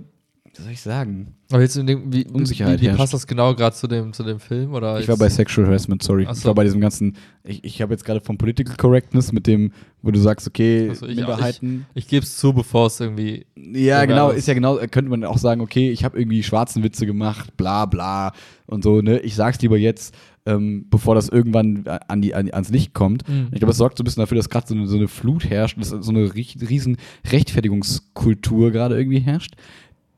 wie 0.59 0.63
soll 0.63 0.73
ich 0.73 0.81
sagen? 0.81 1.35
Aber 1.53 1.61
jetzt 1.63 1.77
in 1.77 1.87
dem, 1.87 2.13
wie, 2.13 2.27
Unsicherheit 2.27 2.81
wie, 2.81 2.91
wie 2.91 2.95
passt 2.97 3.13
das 3.15 3.27
genau 3.27 3.55
gerade 3.55 3.75
zu 3.77 3.87
dem, 3.87 4.13
zu 4.13 4.23
dem 4.25 4.41
Film? 4.41 4.73
Oder 4.75 4.99
Ich 5.01 5.09
war 5.09 5.17
bei 5.17 5.29
Sexual 5.29 5.67
Harassment, 5.67 6.03
sorry. 6.03 6.25
Ach 6.29 6.33
Ich 6.33 6.41
so. 6.41 6.49
war 6.49 6.55
bei 6.55 6.65
diesem 6.65 6.81
ganzen, 6.81 7.17
ich, 7.45 7.63
ich 7.65 7.83
habe 7.83 7.93
jetzt 7.95 8.05
gerade 8.05 8.21
vom 8.21 8.37
Political 8.39 8.75
Correctness 8.77 9.33
mit 9.33 9.47
dem, 9.47 9.73
wo 10.03 10.11
du 10.11 10.19
sagst, 10.19 10.47
okay, 10.47 10.93
so, 10.95 11.07
ich- 11.07 11.17
Minderheiten. 11.17 11.87
Ich 11.95 12.09
gebe 12.09 12.25
es 12.25 12.37
zu, 12.37 12.53
bevor 12.53 12.87
es 12.87 12.99
irgendwie. 13.01 13.47
Ja, 13.57 14.05
genau, 14.07 14.29
was? 14.29 14.37
ist 14.37 14.49
ja 14.49 14.55
genau, 14.55 14.77
könnte 14.91 15.11
man 15.11 15.25
auch 15.25 15.39
sagen, 15.39 15.61
okay, 15.61 15.91
ich 15.91 16.05
habe 16.05 16.19
irgendwie 16.19 16.43
schwarzen 16.43 16.83
Witze 16.83 17.07
gemacht, 17.07 17.57
bla 17.57 17.87
bla 17.87 18.33
und 18.67 18.83
so, 18.83 19.01
ne? 19.01 19.21
Ich 19.21 19.35
sag's 19.37 19.61
lieber 19.61 19.77
jetzt, 19.79 20.15
ähm, 20.47 20.87
bevor 20.91 21.15
das 21.17 21.29
irgendwann 21.29 21.85
an 22.07 22.23
die, 22.23 22.33
an, 22.35 22.49
ans 22.53 22.71
Licht 22.71 22.95
kommt. 22.95 23.29
Mhm. 23.29 23.47
Ich 23.51 23.59
glaube, 23.59 23.67
das 23.67 23.77
sorgt 23.79 23.99
so 23.99 24.03
ein 24.03 24.05
bisschen 24.05 24.21
dafür, 24.23 24.37
dass 24.37 24.49
gerade 24.49 24.67
so 24.69 24.75
eine, 24.75 24.87
so 24.87 24.97
eine 24.97 25.09
Flut 25.09 25.45
herrscht, 25.51 25.77
dass 25.81 25.89
so 25.91 26.11
eine 26.11 26.35
rie- 26.35 26.57
riesen 26.69 26.97
Rechtfertigungskultur 27.33 28.71
gerade 28.71 28.97
irgendwie 28.97 29.19
herrscht, 29.21 29.55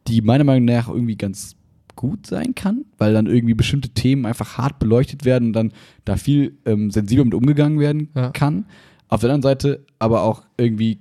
die 0.08 0.22
meiner 0.22 0.44
Meinung 0.44 0.64
nach 0.64 0.88
irgendwie 0.88 1.16
ganz 1.16 1.54
gut 1.96 2.26
sein 2.26 2.54
kann, 2.54 2.84
weil 2.96 3.12
dann 3.12 3.26
irgendwie 3.26 3.54
bestimmte 3.54 3.88
Themen 3.90 4.24
einfach 4.26 4.56
hart 4.58 4.78
beleuchtet 4.78 5.24
werden 5.24 5.48
und 5.48 5.52
dann 5.52 5.72
da 6.04 6.16
viel 6.16 6.56
ähm, 6.64 6.90
sensibler 6.90 7.24
mit 7.24 7.34
umgegangen 7.34 7.78
werden 7.80 8.08
Ja. 8.14 8.30
kann. 8.30 8.66
Auf 9.08 9.20
der 9.20 9.30
anderen 9.30 9.42
Seite 9.42 9.84
aber 9.98 10.22
auch 10.22 10.42
irgendwie 10.56 11.00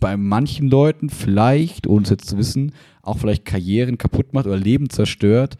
bei 0.00 0.16
manchen 0.16 0.68
Leuten 0.68 1.08
vielleicht, 1.08 1.86
ohne 1.86 2.04
es 2.04 2.10
jetzt 2.10 2.28
zu 2.28 2.36
wissen, 2.36 2.72
auch 3.02 3.18
vielleicht 3.18 3.44
Karrieren 3.44 3.96
kaputt 3.96 4.32
macht 4.34 4.46
oder 4.46 4.56
Leben 4.56 4.90
zerstört, 4.90 5.56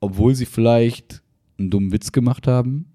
obwohl 0.00 0.34
sie 0.34 0.46
vielleicht 0.46 1.22
einen 1.58 1.70
dummen 1.70 1.92
Witz 1.92 2.10
gemacht 2.12 2.46
haben, 2.48 2.86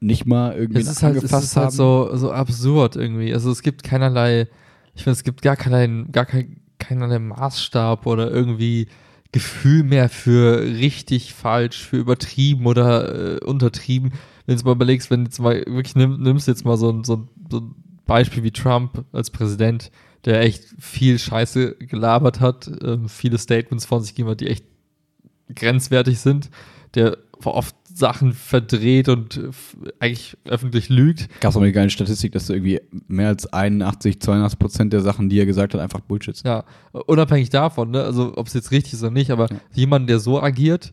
nicht 0.00 0.26
mal 0.26 0.54
irgendwie 0.56 0.80
Es 0.80 0.88
ist 0.88 1.02
halt, 1.02 1.16
es 1.16 1.22
angefasst 1.22 1.44
ist 1.44 1.56
halt 1.56 1.66
haben. 1.66 1.74
so, 1.76 2.10
so 2.16 2.32
absurd 2.32 2.96
irgendwie. 2.96 3.32
Also 3.32 3.50
es 3.50 3.62
gibt 3.62 3.82
keinerlei, 3.82 4.48
ich 4.94 5.04
finde, 5.04 5.12
es 5.12 5.22
gibt 5.24 5.42
gar 5.42 5.56
keinen, 5.56 6.10
gar 6.12 6.26
kein, 6.26 6.60
keinerlei 6.78 7.18
Maßstab 7.18 8.06
oder 8.06 8.30
irgendwie 8.30 8.88
Gefühl 9.30 9.82
mehr 9.82 10.08
für 10.08 10.62
richtig, 10.62 11.34
falsch, 11.34 11.84
für 11.84 11.98
übertrieben 11.98 12.66
oder 12.66 13.36
äh, 13.36 13.44
untertrieben. 13.44 14.12
Wenn 14.46 14.56
du 14.56 14.64
mal 14.64 14.72
überlegst, 14.72 15.10
wenn 15.10 15.24
du 15.24 15.28
jetzt 15.28 15.38
mal 15.38 15.56
wirklich 15.66 15.96
nimm, 15.96 16.22
nimmst 16.22 16.48
jetzt 16.48 16.64
mal 16.64 16.78
so 16.78 16.90
ein, 16.90 17.04
so, 17.04 17.16
ein, 17.16 17.28
so 17.50 17.60
ein 17.60 17.74
Beispiel 18.06 18.42
wie 18.42 18.52
Trump 18.52 19.04
als 19.12 19.30
Präsident, 19.30 19.90
der 20.24 20.40
echt 20.40 20.64
viel 20.78 21.18
Scheiße 21.18 21.74
gelabert 21.76 22.40
hat, 22.40 22.70
ähm, 22.82 23.08
viele 23.08 23.36
Statements 23.36 23.84
von 23.84 24.02
sich 24.02 24.14
gegeben 24.14 24.30
hat, 24.30 24.40
die 24.40 24.48
echt 24.48 24.64
grenzwertig 25.54 26.18
sind, 26.20 26.50
der 26.94 27.18
oft 27.44 27.74
Sachen 27.92 28.32
verdreht 28.32 29.08
und 29.08 29.36
äh, 29.36 29.50
eigentlich 30.00 30.36
öffentlich 30.44 30.88
lügt. 30.88 31.28
Gab 31.40 31.50
es 31.50 31.56
auch 31.56 31.62
die 31.62 31.72
geile 31.72 31.90
Statistik, 31.90 32.32
dass 32.32 32.48
irgendwie 32.50 32.80
mehr 33.08 33.28
als 33.28 33.52
81, 33.52 34.20
82 34.20 34.58
Prozent 34.58 34.92
der 34.92 35.00
Sachen, 35.00 35.28
die 35.28 35.38
er 35.40 35.46
gesagt 35.46 35.74
hat, 35.74 35.80
einfach 35.80 36.00
Bullshit 36.00 36.36
sind. 36.36 36.46
Ja, 36.46 36.64
unabhängig 37.06 37.50
davon, 37.50 37.90
ne? 37.90 38.02
also 38.02 38.36
ob 38.36 38.46
es 38.46 38.54
jetzt 38.54 38.70
richtig 38.70 38.94
ist 38.94 39.02
oder 39.02 39.10
nicht, 39.12 39.30
aber 39.30 39.48
Ja. 39.50 39.56
jemand, 39.72 40.08
der 40.08 40.18
so 40.20 40.40
agiert, 40.40 40.92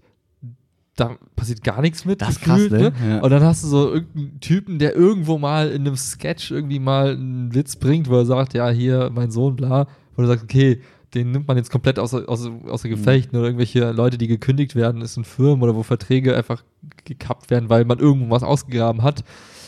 da 0.95 1.17
passiert 1.35 1.63
gar 1.63 1.81
nichts 1.81 2.05
mit. 2.05 2.21
Das 2.21 2.29
ist 2.29 2.43
gefühlt, 2.43 2.71
krass, 2.71 2.79
ne? 2.81 2.93
Ja. 3.09 3.19
Und 3.19 3.29
dann 3.29 3.43
hast 3.43 3.63
du 3.63 3.67
so 3.67 3.93
irgendeinen 3.93 4.39
Typen, 4.39 4.79
der 4.79 4.95
irgendwo 4.95 5.37
mal 5.37 5.69
in 5.69 5.81
einem 5.81 5.97
Sketch 5.97 6.51
irgendwie 6.51 6.79
mal 6.79 7.11
einen 7.11 7.53
Witz 7.53 7.75
bringt, 7.75 8.09
wo 8.09 8.15
er 8.15 8.25
sagt, 8.25 8.53
ja, 8.53 8.69
hier, 8.69 9.11
mein 9.13 9.29
Sohn, 9.29 9.55
bla, 9.57 9.87
wo 10.15 10.21
du 10.21 10.27
sagst, 10.29 10.45
okay, 10.45 10.79
den 11.15 11.31
nimmt 11.31 11.47
man 11.47 11.57
jetzt 11.57 11.71
komplett 11.71 11.97
außer, 11.97 12.27
außer, 12.27 12.51
außer 12.67 12.89
Gefecht 12.89 13.33
oder 13.33 13.45
irgendwelche 13.45 13.91
Leute, 13.91 14.17
die 14.17 14.27
gekündigt 14.27 14.75
werden, 14.75 15.01
ist 15.01 15.17
in 15.17 15.23
Firmen 15.23 15.63
oder 15.63 15.75
wo 15.75 15.83
Verträge 15.83 16.35
einfach 16.35 16.63
gekappt 17.05 17.49
werden, 17.49 17.69
weil 17.69 17.85
man 17.85 17.99
irgendwo 17.99 18.29
was 18.29 18.43
ausgegraben 18.43 19.01
hat. 19.01 19.23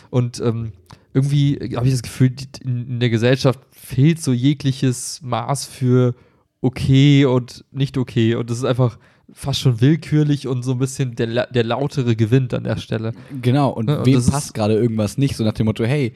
Und 0.09 0.39
ähm, 0.39 0.73
irgendwie 1.13 1.57
habe 1.75 1.87
ich 1.87 1.93
das 1.93 2.03
Gefühl, 2.03 2.33
in, 2.63 2.87
in 2.87 2.99
der 2.99 3.09
Gesellschaft 3.09 3.59
fehlt 3.71 4.21
so 4.21 4.33
jegliches 4.33 5.21
Maß 5.23 5.65
für 5.65 6.13
okay 6.61 7.25
und 7.25 7.65
nicht 7.71 7.97
okay. 7.97 8.35
Und 8.35 8.49
das 8.49 8.57
ist 8.57 8.65
einfach 8.65 8.99
fast 9.33 9.59
schon 9.59 9.81
willkürlich 9.81 10.47
und 10.47 10.63
so 10.63 10.73
ein 10.73 10.79
bisschen 10.79 11.15
der, 11.15 11.47
der 11.47 11.63
lautere 11.63 12.15
gewinnt 12.15 12.53
an 12.53 12.63
der 12.63 12.77
Stelle. 12.77 13.13
Genau, 13.41 13.69
und 13.69 13.89
und 13.89 14.05
wem 14.05 14.25
passt 14.25 14.53
gerade 14.53 14.75
irgendwas 14.75 15.17
nicht? 15.17 15.35
So 15.35 15.43
nach 15.43 15.53
dem 15.53 15.65
Motto, 15.65 15.83
hey, 15.83 16.13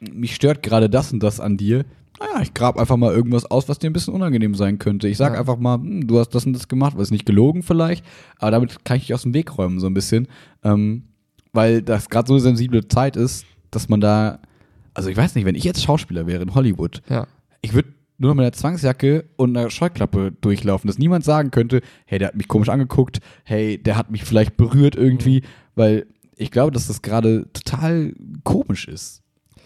mich 0.00 0.34
stört 0.34 0.62
gerade 0.62 0.90
das 0.90 1.12
und 1.12 1.22
das 1.22 1.40
an 1.40 1.56
dir. 1.56 1.84
Naja, 2.22 2.42
ich 2.42 2.54
grab 2.54 2.78
einfach 2.78 2.96
mal 2.96 3.12
irgendwas 3.12 3.44
aus, 3.50 3.68
was 3.68 3.78
dir 3.78 3.90
ein 3.90 3.92
bisschen 3.92 4.14
unangenehm 4.14 4.54
sein 4.54 4.78
könnte. 4.78 5.08
Ich 5.08 5.16
sag 5.16 5.32
Ja. 5.34 5.40
einfach 5.40 5.56
mal, 5.58 5.76
hm, 5.78 6.06
du 6.06 6.18
hast 6.18 6.30
das 6.30 6.46
und 6.46 6.52
das 6.52 6.68
gemacht, 6.68 6.94
was 6.96 7.10
nicht 7.10 7.26
gelogen 7.26 7.62
vielleicht, 7.62 8.04
aber 8.38 8.50
damit 8.52 8.84
kann 8.84 8.96
ich 8.98 9.04
dich 9.06 9.14
aus 9.14 9.22
dem 9.22 9.34
Weg 9.34 9.56
räumen, 9.58 9.80
so 9.80 9.86
ein 9.86 9.94
bisschen. 9.94 10.28
Ähm, 10.62 11.04
weil 11.52 11.82
das 11.82 12.08
gerade 12.08 12.28
so 12.28 12.34
eine 12.34 12.40
sensible 12.40 12.86
Zeit 12.88 13.16
ist, 13.16 13.44
dass 13.70 13.88
man 13.88 14.00
da, 14.00 14.38
also 14.94 15.08
ich 15.10 15.16
weiß 15.16 15.34
nicht, 15.34 15.44
wenn 15.44 15.54
ich 15.54 15.64
jetzt 15.64 15.82
Schauspieler 15.82 16.26
wäre 16.26 16.42
in 16.42 16.54
Hollywood, 16.54 17.02
Ja. 17.08 17.26
ich 17.60 17.74
würde 17.74 17.88
nur 18.18 18.30
noch 18.30 18.36
mit 18.36 18.44
einer 18.44 18.52
Zwangsjacke 18.52 19.24
und 19.36 19.56
einer 19.56 19.68
Scheuklappe 19.68 20.32
durchlaufen, 20.40 20.86
dass 20.86 20.98
niemand 20.98 21.24
sagen 21.24 21.50
könnte, 21.50 21.80
hey, 22.06 22.18
der 22.20 22.28
hat 22.28 22.36
mich 22.36 22.46
komisch 22.48 22.68
angeguckt, 22.68 23.18
hey, 23.44 23.82
der 23.82 23.96
hat 23.96 24.10
mich 24.10 24.24
vielleicht 24.24 24.56
berührt 24.56 24.94
irgendwie, 24.94 25.40
Mhm. 25.40 25.44
weil 25.74 26.06
ich 26.36 26.50
glaube, 26.50 26.70
dass 26.70 26.86
das 26.86 27.02
gerade 27.02 27.50
total 27.52 28.14
komisch 28.44 28.86
ist. 28.88 29.21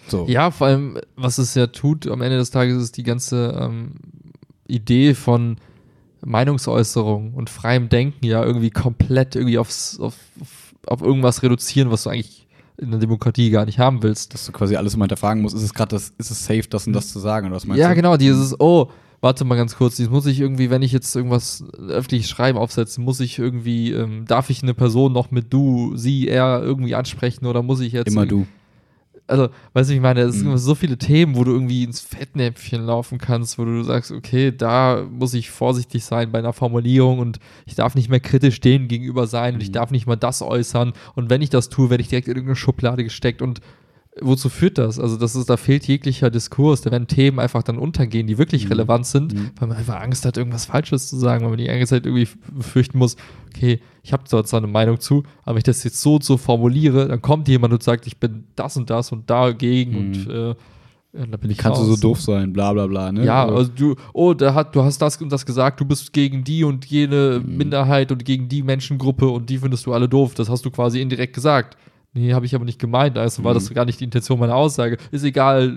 So. 0.09 0.26
Ja, 0.28 0.50
vor 0.50 0.68
allem, 0.68 0.98
was 1.16 1.38
es 1.38 1.54
ja 1.54 1.66
tut, 1.66 2.07
am 2.07 2.22
Ende 2.22 2.38
des 2.38 2.50
Tages 2.50 2.82
ist 2.82 2.96
die 2.96 3.02
ganze 3.02 3.59
ähm, 3.61 3.92
Idee 4.66 5.14
von 5.14 5.57
Meinungsäußerung 6.24 7.34
und 7.34 7.50
freiem 7.50 7.88
Denken 7.88 8.24
ja 8.26 8.44
irgendwie 8.44 8.70
komplett 8.70 9.36
irgendwie 9.36 9.59
aufs, 9.59 9.98
auf, 10.00 10.14
auf, 10.86 11.02
irgendwas 11.02 11.42
reduzieren, 11.42 11.90
was 11.90 12.04
du 12.04 12.11
eigentlich 12.11 12.46
in 12.78 12.90
der 12.90 13.00
Demokratie 13.00 13.50
gar 13.50 13.64
nicht 13.64 13.78
haben 13.78 14.02
willst. 14.02 14.34
Dass 14.34 14.46
du 14.46 14.52
quasi 14.52 14.76
alles 14.76 14.94
immer 14.94 15.04
hinterfragen 15.04 15.42
musst, 15.42 15.54
ist 15.54 15.62
es 15.62 15.74
gerade 15.74 15.90
das, 15.90 16.12
ist 16.18 16.30
es 16.30 16.44
safe, 16.44 16.64
das 16.68 16.86
und 16.86 16.92
das 16.92 17.12
zu 17.12 17.18
sagen, 17.18 17.46
oder 17.46 17.57
was 17.57 17.66
meinst 17.66 17.80
Ja, 17.80 17.90
du? 17.90 17.94
genau, 17.94 18.16
dieses, 18.16 18.59
oh, 18.61 18.90
warte 19.20 19.44
mal 19.44 19.57
ganz 19.57 19.76
kurz, 19.76 19.98
jetzt 19.98 20.11
muss 20.11 20.26
ich 20.26 20.40
irgendwie, 20.40 20.68
wenn 20.68 20.82
ich 20.82 20.92
jetzt 20.92 21.14
irgendwas 21.14 21.64
öffentliches 21.88 22.28
Schreiben 22.28 22.59
aufsetze, 22.59 23.00
muss 23.00 23.20
ich 23.20 23.38
irgendwie, 23.38 23.92
ähm, 23.92 24.24
darf 24.26 24.50
ich 24.50 24.62
eine 24.62 24.74
Person 24.74 25.12
noch 25.12 25.30
mit 25.30 25.52
du, 25.52 25.96
sie, 25.96 26.28
er 26.28 26.62
irgendwie 26.62 26.94
ansprechen 26.94 27.46
oder 27.46 27.62
muss 27.62 27.80
ich 27.80 27.92
jetzt 27.92 28.09
Immer 28.09 28.26
du. 28.26 28.46
Also, 29.28 29.48
weißt 29.72 29.90
du, 29.90 29.94
ich 29.94 30.00
meine, 30.00 30.20
es 30.20 30.34
sind 30.34 30.44
Mhm. 30.44 30.50
immer 30.50 30.58
so 30.58 30.74
viele 30.74 30.96
Themen, 30.98 31.34
wo 31.36 31.42
du 31.44 31.52
irgendwie 31.52 31.82
ins 31.84 32.00
Fettnäpfchen 32.00 32.84
laufen 32.86 33.18
kannst, 33.18 33.58
wo 33.58 33.64
du 33.64 33.82
sagst, 33.82 34.12
okay, 34.12 34.52
da 34.56 35.04
muss 35.10 35.34
ich 35.34 35.50
vorsichtig 35.50 36.04
sein 36.04 36.30
bei 36.32 36.38
einer 36.38 36.52
Formulierung 36.52 37.18
und 37.18 37.38
ich 37.66 37.74
darf 37.74 37.94
nicht 37.94 38.08
mehr 38.08 38.20
kritisch 38.20 38.60
denen 38.60 38.86
gegenüber 38.88 39.26
sein 39.26 39.54
und 39.54 39.62
ich 39.62 39.68
Mhm. 39.70 39.74
darf 39.74 39.90
nicht 39.90 40.06
mal 40.06 40.16
das 40.16 40.42
äußern 40.42 40.92
und 41.14 41.28
wenn 41.30 41.42
ich 41.42 41.50
das 41.50 41.68
tue, 41.68 41.90
werde 41.90 42.02
ich 42.02 42.08
direkt 42.08 42.28
in 42.28 42.34
irgendeine 42.34 42.56
Schublade 42.56 43.02
gesteckt 43.04 43.42
und 43.42 43.60
wozu 44.20 44.48
führt 44.48 44.78
das? 44.78 44.98
Also, 44.98 45.16
das 45.16 45.36
ist, 45.36 45.50
da 45.50 45.56
fehlt 45.56 45.86
jeglicher 45.86 46.30
Diskurs, 46.30 46.80
da 46.80 46.90
werden 46.90 47.06
Themen 47.06 47.38
einfach 47.38 47.62
dann 47.62 47.76
untergehen, 47.78 48.26
die 48.26 48.38
wirklich 48.38 48.64
Mhm. 48.64 48.72
relevant 48.72 49.06
sind, 49.06 49.34
Mhm. 49.34 49.50
weil 49.58 49.68
man 49.68 49.76
einfach 49.76 50.00
Angst 50.00 50.24
hat, 50.24 50.36
irgendwas 50.36 50.64
Falsches 50.66 51.08
zu 51.08 51.16
sagen, 51.16 51.42
weil 51.44 51.50
man 51.50 51.58
die 51.58 51.66
ganze 51.66 51.86
Zeit 51.86 52.06
irgendwie 52.06 52.28
befürchten 52.50 52.98
muss, 52.98 53.16
okay, 53.54 53.80
ich 54.02 54.12
habe 54.12 54.24
zwar 54.24 54.42
eine 54.54 54.66
Meinung 54.66 55.00
zu, 55.00 55.22
aber 55.42 55.54
wenn 55.54 55.58
ich 55.58 55.64
das 55.64 55.84
jetzt 55.84 56.00
so 56.00 56.14
und 56.14 56.24
so 56.24 56.36
formuliere, 56.38 57.08
dann 57.08 57.20
kommt 57.20 57.46
jemand 57.48 57.74
und 57.74 57.82
sagt, 57.82 58.06
ich 58.06 58.16
bin 58.18 58.44
das 58.56 58.76
und 58.76 58.88
das 58.90 59.12
und 59.12 59.28
dagegen 59.28 59.92
Mhm. 59.92 59.98
und 59.98 60.30
äh, 60.30 60.48
ja, 61.18 61.24
dann 61.26 61.40
bin 61.40 61.50
ich 61.50 61.58
kannst 61.58 61.80
du 61.80 61.84
raus. 61.86 61.96
so 62.00 62.08
doof 62.08 62.20
sein, 62.20 62.52
bla 62.52 62.72
bla 62.74 62.86
bla, 62.86 63.10
ne? 63.12 63.24
Ja, 63.24 63.44
Also- 63.44 63.54
also 63.56 63.72
du, 63.74 63.94
oh, 64.12 64.34
der 64.34 64.54
hat, 64.54 64.74
du 64.76 64.82
hast 64.82 64.98
das 65.00 65.16
und 65.20 65.30
das 65.32 65.44
gesagt, 65.46 65.80
du 65.80 65.84
bist 65.84 66.12
gegen 66.12 66.44
die 66.44 66.62
und 66.64 66.84
jene 66.86 67.42
Mhm. 67.44 67.56
Minderheit 67.56 68.12
und 68.12 68.24
gegen 68.24 68.48
die 68.48 68.62
Menschengruppe 68.62 69.26
und 69.28 69.48
die 69.50 69.58
findest 69.58 69.86
du 69.86 69.92
alle 69.94 70.08
doof. 70.08 70.34
Das 70.34 70.48
hast 70.50 70.64
du 70.64 70.70
quasi 70.70 71.00
indirekt 71.00 71.34
gesagt. 71.34 71.76
Nee, 72.16 72.32
habe 72.32 72.46
ich 72.46 72.54
aber 72.54 72.64
nicht 72.64 72.78
gemeint. 72.78 73.18
Also 73.18 73.44
war 73.44 73.52
Mhm. 73.52 73.56
das 73.56 73.74
gar 73.74 73.84
nicht 73.84 74.00
die 74.00 74.04
Intention 74.04 74.38
meiner 74.40 74.56
Aussage. 74.56 74.96
Ist 75.10 75.22
egal, 75.24 75.68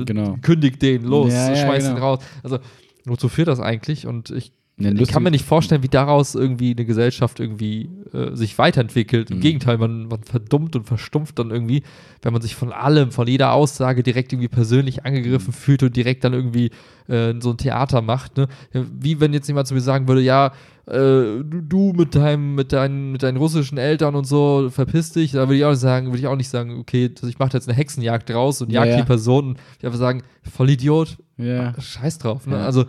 äh, 0.00 0.04
Genau. 0.04 0.36
kündig 0.42 0.78
den, 0.78 1.02
los, 1.02 1.32
Ja, 1.32 1.50
ja, 1.50 1.56
schmeiß 1.56 1.82
genau. 1.84 1.96
den 1.96 2.02
raus. 2.02 2.18
Also, 2.42 2.58
wozu 3.04 3.28
führt 3.28 3.48
das 3.48 3.58
eigentlich? 3.60 4.06
Und 4.06 4.30
ich 4.30 4.52
Ja, 4.80 4.92
ich 4.92 5.08
kann 5.08 5.24
mir 5.24 5.30
nicht 5.32 5.44
vorstellen, 5.44 5.82
wie 5.82 5.88
daraus 5.88 6.34
irgendwie 6.36 6.70
eine 6.72 6.84
Gesellschaft 6.84 7.40
irgendwie 7.40 7.90
äh, 8.12 8.36
sich 8.36 8.58
weiterentwickelt. 8.58 9.30
Im 9.30 9.38
Mhm. 9.38 9.40
Gegenteil, 9.40 9.76
man, 9.78 10.06
man 10.06 10.22
verdummt 10.22 10.76
und 10.76 10.84
verstumpft 10.86 11.38
dann 11.38 11.50
irgendwie, 11.50 11.82
wenn 12.22 12.32
man 12.32 12.42
sich 12.42 12.54
von 12.54 12.72
allem, 12.72 13.10
von 13.10 13.26
jeder 13.26 13.52
Aussage 13.54 14.02
direkt 14.04 14.32
irgendwie 14.32 14.48
persönlich 14.48 15.04
angegriffen 15.04 15.52
fühlt 15.52 15.82
und 15.82 15.96
direkt 15.96 16.22
dann 16.22 16.32
irgendwie 16.32 16.70
äh, 17.08 17.34
so 17.40 17.50
ein 17.50 17.56
Theater 17.56 18.02
macht. 18.02 18.36
Ne? 18.36 18.46
Ja, 18.72 18.82
Wie 19.00 19.18
wenn 19.20 19.32
jetzt 19.32 19.48
jemand 19.48 19.66
zu 19.66 19.74
mir 19.74 19.80
sagen 19.80 20.06
würde, 20.06 20.20
ja, 20.20 20.52
äh, 20.86 20.92
du, 20.92 21.60
du 21.68 21.92
mit 21.92 22.14
deinem, 22.14 22.54
mit 22.54 22.72
deinen, 22.72 23.10
mit 23.12 23.22
deinen 23.24 23.36
russischen 23.36 23.78
Eltern 23.78 24.14
und 24.14 24.26
so, 24.26 24.68
verpiss 24.70 25.10
dich, 25.12 25.32
da 25.32 25.40
würde 25.48 25.56
ich 25.56 25.64
auch 25.64 25.70
nicht 25.70 25.80
sagen, 25.80 26.06
würde 26.06 26.18
ich 26.18 26.26
auch 26.28 26.36
nicht 26.36 26.48
sagen, 26.50 26.78
okay, 26.78 27.10
das- 27.12 27.28
ich 27.28 27.38
mache 27.40 27.50
jetzt 27.54 27.68
eine 27.68 27.76
Hexenjagd 27.76 28.30
draus 28.30 28.62
und 28.62 28.70
Ja, 28.70 28.84
jag 28.84 28.94
ja. 28.94 29.00
die 29.02 29.06
Person. 29.06 29.56
Ich 29.76 29.78
würde 29.82 29.86
einfach 29.88 29.98
sagen, 29.98 30.22
voll 30.48 30.70
Idiot, 30.70 31.18
ja. 31.36 31.74
Scheiß 31.80 32.18
drauf. 32.18 32.46
Ne? 32.46 32.56
Ja. 32.56 32.64
Also, 32.64 32.84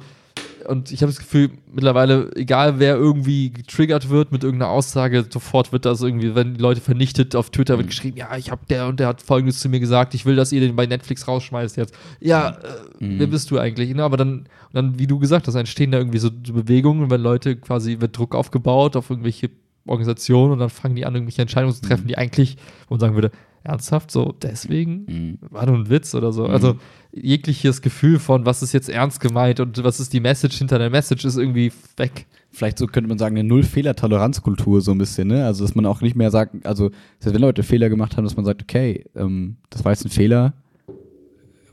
und 0.70 0.92
ich 0.92 1.02
habe 1.02 1.12
das 1.12 1.20
Gefühl, 1.20 1.50
mittlerweile, 1.74 2.32
egal 2.36 2.80
wer 2.80 2.96
irgendwie 2.96 3.52
getriggert 3.52 4.10
wird 4.10 4.32
mit 4.32 4.44
irgendeiner 4.44 4.72
Aussage, 4.72 5.26
sofort 5.30 5.72
wird 5.72 5.86
das 5.86 6.02
irgendwie, 6.02 6.36
wenn 6.36 6.54
die 6.54 6.62
Leute 6.62 6.80
vernichtet, 6.82 7.36
auf 7.36 7.50
Twitter 7.50 7.78
wird 7.78 7.88
Mhm. 7.88 7.90
geschrieben, 7.90 8.18
ja, 8.18 8.38
ich 8.38 8.52
habe 8.52 8.62
der 8.70 8.88
und 8.88 9.00
der 9.00 9.08
hat 9.08 9.22
folgendes 9.22 9.60
zu 9.60 9.68
mir 9.70 9.80
gesagt, 9.80 10.14
ich 10.14 10.26
will, 10.26 10.36
dass 10.36 10.52
ihr 10.52 10.62
den 10.62 10.76
bei 10.76 10.86
Netflix 10.86 11.28
rausschmeißt 11.28 11.78
jetzt. 11.78 11.94
Ja, 12.22 12.50
äh, 12.50 13.04
Mhm. 13.04 13.20
wer 13.20 13.28
bist 13.28 13.52
du 13.52 13.58
eigentlich? 13.60 13.94
Ne? 13.94 14.04
Aber 14.04 14.18
dann, 14.18 14.46
dann, 14.74 14.98
wie 15.00 15.08
du 15.08 15.20
gesagt 15.20 15.48
hast, 15.48 15.56
entstehen 15.56 15.92
da 15.92 15.98
irgendwie 15.98 16.20
so 16.20 16.30
Bewegungen, 16.32 17.10
wenn 17.10 17.22
Leute 17.22 17.56
quasi, 17.56 18.00
wird 18.00 18.18
Druck 18.18 18.36
aufgebaut 18.36 18.96
auf 18.96 19.10
irgendwelche 19.10 19.50
Organisationen 19.88 20.54
und 20.54 20.60
dann 20.60 20.70
fangen 20.70 20.96
die 20.96 21.06
an, 21.06 21.16
irgendwelche 21.16 21.42
Entscheidungen 21.42 21.74
zu 21.74 21.82
treffen, 21.82 22.04
Mhm. 22.04 22.08
die 22.10 22.18
eigentlich, 22.18 22.58
wo 22.88 22.94
man 22.96 23.00
sagen 23.00 23.16
würde, 23.16 23.32
ernsthaft, 23.70 24.12
so 24.12 24.34
deswegen? 24.42 25.06
Mhm. 25.08 25.38
war 25.50 25.66
nur 25.66 25.76
ein 25.78 25.90
Witz 25.90 26.14
oder 26.16 26.32
so. 26.32 26.46
Mhm. 26.46 26.52
Also 26.52 26.76
jegliches 27.12 27.82
Gefühl 27.82 28.20
von, 28.20 28.46
was 28.46 28.62
ist 28.62 28.74
jetzt 28.74 28.90
ernst 28.90 29.20
gemeint 29.20 29.60
und 29.60 29.84
was 29.84 30.00
ist 30.00 30.14
die 30.14 30.20
Message 30.20 30.58
hinter 30.58 30.78
der 30.80 30.90
Message, 30.90 31.26
ist 31.26 31.38
irgendwie 31.38 31.72
weg. 31.98 32.28
vielleicht 32.52 32.78
so 32.78 32.88
könnte 32.88 33.08
man 33.08 33.18
sagen, 33.18 33.38
eine 33.38 33.48
Null-Fehler-Toleranzkultur 33.48 34.82
so 34.82 34.92
ein 34.92 34.98
bisschen, 34.98 35.28
ne? 35.28 35.46
Also, 35.46 35.64
dass 35.64 35.76
man 35.76 35.86
auch 35.86 36.02
nicht 36.02 36.16
mehr 36.16 36.32
sagt, 36.32 36.66
also, 36.66 36.92
heißt, 37.24 37.34
wenn 37.34 37.42
Leute 37.42 37.64
Fehler 37.64 37.90
gemacht 37.90 38.16
haben, 38.18 38.24
dass 38.26 38.36
man 38.36 38.46
sagt, 38.46 38.62
okay, 38.64 39.06
ähm, 39.16 39.58
das 39.70 39.84
war 39.86 39.92
jetzt 39.92 40.06
ein 40.06 40.10
Fehler, 40.10 40.54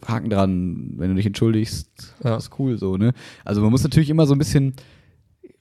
Haken 0.06 0.30
dran, 0.30 0.92
wenn 0.98 1.08
du 1.10 1.16
dich 1.16 1.26
entschuldigst, 1.26 2.14
Ja. 2.22 2.36
ist 2.36 2.50
cool 2.58 2.78
so, 2.78 2.96
ne? 2.96 3.12
Also, 3.44 3.60
man 3.60 3.70
muss 3.70 3.82
natürlich 3.82 4.08
immer 4.10 4.26
so 4.26 4.34
ein 4.34 4.38
bisschen, 4.38 4.74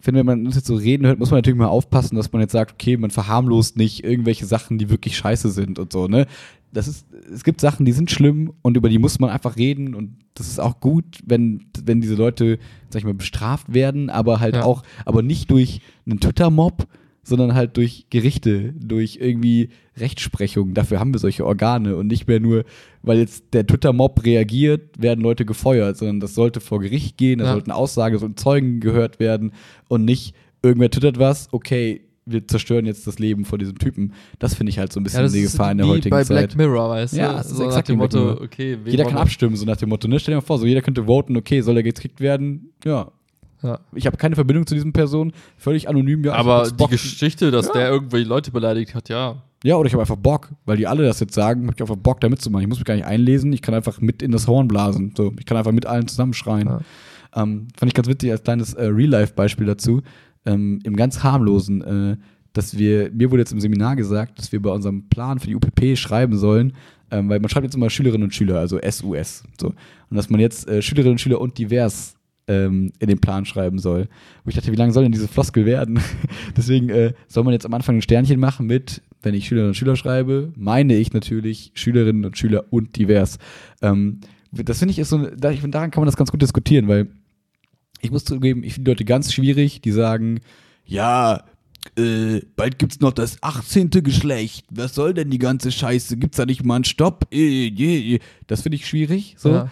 finde, 0.06 0.20
wenn 0.20 0.26
man 0.26 0.45
uns 0.45 0.56
jetzt 0.56 0.68
so 0.68 0.76
reden 0.76 1.06
hört, 1.06 1.20
muss 1.20 1.32
man 1.32 1.39
natürlich 1.39 1.60
mal 1.60 1.68
aufpassen, 1.68 2.16
dass 2.16 2.32
man 2.32 2.41
jetzt 2.41 2.53
sagt, 2.53 2.74
okay, 2.74 2.95
man 2.95 3.12
verharmlost 3.12 3.76
nicht 3.78 4.03
irgendwelche 4.06 4.45
Sachen, 4.45 4.78
die 4.78 4.89
wirklich 4.89 5.18
scheiße 5.18 5.49
sind 5.51 5.78
und 5.80 5.91
so, 5.91 6.08
ne? 6.08 6.26
Das 6.72 6.88
ist, 6.89 7.06
es 7.34 7.43
gibt 7.45 7.62
Sachen, 7.62 7.86
die 7.86 7.93
sind 7.93 8.12
schlimm 8.12 8.51
und 8.62 8.76
über 8.76 8.89
die 8.89 8.99
muss 8.99 9.20
man 9.20 9.30
einfach 9.30 9.56
reden 9.56 9.95
und 9.95 10.18
das 10.34 10.47
ist 10.47 10.60
auch 10.60 10.80
gut, 10.82 11.06
wenn, 11.26 11.66
wenn 11.86 12.01
diese 12.01 12.16
Leute, 12.16 12.60
sag 12.89 12.99
ich 12.99 13.06
mal, 13.06 13.14
bestraft 13.14 13.74
werden, 13.74 14.10
aber 14.10 14.39
halt 14.41 14.56
Ja. 14.56 14.64
auch, 14.64 14.84
aber 15.06 15.22
nicht 15.22 15.49
durch 15.51 15.80
einen 16.06 16.20
Twitter-Mob, 16.20 16.86
sondern 17.26 17.55
halt 17.55 17.76
durch 17.76 18.05
Gerichte, 18.09 18.73
durch 18.80 19.17
irgendwie 19.19 19.69
Rechtsprechung. 19.97 20.73
Dafür 20.73 20.99
haben 20.99 21.13
wir 21.13 21.19
solche 21.19 21.45
Organe 21.45 21.95
und 21.95 22.07
nicht 22.07 22.28
mehr 22.28 22.39
nur, 22.39 22.63
weil 23.01 23.17
jetzt 23.17 23.45
der 23.53 23.65
Twitter-Mob 23.65 24.23
reagiert, 24.23 25.01
werden 25.01 25.21
Leute 25.21 25.43
gefeuert, 25.45 25.97
sondern 25.97 26.19
das 26.19 26.36
sollte 26.36 26.61
vor 26.61 26.80
Gericht 26.80 27.17
gehen, 27.17 27.39
da 27.39 27.45
Ja. 27.45 27.51
sollten 27.53 27.71
Aussagen, 27.71 28.17
sollten 28.17 28.38
Zeugen 28.38 28.80
gehört 28.80 29.19
werden 29.19 29.51
und 29.89 30.05
nicht 30.05 30.36
irgendwer 30.61 30.89
twittert 30.91 31.19
was, 31.19 31.49
okay, 31.51 32.01
wir 32.28 32.47
zerstören 32.47 32.86
jetzt 32.86 33.05
das 33.05 33.19
Leben 33.19 33.45
von 33.45 33.59
diesem 33.59 33.78
Typen. 33.78 34.13
Das 34.39 34.55
finde 34.55 34.71
ich 34.71 34.80
halt 34.80 34.91
so 34.91 34.99
ein 34.99 35.03
bisschen 35.03 35.32
die 35.32 35.43
Gefahr 35.43 35.71
in 35.71 35.78
der 35.78 35.88
heutigen 35.88 36.09
bei 36.09 36.23
Zeit. 36.23 36.55
Black 36.55 36.57
Mirror, 36.57 36.89
weißt 36.89 37.13
du? 37.13 37.17
Ja, 37.17 37.43
so 37.43 37.59
nach 37.59 37.67
exakt 37.67 37.89
dem 37.89 37.97
Motto, 37.97 38.41
okay, 38.41 38.78
Jeder 38.86 39.05
kann 39.05 39.17
abstimmen, 39.17 39.55
so 39.55 39.65
nach 39.65 39.78
dem 39.78 39.89
Motto. 39.89 40.07
Ne? 40.07 40.19
Stell 40.19 40.32
dir 40.34 40.38
mal 40.38 40.41
vor, 40.45 40.57
so 40.57 40.65
jeder 40.65 40.82
könnte 40.82 41.05
voten, 41.05 41.38
okay, 41.38 41.61
soll 41.61 41.78
er 41.78 41.84
gekickt 41.84 42.19
werden? 42.21 42.71
Ja. 42.84 43.11
Ja. 43.62 43.80
Ich 43.93 44.06
habe 44.06 44.18
keine 44.18 44.36
Verbindung 44.36 44.68
zu 44.68 44.76
diesem 44.76 44.93
Person, 44.93 45.34
völlig 45.58 45.89
anonym. 45.89 46.24
Ja, 46.24 46.34
Aber 46.34 46.68
die 46.70 46.74
Bock. 46.76 46.91
Geschichte, 46.91 47.51
dass 47.51 47.68
Ja. 47.68 47.74
der 47.74 47.89
irgendwelche 47.89 48.28
Leute 48.28 48.51
beleidigt 48.51 48.93
hat, 48.95 49.10
ja. 49.10 49.41
Ja, 49.64 49.78
oder 49.78 49.88
ich 49.88 49.93
habe 49.93 50.01
einfach 50.03 50.18
Bock, 50.18 50.49
weil 50.66 50.78
die 50.78 50.86
alle 50.86 51.03
das 51.03 51.20
jetzt 51.20 51.34
sagen, 51.34 51.68
hab 51.68 51.74
ich 51.76 51.82
einfach 51.82 51.95
Bock, 51.95 52.22
da 52.22 52.30
mitzumachen. 52.30 52.62
Ich 52.64 52.70
muss 52.70 52.78
mich 52.78 52.86
gar 52.86 52.93
nicht 52.95 53.06
einlesen, 53.08 53.51
ich 53.53 53.62
kann 53.64 53.74
einfach 53.74 53.99
mit 53.99 54.22
in 54.22 54.32
das 54.32 54.47
Horn 54.47 54.68
blasen. 54.68 55.14
So, 55.18 55.34
ich 55.39 55.45
kann 55.45 55.58
einfach 55.58 55.72
mit 55.72 55.86
allen 55.88 56.08
zusammenschreien. 56.08 56.68
Ja. 56.68 56.80
Ähm, 57.36 57.68
fand 57.76 57.89
ich 57.89 57.95
ganz 57.95 58.08
witzig 58.08 58.32
als 58.32 58.43
kleines 58.43 58.74
äh, 58.76 58.86
Real-Life-Beispiel 58.86 59.66
dazu. 59.66 60.01
Ähm, 60.45 60.80
Im 60.84 60.95
ganz 60.95 61.24
harmlosen, 61.24 61.82
äh, 61.82 62.18
dass 62.53 62.78
wir, 62.78 63.10
mir 63.12 63.32
wurde 63.32 63.41
jetzt 63.41 63.51
im 63.53 63.60
Seminar 63.60 63.95
gesagt, 63.95 64.38
dass 64.38 64.51
wir 64.51 64.62
bei 64.62 64.70
unserem 64.70 65.10
Plan 65.10 65.39
für 65.39 65.47
die 65.47 65.56
UPP 65.56 65.97
schreiben 65.97 66.38
sollen, 66.38 66.74
ähm, 67.10 67.28
weil 67.30 67.39
man 67.39 67.49
schreibt 67.49 67.64
jetzt 67.66 67.76
immer 67.76 67.89
Schülerinnen 67.89 68.26
und 68.26 68.34
Schüler, 68.36 68.60
also 68.60 68.80
SUS. 68.80 69.43
So. 69.60 69.70
Und 69.70 70.18
dass 70.18 70.30
man 70.30 70.39
jetzt 70.39 70.68
äh, 70.70 70.82
Schülerinnen 70.84 71.14
und 71.14 71.20
Schüler 71.22 71.41
und 71.41 71.58
divers 71.58 72.16
ähm, 72.48 72.91
in 73.00 73.08
den 73.08 73.20
Plan 73.20 73.46
schreiben 73.46 73.80
soll. 73.80 74.08
Wo 74.43 74.50
ich 74.50 74.56
dachte, 74.56 74.72
wie 74.72 74.76
lange 74.76 74.91
soll 74.91 75.04
denn 75.04 75.12
diese 75.12 75.28
Floskel 75.28 75.66
werden? 75.66 76.00
Deswegen 76.58 76.89
äh, 76.89 77.14
soll 77.28 77.43
man 77.43 77.54
jetzt 77.54 77.66
am 77.66 77.74
Anfang 77.74 77.98
ein 77.98 78.02
Sternchen 78.02 78.39
machen 78.39 78.68
mit, 78.68 79.02
wenn 79.22 79.34
ich 79.34 79.48
Schülerinnen 79.48 79.70
und 79.70 79.76
Schüler 79.76 79.96
schreibe, 79.96 80.52
meine 80.56 80.96
ich 80.96 81.14
natürlich 81.14 81.72
Schülerinnen 81.74 82.26
und 82.26 82.38
Schüler 82.38 82.66
und 82.70 82.98
divers. 82.98 83.39
Ähm, 83.82 84.20
das 84.52 84.80
finde 84.80 84.91
ich 84.91 85.00
ist 85.00 85.10
so, 85.10 85.22
ich 85.26 85.60
finde, 85.60 85.70
daran 85.70 85.91
kann 85.91 86.02
man 86.02 86.06
das 86.06 86.18
ganz 86.18 86.32
gut 86.32 86.41
diskutieren, 86.41 86.88
weil 86.88 87.08
ich 88.02 88.12
muss 88.12 88.24
zugeben, 88.24 88.64
ich 88.64 88.76
finde 88.76 88.91
Leute 88.91 89.06
ganz 89.06 89.34
schwierig, 89.34 89.82
die 89.82 89.91
sagen, 89.91 90.41
ja, 90.86 91.43
äh, 91.98 92.41
bald 92.56 92.80
gibt's 92.80 93.00
noch 93.00 93.14
das 93.14 93.41
18. 93.41 93.89
Geschlecht. 93.89 94.66
Was 94.70 94.96
soll 94.96 95.14
denn 95.14 95.30
die 95.30 95.38
ganze 95.38 95.72
Scheiße? 95.72 96.18
Gibt's 96.18 96.38
da 96.38 96.46
nicht 96.46 96.64
mal 96.64 96.76
einen 96.76 96.84
Stopp? 96.84 97.28
Äh, 97.32 97.68
äh, 97.68 98.16
äh. 98.16 98.20
Das 98.48 98.62
finde 98.62 98.78
ich 98.78 98.88
schwierig. 98.88 99.36
So. 99.38 99.52
Ja. 99.52 99.72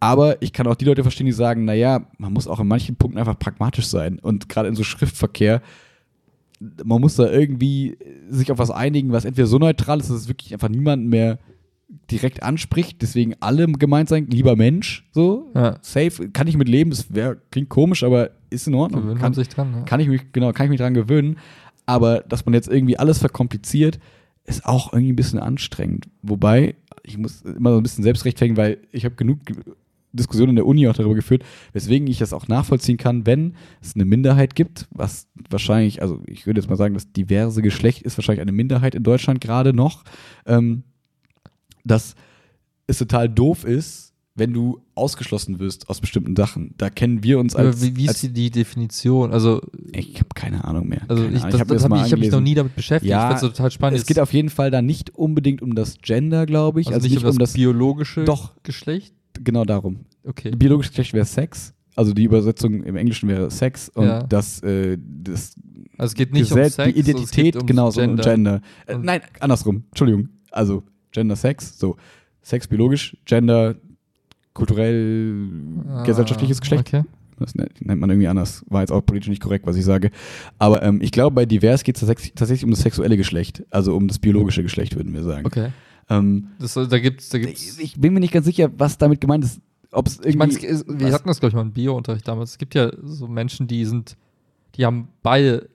Aber 0.00 0.40
ich 0.42 0.52
kann 0.52 0.66
auch 0.66 0.76
die 0.76 0.84
Leute 0.84 1.02
verstehen, 1.02 1.26
die 1.26 1.32
sagen, 1.32 1.64
naja, 1.64 2.06
man 2.18 2.32
muss 2.32 2.46
auch 2.46 2.60
in 2.60 2.68
manchen 2.68 2.96
Punkten 2.96 3.18
einfach 3.18 3.38
pragmatisch 3.38 3.86
sein. 3.86 4.18
Und 4.20 4.48
gerade 4.48 4.68
in 4.68 4.76
so 4.76 4.84
Schriftverkehr, 4.84 5.60
man 6.84 7.00
muss 7.00 7.16
da 7.16 7.30
irgendwie 7.30 7.98
sich 8.28 8.52
auf 8.52 8.58
was 8.58 8.70
einigen, 8.70 9.12
was 9.12 9.24
entweder 9.24 9.46
so 9.46 9.58
neutral 9.58 9.98
ist, 9.98 10.10
dass 10.10 10.16
es 10.16 10.28
wirklich 10.28 10.52
einfach 10.52 10.68
niemanden 10.68 11.08
mehr 11.08 11.38
direkt 12.10 12.42
anspricht. 12.42 13.02
Deswegen 13.02 13.34
alle 13.40 13.66
gemeint 13.66 14.08
sein, 14.08 14.26
lieber 14.28 14.56
Mensch, 14.56 15.08
so. 15.12 15.50
Ja. 15.54 15.78
Safe, 15.82 16.28
kann 16.30 16.46
ich 16.46 16.56
mit 16.56 16.68
leben. 16.68 16.92
Es 16.92 17.12
wär, 17.14 17.36
klingt 17.50 17.68
komisch, 17.68 18.04
aber 18.04 18.30
ist 18.50 18.68
in 18.68 18.74
Ordnung. 18.74 19.02
Gewöhnt 19.02 19.20
kann, 19.20 19.34
sich 19.34 19.48
dran. 19.48 19.72
Ja. 19.74 19.82
kann 19.82 20.00
ich 20.00 20.08
mich, 20.08 20.32
genau, 20.32 20.52
kann 20.52 20.66
ich 20.66 20.70
mich 20.70 20.80
dran 20.80 20.94
gewöhnen. 20.94 21.38
Aber 21.86 22.20
dass 22.20 22.44
man 22.44 22.54
jetzt 22.54 22.68
irgendwie 22.68 22.98
alles 22.98 23.18
verkompliziert, 23.18 23.98
ist 24.44 24.64
auch 24.64 24.92
irgendwie 24.92 25.12
ein 25.12 25.16
bisschen 25.16 25.38
anstrengend. 25.38 26.08
Wobei, 26.22 26.74
ich 27.02 27.18
muss 27.18 27.42
immer 27.42 27.72
so 27.72 27.78
ein 27.78 27.82
bisschen 27.82 28.04
selbst 28.04 28.24
rechtfertigen, 28.24 28.56
weil 28.56 28.78
ich 28.92 29.04
habe 29.04 29.14
genug 29.14 29.38
Diskussionen 30.12 30.50
in 30.50 30.56
der 30.56 30.66
Uni 30.66 30.88
auch 30.88 30.94
darüber 30.94 31.14
geführt, 31.14 31.44
weswegen 31.72 32.06
ich 32.08 32.18
das 32.18 32.32
auch 32.32 32.48
nachvollziehen 32.48 32.96
kann, 32.96 33.26
wenn 33.26 33.54
es 33.82 33.94
eine 33.94 34.04
Minderheit 34.04 34.54
gibt, 34.54 34.88
was 34.90 35.26
wahrscheinlich, 35.50 36.02
also 36.02 36.22
ich 36.26 36.46
würde 36.46 36.60
jetzt 36.60 36.70
mal 36.70 36.76
sagen, 36.76 36.94
das 36.94 37.12
diverse 37.12 37.62
Geschlecht 37.62 38.02
ist 38.02 38.16
wahrscheinlich 38.16 38.42
eine 38.42 38.52
Minderheit 38.52 38.94
in 38.94 39.02
Deutschland 39.02 39.40
gerade 39.40 39.72
noch, 39.72 40.04
ähm, 40.46 40.82
dass 41.84 42.14
es 42.86 42.98
total 42.98 43.28
doof 43.28 43.64
ist, 43.64 44.08
wenn 44.38 44.52
du 44.52 44.80
ausgeschlossen 44.94 45.58
wirst 45.58 45.88
aus 45.90 46.00
bestimmten 46.00 46.36
Sachen. 46.36 46.74
Da 46.78 46.90
kennen 46.90 47.22
wir 47.22 47.38
uns 47.38 47.56
als, 47.56 47.82
wie, 47.82 47.96
wie 47.96 48.04
ist 48.04 48.24
als 48.24 48.32
die, 48.32 48.50
Definition? 48.50 49.32
Also, 49.32 49.60
ich 49.92 50.16
habe 50.16 50.28
keine 50.34 50.64
Ahnung 50.64 50.88
mehr. 50.88 51.02
also 51.08 51.24
keine 51.24 51.36
ich, 51.36 51.42
Ahnung. 51.42 51.50
das, 51.52 51.60
hab 51.60 51.68
das 51.68 51.84
ich, 51.84 52.06
ich 52.06 52.12
habe 52.12 52.20
mich 52.20 52.30
noch 52.30 52.40
nie 52.40 52.54
damit 52.54 52.76
beschäftigt. 52.76 53.10
Ja, 53.10 53.34
ich 53.34 53.40
total 53.40 53.70
spannend. 53.70 53.98
Es 53.98 54.06
geht 54.06 54.20
auf 54.20 54.32
jeden 54.32 54.48
Fall 54.48 54.70
da 54.70 54.80
nicht 54.80 55.14
unbedingt 55.14 55.60
um 55.60 55.74
das 55.74 55.98
Gender, 56.00 56.46
glaube 56.46 56.80
ich. 56.80 56.86
also, 56.86 56.98
Also, 56.98 57.08
nicht 57.08 57.24
um 57.24 57.38
das, 57.38 57.52
biologische 57.54 58.24
Doch. 58.24 58.54
Geschlecht. 58.62 59.14
Genau 59.42 59.64
darum. 59.64 60.00
Okay. 60.24 60.50
Biologisches 60.50 60.92
Geschlecht 60.92 61.14
wäre 61.14 61.24
Sex. 61.26 61.74
Also 61.96 62.12
die 62.14 62.24
Übersetzung 62.24 62.82
im 62.84 62.96
Englischen 62.96 63.28
wäre 63.28 63.50
Sex 63.50 63.88
und 63.88 64.06
Ja. 64.06 64.22
das, 64.22 64.62
äh, 64.62 64.96
das 65.00 65.54
Also 65.96 66.12
es 66.12 66.14
geht 66.14 66.32
nicht 66.32 66.48
Gesetz, 66.48 66.78
um 66.78 66.84
Sex, 66.84 66.94
die 66.94 67.00
Identität, 67.00 67.56
ums 67.56 67.66
genau, 67.66 67.90
so 67.90 68.00
Gender. 68.00 68.22
Gender. 68.22 68.60
Äh, 68.86 68.98
nein, 68.98 69.20
andersrum. 69.40 69.84
Entschuldigung. 69.90 70.28
Also 70.52 70.84
Gender, 71.10 71.34
Sex, 71.36 71.78
so 71.78 71.96
Sex 72.42 72.68
biologisch, 72.68 73.16
Gender 73.24 73.74
kulturell, 74.54 75.46
Ah, 75.88 76.02
gesellschaftliches 76.04 76.60
Geschlecht. 76.60 76.88
Okay. 76.94 77.04
Das 77.38 77.54
nennt 77.54 77.84
nennt 77.86 78.00
man 78.00 78.10
irgendwie 78.10 78.26
anders. 78.26 78.64
War 78.68 78.80
jetzt 78.80 78.90
auch 78.90 79.04
politisch 79.04 79.28
nicht 79.28 79.40
korrekt, 79.42 79.64
was 79.66 79.76
ich 79.76 79.84
sage. 79.84 80.10
Aber 80.58 80.82
ähm, 80.82 81.00
ich 81.00 81.12
glaube, 81.12 81.34
bei 81.34 81.46
divers 81.46 81.84
geht 81.84 81.94
es 81.96 82.00
tatsächlich, 82.00 82.32
tatsächlich 82.34 82.64
um 82.64 82.70
das 82.72 82.80
sexuelle 82.80 83.16
Geschlecht. 83.16 83.64
Also 83.70 83.94
um 83.96 84.08
das 84.08 84.18
biologische 84.18 84.62
Geschlecht, 84.64 84.96
würden 84.96 85.12
wir 85.14 85.22
sagen. 85.22 85.46
Okay. 85.46 85.68
Ähm, 86.10 86.48
Das, 86.58 86.74
da 86.74 86.98
gibt's, 86.98 87.28
da 87.28 87.38
gibt's. 87.38 87.78
ich 87.78 88.00
bin 88.00 88.14
mir 88.14 88.20
nicht 88.20 88.32
ganz 88.32 88.46
sicher, 88.46 88.70
was 88.76 88.98
damit 88.98 89.20
gemeint 89.20 89.44
ist. 89.44 89.60
Ob 89.92 90.06
es 90.06 90.16
irgendwie. 90.16 90.28
Ich 90.30 90.36
meine, 90.36 90.54
wir 90.54 91.06
was- 91.06 91.14
hatten 91.14 91.28
das, 91.28 91.40
glaube 91.40 91.50
ich, 91.50 91.54
mal 91.54 91.62
im 91.62 91.72
Bio-Unterricht 91.72 92.26
damals. 92.28 92.52
Es 92.52 92.58
gibt 92.58 92.74
ja 92.74 92.90
so 93.02 93.26
Menschen, 93.28 93.66
die 93.66 93.84
sind, 93.84 94.16
die 94.74 94.84
haben 94.84 95.08
beide 95.22 95.68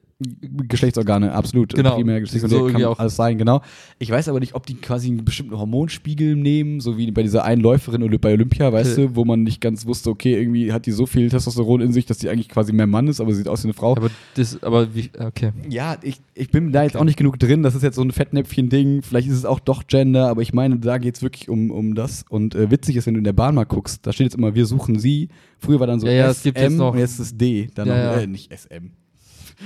Geschlechtsorgane, 0.68 1.32
absolut. 1.34 1.74
Genau. 1.74 1.96
Primär 1.96 2.20
Geschlechtsorgane 2.22 2.68
so 2.68 2.74
kann 2.74 2.84
auch- 2.86 3.00
alles 3.00 3.16
sein, 3.16 3.38
genau. 3.38 3.62
Ich 4.00 4.10
weiß 4.10 4.30
aber 4.30 4.40
nicht, 4.40 4.56
ob 4.56 4.66
die 4.66 4.76
quasi 4.76 5.08
einen 5.08 5.26
bestimmten 5.26 5.58
Hormonspiegel 5.58 6.36
nehmen, 6.36 6.80
so 6.80 6.98
wie 6.98 7.12
bei 7.12 7.24
dieser 7.24 7.44
einen 7.44 7.62
Läuferin 7.62 8.04
bei 8.22 8.34
Olympia, 8.34 8.72
weißt 8.72 8.94
Okay. 8.98 9.08
du, 9.08 9.16
wo 9.16 9.26
man 9.26 9.44
nicht 9.44 9.62
ganz 9.62 9.86
wusste, 9.86 10.10
okay, 10.10 10.36
irgendwie 10.38 10.72
hat 10.74 10.86
die 10.86 10.92
so 10.92 11.06
viel 11.06 11.30
Testosteron 11.30 11.82
in 11.82 11.94
sich, 11.94 12.06
dass 12.06 12.18
die 12.18 12.30
eigentlich 12.30 12.50
quasi 12.50 12.74
mehr 12.74 12.88
Mann 12.88 13.08
ist, 13.08 13.20
aber 13.22 13.32
sie 13.32 13.38
sieht 13.40 13.48
aus 13.48 13.64
wie 13.64 13.68
eine 13.68 13.74
Frau. 13.74 13.96
Aber 13.96 14.10
das, 14.36 14.62
aber 14.64 14.94
wie, 14.96 15.10
okay. 15.20 15.52
Ja, 15.70 15.98
ich, 16.02 16.20
ich 16.36 16.50
bin 16.52 16.72
da 16.72 16.84
jetzt 16.84 16.94
Okay. 16.96 17.02
auch 17.02 17.06
nicht 17.06 17.18
genug 17.18 17.40
drin. 17.40 17.64
Das 17.64 17.76
ist 17.76 17.84
jetzt 17.84 17.96
so 17.96 18.02
ein 18.02 18.12
Fettnäpfchen-Ding. 18.12 19.02
Vielleicht 19.02 19.28
ist 19.28 19.36
es 19.36 19.46
auch 19.46 19.60
doch 19.60 19.88
Gender, 19.88 20.28
aber 20.30 20.42
ich 20.42 20.54
meine, 20.54 20.78
da 20.78 20.98
geht 20.98 21.16
es 21.16 21.22
wirklich 21.22 21.50
um, 21.50 21.72
um 21.72 21.96
das. 21.96 22.26
Und 22.30 22.56
äh, 22.56 22.70
witzig 22.72 22.96
ist, 22.96 23.06
wenn 23.08 23.14
du 23.16 23.20
in 23.20 23.24
der 23.24 23.34
Bahn 23.34 23.56
mal 23.56 23.66
guckst, 23.66 24.06
da 24.06 24.12
steht 24.14 24.26
jetzt 24.26 24.36
immer, 24.36 24.56
wir 24.56 24.66
suchen 24.66 25.00
sie. 25.00 25.30
Früher 25.60 25.80
war 25.80 25.88
dann 25.88 26.00
so 26.00 26.08
Ja, 26.08 26.14
ja, 26.14 26.30
S, 26.30 26.38
es 26.38 26.44
gibt 26.44 26.58
jetzt 26.60 26.80
und 26.80 26.98
jetzt 26.98 27.20
ist 27.20 27.40
D. 27.40 27.70
Dann 27.74 27.88
Ja, 27.88 28.16
noch. 28.16 28.22
Äh, 28.22 28.28
nicht 28.28 28.52
SM. 28.52 28.92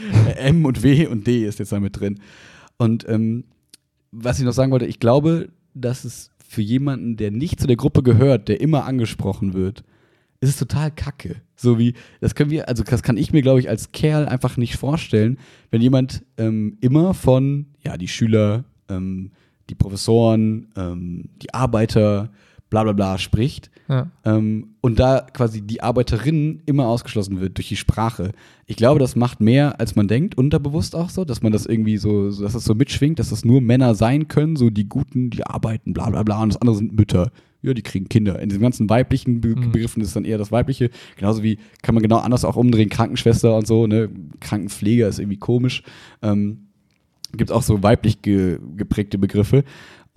M 0.38 0.66
und 0.66 0.84
W 0.84 1.08
und 1.08 1.28
D 1.28 1.46
ist 1.46 1.60
jetzt 1.60 1.72
da 1.72 1.80
mit 1.80 2.00
drin. 2.00 2.20
Und 2.78 3.08
ähm, 3.08 3.46
was 4.12 4.40
ich 4.40 4.46
noch 4.46 4.54
sagen 4.54 4.72
wollte, 4.72 4.86
ich 4.86 5.00
glaube, 5.00 5.50
dass 5.74 6.06
es 6.06 6.32
für 6.48 6.62
jemanden, 6.62 7.18
der 7.18 7.32
nicht 7.32 7.60
zu 7.60 7.68
der 7.68 7.76
Gruppe 7.76 8.04
gehört, 8.04 8.48
der 8.48 8.62
immer 8.62 8.86
angesprochen 8.86 9.54
wird, 9.54 9.84
ist 10.40 10.50
es 10.50 10.58
total 10.58 10.92
kacke. 10.92 11.42
So 11.56 11.80
wie, 11.80 11.94
das 12.22 12.36
können 12.36 12.52
wir, 12.52 12.70
also 12.70 12.84
das 12.84 13.04
kann 13.04 13.18
ich 13.18 13.34
mir, 13.34 13.42
glaube 13.42 13.60
ich, 13.60 13.70
als 13.70 13.92
Kerl 13.92 14.28
einfach 14.28 14.58
nicht 14.58 14.78
vorstellen, 14.78 15.40
wenn 15.72 15.82
jemand 15.82 16.24
ähm, 16.38 16.78
immer 16.80 17.14
von, 17.14 17.68
ja, 17.84 17.98
die 17.98 18.08
Schüler, 18.08 18.64
ähm, 18.90 19.32
die 19.70 19.76
Professoren, 19.76 20.68
ähm, 20.76 21.30
die 21.42 21.54
Arbeiter, 21.54 22.32
bla 22.70 22.84
bla 22.84 22.92
bla 22.94 23.18
spricht 23.18 23.72
Ja. 23.88 24.08
ähm, 24.26 24.70
und 24.82 25.00
da 25.00 25.26
quasi 25.34 25.62
die 25.62 25.82
Arbeiterin 25.82 26.62
immer 26.66 26.88
ausgeschlossen 26.88 27.40
wird 27.40 27.58
durch 27.58 27.70
die 27.70 27.76
Sprache. 27.78 28.32
Ich 28.66 28.76
glaube, 28.76 29.00
das 29.00 29.16
macht 29.16 29.40
mehr, 29.40 29.80
als 29.80 29.96
man 29.96 30.08
denkt, 30.08 30.38
unterbewusst 30.38 30.96
auch 30.96 31.10
so, 31.10 31.24
dass 31.26 31.42
man 31.42 31.52
das 31.54 31.66
irgendwie 31.66 31.98
so, 31.98 32.30
dass 32.30 32.54
das 32.54 32.66
so 32.66 32.76
mitschwingt, 32.76 33.20
dass 33.20 33.30
das 33.30 33.46
nur 33.46 33.62
Männer 33.62 33.96
sein 33.96 34.28
können, 34.28 34.56
so 34.58 34.70
die 34.70 34.90
Guten, 34.90 35.30
die 35.30 35.46
arbeiten, 35.46 35.94
bla 35.94 36.10
bla 36.10 36.24
bla, 36.24 36.44
und 36.44 36.50
das 36.54 36.62
andere 36.62 36.76
sind 36.78 36.94
Mütter. 36.98 37.32
Ja, 37.64 37.74
die 37.74 37.82
kriegen 37.82 38.08
Kinder. 38.08 38.40
In 38.40 38.50
diesen 38.50 38.62
ganzen 38.62 38.90
weiblichen 38.90 39.42
Be 39.42 39.50
Mhm. 39.56 39.72
Begriffen 39.72 40.02
ist 40.04 40.16
dann 40.16 40.26
eher 40.26 40.38
das 40.38 40.52
Weibliche. 40.52 40.90
Genauso 41.16 41.42
wie 41.42 41.58
kann 41.82 41.96
man 41.96 42.04
genau 42.04 42.18
anders 42.18 42.46
auch 42.46 42.56
umdrehen, 42.56 42.90
Krankenschwester 42.90 43.56
und 43.56 43.66
so, 43.66 43.88
ne? 43.88 44.10
Krankenpfleger 44.42 45.08
ist 45.08 45.18
irgendwie 45.20 45.38
komisch. 45.38 45.82
Ähm, 46.22 46.60
gibt 47.36 47.52
auch 47.52 47.64
so 47.64 47.82
weiblich 47.84 48.22
ge 48.22 48.60
geprägte 48.78 49.18
Begriffe. 49.18 49.64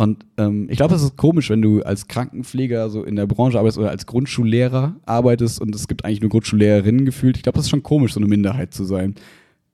Und 0.00 0.24
ähm, 0.38 0.66
ich 0.70 0.78
glaube, 0.78 0.94
es 0.94 1.02
ist 1.02 1.18
komisch, 1.18 1.50
wenn 1.50 1.60
du 1.60 1.82
als 1.82 2.08
Krankenpfleger 2.08 2.88
so 2.88 3.04
in 3.04 3.16
der 3.16 3.26
Branche 3.26 3.58
arbeitest 3.58 3.76
oder 3.76 3.90
als 3.90 4.06
Grundschullehrer 4.06 4.96
arbeitest 5.04 5.60
und 5.60 5.74
es 5.74 5.88
gibt 5.88 6.06
eigentlich 6.06 6.22
nur 6.22 6.30
Grundschullehrerinnen 6.30 7.04
gefühlt. 7.04 7.36
Ich 7.36 7.42
glaube, 7.42 7.56
das 7.56 7.66
ist 7.66 7.70
schon 7.70 7.82
komisch, 7.82 8.14
so 8.14 8.20
eine 8.20 8.26
Minderheit 8.26 8.72
zu 8.72 8.84
sein. 8.84 9.14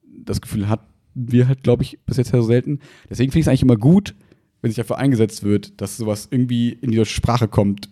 Das 0.03 0.40
Gefühl 0.40 0.69
hatten 0.69 0.85
wir 1.15 1.47
halt, 1.47 1.62
glaube 1.62 1.85
ich, 1.85 2.01
bis 2.07 2.16
jetzt 2.16 2.32
sehr 2.32 2.43
selten. 2.43 2.81
Deswegen 3.09 3.31
finde 3.31 3.39
ich 3.39 3.44
es 3.44 3.48
eigentlich 3.48 3.62
immer 3.62 3.77
gut, 3.77 4.16
wenn 4.62 4.73
sich 4.73 4.78
dafür 4.78 4.98
eingesetzt 4.98 5.44
wird, 5.44 5.81
dass 5.81 5.97
sowas 5.97 6.27
irgendwie 6.28 6.70
in 6.70 6.90
die 6.90 6.97
deutsche 6.97 7.15
Sprache 7.15 7.47
kommt. 7.47 7.89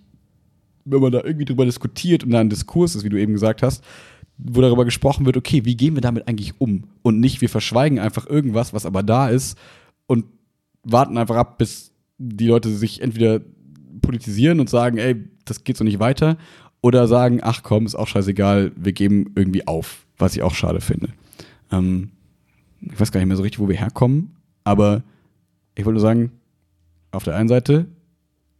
Wenn 0.84 1.02
man 1.02 1.12
da 1.12 1.22
irgendwie 1.22 1.44
drüber 1.44 1.64
diskutiert 1.64 2.24
und 2.24 2.30
da 2.30 2.40
ein 2.40 2.50
Diskurs 2.50 2.96
ist, 2.96 3.04
wie 3.04 3.10
du 3.10 3.20
eben 3.20 3.34
gesagt 3.34 3.62
hast, 3.62 3.84
wo 4.38 4.60
darüber 4.60 4.84
gesprochen 4.84 5.24
wird, 5.24 5.36
okay, 5.36 5.64
wie 5.66 5.76
gehen 5.76 5.94
wir 5.94 6.02
damit 6.02 6.26
eigentlich 6.26 6.60
um? 6.60 6.82
Und 7.02 7.20
nicht, 7.20 7.42
wir 7.42 7.48
verschweigen 7.48 8.00
einfach 8.00 8.26
irgendwas, 8.26 8.74
was 8.74 8.86
aber 8.86 9.04
da 9.04 9.28
ist 9.28 9.56
und 10.08 10.24
warten 10.82 11.16
einfach 11.16 11.36
ab, 11.36 11.58
bis 11.58 11.93
die 12.32 12.46
Leute 12.46 12.70
sich 12.70 13.02
entweder 13.02 13.40
politisieren 14.02 14.60
und 14.60 14.70
sagen, 14.70 14.98
ey, 14.98 15.16
das 15.44 15.64
geht 15.64 15.76
so 15.76 15.84
nicht 15.84 15.98
weiter, 15.98 16.36
oder 16.80 17.08
sagen, 17.08 17.40
ach 17.42 17.62
komm, 17.62 17.86
ist 17.86 17.94
auch 17.94 18.08
scheißegal, 18.08 18.72
wir 18.76 18.92
geben 18.92 19.32
irgendwie 19.34 19.66
auf, 19.66 20.06
was 20.18 20.36
ich 20.36 20.42
auch 20.42 20.54
schade 20.54 20.80
finde. 20.80 21.08
Ähm, 21.72 22.10
ich 22.80 23.00
weiß 23.00 23.10
gar 23.10 23.20
nicht 23.20 23.28
mehr 23.28 23.36
so 23.36 23.42
richtig, 23.42 23.60
wo 23.60 23.68
wir 23.68 23.76
herkommen, 23.76 24.36
aber 24.64 25.02
ich 25.74 25.84
wollte 25.84 25.94
nur 25.94 26.02
sagen, 26.02 26.32
auf 27.10 27.24
der 27.24 27.36
einen 27.36 27.48
Seite 27.48 27.86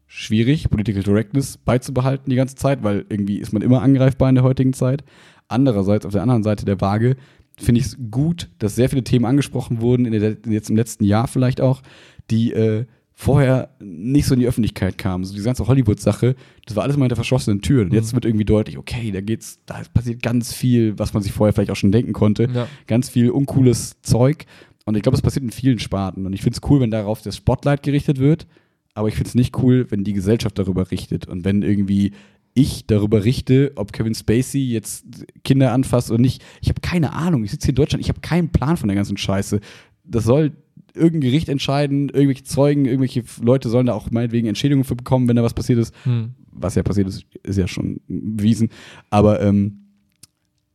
schwierig, 0.07 0.71
Political 0.71 1.03
Correctness 1.03 1.59
beizubehalten 1.59 2.31
die 2.31 2.37
ganze 2.37 2.55
Zeit, 2.55 2.83
weil 2.83 3.05
irgendwie 3.09 3.39
ist 3.39 3.53
man 3.53 3.63
immer 3.63 3.83
angreifbar 3.83 4.29
in 4.29 4.37
der 4.37 4.45
heutigen 4.45 4.73
Zeit. 4.73 5.05
Andererseits, 5.49 6.07
auf 6.07 6.13
der 6.13 6.23
anderen 6.23 6.43
Seite 6.43 6.65
der 6.65 6.81
Waage, 6.81 7.17
finde 7.59 7.81
ich 7.81 7.89
es 7.89 7.99
gut, 8.11 8.49
dass 8.59 8.75
sehr 8.75 8.89
viele 8.89 9.05
Themen 9.05 9.25
angesprochen 9.25 9.81
wurden, 9.81 10.07
in 10.07 10.13
der, 10.13 10.37
jetzt 10.47 10.71
im 10.71 10.77
letzten 10.77 11.05
Jahr 11.05 11.29
vielleicht 11.29 11.61
auch, 11.61 11.83
die 12.31 12.53
äh, 12.53 12.87
vorher 13.17 13.71
nicht 13.81 14.27
so 14.27 14.35
in 14.35 14.41
die 14.41 14.47
Öffentlichkeit 14.47 14.99
kamen. 14.99 15.25
So 15.25 15.33
diese 15.35 15.45
ganze 15.47 15.67
Hollywood-Sache, 15.67 16.35
das 16.67 16.75
war 16.77 16.83
alles 16.83 16.97
mal 16.97 17.05
hinter 17.05 17.15
verschlossenen 17.17 17.63
Türen. 17.63 17.89
Und 17.89 17.95
jetzt 17.95 18.13
Mhm. 18.13 18.17
wird 18.17 18.25
irgendwie 18.25 18.45
deutlich, 18.45 18.77
okay, 18.77 19.13
da 19.13 19.21
geht's, 19.21 19.61
da 19.67 19.81
passiert 19.95 20.21
ganz 20.23 20.53
viel, 20.53 20.99
was 20.99 21.15
man 21.15 21.23
sich 21.23 21.33
vorher 21.33 21.53
vielleicht 21.53 21.71
auch 21.71 21.77
schon 21.77 21.93
denken 21.93 22.13
konnte. 22.13 22.49
Ja. 22.53 22.67
Ganz 22.87 23.09
viel 23.09 23.31
uncooles 23.31 24.01
Zeug. 24.03 24.47
Und 24.85 24.97
ich 24.97 25.03
glaube, 25.03 25.17
es 25.17 25.23
passiert 25.23 25.45
in 25.45 25.51
vielen 25.51 25.79
Sparten. 25.79 26.27
Und 26.27 26.33
ich 26.33 26.43
finde 26.43 26.59
es 26.63 26.71
cool, 26.71 26.81
wenn 26.81 26.91
darauf 26.91 27.23
das 27.23 27.37
Spotlight 27.37 27.83
gerichtet 27.83 28.19
wird. 28.19 28.47
Aber 28.95 29.09
ich 29.09 29.15
finde 29.15 29.29
es 29.29 29.35
nicht 29.35 29.57
cool, 29.63 29.87
wenn 29.91 30.05
die 30.05 30.13
Gesellschaft 30.13 30.59
darüber 30.59 30.91
richtet. 30.91 31.27
Und 31.27 31.45
wenn 31.45 31.63
irgendwie 31.63 32.13
ich 32.53 32.87
darüber 32.87 33.25
richte, 33.25 33.73
ob 33.77 33.93
Kevin 33.93 34.15
Spacey 34.15 34.61
jetzt 34.71 35.05
Kinder 35.43 35.73
anfasst 35.73 36.11
oder 36.11 36.21
nicht. 36.21 36.45
Ich 36.61 36.69
habe 36.69 36.81
keine 36.81 37.13
Ahnung. 37.13 37.43
Ich 37.45 37.51
sitze 37.51 37.67
hier 37.67 37.71
in 37.73 37.77
Deutschland, 37.77 38.03
ich 38.03 38.09
habe 38.09 38.21
keinen 38.21 38.51
Plan 38.51 38.77
von 38.77 38.89
der 38.89 38.95
ganzen 38.97 39.17
Scheiße. 39.17 39.61
Das 40.05 40.25
soll 40.25 40.53
irgendein 40.95 41.23
Gericht 41.23 41.49
entscheiden, 41.49 42.09
irgendwelche 42.09 42.45
Zeugen, 42.45 42.85
irgendwelche 42.85 43.25
Leute 43.43 43.69
sollen 43.69 43.87
da 43.87 43.95
auch 43.95 44.11
meinetwegen 44.11 44.47
Entschädigungen 44.47 44.85
für 44.85 44.97
bekommen, 44.97 45.29
wenn 45.29 45.37
da 45.37 45.43
was 45.43 45.55
passiert 45.55 45.79
ist. 45.79 45.95
Hm. 46.05 46.35
Was 46.53 46.77
ja 46.77 46.83
passiert 46.83 47.09
ist, 47.09 47.25
ist 47.43 47.59
ja 47.59 47.67
schon 47.67 48.01
bewiesen. 48.07 48.69
Aber 49.11 49.41
ähm, 49.43 49.87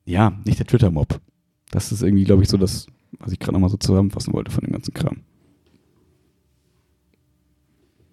ja, 0.06 0.38
nicht 0.46 0.60
der 0.60 0.68
Twitter-Mob. 0.68 1.22
Das 1.72 1.92
ist 1.92 2.02
irgendwie, 2.02 2.26
glaube 2.26 2.44
ich, 2.44 2.50
so 2.50 2.58
das, 2.58 2.88
was 3.20 3.32
ich 3.32 3.40
gerade 3.40 3.54
nochmal 3.54 3.70
so 3.70 3.78
zusammenfassen 3.78 4.34
wollte 4.34 4.52
von 4.52 4.64
dem 4.64 4.74
ganzen 4.74 4.94
Kram. 4.94 5.22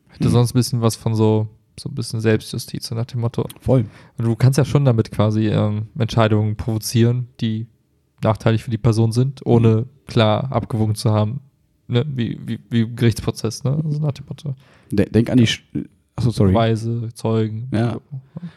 Hätte 0.09 0.31
sonst 0.31 0.55
ein 0.55 0.59
bisschen 0.59 0.81
was 0.81 0.95
von 0.97 1.15
so, 1.15 1.49
so 1.79 1.89
ein 1.89 1.95
bisschen 1.95 2.21
Selbstjustiz, 2.21 2.87
so 2.87 2.95
nach 2.95 3.07
dem 3.07 3.21
Motto. 3.21 3.47
Voll. 3.61 3.87
Und 4.17 4.25
du 4.25 4.37
kannst 4.37 4.59
ja 4.59 4.65
schon 4.65 4.85
damit 4.85 5.11
quasi 5.11 5.49
ähm, 5.49 5.89
Entscheidungen 5.99 6.57
provozieren, 6.57 7.29
die 7.41 7.67
nachteilig 8.23 8.63
für 8.63 8.71
die 8.71 8.79
Person 8.79 9.13
sind, 9.13 9.45
ohne 9.45 9.87
klar 10.07 10.53
abgewogen 10.53 10.95
zu 10.95 11.13
haben, 11.13 11.41
ne? 11.89 12.05
wie, 12.09 12.39
wie, 12.45 12.59
wie 12.71 12.83
im 12.83 12.97
Gerichtsprozess, 12.97 13.65
ne? 13.65 13.83
Also 13.85 14.01
nach 14.01 14.13
dem 14.13 14.27
Motto. 14.27 14.55
De 14.91 15.09
denk 15.09 15.31
an 15.31 15.39
die. 15.39 15.47
Sch 15.47 15.63
Achso, 16.19 16.31
sorry. 16.31 16.55
Weise, 16.55 17.11
Zeugen. 17.13 17.69
Ja. 17.73 18.01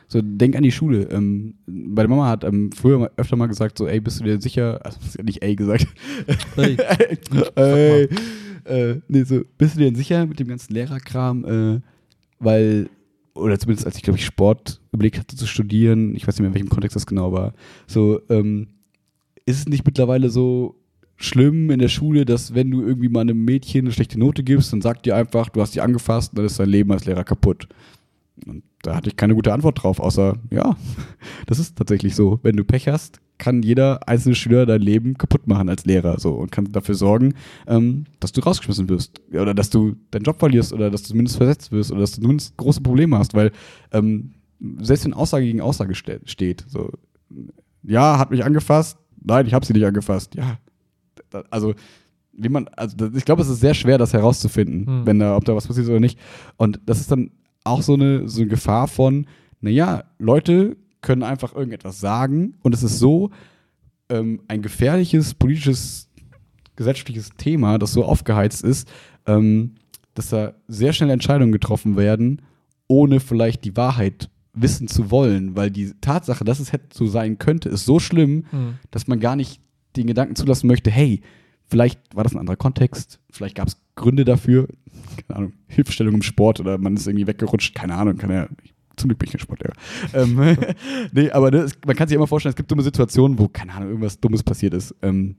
So, 0.07 0.21
denk 0.21 0.55
an 0.55 0.63
die 0.63 0.71
Schule. 0.71 1.09
Ähm, 1.11 1.55
meine 1.65 2.07
Mama 2.07 2.27
hat 2.27 2.45
ähm, 2.45 2.71
früher 2.71 2.99
mal, 2.99 3.11
öfter 3.17 3.35
mal 3.35 3.47
gesagt, 3.47 3.77
so, 3.77 3.85
ey, 3.85 3.99
bist 3.99 4.21
du 4.21 4.23
dir 4.23 4.39
sicher? 4.39 4.79
Also, 4.85 4.97
nicht 5.23 5.43
ey 5.43 5.57
gesagt. 5.57 5.85
Hey. 6.55 6.77
ey. 7.55 8.09
Äh, 8.63 9.01
nee, 9.09 9.23
so, 9.23 9.41
bist 9.57 9.75
du 9.75 9.79
dir 9.79 9.85
denn 9.85 9.95
sicher 9.95 10.25
mit 10.25 10.39
dem 10.39 10.47
ganzen 10.47 10.73
Lehrerkram? 10.73 11.43
Äh, 11.43 11.81
weil, 12.39 12.89
oder 13.33 13.59
zumindest 13.59 13.85
als 13.85 13.97
ich, 13.97 14.03
glaube 14.03 14.17
ich, 14.17 14.25
Sport 14.25 14.79
überlegt 14.93 15.19
hatte 15.19 15.35
zu 15.35 15.45
studieren, 15.45 16.15
ich 16.15 16.27
weiß 16.27 16.35
nicht 16.35 16.41
mehr, 16.41 16.49
in 16.49 16.53
welchem 16.53 16.69
Kontext 16.69 16.95
das 16.95 17.05
genau 17.05 17.33
war, 17.33 17.53
so, 17.87 18.21
ähm, 18.29 18.67
ist 19.45 19.59
es 19.59 19.67
nicht 19.67 19.85
mittlerweile 19.85 20.29
so 20.29 20.78
schlimm 21.19 21.69
in 21.69 21.79
der 21.79 21.89
Schule, 21.89 22.25
dass 22.25 22.55
wenn 22.55 22.71
du 22.71 22.81
irgendwie 22.81 23.09
mal 23.09 23.21
einem 23.21 23.43
Mädchen 23.43 23.85
eine 23.85 23.91
schlechte 23.91 24.17
Note 24.17 24.43
gibst, 24.43 24.71
dann 24.71 24.81
sagt 24.81 25.05
dir 25.05 25.15
einfach, 25.15 25.49
du 25.49 25.61
hast 25.61 25.75
die 25.75 25.81
angefasst 25.81 26.31
und 26.31 26.39
dann 26.39 26.45
ist 26.45 26.59
dein 26.59 26.69
Leben 26.69 26.91
als 26.91 27.05
Lehrer 27.05 27.25
kaputt. 27.25 27.67
Und 28.45 28.63
da 28.81 28.95
hatte 28.95 29.09
ich 29.09 29.17
keine 29.17 29.35
gute 29.35 29.53
Antwort 29.53 29.83
drauf, 29.83 29.99
außer, 29.99 30.37
ja, 30.49 30.77
das 31.45 31.59
ist 31.59 31.77
tatsächlich 31.77 32.15
so. 32.15 32.39
Wenn 32.41 32.55
du 32.55 32.63
Pech 32.63 32.87
hast, 32.87 33.19
kann 33.37 33.63
jeder 33.63 34.07
einzelne 34.07 34.35
Schüler 34.35 34.65
dein 34.65 34.81
Leben 34.81 35.17
kaputt 35.17 35.47
machen 35.47 35.69
als 35.69 35.85
Lehrer 35.85 36.19
so 36.19 36.33
und 36.33 36.51
kann 36.51 36.71
dafür 36.71 36.95
sorgen, 36.95 37.33
ähm, 37.67 38.05
dass 38.19 38.31
du 38.31 38.41
rausgeschmissen 38.41 38.87
wirst 38.89 39.21
oder 39.31 39.53
dass 39.53 39.69
du 39.69 39.95
deinen 40.11 40.23
Job 40.23 40.39
verlierst 40.39 40.73
oder 40.73 40.89
dass 40.89 41.03
du 41.03 41.09
zumindest 41.09 41.37
versetzt 41.37 41.71
wirst 41.71 41.91
oder 41.91 42.01
dass 42.01 42.11
du 42.11 42.21
zumindest 42.21 42.55
große 42.57 42.81
Probleme 42.81 43.17
hast, 43.17 43.33
weil 43.33 43.51
ähm, 43.91 44.33
selbst 44.81 45.05
wenn 45.05 45.13
Aussage 45.13 45.45
gegen 45.45 45.61
Aussage 45.61 45.95
ste 45.95 46.21
steht, 46.25 46.65
so, 46.67 46.91
ja, 47.83 48.19
hat 48.19 48.31
mich 48.31 48.43
angefasst, 48.43 48.97
nein, 49.21 49.47
ich 49.47 49.53
habe 49.53 49.65
sie 49.65 49.73
nicht 49.73 49.85
angefasst, 49.85 50.35
ja, 50.35 50.57
also 51.49 51.73
wie 52.33 52.49
man, 52.49 52.67
also 52.69 52.95
ich 53.15 53.25
glaube, 53.25 53.41
es 53.41 53.49
ist 53.49 53.59
sehr 53.59 53.73
schwer, 53.73 53.97
das 53.97 54.13
herauszufinden, 54.13 54.85
Hm. 54.87 55.05
wenn 55.05 55.19
da, 55.19 55.35
ob 55.35 55.45
da 55.45 55.55
was 55.55 55.67
passiert 55.67 55.87
oder 55.87 55.99
nicht. 55.99 56.17
Und 56.57 56.79
das 56.85 56.99
ist 56.99 57.11
dann 57.11 57.31
auch 57.63 57.81
so 57.81 57.93
eine, 57.95 58.27
so 58.29 58.41
eine 58.41 58.49
Gefahr 58.49 58.87
von, 58.87 59.25
naja, 59.61 60.03
Leute 60.19 60.77
können 61.01 61.23
einfach 61.23 61.53
irgendetwas 61.53 61.99
sagen 61.99 62.55
und 62.61 62.73
es 62.73 62.83
ist 62.83 62.99
so 62.99 63.29
ähm, 64.09 64.41
ein 64.47 64.61
gefährliches 64.61 65.33
politisches, 65.33 66.09
gesellschaftliches 66.75 67.29
Thema, 67.37 67.77
das 67.77 67.91
so 67.93 68.05
aufgeheizt 68.05 68.63
ist, 68.63 68.87
ähm, 69.27 69.75
dass 70.13 70.29
da 70.29 70.53
sehr 70.67 70.93
schnell 70.93 71.09
Entscheidungen 71.09 71.51
getroffen 71.51 71.97
werden, 71.97 72.41
ohne 72.87 73.19
vielleicht 73.19 73.65
die 73.65 73.75
Wahrheit 73.75 74.29
wissen 74.53 74.87
zu 74.87 75.11
wollen, 75.11 75.55
weil 75.55 75.71
die 75.71 75.93
Tatsache, 76.01 76.43
dass 76.43 76.59
es 76.59 76.71
hätte 76.73 76.87
so 76.97 77.05
sein 77.05 77.37
könnte, 77.37 77.69
ist 77.69 77.85
so 77.85 77.99
schlimm, 77.99 78.45
Hm. 78.49 78.75
dass 78.91 79.07
man 79.07 79.19
gar 79.19 79.35
nicht 79.35 79.61
den 79.95 80.07
Gedanken 80.07 80.35
zulassen 80.35 80.67
möchte, 80.67 80.91
hey, 80.91 81.21
vielleicht 81.67 81.99
war 82.15 82.23
das 82.23 82.33
ein 82.33 82.39
anderer 82.39 82.57
Kontext, 82.57 83.19
vielleicht 83.29 83.55
gab 83.55 83.67
es 83.67 83.77
Gründe 83.95 84.25
dafür, 84.25 84.67
keine 85.27 85.37
Ahnung, 85.37 85.53
Hilfestellung 85.67 86.15
im 86.15 86.21
Sport 86.21 86.59
oder 86.59 86.77
man 86.77 86.95
ist 86.95 87.07
irgendwie 87.07 87.27
weggerutscht, 87.27 87.75
keine 87.75 87.95
Ahnung, 87.95 88.17
kann 88.17 88.31
ja, 88.31 88.47
zum 88.95 89.09
Glück 89.09 89.19
bin 89.19 89.27
ich 89.27 89.31
kein 89.33 89.39
Sportlehrer. 89.39 89.73
ähm, 90.13 90.57
nee, 91.11 91.31
aber 91.31 91.51
ne, 91.51 91.67
man 91.85 91.95
kann 91.95 92.07
sich 92.07 92.15
immer 92.15 92.27
vorstellen, 92.27 92.51
es 92.51 92.55
gibt 92.55 92.71
dumme 92.71 92.83
Situationen, 92.83 93.39
wo, 93.39 93.47
keine 93.47 93.73
Ahnung, 93.73 93.89
irgendwas 93.89 94.19
Dummes 94.19 94.43
passiert 94.43 94.73
ist. 94.73 94.95
Ähm, 95.01 95.37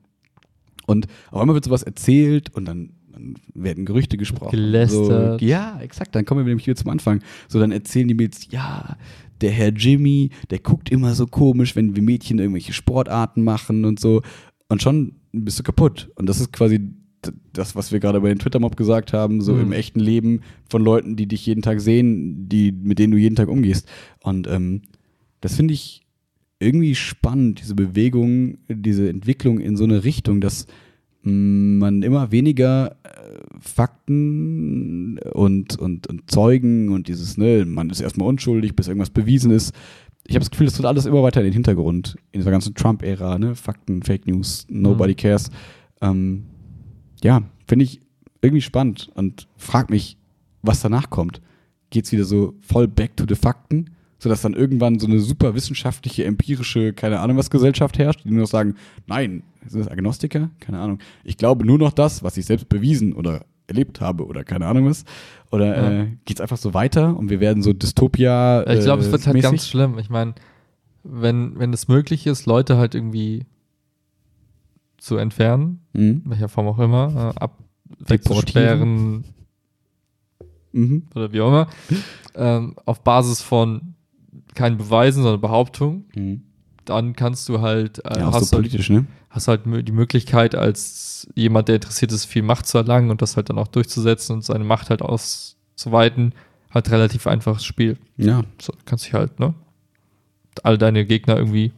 und 0.87 1.07
auf 1.31 1.41
einmal 1.41 1.55
wird 1.55 1.65
sowas 1.65 1.83
erzählt 1.83 2.51
und 2.55 2.65
dann, 2.65 2.91
dann 3.13 3.35
werden 3.55 3.85
Gerüchte 3.85 4.17
gesprochen. 4.17 4.51
Gelästert. 4.51 5.41
So, 5.41 5.47
ja, 5.47 5.79
exakt, 5.81 6.15
dann 6.15 6.25
kommen 6.25 6.45
wir 6.45 6.49
nämlich 6.49 6.67
wieder 6.67 6.77
zum 6.77 6.91
Anfang. 6.91 7.23
So, 7.49 7.61
dann 7.61 7.71
erzählen 7.71 8.09
die 8.09 8.15
mir 8.15 8.25
jetzt, 8.25 8.53
ja, 8.53 8.97
der 9.41 9.51
Herr 9.51 9.73
Jimmy, 9.73 10.31
der 10.51 10.59
guckt 10.59 10.91
immer 10.91 11.15
so 11.15 11.27
komisch, 11.27 11.77
wenn 11.77 11.95
wir 11.97 12.03
Mädchen 12.03 12.39
irgendwelche 12.39 12.73
Sportarten 12.73 13.43
machen 13.43 13.85
und 13.85 14.01
so. 14.01 14.23
Und 14.69 14.83
schon 14.83 15.17
bist 15.33 15.59
du 15.59 15.63
kaputt. 15.63 16.11
Und 16.17 16.29
das 16.29 16.41
ist 16.41 16.53
quasi 16.53 16.81
das, 17.53 17.77
was 17.77 17.93
wir 17.93 18.01
gerade 18.01 18.21
bei 18.21 18.29
den 18.29 18.39
Twitter-Mob 18.39 18.77
gesagt 18.77 19.13
haben, 19.13 19.41
so 19.43 19.55
Mhm. 19.55 19.61
im 19.63 19.73
echten 19.73 20.01
Leben 20.01 20.41
von 20.69 20.83
Leuten, 20.83 21.17
die 21.17 21.27
dich 21.27 21.45
jeden 21.45 21.61
Tag 21.63 21.81
sehen, 21.81 22.49
die, 22.49 22.73
mit 22.73 22.99
denen 22.99 23.11
du 23.13 23.19
jeden 23.19 23.37
Tag 23.37 23.49
umgehst. 23.49 23.87
Und 24.23 24.47
ähm, 24.47 24.83
das 25.41 25.57
finde 25.57 25.75
ich 25.75 26.03
irgendwie 26.61 26.95
spannend, 26.95 27.61
diese 27.61 27.75
Bewegung, 27.75 28.59
diese 28.69 29.09
Entwicklung 29.09 29.61
in 29.61 29.77
so 29.77 29.85
eine 29.85 30.05
Richtung, 30.05 30.41
dass 30.41 30.67
man 31.23 32.03
immer 32.03 32.33
weniger 32.33 32.93
äh, 33.03 33.39
Fakten 33.61 35.19
und, 35.19 35.79
und, 35.79 36.07
und 36.07 36.31
Zeugen 36.31 36.89
und 36.91 37.09
dieses, 37.09 37.37
ne, 37.37 37.65
man 37.67 37.91
ist 37.91 38.01
erstmal 38.01 38.29
unschuldig, 38.29 38.75
bis 38.75 38.89
irgendwas 38.89 39.11
bewiesen 39.11 39.51
ist. 39.51 39.75
Ich 40.27 40.35
habe 40.35 40.41
das 40.41 40.51
Gefühl, 40.51 40.67
das 40.67 40.75
tritt 40.75 40.87
alles 40.87 41.07
immer 41.07 41.23
weiter 41.23 41.41
in 41.41 41.47
den 41.47 41.53
Hintergrund, 41.53 42.17
in 42.33 42.41
dieser 42.41 42.51
ganzen 42.51 42.75
Trump-Ära, 42.75 43.39
ne? 43.39 43.55
Fakten, 43.55 44.03
Fake 44.03 44.27
News, 44.27 44.67
nobody 44.69 45.13
Mhm. 45.13 45.17
cares. 45.17 45.51
Ähm, 46.01 46.45
ja, 47.23 47.43
finde 47.67 47.85
ich 47.85 48.01
irgendwie 48.43 48.63
spannend 48.63 49.11
und 49.15 49.49
frag 49.57 49.91
mich, 49.91 50.17
was 50.63 50.81
danach 50.81 51.11
kommt. 51.11 51.41
Geht's 51.91 52.13
wieder 52.13 52.25
so 52.25 52.55
voll 52.61 52.87
back 52.87 53.17
to 53.17 53.25
the 53.29 53.35
Fakten, 53.35 53.91
sodass 54.21 54.43
dann 54.43 54.55
irgendwann 54.55 55.01
so 55.01 55.07
eine 55.09 55.19
super 55.19 55.55
wissenschaftliche, 55.57 56.25
empirische, 56.25 56.93
keine 56.93 57.19
Ahnung 57.21 57.37
was 57.37 57.51
Gesellschaft 57.51 57.99
herrscht, 57.99 58.23
die 58.25 58.31
nur 58.31 58.43
noch 58.43 58.49
sagen, 58.49 58.77
nein, 59.09 59.43
sind 59.67 59.81
das 59.81 59.89
Agnostiker? 59.89 60.51
Keine 60.61 60.79
Ahnung. 60.79 61.01
Ich 61.25 61.37
glaube 61.37 61.65
nur 61.67 61.79
noch 61.79 61.93
das, 61.93 62.23
was 62.23 62.37
ich 62.37 62.47
selbst 62.47 62.69
bewiesen 62.69 63.13
oder 63.15 63.45
erlebt 63.67 64.01
habe 64.01 64.27
oder 64.27 64.45
keine 64.45 64.67
Ahnung 64.67 64.87
was. 64.87 65.05
Oder 65.51 65.67
Ja. 65.77 66.03
äh, 66.03 66.09
geht's 66.25 66.41
einfach 66.41 66.57
so 66.59 66.75
weiter 66.75 67.17
und 67.17 67.31
wir 67.31 67.41
werden 67.41 67.63
so 67.63 67.73
Dystopia. 67.73 68.65
Ich 68.71 68.81
glaube, 68.85 69.03
es 69.03 69.09
äh, 69.09 69.13
wird 69.13 69.27
halt 69.27 69.35
mäßig? 69.35 69.51
ganz 69.51 69.69
schlimm. 69.69 69.99
Ich 69.99 70.11
meine, 70.11 70.35
wenn, 71.03 71.59
wenn 71.59 71.73
es 71.73 71.89
möglich 71.89 72.27
ist, 72.27 72.47
Leute 72.47 72.77
halt 72.79 72.95
irgendwie 72.95 73.47
zu 74.99 75.17
entfernen, 75.17 75.81
Mhm. 75.95 76.23
welcher 76.27 76.49
Form 76.49 76.67
auch 76.69 76.79
immer, 76.79 77.33
äh, 77.37 77.41
ab 77.41 77.59
wegzusperren 78.01 79.25
Mhm. 80.73 81.03
oder 81.15 81.33
wie 81.33 81.41
auch 81.41 81.49
immer, 81.49 81.69
ähm, 82.35 82.77
auf 82.85 83.03
Basis 83.03 83.41
von 83.43 83.95
keinen 84.55 84.77
Beweisen, 84.79 85.23
sondern 85.23 85.41
Behauptungen, 85.41 86.05
Mhm. 86.15 86.43
dann 86.85 87.15
kannst 87.15 87.49
du 87.49 87.61
halt, 87.61 88.05
äh, 88.05 88.19
Ja, 88.21 88.27
hast, 88.33 88.51
so 88.51 88.57
halt 88.57 88.63
politisch, 88.69 88.91
ne? 88.91 89.07
hast 89.29 89.49
halt 89.49 89.63
die 89.67 89.93
Möglichkeit, 89.93 90.55
als 90.55 91.29
jemand, 91.35 91.69
der 91.69 91.77
interessiert 91.77 92.13
ist, 92.13 92.25
viel 92.25 92.43
Macht 92.43 92.67
zu 92.67 92.79
erlangen 92.79 93.11
und 93.11 93.23
das 93.23 93.37
halt 93.37 93.49
dann 93.51 93.59
auch 93.59 93.69
durchzusetzen 93.69 94.37
und 94.37 94.45
seine 94.45 94.65
Macht 94.65 94.91
halt 94.91 95.03
auszuweiten, 95.03 96.35
halt 96.71 96.91
relativ 96.91 97.27
einfaches 97.27 97.65
Spiel. 97.65 97.97
Ja. 98.17 98.43
So, 98.61 98.73
kannst 98.87 99.07
dich 99.07 99.15
halt, 99.15 99.39
ne? 99.41 99.55
All 100.63 100.79
deine 100.79 101.05
Gegner 101.07 101.37
irgendwie 101.37 101.73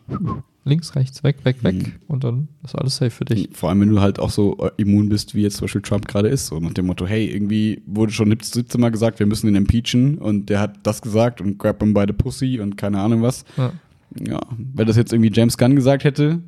links, 0.65 0.95
rechts, 0.95 1.25
weg, 1.25 1.39
weg, 1.45 1.63
weg 1.65 1.75
Mhm. 1.75 1.93
und 2.09 2.25
dann 2.25 2.49
ist 2.65 2.75
alles 2.77 2.97
safe 2.97 3.11
für 3.11 3.25
dich. 3.25 3.49
Vor 3.53 3.69
allem, 3.69 3.81
wenn 3.81 3.89
du 3.91 4.01
halt 4.01 4.19
auch 4.21 4.31
so 4.31 4.57
äh, 4.59 4.71
immun 4.77 5.09
bist, 5.09 5.35
wie 5.35 5.43
jetzt 5.43 5.57
zum 5.57 5.65
Beispiel 5.65 5.83
Trump 5.83 6.07
gerade 6.07 6.29
ist. 6.29 6.47
So 6.47 6.61
nach 6.61 6.73
dem 6.73 6.87
Motto, 6.87 7.07
hey, 7.07 7.27
irgendwie 7.27 7.83
wurde 7.87 8.13
schon 8.13 8.29
17 8.41 8.81
Mal 8.81 8.91
gesagt, 8.91 9.19
wir 9.19 9.27
müssen 9.27 9.49
ihn 9.49 9.57
impeachen 9.57 10.19
und 10.19 10.49
der 10.51 10.61
hat 10.61 10.77
das 10.85 11.03
gesagt 11.03 11.41
und 11.41 11.59
grab 11.59 11.81
him 11.83 11.95
by 11.95 12.05
the 12.07 12.13
pussy 12.13 12.61
und 12.61 12.77
keine 12.77 13.01
Ahnung 13.01 13.23
was. 13.23 13.45
Ja. 13.57 13.73
Ja, 14.21 14.41
wenn 14.57 14.87
das 14.87 14.97
jetzt 14.97 15.13
irgendwie 15.13 15.31
James 15.33 15.57
Gunn 15.57 15.75
gesagt 15.75 16.05
hätte, 16.05 16.41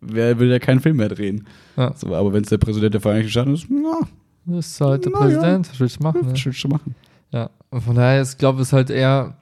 wer 0.00 0.38
will 0.40 0.50
ja 0.50 0.58
keinen 0.58 0.80
Film 0.80 0.96
mehr 0.96 1.08
drehen? 1.08 1.46
Ja. 1.76 1.94
So, 1.96 2.14
aber 2.14 2.32
wenn 2.32 2.42
es 2.42 2.48
der 2.50 2.58
Präsident 2.58 2.92
der 2.94 3.00
Vereinigten 3.00 3.30
Staaten 3.30 3.54
ist, 3.54 3.66
ja, 3.70 4.00
Das 4.46 4.66
ist 4.66 4.80
halt 4.80 5.04
der 5.04 5.12
Na 5.14 5.20
ja. 5.20 5.24
Präsident, 5.26 5.70
was 5.70 5.80
willst 5.80 5.98
du 6.00 6.02
machen? 6.02 6.20
Ne? 6.26 6.32
was 6.32 6.44
willst 6.44 6.64
du 6.64 6.68
machen? 6.68 6.94
Ja, 7.32 7.50
und 7.70 7.80
von 7.82 7.94
daher, 7.94 8.20
ich 8.22 8.36
glaube, 8.36 8.62
es 8.62 8.68
ist 8.68 8.72
halt 8.72 8.90
eher 8.90 9.36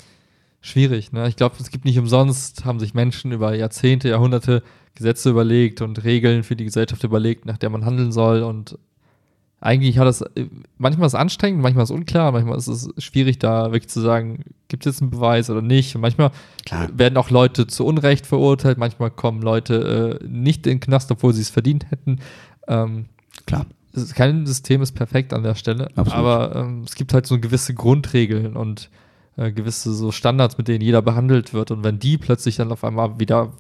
schwierig. 0.66 1.12
Ne? 1.12 1.28
Ich 1.28 1.36
glaube, 1.36 1.56
es 1.60 1.70
gibt 1.70 1.84
nicht 1.84 1.98
umsonst, 1.98 2.64
haben 2.64 2.80
sich 2.80 2.94
Menschen 2.94 3.32
über 3.32 3.55
Jahrzehnte, 3.55 4.09
Jahrhunderte 4.09 4.62
Gesetze 4.94 5.30
überlegt 5.30 5.82
und 5.82 6.05
Regeln 6.05 6.43
für 6.43 6.56
die 6.56 6.64
Gesellschaft 6.64 7.05
überlegt, 7.05 7.47
nach 7.47 7.59
der 7.59 7.70
man 7.70 7.84
handeln 7.84 8.12
soll. 8.12 8.43
Und 8.43 8.78
eigentlich 9.60 9.98
hat 9.98 10.06
das, 10.06 10.22
äh, 10.22 10.47
manchmal 10.78 11.06
ist 11.06 11.12
es 11.12 11.20
anstrengend, 11.20 11.62
manchmal 11.62 11.84
ist 11.84 11.90
es 11.90 11.97
unklar, 11.97 12.32
manchmal 12.32 12.59
ist 12.59 12.66
es 12.66 12.88
schwierig, 12.98 13.38
da 13.38 13.72
wirklich 13.72 13.88
zu 13.88 14.01
sagen, 14.01 14.44
gibt 14.68 14.84
es 14.84 14.94
jetzt 14.94 15.02
einen 15.02 15.10
Beweis 15.10 15.51
oder 15.51 15.62
nicht. 15.62 15.94
Und 15.94 16.01
manchmal 16.01 16.30
Klar. 16.64 16.88
werden 16.93 17.16
auch 17.16 17.30
Leute 17.30 17.66
zu 17.66 17.84
Unrecht 17.86 18.26
verurteilt, 18.26 18.78
manchmal 18.78 19.10
kommen 19.10 19.43
Leute 19.43 20.20
äh, 20.20 20.26
nicht 20.26 20.66
in 20.66 20.74
den 20.74 20.80
Knast, 20.80 21.10
obwohl 21.12 21.32
sie 21.32 21.43
es 21.43 21.51
verdient 21.51 21.90
hätten. 21.90 22.18
Ähm, 22.66 23.05
Klar. 23.47 23.66
kein 24.14 24.47
System 24.47 24.82
ist 24.82 24.93
perfekt 24.93 25.32
an 25.32 25.43
der 25.43 25.55
Stelle, 25.55 25.88
Absolut. 25.94 26.12
aber 26.12 26.56
ähm, 26.56 26.82
es 26.86 26.94
gibt 26.97 27.14
halt 27.14 27.26
so 27.26 27.38
gewisse 27.38 27.74
Grundregeln 27.74 28.56
und 28.56 28.90
äh, 29.37 29.53
gewisse 29.53 29.93
so 29.95 30.13
Standards, 30.13 30.59
mit 30.59 30.69
denen 30.69 30.83
jeder 30.83 31.03
behandelt 31.03 31.53
wird. 31.53 31.71
Und 31.71 31.85
wenn 31.85 31.99
die 31.99 32.19
plötzlich 32.19 32.57
dann 32.57 32.73
auf 32.73 32.85
einmal 32.85 33.19
wieder 33.19 33.53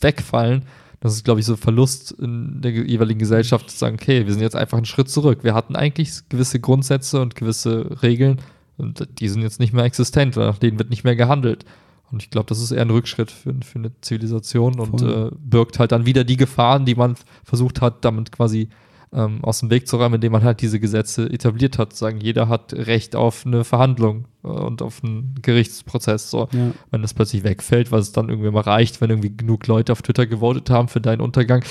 wegfallen, 0.00 0.62
das 1.00 1.14
ist, 1.14 1.24
glaube 1.24 1.38
ich, 1.38 1.46
so 1.46 1.52
ein 1.52 1.58
Verlust 1.58 2.10
in 2.12 2.60
der 2.60 2.72
ge- 2.72 2.84
jeweiligen 2.84 3.20
Gesellschaft, 3.20 3.70
zu 3.70 3.76
sagen, 3.76 3.96
okay, 4.00 4.26
wir 4.26 4.32
sind 4.32 4.42
jetzt 4.42 4.56
einfach 4.56 4.76
einen 4.76 4.86
Schritt 4.86 5.08
zurück. 5.08 5.44
Wir 5.44 5.54
hatten 5.54 5.76
eigentlich 5.76 6.28
gewisse 6.28 6.58
Grundsätze 6.58 7.20
und 7.20 7.36
gewisse 7.36 8.02
Regeln 8.02 8.40
und 8.76 9.08
die 9.20 9.28
sind 9.28 9.42
jetzt 9.42 9.60
nicht 9.60 9.72
mehr 9.72 9.84
existent, 9.84 10.36
oder 10.36 10.46
nach 10.46 10.58
denen 10.58 10.78
wird 10.78 10.90
nicht 10.90 11.04
mehr 11.04 11.16
gehandelt. 11.16 11.64
Und 12.10 12.22
ich 12.22 12.30
glaube, 12.30 12.48
das 12.48 12.60
ist 12.60 12.70
eher 12.70 12.82
ein 12.82 12.90
Rückschritt 12.90 13.30
für, 13.30 13.54
für 13.62 13.78
eine 13.78 13.92
Zivilisation 14.00 14.80
und 14.80 15.02
äh, 15.02 15.30
birgt 15.38 15.78
halt 15.78 15.92
dann 15.92 16.06
wieder 16.06 16.24
die 16.24 16.36
Gefahren, 16.38 16.84
die 16.84 16.94
man 16.94 17.16
versucht 17.44 17.80
hat, 17.80 18.04
damit 18.04 18.32
quasi 18.32 18.68
ähm, 19.12 19.42
aus 19.42 19.60
dem 19.60 19.70
Weg 19.70 19.88
zu 19.88 19.96
räumen, 19.96 20.16
indem 20.16 20.32
man 20.32 20.44
halt 20.44 20.60
diese 20.60 20.80
Gesetze 20.80 21.30
etabliert 21.30 21.78
hat. 21.78 21.94
Sagen, 21.94 22.20
jeder 22.20 22.48
hat 22.48 22.72
Recht 22.72 23.16
auf 23.16 23.46
eine 23.46 23.64
Verhandlung 23.64 24.26
äh, 24.44 24.48
und 24.48 24.82
auf 24.82 25.02
einen 25.02 25.34
Gerichtsprozess. 25.42 26.30
So. 26.30 26.48
Ja. 26.52 26.72
Wenn 26.90 27.02
das 27.02 27.14
plötzlich 27.14 27.44
wegfällt, 27.44 27.90
weil 27.92 28.00
es 28.00 28.12
dann 28.12 28.28
irgendwie 28.28 28.50
mal 28.50 28.60
reicht, 28.60 29.00
wenn 29.00 29.10
irgendwie 29.10 29.34
genug 29.36 29.66
Leute 29.66 29.92
auf 29.92 30.02
Twitter 30.02 30.26
gewotet 30.26 30.70
haben 30.70 30.88
für 30.88 31.00
deinen 31.00 31.20
Untergang, 31.20 31.62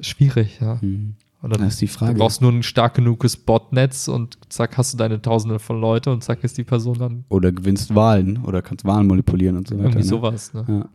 schwierig, 0.00 0.58
ja. 0.60 0.80
Hm. 0.80 1.14
Und 1.40 1.54
dann, 1.54 1.62
Das 1.62 1.74
ist 1.74 1.80
die 1.80 1.86
du 1.86 1.92
Frage. 1.92 2.18
brauchst 2.18 2.42
nur 2.42 2.50
ein 2.50 2.64
stark 2.64 2.94
genuges 2.94 3.36
Botnetz 3.36 4.08
und 4.08 4.38
zack, 4.48 4.76
hast 4.76 4.94
du 4.94 4.98
deine 4.98 5.22
Tausende 5.22 5.60
von 5.60 5.80
Leute 5.80 6.10
und 6.10 6.24
zack 6.24 6.42
ist 6.42 6.58
die 6.58 6.64
Person 6.64 6.98
dann 6.98 7.24
Oder 7.28 7.52
gewinnst 7.52 7.94
Wahlen 7.94 8.42
oder 8.44 8.60
kannst 8.60 8.84
Wahlen 8.84 9.06
manipulieren 9.06 9.56
und 9.56 9.68
so 9.68 9.74
weiter. 9.76 9.84
irgendwie 9.84 10.02
ne? 10.02 10.08
sowas. 10.08 10.52
Ne? 10.52 10.88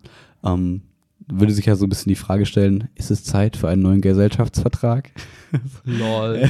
Ja. 0.44 0.53
Ähm, 0.53 0.82
würde 1.28 1.54
sich 1.54 1.66
ja 1.66 1.76
so 1.76 1.86
ein 1.86 1.90
bisschen 1.90 2.10
die 2.10 2.16
Frage 2.16 2.45
stellen, 2.45 2.90
ist 2.95 3.12
es 3.12 3.24
Zeit 3.24 3.56
für 3.58 3.70
einen 3.70 3.82
neuen 3.82 4.02
Gesellschaftsvertrag? 4.02 5.12
Lol. 5.84 6.50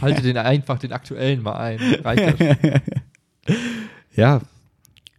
Halte 0.00 0.22
den 0.22 0.36
einfach, 0.36 0.78
den 0.78 0.92
aktuellen 0.92 1.42
mal 1.42 1.56
ein. 1.56 1.78
Reicht 2.02 2.40
ja 2.40 2.54
schon. 2.54 2.80
Ja, 4.14 4.42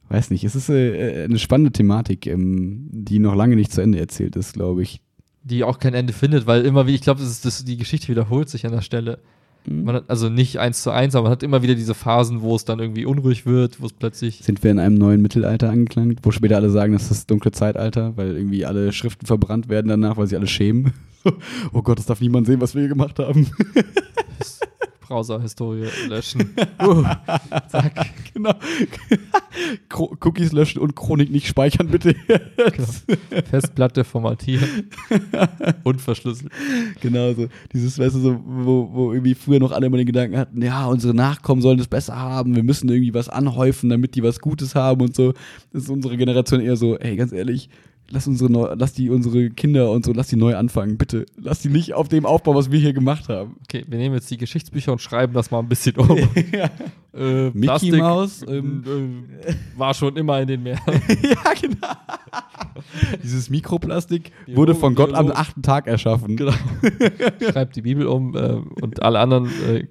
weiß 0.09 0.29
nicht. 0.29 0.43
Es 0.43 0.55
ist 0.55 0.67
äh, 0.69 1.23
eine 1.23 1.39
spannende 1.39 1.71
Thematik, 1.71 2.27
ähm, 2.27 2.89
die 2.91 3.17
noch 3.19 3.33
lange 3.33 3.55
nicht 3.55 3.71
zu 3.71 3.81
Ende 3.81 3.97
erzählt 3.97 4.35
ist, 4.35 4.53
glaube 4.53 4.83
ich. 4.83 5.01
Die 5.43 5.63
auch 5.63 5.79
kein 5.79 5.93
Ende 5.93 6.11
findet, 6.11 6.45
weil 6.47 6.65
immer 6.65 6.85
wie, 6.85 6.95
ich 6.95 7.01
glaube, 7.01 7.21
das 7.21 7.39
das, 7.39 7.63
die 7.63 7.77
Geschichte 7.77 8.09
wiederholt 8.09 8.49
sich 8.49 8.65
an 8.65 8.73
der 8.73 8.81
Stelle. 8.81 9.19
Man 9.65 9.95
hat, 9.95 10.05
also 10.07 10.29
nicht 10.29 10.57
eins 10.57 10.81
zu 10.83 10.91
eins, 10.91 11.15
aber 11.15 11.23
man 11.23 11.31
hat 11.33 11.43
immer 11.43 11.61
wieder 11.61 11.75
diese 11.75 11.93
Phasen, 11.93 12.41
wo 12.41 12.55
es 12.55 12.65
dann 12.65 12.79
irgendwie 12.79 13.05
unruhig 13.05 13.45
wird, 13.45 13.81
wo 13.81 13.85
es 13.85 13.93
plötzlich. 13.93 14.39
Sind 14.43 14.63
wir 14.63 14.71
in 14.71 14.79
einem 14.79 14.95
neuen 14.95 15.21
Mittelalter 15.21 15.69
angelangt, 15.69 16.19
wo 16.23 16.31
später 16.31 16.55
alle 16.55 16.69
sagen, 16.69 16.93
das 16.93 17.03
ist 17.03 17.11
das 17.11 17.25
dunkle 17.27 17.51
Zeitalter, 17.51 18.15
weil 18.17 18.35
irgendwie 18.35 18.65
alle 18.65 18.91
Schriften 18.91 19.25
verbrannt 19.25 19.69
werden 19.69 19.87
danach, 19.87 20.17
weil 20.17 20.27
sie 20.27 20.37
alle 20.37 20.47
schämen. 20.47 20.93
oh 21.73 21.81
Gott, 21.81 21.99
das 21.99 22.05
darf 22.05 22.21
niemand 22.21 22.47
sehen, 22.47 22.61
was 22.61 22.73
wir 22.73 22.81
hier 22.81 22.89
gemacht 22.89 23.19
haben. 23.19 23.47
Browser-Historie 25.09 25.87
löschen. 26.07 26.55
Uh, 26.81 27.03
zack. 27.67 27.93
genau. 28.33 28.53
Cookies 30.21 30.53
löschen 30.53 30.79
und 30.79 30.95
Chronik 30.95 31.29
nicht 31.29 31.47
speichern, 31.47 31.87
bitte. 31.87 32.15
Festplatte 33.49 34.05
formatieren 34.05 34.89
und 35.83 36.01
verschlüsseln. 36.01 36.49
Genau 37.01 37.33
so. 37.33 37.47
Dieses, 37.73 37.99
weißt 37.99 38.15
du, 38.15 38.19
so, 38.19 38.41
wo, 38.45 38.89
wo 38.93 39.11
irgendwie 39.11 39.35
früher 39.35 39.59
noch 39.59 39.71
alle 39.71 39.87
immer 39.87 39.97
den 39.97 40.05
Gedanken 40.05 40.37
hatten, 40.37 40.61
ja, 40.61 40.85
unsere 40.85 41.13
Nachkommen 41.13 41.61
sollen 41.61 41.79
es 41.79 41.87
besser 41.87 42.15
haben, 42.15 42.55
wir 42.55 42.63
müssen 42.63 42.87
irgendwie 42.87 43.13
was 43.13 43.27
anhäufen, 43.27 43.89
damit 43.89 44.15
die 44.15 44.23
was 44.23 44.39
Gutes 44.39 44.75
haben 44.75 45.01
und 45.01 45.15
so. 45.15 45.33
Das 45.73 45.83
ist 45.83 45.89
unsere 45.89 46.15
Generation 46.15 46.61
eher 46.61 46.77
so, 46.77 46.97
ey, 46.97 47.17
ganz 47.17 47.33
ehrlich, 47.33 47.69
lass 48.11 48.27
unsere 48.27 48.51
neu, 48.51 48.73
lass 48.75 48.93
die 48.93 49.09
unsere 49.09 49.49
Kinder 49.49 49.91
und 49.91 50.05
so, 50.05 50.13
lass 50.13 50.27
die 50.27 50.35
neu 50.35 50.55
anfangen, 50.55 50.97
bitte. 50.97 51.25
Lass 51.37 51.61
die 51.61 51.69
nicht 51.69 51.93
auf 51.93 52.07
dem 52.07 52.25
aufbauen, 52.25 52.55
was 52.55 52.71
wir 52.71 52.79
hier 52.79 52.93
gemacht 52.93 53.29
haben. 53.29 53.55
Okay, 53.63 53.85
wir 53.87 53.97
nehmen 53.97 54.15
jetzt 54.15 54.29
die 54.31 54.37
Geschichtsbücher 54.37 54.91
und 54.91 54.99
schreiben 55.01 55.33
das 55.33 55.51
mal 55.51 55.59
ein 55.59 55.69
bisschen 55.69 55.95
um. 55.97 56.17
äh, 57.13 57.45
Mickey 57.51 57.59
Plastik, 57.61 57.97
Maus, 57.97 58.41
ähm, 58.47 59.25
äh, 59.45 59.53
war 59.77 59.93
schon 59.93 60.15
immer 60.15 60.39
in 60.41 60.47
den 60.47 60.63
Meeren. 60.63 60.79
ja, 61.21 61.53
genau. 61.59 61.87
Dieses 63.23 63.49
Mikroplastik 63.49 64.31
Die 64.47 64.55
wurde 64.55 64.75
von 64.75 64.95
Gott 64.95 65.13
am 65.13 65.25
Biologen- 65.27 65.37
achten 65.37 65.61
Tag 65.61 65.87
erschaffen. 65.87 66.35
Genau. 66.37 66.53
Schreibt 67.51 67.75
die 67.75 67.81
Bibel 67.81 68.07
um 68.07 68.35
äh, 68.35 68.53
und 68.81 69.01
alle 69.01 69.19
anderen 69.19 69.47
äh, 69.67 69.85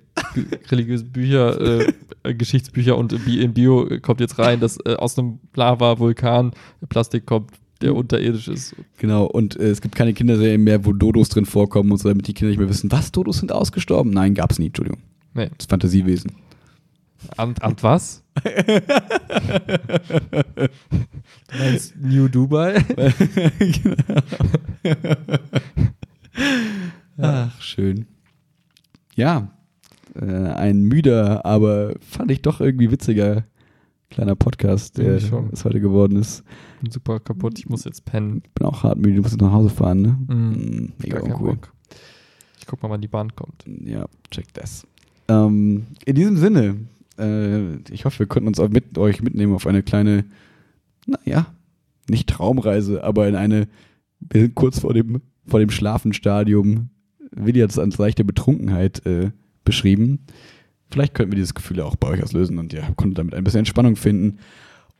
religiösen 0.70 1.10
Bücher, 1.12 1.60
äh, 1.60 1.92
äh, 2.24 2.34
Geschichtsbücher 2.34 2.96
und 2.96 3.12
in 3.12 3.20
Bi- 3.24 3.40
in 3.40 3.52
Bio 3.54 3.88
kommt 4.02 4.20
jetzt 4.20 4.38
rein, 4.38 4.60
dass 4.60 4.78
äh, 4.84 4.94
aus 4.94 5.18
einem 5.18 5.38
Lava-Vulkan 5.54 6.52
Plastik 6.88 7.26
kommt, 7.26 7.50
der 7.80 7.94
unterirdisch 7.94 8.48
ist. 8.48 8.74
Genau, 8.98 9.24
und 9.24 9.56
äh, 9.56 9.70
es 9.70 9.80
gibt 9.80 9.94
keine 9.94 10.12
Kinderserien 10.12 10.64
mehr, 10.64 10.84
wo 10.84 10.92
Dodos 10.92 11.28
drin 11.28 11.46
vorkommen 11.46 11.92
und 11.92 11.98
so, 11.98 12.08
damit 12.08 12.26
die 12.26 12.34
Kinder 12.34 12.50
nicht 12.50 12.58
mehr 12.58 12.68
wissen, 12.68 12.90
was, 12.90 13.12
Dodos 13.12 13.38
sind 13.38 13.52
ausgestorben? 13.52 14.12
Nein, 14.12 14.34
gab's 14.34 14.58
nie, 14.58 14.66
Entschuldigung. 14.66 15.00
Nee. 15.34 15.50
Das 15.56 15.66
Fantasiewesen. 15.66 16.32
Ant, 17.36 17.62
Ant 17.62 17.82
was? 17.82 18.22
du 18.44 18.52
meinst 21.58 21.96
New 22.00 22.28
Dubai? 22.28 22.84
Ach, 27.18 27.60
schön. 27.60 28.06
Ja, 29.16 29.50
äh, 30.14 30.24
ein 30.24 30.82
müder, 30.82 31.44
aber 31.44 31.94
fand 32.00 32.30
ich 32.30 32.42
doch 32.42 32.60
irgendwie 32.60 32.92
witziger 32.92 33.44
kleiner 34.10 34.36
Podcast, 34.36 34.98
der 34.98 35.20
schon. 35.20 35.50
es 35.52 35.64
heute 35.64 35.80
geworden 35.80 36.16
ist. 36.16 36.42
Bin 36.80 36.90
super 36.90 37.20
kaputt, 37.20 37.58
ich 37.58 37.68
muss 37.68 37.84
jetzt 37.84 38.04
pennen. 38.04 38.42
Bin 38.54 38.66
auch 38.66 38.82
hart 38.82 38.98
müde, 38.98 39.16
du 39.16 39.22
musst 39.22 39.34
jetzt 39.34 39.42
nach 39.42 39.52
Hause 39.52 39.70
fahren, 39.70 40.02
ne? 40.02 40.18
Mhm. 40.28 40.50
Mm, 40.50 40.92
Mega 41.02 41.20
uncool. 41.20 41.54
Bock. 41.54 41.72
Ich 42.58 42.66
guck 42.66 42.82
mal, 42.82 42.90
wann 42.90 43.00
die 43.00 43.08
Bahn 43.08 43.34
kommt. 43.34 43.64
Ja, 43.84 44.06
check 44.30 44.52
das. 44.54 44.86
Ähm, 45.28 45.86
in 46.04 46.14
diesem 46.14 46.36
Sinne, 46.36 46.76
äh, 47.18 47.76
ich 47.92 48.04
hoffe, 48.04 48.20
wir 48.20 48.26
konnten 48.26 48.48
uns 48.48 48.60
auch 48.60 48.68
mit 48.68 48.96
euch 48.98 49.22
mitnehmen 49.22 49.54
auf 49.54 49.66
eine 49.66 49.82
kleine, 49.82 50.24
naja, 51.06 51.46
nicht 52.08 52.28
Traumreise, 52.28 53.04
aber 53.04 53.28
in 53.28 53.34
eine, 53.36 53.68
wir 54.20 54.42
sind 54.42 54.54
kurz 54.54 54.80
vor 54.80 54.94
dem, 54.94 55.20
vor 55.46 55.60
dem 55.60 55.70
Schlafenstadium. 55.70 56.90
Willi 57.30 57.60
hat 57.60 57.70
es 57.70 57.78
als 57.78 57.98
leichte 57.98 58.24
Betrunkenheit 58.24 59.04
äh, 59.06 59.30
beschrieben. 59.64 60.20
Vielleicht 60.90 61.14
könnten 61.14 61.32
wir 61.32 61.36
dieses 61.36 61.54
Gefühl 61.54 61.80
auch 61.80 61.96
bei 61.96 62.08
euch 62.08 62.22
auslösen 62.22 62.58
und 62.58 62.72
ihr 62.72 62.82
konntet 62.96 63.18
damit 63.18 63.34
ein 63.34 63.44
bisschen 63.44 63.60
Entspannung 63.60 63.96
finden. 63.96 64.38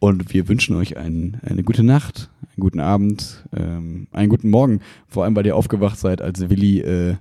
Und 0.00 0.32
wir 0.32 0.46
wünschen 0.48 0.76
euch 0.76 0.96
ein, 0.96 1.40
eine 1.42 1.64
gute 1.64 1.82
Nacht, 1.82 2.30
einen 2.42 2.60
guten 2.60 2.78
Abend, 2.80 3.44
ähm, 3.56 4.06
einen 4.12 4.28
guten 4.28 4.48
Morgen. 4.50 4.80
Vor 5.08 5.24
allem, 5.24 5.34
weil 5.34 5.46
ihr 5.46 5.56
aufgewacht 5.56 5.98
seid, 5.98 6.22
als 6.22 6.48
Willi 6.50 6.80
äh, 6.80 7.16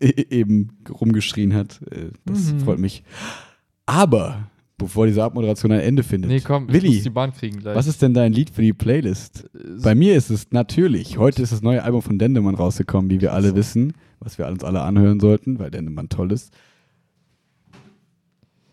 e- 0.00 0.26
eben 0.30 0.68
rumgeschrien 0.88 1.54
hat. 1.54 1.80
Äh, 1.90 2.10
das 2.24 2.52
Mhm. 2.52 2.60
freut 2.60 2.78
mich. 2.78 3.02
Aber 3.86 4.48
bevor 4.78 5.06
diese 5.06 5.22
Abmoderation 5.24 5.72
ein 5.72 5.80
Ende 5.80 6.02
findet, 6.02 6.30
Nee, 6.30 6.40
komm, 6.40 6.68
ich 6.68 6.74
Willi, 6.74 6.94
muss 6.94 7.02
die 7.02 7.10
Bahn 7.10 7.32
kriegen 7.32 7.58
gleich. 7.58 7.74
was 7.76 7.86
ist 7.86 8.00
denn 8.02 8.14
dein 8.14 8.32
Lied 8.32 8.50
für 8.50 8.62
die 8.62 8.72
Playlist? 8.72 9.48
Bei 9.82 9.94
mir 9.94 10.14
ist 10.16 10.30
es 10.30 10.50
natürlich, 10.52 11.18
heute 11.18 11.42
ist 11.42 11.52
das 11.52 11.62
neue 11.62 11.82
Album 11.82 12.02
von 12.02 12.18
Dendemann 12.18 12.54
rausgekommen, 12.54 13.10
wie 13.10 13.20
wir 13.20 13.32
alle 13.32 13.54
wissen, 13.56 13.92
was 14.20 14.38
wir 14.38 14.46
uns 14.46 14.64
alle 14.64 14.82
anhören 14.82 15.20
sollten, 15.20 15.58
weil 15.58 15.70
Dendemann 15.70 16.08
toll 16.08 16.32
ist. 16.32 16.52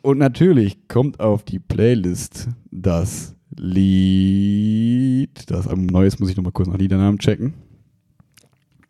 Und 0.02 0.18
natürlich 0.18 0.88
kommt 0.88 1.20
auf 1.20 1.44
die 1.44 1.60
Playlist 1.60 2.50
das 2.72 3.36
Lied, 3.56 5.52
das 5.52 5.68
Album 5.68 5.86
neu 5.86 6.06
ist, 6.06 6.20
muss 6.20 6.30
ich 6.30 6.38
nochmal 6.38 6.54
kurz 6.54 6.70
nach 6.70 6.78
Liedernamen 6.78 7.20
checken. 7.20 7.54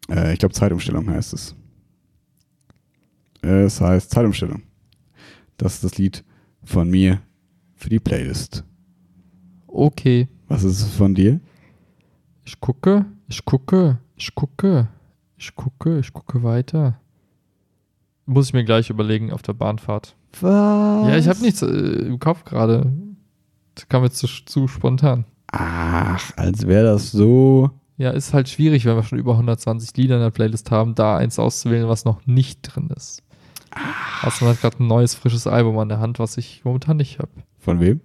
Äh, 0.10 0.34
ich 0.34 0.40
glaube 0.40 0.54
Zeitumstellung 0.54 1.10
heißt 1.10 1.34
es. 1.34 1.56
Es 3.42 3.82
heißt 3.82 4.12
Zeitumstellung. 4.12 4.64
Das 5.58 5.76
ist 5.76 5.84
das 5.84 5.98
Lied 5.98 6.24
von 6.64 6.90
mir 6.90 7.22
für 7.76 7.90
die 7.90 8.00
Playlist. 8.00 8.64
Okay. 9.68 10.28
Was 10.48 10.64
ist 10.64 10.82
es 10.82 10.94
von 10.96 11.16
dir? 11.16 11.40
Ich 12.46 12.60
gucke, 12.60 13.06
ich 13.28 13.44
gucke, 13.46 14.00
ich 14.16 14.36
gucke, 14.36 14.90
ich 15.38 15.56
gucke, 15.56 16.00
ich 16.00 16.14
gucke 16.14 16.44
weiter. 16.44 17.00
Muss 18.26 18.48
ich 18.48 18.54
mir 18.54 18.64
gleich 18.64 18.90
überlegen 18.90 19.32
auf 19.32 19.42
der 19.42 19.54
Bahnfahrt. 19.54 20.16
Was? 20.40 21.08
Ja, 21.10 21.18
ich 21.18 21.28
habe 21.28 21.40
nichts 21.42 21.62
äh, 21.62 21.68
im 21.68 22.20
Kopf 22.20 22.44
gerade. 22.46 22.92
Das 23.76 23.88
kam 23.90 24.04
jetzt 24.04 24.18
zu, 24.18 24.28
zu 24.28 24.68
spontan. 24.68 25.26
Ach, 25.52 26.32
als 26.38 26.66
wäre 26.68 26.86
das 26.86 27.12
so. 27.12 27.70
Ja, 27.98 28.12
ist 28.12 28.34
halt 28.34 28.50
schwierig, 28.50 28.86
wenn 28.86 28.96
wir 28.96 29.04
schon 29.04 29.20
über 29.20 29.34
120 29.34 29.96
Lieder 29.98 30.16
in 30.16 30.22
der 30.22 30.32
Playlist 30.32 30.72
haben, 30.72 30.96
da 30.96 31.18
eins 31.18 31.38
auszuwählen, 31.38 31.88
was 31.88 32.06
noch 32.06 32.26
nicht 32.26 32.62
drin 32.64 32.90
ist. 32.96 33.22
Also 34.22 34.46
man 34.46 34.54
hat 34.56 34.62
gerade 34.62 34.84
ein 34.84 34.88
neues, 34.88 35.14
frisches 35.16 35.48
Album 35.48 35.78
an 35.78 35.90
der 35.90 36.00
Hand, 36.00 36.20
was 36.20 36.38
ich 36.38 36.64
momentan 36.66 36.98
nicht 36.98 37.20
habe. 37.20 37.32
Von 37.60 37.80
wem? 37.80 38.02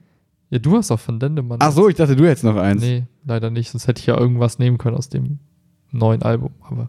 Ja, 0.50 0.58
du 0.58 0.76
hast 0.76 0.90
auch 0.90 1.00
von 1.00 1.18
Dendemann. 1.18 1.58
Ach 1.60 1.72
so, 1.72 1.88
ich 1.88 1.96
dachte, 1.96 2.14
du 2.14 2.24
hättest 2.26 2.44
noch 2.44 2.56
eins. 2.56 2.82
Nee, 2.82 3.04
leider 3.24 3.50
nicht, 3.50 3.70
sonst 3.70 3.88
hätte 3.88 4.00
ich 4.00 4.06
ja 4.06 4.16
irgendwas 4.18 4.58
nehmen 4.58 4.78
können 4.78 4.96
aus 4.96 5.08
dem 5.08 5.38
neuen 5.90 6.22
Album, 6.22 6.50
aber 6.62 6.88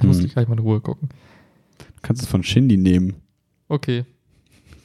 Hm. 0.00 0.10
ich 0.10 0.32
gleich 0.32 0.48
mal 0.48 0.54
in 0.54 0.60
Ruhe 0.60 0.80
gucken. 0.80 1.08
Du 1.78 1.84
kannst 2.02 2.22
es 2.22 2.28
von 2.28 2.42
Shindy 2.42 2.76
nehmen. 2.76 3.14
Okay, 3.68 4.04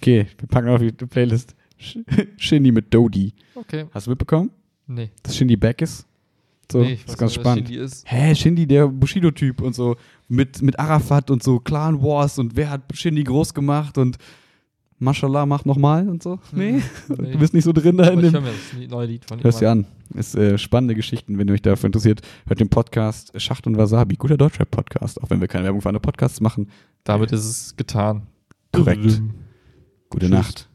Okay, 0.02 0.28
wir 0.38 0.48
packen 0.48 0.70
auf 0.70 0.80
die 0.82 0.92
Playlist 0.92 1.56
Sh- 1.80 2.00
Shindy 2.38 2.72
mit 2.72 2.94
Dodie. 2.94 3.34
okay. 3.56 3.86
Hast 3.92 4.08
du 4.08 4.12
mitbekommen, 4.12 4.50
Nee, 4.88 5.10
dass 5.24 5.36
Shindy 5.38 5.56
back 5.56 5.82
ist? 5.82 6.06
So, 6.72 6.82
nee, 6.82 6.94
ich 6.94 7.04
das 7.06 7.14
ist 7.14 7.18
ganz 7.20 7.32
nicht, 7.32 7.42
spannend. 7.42 7.68
Shindy 7.68 7.84
ist. 7.84 8.04
Hä, 8.12 8.36
Shindy, 8.36 8.68
der 8.68 8.88
Bushido-Typ 8.88 9.62
und 9.62 9.74
so. 9.74 9.96
Mit, 10.28 10.62
mit 10.62 10.78
Arafat 10.80 11.32
und 11.32 11.42
so, 11.42 11.60
Clan 11.60 12.02
Wars 12.02 12.38
und 12.38 12.56
wer 12.56 12.70
hat 12.70 12.82
Shindy 12.94 13.24
groß 13.24 13.54
gemacht 13.54 13.98
und 13.98 14.18
Mashallah, 15.02 15.46
mach 15.46 15.64
nochmal 15.66 16.08
und 16.10 16.22
so. 16.22 16.40
Nee, 16.52 16.82
nee. 17.08 17.32
du 17.32 17.40
bist 17.40 17.54
nicht 17.54 17.64
so 17.64 17.72
drin 17.72 17.96
da 17.98 18.10
in 18.10 18.20
ich 18.20 18.26
dem. 18.26 18.34
höre 18.34 18.42
mir 18.42 18.50
das 18.52 18.90
neue 18.90 19.08
Lied 19.08 19.26
von 19.26 19.40
ihm 19.40 19.44
Hörst 19.44 19.62
dir 19.62 19.72
an. 19.72 19.86
Ist 20.14 20.36
äh, 20.36 20.58
spannende 20.58 20.94
Geschichten, 20.94 21.38
wenn 21.38 21.48
ihr 21.48 21.54
euch 21.54 21.62
dafür 21.62 21.88
interessiert. 21.88 22.22
Hört 22.48 22.60
den 22.60 22.70
Podcast 22.70 23.32
Schacht 23.42 23.66
und 23.66 23.78
Wasabi. 23.78 24.16
Guter 24.18 24.36
Deutschrap-Podcast, 24.38 25.24
auch 25.24 25.30
wenn 25.30 25.40
wir 25.40 25.48
keine 25.48 25.64
Werbung 25.66 25.82
für 25.82 25.88
andere 25.90 26.02
Podcasts 26.02 26.42
machen. 26.42 26.70
Damit 27.06 27.32
ist 27.32 27.46
es 27.46 27.76
getan. 27.78 28.24
Korrekt. 28.74 29.22
Gute 30.10 30.26
Tschüss. 30.26 30.38
Nacht. 30.38 30.70